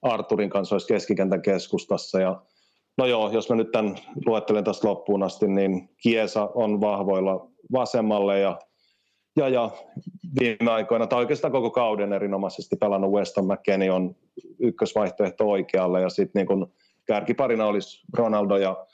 Arturin 0.01 0.49
kanssa 0.49 0.76
olisi 0.76 0.88
keskikentän 0.88 1.41
keskustassa 1.41 2.19
ja 2.19 2.41
No 2.97 3.05
joo, 3.05 3.30
jos 3.31 3.49
mä 3.49 3.55
nyt 3.55 3.72
tämän 3.72 3.95
luettelen 4.26 4.64
tästä 4.64 4.88
loppuun 4.88 5.23
asti, 5.23 5.47
niin 5.47 5.89
Kiesa 6.01 6.49
on 6.55 6.81
vahvoilla 6.81 7.47
vasemmalle 7.72 8.39
ja, 8.39 8.59
ja, 9.38 9.49
ja 9.49 9.72
viime 10.39 10.72
aikoina, 10.72 11.07
tai 11.07 11.19
oikeastaan 11.19 11.51
koko 11.51 11.72
kauden 11.72 12.14
erinomaisesti 12.14 12.76
pelannut 12.76 13.11
Weston 13.11 13.45
McKennie 13.45 13.91
on 13.91 14.15
ykkösvaihtoehto 14.59 15.49
oikealle. 15.49 16.01
Ja 16.01 16.09
sitten 16.09 16.45
niin 16.45 16.68
kärkiparina 17.05 17.65
olisi 17.65 18.05
Ronaldo 18.14 18.57
ja 18.57 18.85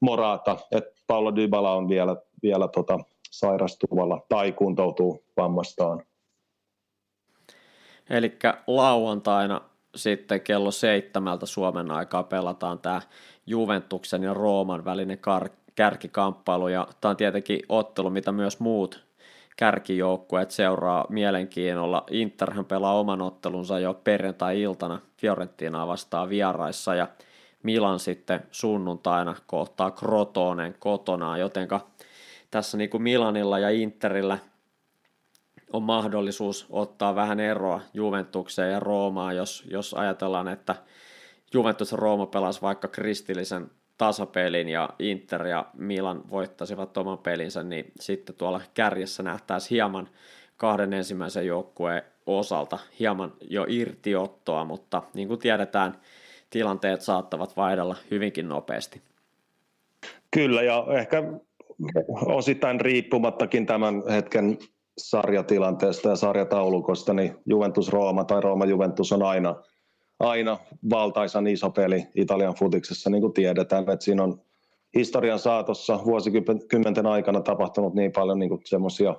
Morata, 0.00 0.56
että 0.72 0.90
Paulo 1.06 1.36
Dybala 1.36 1.74
on 1.74 1.88
vielä, 1.88 2.16
vielä 2.42 2.68
tota 2.68 2.98
sairastuvalla 3.30 4.26
tai 4.28 4.52
kuntoutuu 4.52 5.24
vammastaan. 5.36 6.02
Eli 8.10 8.36
lauantaina 8.66 9.60
sitten 9.96 10.40
kello 10.40 10.70
seitsemältä 10.70 11.46
Suomen 11.46 11.90
aikaa 11.90 12.22
pelataan 12.22 12.78
tämä 12.78 13.00
Juventuksen 13.46 14.22
ja 14.22 14.34
Rooman 14.34 14.84
välinen 14.84 15.18
kar- 15.18 15.50
kärkikamppailu, 15.74 16.68
ja 16.68 16.88
tämä 17.00 17.10
on 17.10 17.16
tietenkin 17.16 17.60
ottelu, 17.68 18.10
mitä 18.10 18.32
myös 18.32 18.60
muut 18.60 19.03
kärkijoukkueet 19.56 20.50
seuraa 20.50 21.06
mielenkiinnolla. 21.08 22.04
Interhän 22.10 22.64
pelaa 22.64 22.98
oman 22.98 23.22
ottelunsa 23.22 23.78
jo 23.78 23.94
perjantai-iltana 24.04 25.00
Fiorentinaa 25.16 25.86
vastaan 25.86 26.28
vieraissa, 26.28 26.94
ja 26.94 27.08
Milan 27.62 27.98
sitten 27.98 28.42
sunnuntaina 28.50 29.36
kohtaa 29.46 29.90
Krotonen 29.90 30.74
kotonaan, 30.78 31.40
jotenka 31.40 31.80
tässä 32.50 32.76
niin 32.76 32.90
kuin 32.90 33.02
Milanilla 33.02 33.58
ja 33.58 33.70
Interillä 33.70 34.38
on 35.72 35.82
mahdollisuus 35.82 36.66
ottaa 36.70 37.14
vähän 37.14 37.40
eroa 37.40 37.80
Juventukseen 37.94 38.72
ja 38.72 38.80
Roomaan, 38.80 39.36
jos, 39.36 39.64
jos 39.70 39.94
ajatellaan, 39.94 40.48
että 40.48 40.74
Juventus 41.54 41.92
ja 41.92 41.96
Rooma 41.96 42.26
pelasi 42.26 42.62
vaikka 42.62 42.88
kristillisen 42.88 43.70
tasapelin 43.98 44.68
ja 44.68 44.90
Inter 44.98 45.46
ja 45.46 45.66
Milan 45.76 46.30
voittaisivat 46.30 46.96
oman 46.96 47.18
pelinsä, 47.18 47.62
niin 47.62 47.92
sitten 48.00 48.34
tuolla 48.34 48.60
kärjessä 48.74 49.22
nähtäisiin 49.22 49.70
hieman 49.70 50.08
kahden 50.56 50.92
ensimmäisen 50.92 51.46
joukkueen 51.46 52.02
osalta 52.26 52.78
hieman 52.98 53.32
jo 53.40 53.66
irtiottoa, 53.68 54.64
mutta 54.64 55.02
niin 55.14 55.28
kuin 55.28 55.40
tiedetään, 55.40 55.98
tilanteet 56.50 57.00
saattavat 57.00 57.56
vaihdella 57.56 57.96
hyvinkin 58.10 58.48
nopeasti. 58.48 59.02
Kyllä, 60.30 60.62
ja 60.62 60.86
ehkä 60.90 61.22
osittain 62.26 62.80
riippumattakin 62.80 63.66
tämän 63.66 64.02
hetken 64.10 64.58
sarjatilanteesta 64.98 66.08
ja 66.08 66.16
sarjataulukosta, 66.16 67.14
niin 67.14 67.36
Juventus 67.46 67.88
Rooma 67.88 68.24
tai 68.24 68.40
Rooma 68.40 68.64
Juventus 68.64 69.12
on 69.12 69.22
aina, 69.22 69.56
aina 70.20 70.58
valtaisan 70.90 71.46
iso 71.46 71.70
peli 71.70 72.06
Italian 72.14 72.54
futiksessa, 72.54 73.10
niin 73.10 73.20
kuin 73.20 73.32
tiedetään, 73.32 73.90
että 73.90 74.04
siinä 74.04 74.22
on 74.22 74.40
historian 74.94 75.38
saatossa 75.38 76.00
vuosikymmenten 76.04 77.06
aikana 77.06 77.40
tapahtunut 77.40 77.94
niin 77.94 78.12
paljon 78.12 78.38
niin 78.38 78.60
semmoisia 78.64 79.14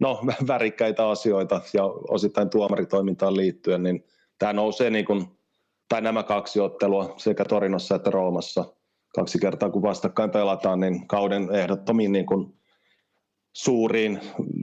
no, 0.00 0.20
värikkäitä 0.48 1.08
asioita 1.08 1.60
ja 1.72 1.84
osittain 1.84 2.50
tuomaritoimintaan 2.50 3.36
liittyen, 3.36 3.82
niin 3.82 4.04
tämä 4.38 4.52
nousee 4.52 4.90
niin 4.90 5.04
kuin, 5.04 5.26
tai 5.88 6.02
nämä 6.02 6.22
kaksi 6.22 6.60
ottelua 6.60 7.14
sekä 7.16 7.44
Torinossa 7.44 7.94
että 7.94 8.10
Roomassa 8.10 8.64
kaksi 9.14 9.38
kertaa 9.38 9.70
kun 9.70 9.82
vastakkain 9.82 10.30
pelataan, 10.30 10.80
niin 10.80 11.06
kauden 11.06 11.48
ehdottomiin 11.54 12.12
niin 12.12 12.26
kuin 12.26 12.58
suuriin, 13.52 14.20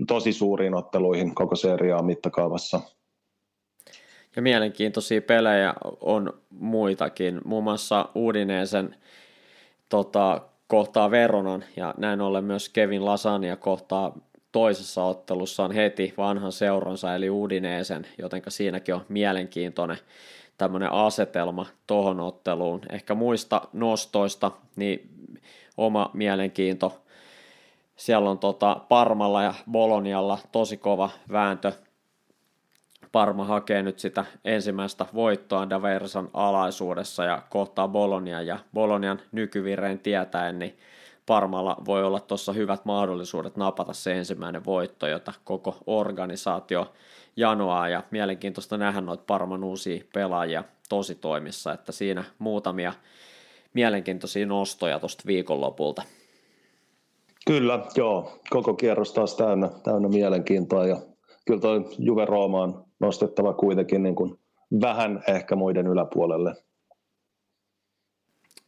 tosi 0.07 0.33
suuriin 0.33 0.73
otteluihin 0.73 1.35
koko 1.35 1.55
seriaa 1.55 2.03
mittakaavassa. 2.03 2.81
Ja 4.36 4.41
mielenkiintoisia 4.41 5.22
pelejä 5.22 5.74
on 6.02 6.34
muitakin, 6.49 7.41
muun 7.45 7.64
muassa 7.64 8.10
Uudineesen 8.16 8.95
tota, 9.90 10.41
kohtaa 10.68 11.12
Veronan 11.12 11.64
ja 11.76 11.94
näin 11.98 12.22
ollen 12.22 12.44
myös 12.44 12.70
Kevin 12.70 13.06
Lasania 13.06 13.56
kohtaa 13.56 14.18
toisessa 14.52 15.03
ottelussaan 15.03 15.72
heti 15.72 16.14
vanhan 16.18 16.52
seuransa 16.52 17.16
eli 17.16 17.30
Uudineesen, 17.30 18.07
jotenka 18.18 18.49
siinäkin 18.49 18.95
on 18.95 19.06
mielenkiintoinen 19.10 19.98
tämmöinen 20.57 20.91
asetelma 20.91 21.66
tuohon 21.88 22.20
otteluun. 22.20 22.82
Ehkä 22.91 23.16
muista 23.16 23.62
nostoista, 23.74 24.52
niin 24.76 25.10
oma 25.78 26.10
mielenkiinto 26.14 27.02
siellä 27.95 28.30
on 28.30 28.40
tota 28.40 28.82
Parmalla 28.90 29.44
ja 29.44 29.53
Bolonialla 29.72 30.40
tosi 30.52 30.78
kova 30.78 31.10
vääntö. 31.32 31.72
Parma 33.15 33.45
hakee 33.45 33.83
nyt 33.83 33.99
sitä 33.99 34.25
ensimmäistä 34.45 35.05
voittoa 35.13 35.69
Daversan 35.69 36.29
alaisuudessa 36.33 37.23
ja 37.23 37.41
kohtaa 37.49 37.87
Bolonia 37.87 38.41
ja 38.41 38.59
Bolonian 38.73 39.21
nykyvireen 39.31 39.99
tietäen, 39.99 40.59
niin 40.59 40.77
Parmalla 41.25 41.77
voi 41.85 42.03
olla 42.03 42.19
tuossa 42.19 42.53
hyvät 42.53 42.85
mahdollisuudet 42.85 43.57
napata 43.57 43.93
se 43.93 44.17
ensimmäinen 44.17 44.65
voitto, 44.65 45.07
jota 45.07 45.33
koko 45.43 45.77
organisaatio 45.87 46.93
janoaa 47.35 47.89
ja 47.89 48.03
mielenkiintoista 48.11 48.77
nähdä 48.77 49.01
noita 49.01 49.23
Parman 49.27 49.63
uusia 49.63 50.03
pelaajia 50.13 50.63
tosi 50.89 51.15
toimissa, 51.15 51.73
että 51.73 51.91
siinä 51.91 52.23
muutamia 52.39 52.93
mielenkiintoisia 53.73 54.45
nostoja 54.45 54.99
tuosta 54.99 55.23
viikonlopulta. 55.27 56.03
Kyllä, 57.47 57.79
joo. 57.95 58.39
Koko 58.49 58.73
kierros 58.73 59.13
taas 59.13 59.35
täynnä, 59.35 59.69
täynnä 59.83 60.09
mielenkiintoa 60.09 60.87
ja 60.87 60.97
kyllä 61.45 61.61
tuo 61.61 61.71
Juve 61.99 62.25
Rooma 62.25 62.61
on 62.61 62.85
nostettava 62.99 63.53
kuitenkin 63.53 64.03
niin 64.03 64.15
kuin 64.15 64.39
vähän 64.81 65.23
ehkä 65.27 65.55
muiden 65.55 65.88
yläpuolelle. 65.88 66.55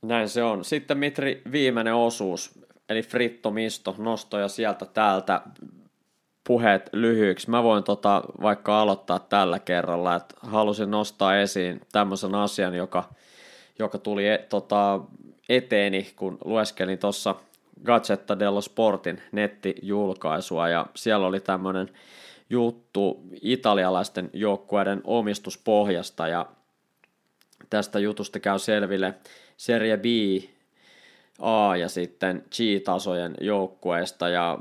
Näin 0.02 0.30
se 0.30 0.44
on. 0.44 0.66
Sitten 0.66 0.98
Mitri 0.98 1.42
viimeinen 1.52 1.96
osuus, 1.96 2.60
eli 2.90 3.02
Fritto 3.02 3.52
Misto, 3.52 3.96
nostoja 3.98 4.48
sieltä 4.48 4.86
täältä 4.86 5.42
puheet 6.48 6.90
lyhyiksi. 6.94 7.50
Mä 7.50 7.64
voin 7.64 7.84
tota 7.84 8.24
vaikka 8.42 8.82
aloittaa 8.82 9.20
tällä 9.20 9.60
kerralla, 9.60 10.16
että 10.16 10.36
halusin 10.42 10.92
nostaa 10.92 11.38
esiin 11.38 11.82
tämmöisen 11.92 12.36
asian, 12.36 12.76
joka, 12.76 13.04
joka 13.80 13.98
tuli 13.98 14.28
e, 14.28 14.38
tota, 14.38 15.00
eteeni, 15.50 16.08
kun 16.16 16.38
lueskelin 16.46 17.00
tuossa 17.00 17.36
Gazzetta 17.84 18.40
dello 18.40 18.62
Sportin 18.62 19.22
nettijulkaisua 19.32 20.70
ja 20.70 20.86
siellä 20.96 21.28
oli 21.28 21.40
tämmöinen 21.40 21.90
juttu 22.50 23.24
italialaisten 23.42 24.30
joukkueiden 24.34 25.02
omistuspohjasta 25.04 26.28
ja 26.28 26.46
tästä 27.70 28.00
jutusta 28.00 28.40
käy 28.40 28.60
selville 28.60 29.14
Serie 29.58 29.98
B, 29.98 30.06
A 31.40 31.76
ja 31.76 31.90
sitten 31.90 32.46
G-tasojen 32.56 33.36
joukkueista 33.42 34.30
ja 34.30 34.60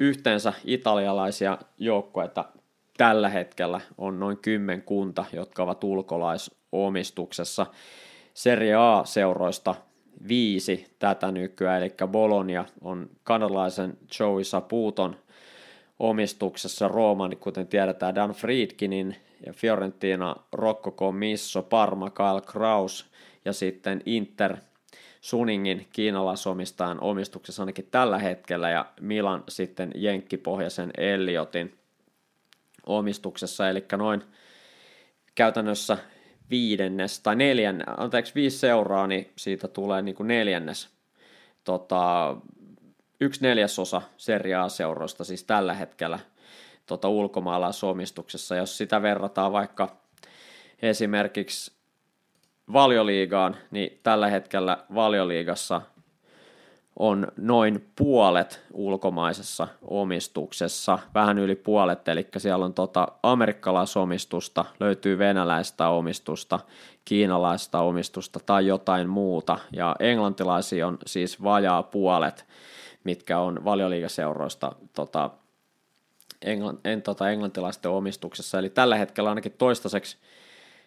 yhteensä 0.00 0.52
italialaisia 0.64 1.58
joukkueita 1.78 2.44
tällä 2.96 3.28
hetkellä 3.28 3.80
on 3.98 4.20
noin 4.20 4.38
kymmenkunta, 4.38 5.24
jotka 5.32 5.62
ovat 5.62 5.84
ulkolaisomistuksessa. 5.84 7.66
Serie 8.34 8.74
A-seuroista 8.74 9.74
viisi 10.28 10.94
tätä 10.98 11.32
nykyään, 11.32 11.82
eli 11.82 11.94
Bologna 12.06 12.64
on 12.80 13.10
kanadalaisen 13.24 13.98
Joey 14.20 14.44
Saputon 14.44 15.16
omistuksessa 16.02 16.88
Rooman, 16.88 17.36
kuten 17.36 17.66
tiedetään, 17.66 18.14
Dan 18.14 18.30
Friedkinin 18.30 19.16
ja 19.46 19.52
Fiorentina 19.52 20.36
Rocco 20.52 20.90
Commisso, 20.90 21.62
Parma 21.62 22.10
Kyle 22.10 22.40
Kraus 22.46 23.10
ja 23.44 23.52
sitten 23.52 24.02
Inter 24.06 24.56
Suningin 25.20 25.86
kiinalaisomistajan 25.92 27.00
omistuksessa 27.00 27.62
ainakin 27.62 27.88
tällä 27.90 28.18
hetkellä 28.18 28.70
ja 28.70 28.86
Milan 29.00 29.44
sitten 29.48 29.90
jenkkipohjaisen 29.94 30.90
Elliotin 30.96 31.74
omistuksessa, 32.86 33.68
eli 33.68 33.84
noin 33.96 34.22
käytännössä 35.34 35.98
viidennes 36.50 37.20
tai 37.20 37.36
neljän, 37.36 37.84
anteeksi 37.86 38.34
viisi 38.34 38.58
seuraa, 38.58 39.06
niin 39.06 39.30
siitä 39.36 39.68
tulee 39.68 40.02
niin 40.02 40.14
kuin 40.14 40.28
neljännes, 40.28 40.88
tota, 41.64 42.36
yksi 43.22 43.42
neljäsosa 43.42 44.02
seriaa 44.16 44.68
seuroista 44.68 45.24
siis 45.24 45.44
tällä 45.44 45.74
hetkellä 45.74 46.18
tota, 46.86 47.08
ulkomaalaisomistuksessa. 47.08 48.56
Jos 48.56 48.78
sitä 48.78 49.02
verrataan 49.02 49.52
vaikka 49.52 49.96
esimerkiksi 50.82 51.72
valioliigaan, 52.72 53.56
niin 53.70 54.00
tällä 54.02 54.28
hetkellä 54.28 54.78
valioliigassa 54.94 55.82
on 56.98 57.28
noin 57.36 57.88
puolet 57.96 58.62
ulkomaisessa 58.72 59.68
omistuksessa, 59.82 60.98
vähän 61.14 61.38
yli 61.38 61.54
puolet, 61.54 62.08
eli 62.08 62.28
siellä 62.36 62.64
on 62.64 62.74
tota 62.74 63.08
amerikkalaisomistusta, 63.22 64.64
löytyy 64.80 65.18
venäläistä 65.18 65.88
omistusta, 65.88 66.60
kiinalaista 67.04 67.80
omistusta 67.80 68.40
tai 68.46 68.66
jotain 68.66 69.08
muuta, 69.08 69.58
ja 69.72 69.96
englantilaisia 70.00 70.86
on 70.86 70.98
siis 71.06 71.42
vajaa 71.42 71.82
puolet, 71.82 72.46
mitkä 73.04 73.38
on 73.38 73.64
valioliigaseuroista 73.64 74.72
tota, 74.94 75.30
englann, 76.42 76.78
en, 76.84 77.02
tota, 77.02 77.30
englantilaisten 77.30 77.90
omistuksessa, 77.90 78.58
eli 78.58 78.70
tällä 78.70 78.96
hetkellä 78.96 79.28
ainakin 79.28 79.54
toistaiseksi 79.58 80.16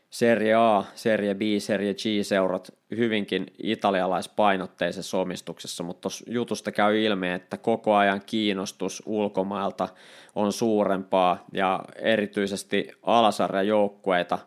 Serie 0.09 0.53
A, 0.53 0.83
Serie 0.95 1.35
B, 1.35 1.41
Serie 1.59 1.93
G-seurat 1.93 2.71
hyvinkin 2.97 3.45
italialaispainotteisessa 3.63 5.17
omistuksessa, 5.17 5.83
mutta 5.83 6.09
jutusta 6.27 6.71
käy 6.71 7.03
ilmi, 7.03 7.29
että 7.29 7.57
koko 7.57 7.95
ajan 7.95 8.21
kiinnostus 8.25 9.03
ulkomailta 9.05 9.89
on 10.35 10.53
suurempaa 10.53 11.45
ja 11.53 11.79
erityisesti 11.95 12.91
alasarjajoukkueita 13.03 14.39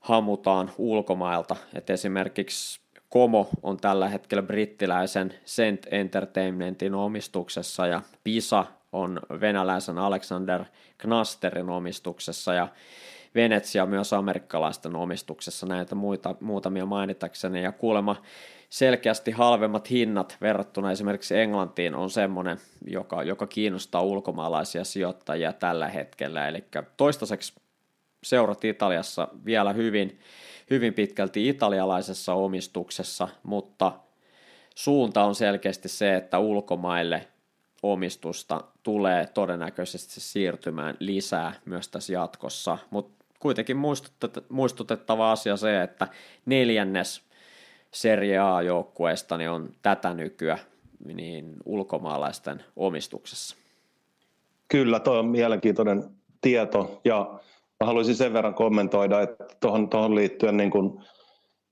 hamutaan 0.00 0.70
ulkomailta. 0.78 1.56
Et 1.74 1.90
esimerkiksi 1.90 2.80
Komo 3.08 3.48
on 3.62 3.76
tällä 3.76 4.08
hetkellä 4.08 4.42
brittiläisen 4.42 5.34
Cent 5.46 5.86
Entertainmentin 5.90 6.94
omistuksessa 6.94 7.86
ja 7.86 8.02
Pisa 8.24 8.66
on 8.92 9.20
venäläisen 9.40 9.98
Alexander 9.98 10.64
Knasterin 10.98 11.70
omistuksessa 11.70 12.54
ja 12.54 12.68
Venetsia 13.34 13.86
myös 13.86 14.12
amerikkalaisten 14.12 14.96
omistuksessa 14.96 15.66
näitä 15.66 15.94
muita, 15.94 16.34
muutamia 16.40 16.86
mainitakseni 16.86 17.62
ja 17.62 17.72
kuulemma 17.72 18.16
selkeästi 18.70 19.30
halvemmat 19.30 19.90
hinnat 19.90 20.36
verrattuna 20.40 20.92
esimerkiksi 20.92 21.38
Englantiin 21.38 21.94
on 21.94 22.10
semmoinen, 22.10 22.58
joka, 22.86 23.22
joka 23.22 23.46
kiinnostaa 23.46 24.02
ulkomaalaisia 24.02 24.84
sijoittajia 24.84 25.52
tällä 25.52 25.88
hetkellä. 25.88 26.48
Eli 26.48 26.64
toistaiseksi 26.96 27.52
seurat 28.22 28.64
Italiassa 28.64 29.28
vielä 29.44 29.72
hyvin, 29.72 30.18
hyvin 30.70 30.94
pitkälti 30.94 31.48
italialaisessa 31.48 32.34
omistuksessa, 32.34 33.28
mutta 33.42 33.92
suunta 34.74 35.24
on 35.24 35.34
selkeästi 35.34 35.88
se, 35.88 36.16
että 36.16 36.38
ulkomaille 36.38 37.28
omistusta 37.82 38.64
tulee 38.82 39.26
todennäköisesti 39.26 40.20
siirtymään 40.20 40.96
lisää 40.98 41.52
myös 41.64 41.88
tässä 41.88 42.12
jatkossa, 42.12 42.78
mutta 42.90 43.24
kuitenkin 43.40 43.76
muistutettava 44.48 45.32
asia 45.32 45.56
se, 45.56 45.82
että 45.82 46.08
neljännes 46.46 47.22
Serie 47.90 48.38
A-joukkueesta 48.38 49.36
niin 49.36 49.50
on 49.50 49.74
tätä 49.82 50.14
nykyä 50.14 50.58
niin 51.04 51.54
ulkomaalaisten 51.64 52.64
omistuksessa. 52.76 53.56
Kyllä, 54.68 55.00
tuo 55.00 55.18
on 55.18 55.26
mielenkiintoinen 55.26 56.04
tieto 56.40 57.00
ja 57.04 57.40
haluaisin 57.84 58.14
sen 58.14 58.32
verran 58.32 58.54
kommentoida, 58.54 59.20
että 59.20 59.44
tuohon, 59.60 59.88
tuohon 59.88 60.14
liittyen 60.14 60.56
niin 60.56 60.70
kuin 60.70 61.04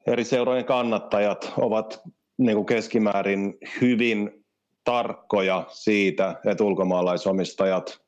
eri 0.07 0.25
seurojen 0.25 0.65
kannattajat 0.65 1.53
ovat 1.61 2.03
niin 2.39 2.55
kuin 2.57 2.67
keskimäärin 2.67 3.59
hyvin 3.81 4.45
tarkkoja 4.85 5.65
siitä, 5.69 6.41
että 6.47 6.65
ulkomaalaisomistajat, 6.65 8.01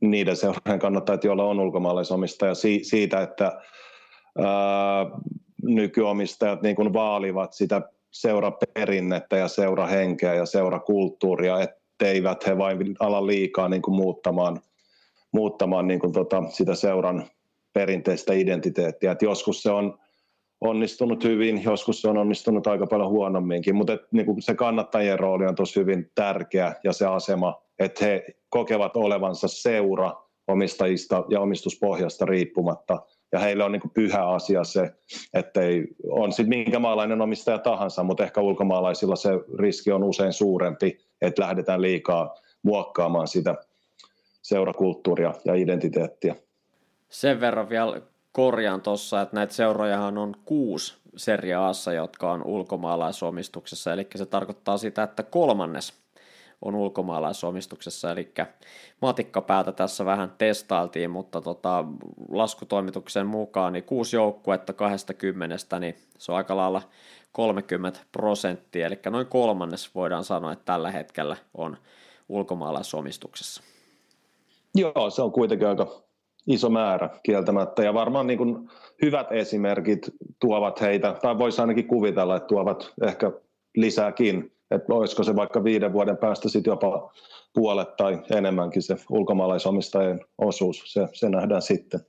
niiden 0.00 0.36
seurojen 0.36 0.78
kannattajat, 0.78 1.24
joilla 1.24 1.44
on 1.44 1.60
ulkomaalaisomistaja, 1.60 2.54
siitä, 2.82 3.20
että 3.20 3.60
ää, 4.38 5.06
nykyomistajat 5.62 6.62
niin 6.62 6.76
kuin 6.76 6.92
vaalivat 6.92 7.52
sitä 7.52 7.82
seuraperinnettä 8.10 9.36
ja 9.36 9.48
seurahenkeä 9.48 10.34
ja 10.34 10.46
seurakulttuuria, 10.46 11.60
etteivät 11.60 12.46
he 12.46 12.58
vain 12.58 12.94
ala 13.00 13.26
liikaa 13.26 13.68
niin 13.68 13.82
kuin 13.82 13.94
muuttamaan, 13.94 14.60
muuttamaan 15.32 15.86
niin 15.86 16.00
kuin 16.00 16.12
tota, 16.12 16.42
sitä 16.48 16.74
seuran 16.74 17.26
perinteistä 17.72 18.32
identiteettiä. 18.32 19.12
Et 19.12 19.22
joskus 19.22 19.62
se 19.62 19.70
on 19.70 19.98
onnistunut 20.60 21.24
hyvin, 21.24 21.62
joskus 21.64 22.02
se 22.02 22.08
on 22.08 22.18
onnistunut 22.18 22.66
aika 22.66 22.86
paljon 22.86 23.10
huonomminkin, 23.10 23.76
mutta 23.76 23.92
et, 23.92 24.00
niin 24.12 24.26
kuin 24.26 24.42
se 24.42 24.54
kannattajien 24.54 25.20
rooli 25.20 25.46
on 25.46 25.54
tosi 25.54 25.80
hyvin 25.80 26.10
tärkeä 26.14 26.74
ja 26.84 26.92
se 26.92 27.06
asema, 27.06 27.62
että 27.78 28.04
he 28.04 28.26
kokevat 28.48 28.96
olevansa 28.96 29.48
seura 29.48 30.12
omistajista 30.48 31.24
ja 31.28 31.40
omistuspohjasta 31.40 32.26
riippumatta– 32.26 32.98
ja 33.32 33.38
heille 33.38 33.64
on 33.64 33.72
niin 33.72 33.80
kuin 33.80 33.92
pyhä 33.92 34.28
asia 34.28 34.64
se, 34.64 34.90
että 35.34 35.60
ei, 35.60 35.84
on 36.10 36.32
sitten 36.32 36.48
minkä 36.48 36.78
maalainen 36.78 37.20
omistaja 37.20 37.58
tahansa, 37.58 38.02
mutta 38.02 38.24
ehkä 38.24 38.40
ulkomaalaisilla 38.40 39.16
se 39.16 39.30
riski 39.58 39.92
on 39.92 40.04
usein 40.04 40.32
suurempi, 40.32 40.98
että 41.22 41.42
lähdetään 41.42 41.82
liikaa 41.82 42.34
muokkaamaan 42.62 43.28
sitä 43.28 43.54
seurakulttuuria 44.50 45.34
ja 45.44 45.54
identiteettiä. 45.54 46.36
Sen 47.08 47.40
verran 47.40 47.68
vielä 47.68 48.00
korjaan 48.32 48.82
tuossa, 48.82 49.20
että 49.20 49.36
näitä 49.36 49.54
seurojahan 49.54 50.18
on 50.18 50.34
kuusi 50.44 50.94
Serie 51.16 51.54
Assa, 51.54 51.92
jotka 51.92 52.32
on 52.32 52.42
ulkomaalaisomistuksessa, 52.44 53.92
eli 53.92 54.06
se 54.14 54.26
tarkoittaa 54.26 54.78
sitä, 54.78 55.02
että 55.02 55.22
kolmannes 55.22 55.94
on 56.62 56.74
ulkomaalaisomistuksessa, 56.74 58.10
eli 58.10 58.32
matikkapäätä 59.02 59.72
tässä 59.72 60.04
vähän 60.04 60.32
testailtiin, 60.38 61.10
mutta 61.10 61.40
tota, 61.40 61.84
laskutoimituksen 62.28 63.26
mukaan 63.26 63.72
niin 63.72 63.84
kuusi 63.84 64.16
joukkuetta 64.16 64.72
20, 64.72 65.80
niin 65.80 65.94
se 66.18 66.32
on 66.32 66.38
aika 66.38 66.56
lailla 66.56 66.82
30 67.32 68.00
prosenttia, 68.12 68.86
eli 68.86 68.98
noin 69.10 69.26
kolmannes 69.26 69.94
voidaan 69.94 70.24
sanoa, 70.24 70.52
että 70.52 70.64
tällä 70.64 70.90
hetkellä 70.90 71.36
on 71.54 71.76
ulkomaalaisomistuksessa. 72.28 73.69
Joo, 74.74 75.10
se 75.10 75.22
on 75.22 75.32
kuitenkin 75.32 75.68
aika 75.68 76.02
iso 76.46 76.70
määrä 76.70 77.10
kieltämättä, 77.22 77.82
ja 77.82 77.94
varmaan 77.94 78.26
niin 78.26 78.38
kuin 78.38 78.70
hyvät 79.02 79.32
esimerkit 79.32 80.10
tuovat 80.40 80.80
heitä, 80.80 81.16
tai 81.22 81.38
voisi 81.38 81.60
ainakin 81.60 81.88
kuvitella, 81.88 82.36
että 82.36 82.46
tuovat 82.46 82.92
ehkä 83.02 83.32
lisääkin 83.76 84.52
että 84.70 84.94
olisiko 84.94 85.24
se 85.24 85.36
vaikka 85.36 85.64
viiden 85.64 85.92
vuoden 85.92 86.16
päästä 86.16 86.48
sitten 86.48 86.70
jopa 86.70 87.12
puolet 87.54 87.96
tai 87.96 88.22
enemmänkin 88.30 88.82
se 88.82 88.96
ulkomaalaisomistajien 89.10 90.20
osuus, 90.38 90.82
se, 90.86 91.08
se 91.12 91.28
nähdään 91.28 91.62
sitten. 91.62 92.00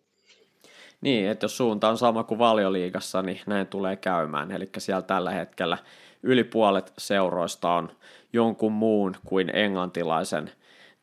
Niin, 1.01 1.29
että 1.29 1.43
jos 1.43 1.57
suunta 1.57 1.89
on 1.89 1.97
sama 1.97 2.23
kuin 2.23 2.39
valioliigassa, 2.39 3.21
niin 3.21 3.39
näin 3.47 3.67
tulee 3.67 3.95
käymään. 3.95 4.51
Eli 4.51 4.69
siellä 4.77 5.01
tällä 5.01 5.31
hetkellä 5.31 5.77
yli 6.23 6.43
puolet 6.43 6.93
seuroista 6.97 7.73
on 7.73 7.89
jonkun 8.33 8.71
muun 8.71 9.15
kuin 9.25 9.55
englantilaisen 9.55 10.51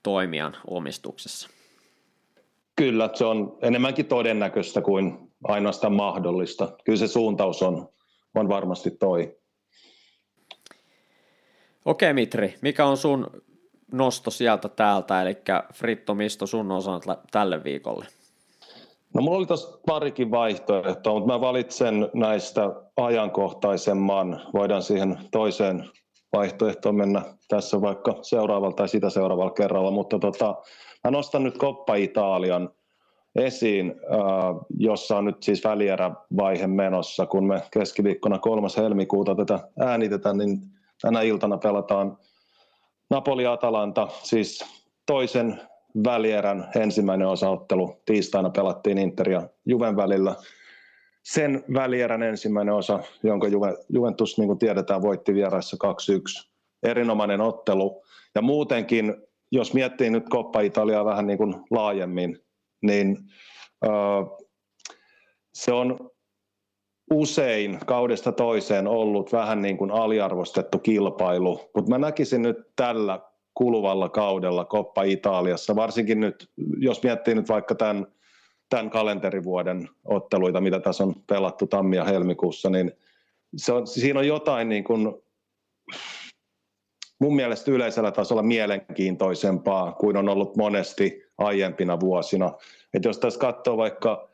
toimijan 0.03 0.57
omistuksessa. 0.67 1.49
Kyllä, 2.77 3.11
se 3.15 3.25
on 3.25 3.59
enemmänkin 3.63 4.07
todennäköistä 4.07 4.81
kuin 4.81 5.33
ainoastaan 5.45 5.93
mahdollista. 5.93 6.77
Kyllä 6.85 6.99
se 6.99 7.07
suuntaus 7.07 7.63
on, 7.63 7.89
on 8.35 8.49
varmasti 8.49 8.91
toi. 8.91 9.37
Okei 11.85 12.13
Mitri, 12.13 12.55
mikä 12.63 12.87
on 12.87 12.97
sun 12.97 13.27
nosto 13.93 14.31
sieltä 14.31 14.69
täältä, 14.69 15.23
eli 15.23 15.37
Fritto 15.75 16.15
Misto 16.15 16.47
sun 16.47 16.73
osan 16.73 17.01
tälle 17.31 17.65
viikolle? 17.65 18.07
No 19.15 19.23
mulla 19.23 19.39
oli 19.39 19.47
tuossa 19.47 19.79
parikin 19.87 20.31
vaihtoehtoa, 20.31 21.13
mutta 21.13 21.33
mä 21.33 21.41
valitsen 21.41 22.11
näistä 22.15 22.63
ajankohtaisemman. 22.97 24.41
Voidaan 24.55 24.83
siihen 24.83 25.19
toiseen 25.33 25.85
vaihtoehtoon 26.33 26.95
mennä 26.95 27.23
tässä 27.49 27.81
vaikka 27.81 28.19
seuraavalla 28.23 28.77
tai 28.77 28.89
sitä 28.89 29.11
seuraavalla 29.11 29.51
kerralla, 29.51 29.91
mutta 29.91 30.19
tota, 30.19 30.55
mä 31.05 31.11
nostan 31.11 31.43
nyt 31.43 31.59
Koppa 31.59 31.95
Italian 31.95 32.71
esiin, 33.37 33.91
äh, 33.91 34.67
jossa 34.79 35.17
on 35.17 35.25
nyt 35.25 35.43
siis 35.43 35.65
välierävaihe 35.65 36.67
menossa, 36.67 37.27
kun 37.27 37.47
me 37.47 37.63
keskiviikkona 37.71 38.39
3. 38.39 38.69
helmikuuta 38.77 39.35
tätä 39.35 39.69
äänitetään, 39.79 40.39
niin 40.39 40.61
tänä 41.03 41.21
iltana 41.21 41.59
pelataan 41.59 42.19
Napoli-Atalanta, 43.11 44.09
siis 44.23 44.65
toisen 45.07 45.61
välierän 46.05 46.69
ensimmäinen 46.77 47.29
osaottelu. 47.29 48.01
Tiistaina 48.05 48.51
pelattiin 48.51 48.99
Inter 48.99 49.31
ja 49.31 49.43
Juven 49.67 49.97
välillä. 49.97 50.35
Sen 51.23 51.65
välierän 51.75 52.23
ensimmäinen 52.23 52.75
osa, 52.75 53.01
jonka 53.23 53.49
Juve, 53.49 53.77
Juventus, 53.89 54.39
niin 54.39 54.47
kuin 54.47 54.59
tiedetään, 54.59 55.03
voitti 55.03 55.35
vieraissa 55.35 55.77
2-1. 56.45 56.49
Erinomainen 56.83 57.41
ottelu. 57.41 58.03
Ja 58.35 58.43
muutenkin, 58.43 59.15
jos 59.51 59.75
miettii 59.75 60.11
nyt 60.11 60.29
Coppa 60.29 60.61
Italiaa 60.61 61.05
vähän 61.05 61.27
niin 61.27 61.39
kuin 61.39 61.55
laajemmin, 61.71 62.39
niin 62.83 63.19
se 65.55 65.73
on 65.73 66.11
usein 67.11 67.79
kaudesta 67.87 68.33
toiseen 68.33 68.87
ollut 68.87 69.33
vähän 69.33 69.63
niin 69.63 69.77
kuin 69.77 69.91
aliarvostettu 69.91 70.79
kilpailu, 70.79 71.71
mutta 71.75 71.91
mä 71.91 71.99
näkisin 71.99 72.43
nyt 72.43 72.57
tällä 72.77 73.21
kuluvalla 73.55 74.09
kaudella 74.09 74.65
Koppa 74.65 75.03
Italiassa, 75.03 75.77
varsinkin 75.77 76.21
nyt, 76.21 76.51
jos 76.79 77.03
miettii 77.03 77.35
nyt 77.35 77.49
vaikka 77.49 77.75
tämän, 77.75 78.07
tämän 78.69 78.91
kalenterivuoden 78.91 79.89
otteluita, 80.05 80.61
mitä 80.61 80.81
tässä 80.81 81.05
on 81.05 81.15
pelattu 81.27 81.67
tammi- 81.67 81.97
ja 81.97 82.05
helmikuussa, 82.05 82.71
niin 82.71 82.93
se 83.57 83.73
on, 83.73 83.87
siinä 83.87 84.19
on 84.19 84.27
jotain 84.27 84.69
niin 84.69 84.85
kuin, 84.85 85.15
mun 87.19 87.37
mielestä 87.37 87.71
yleisellä 87.71 88.11
tasolla 88.11 88.43
mielenkiintoisempaa 88.43 89.93
kuin 89.93 90.17
on 90.17 90.29
ollut 90.29 90.57
monesti 90.57 91.25
aiempina 91.39 92.01
vuosina. 92.01 92.53
Et 92.95 93.05
jos 93.05 93.19
tässä 93.19 93.41
katsoo 93.41 93.77
vaikka 93.77 94.29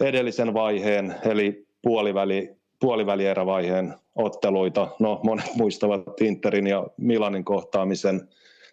edellisen 0.00 0.54
vaiheen, 0.54 1.14
eli 1.24 1.66
puoliväli, 1.82 2.56
puolivälierävaiheen 2.80 3.94
otteluita. 4.14 4.88
No, 4.98 5.20
monet 5.24 5.54
muistavat 5.54 6.20
Interin 6.20 6.66
ja 6.66 6.86
Milanin 6.96 7.44
kohtaamisen, 7.44 8.28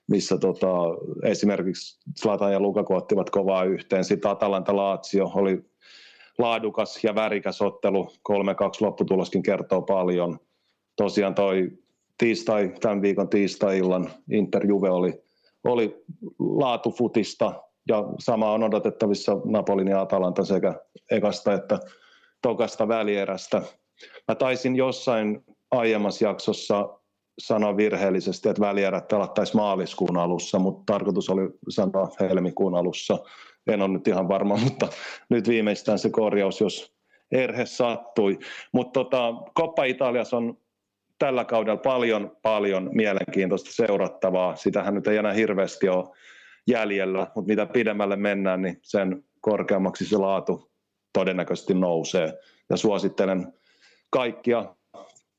missä 0.09 0.37
tota, 0.37 0.67
esimerkiksi 1.23 1.99
Zlatan 2.21 2.53
ja 2.53 2.59
Lukaku 2.59 2.95
ottivat 2.95 3.29
kovaa 3.29 3.63
yhteen. 3.63 4.03
Sitten 4.03 4.31
Atalanta 4.31 4.75
Lazio 4.75 5.31
oli 5.35 5.61
laadukas 6.37 7.03
ja 7.03 7.15
värikäs 7.15 7.61
ottelu. 7.61 8.03
3-2 8.05 8.11
lopputuloskin 8.81 9.43
kertoo 9.43 9.81
paljon. 9.81 10.39
Tosiaan 10.95 11.35
toi 11.35 11.71
tiistai, 12.17 12.73
tämän 12.81 13.01
viikon 13.01 13.29
tiistai-illan 13.29 14.09
Inter 14.31 14.65
Juve 14.65 14.89
oli, 14.89 15.13
oli 15.63 16.03
laatufutista 16.39 17.53
ja 17.87 18.03
sama 18.19 18.51
on 18.51 18.63
odotettavissa 18.63 19.37
Napolin 19.45 19.87
ja 19.87 20.01
Atalanta 20.01 20.45
sekä 20.45 20.73
ekasta 21.11 21.53
että 21.53 21.79
tokasta 22.41 22.87
välierästä. 22.87 23.61
Mä 24.27 24.35
taisin 24.35 24.75
jossain 24.75 25.45
aiemmassa 25.71 26.25
jaksossa 26.25 26.98
sanoa 27.39 27.77
virheellisesti, 27.77 28.49
että 28.49 28.61
välierät 28.61 29.07
pelattaisiin 29.07 29.57
maaliskuun 29.57 30.17
alussa, 30.17 30.59
mutta 30.59 30.93
tarkoitus 30.93 31.29
oli 31.29 31.49
sanoa 31.69 32.09
helmikuun 32.19 32.75
alussa. 32.75 33.17
en 33.67 33.81
ole 33.81 33.89
nyt 33.89 34.07
ihan 34.07 34.27
varma, 34.27 34.57
mutta 34.63 34.87
nyt 35.29 35.47
viimeistään 35.47 35.99
se 35.99 36.09
korjaus, 36.09 36.61
jos 36.61 36.93
erhe 37.31 37.65
sattui. 37.65 38.39
Mutta 38.71 38.99
tota, 38.99 39.33
Coppa 39.59 39.83
Italiassa 39.83 40.37
on 40.37 40.57
tällä 41.19 41.45
kaudella 41.45 41.81
paljon, 41.83 42.37
paljon 42.41 42.89
mielenkiintoista 42.93 43.71
seurattavaa. 43.73 44.55
Sitähän 44.55 44.93
nyt 44.93 45.07
ei 45.07 45.17
enää 45.17 45.33
hirveästi 45.33 45.89
ole 45.89 46.05
jäljellä, 46.67 47.27
mutta 47.35 47.47
mitä 47.47 47.65
pidemmälle 47.65 48.15
mennään, 48.15 48.61
niin 48.61 48.79
sen 48.81 49.23
korkeammaksi 49.41 50.05
se 50.05 50.17
laatu 50.17 50.71
todennäköisesti 51.13 51.73
nousee. 51.73 52.33
Ja 52.69 52.77
suosittelen 52.77 53.53
kaikkia 54.09 54.75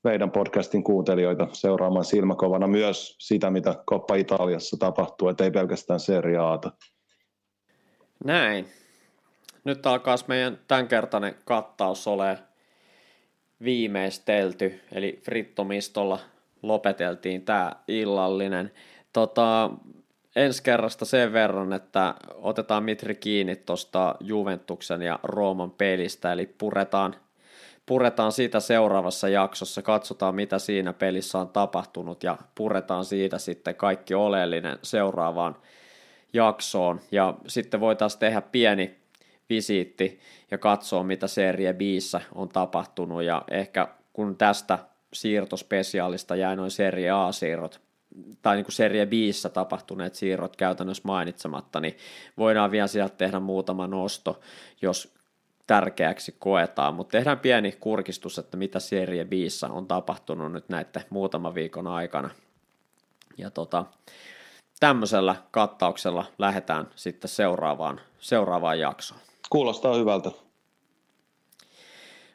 meidän 0.04 0.30
podcastin 0.30 0.84
kuuntelijoita 0.84 1.48
seuraamaan 1.52 2.04
silmäkovana 2.04 2.66
myös 2.66 3.16
sitä, 3.18 3.50
mitä 3.50 3.74
Coppa 3.86 4.14
Italiassa 4.14 4.76
tapahtuu, 4.76 5.28
että 5.28 5.44
ei 5.44 5.50
pelkästään 5.50 6.00
seriaata. 6.00 6.72
Näin. 8.24 8.66
Nyt 9.64 9.86
alkaa 9.86 10.16
meidän 10.26 10.58
tämänkertainen 10.68 11.34
kattaus 11.44 12.06
ole 12.06 12.38
viimeistelty, 13.64 14.80
eli 14.92 15.20
Frittomistolla 15.24 16.18
lopeteltiin 16.62 17.44
tämä 17.44 17.72
illallinen. 17.88 18.72
Tota, 19.12 19.70
ensi 20.36 20.62
kerrasta 20.62 21.04
sen 21.04 21.32
verran, 21.32 21.72
että 21.72 22.14
otetaan 22.34 22.84
Mitri 22.84 23.14
kiinni 23.14 23.56
tuosta 23.56 24.14
Juventuksen 24.20 25.02
ja 25.02 25.18
Rooman 25.22 25.70
pelistä, 25.70 26.32
eli 26.32 26.46
puretaan, 26.46 27.16
puretaan 27.90 28.32
siitä 28.32 28.60
seuraavassa 28.60 29.28
jaksossa, 29.28 29.82
katsotaan 29.82 30.34
mitä 30.34 30.58
siinä 30.58 30.92
pelissä 30.92 31.38
on 31.38 31.48
tapahtunut 31.48 32.22
ja 32.22 32.38
puretaan 32.54 33.04
siitä 33.04 33.38
sitten 33.38 33.74
kaikki 33.74 34.14
oleellinen 34.14 34.78
seuraavaan 34.82 35.56
jaksoon. 36.32 37.00
Ja 37.12 37.34
sitten 37.46 37.80
voitaisiin 37.80 38.20
tehdä 38.20 38.40
pieni 38.40 38.98
visiitti 39.48 40.20
ja 40.50 40.58
katsoa, 40.58 41.02
mitä 41.02 41.26
Serie 41.26 41.72
b 41.72 41.80
on 42.34 42.48
tapahtunut 42.48 43.22
ja 43.22 43.42
ehkä 43.50 43.88
kun 44.12 44.36
tästä 44.36 44.78
siirtospesiaalista 45.12 46.36
jäi 46.36 46.56
noin 46.56 46.70
Serie 46.70 47.10
A-siirrot 47.10 47.80
tai 48.42 48.56
niin 48.56 48.64
kuin 48.64 48.74
Serie 48.74 49.06
b 49.06 49.12
tapahtuneet 49.52 50.14
siirrot 50.14 50.56
käytännössä 50.56 51.02
mainitsematta, 51.06 51.80
niin 51.80 51.96
voidaan 52.38 52.70
vielä 52.70 52.86
sieltä 52.86 53.16
tehdä 53.16 53.40
muutama 53.40 53.86
nosto, 53.86 54.40
jos 54.82 55.19
tärkeäksi 55.70 56.36
koetaan, 56.38 56.94
mutta 56.94 57.12
tehdään 57.12 57.38
pieni 57.38 57.72
kurkistus, 57.72 58.38
että 58.38 58.56
mitä 58.56 58.80
Serie 58.80 59.24
b 59.24 59.32
on 59.70 59.86
tapahtunut 59.86 60.52
nyt 60.52 60.68
näiden 60.68 61.04
muutaman 61.10 61.54
viikon 61.54 61.86
aikana. 61.86 62.30
Ja 63.38 63.50
tota, 63.50 63.84
tämmöisellä 64.80 65.36
kattauksella 65.50 66.24
lähdetään 66.38 66.88
sitten 66.96 67.28
seuraavaan, 67.28 68.00
seuraavaan 68.18 68.78
jaksoon. 68.78 69.20
Kuulostaa 69.50 69.94
hyvältä. 69.94 70.30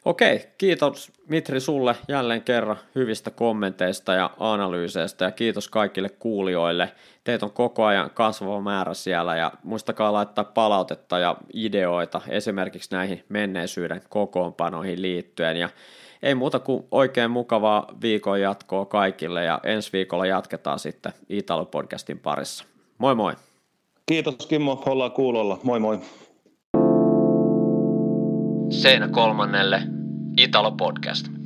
Okei, 0.06 0.41
kiitos 0.57 1.11
Mitri 1.30 1.60
sulle 1.60 1.95
jälleen 2.07 2.41
kerran 2.41 2.77
hyvistä 2.95 3.32
kommenteista 3.32 4.14
ja 4.14 4.30
analyyseistä 4.40 5.26
ja 5.26 5.32
kiitos 5.32 5.69
kaikille 5.69 6.10
kuulijoille. 6.10 6.91
Teitä 7.23 7.45
on 7.45 7.52
koko 7.52 7.86
ajan 7.86 8.11
kasvava 8.14 8.61
määrä 8.61 8.94
siellä 8.94 9.36
ja 9.36 9.52
muistakaa 9.64 10.14
laittaa 10.14 10.44
palautetta 10.44 11.19
ja 11.19 11.36
ideoita 11.53 12.22
esimerkiksi 12.27 12.95
näihin 12.95 13.23
menneisyyden 13.30 14.02
kokoonpanoihin 14.10 15.02
liittyen 15.02 15.57
ja 15.57 15.69
ei 16.23 16.36
muuta 16.36 16.60
kuin 16.60 16.86
oikein 16.91 17.32
mukavaa 17.32 17.88
viikon 18.02 18.41
jatkoa 18.41 18.86
kaikille 18.86 19.44
ja 19.44 19.60
ensi 19.64 19.90
viikolla 19.94 20.26
jatketaan 20.26 20.80
sitten 20.80 21.14
Italo-podcastin 21.30 22.19
parissa. 22.23 22.65
Moi 22.98 23.15
moi! 23.15 23.34
Kiitos 24.06 24.36
Kimmo, 24.48 24.84
ollaan 24.86 25.11
kuulolla. 25.11 25.60
Moi 25.64 25.80
moi! 25.80 25.99
Seinä 28.69 29.07
kolmannelle 29.07 29.94
Italo 30.36 30.76
Podcast. 30.76 31.44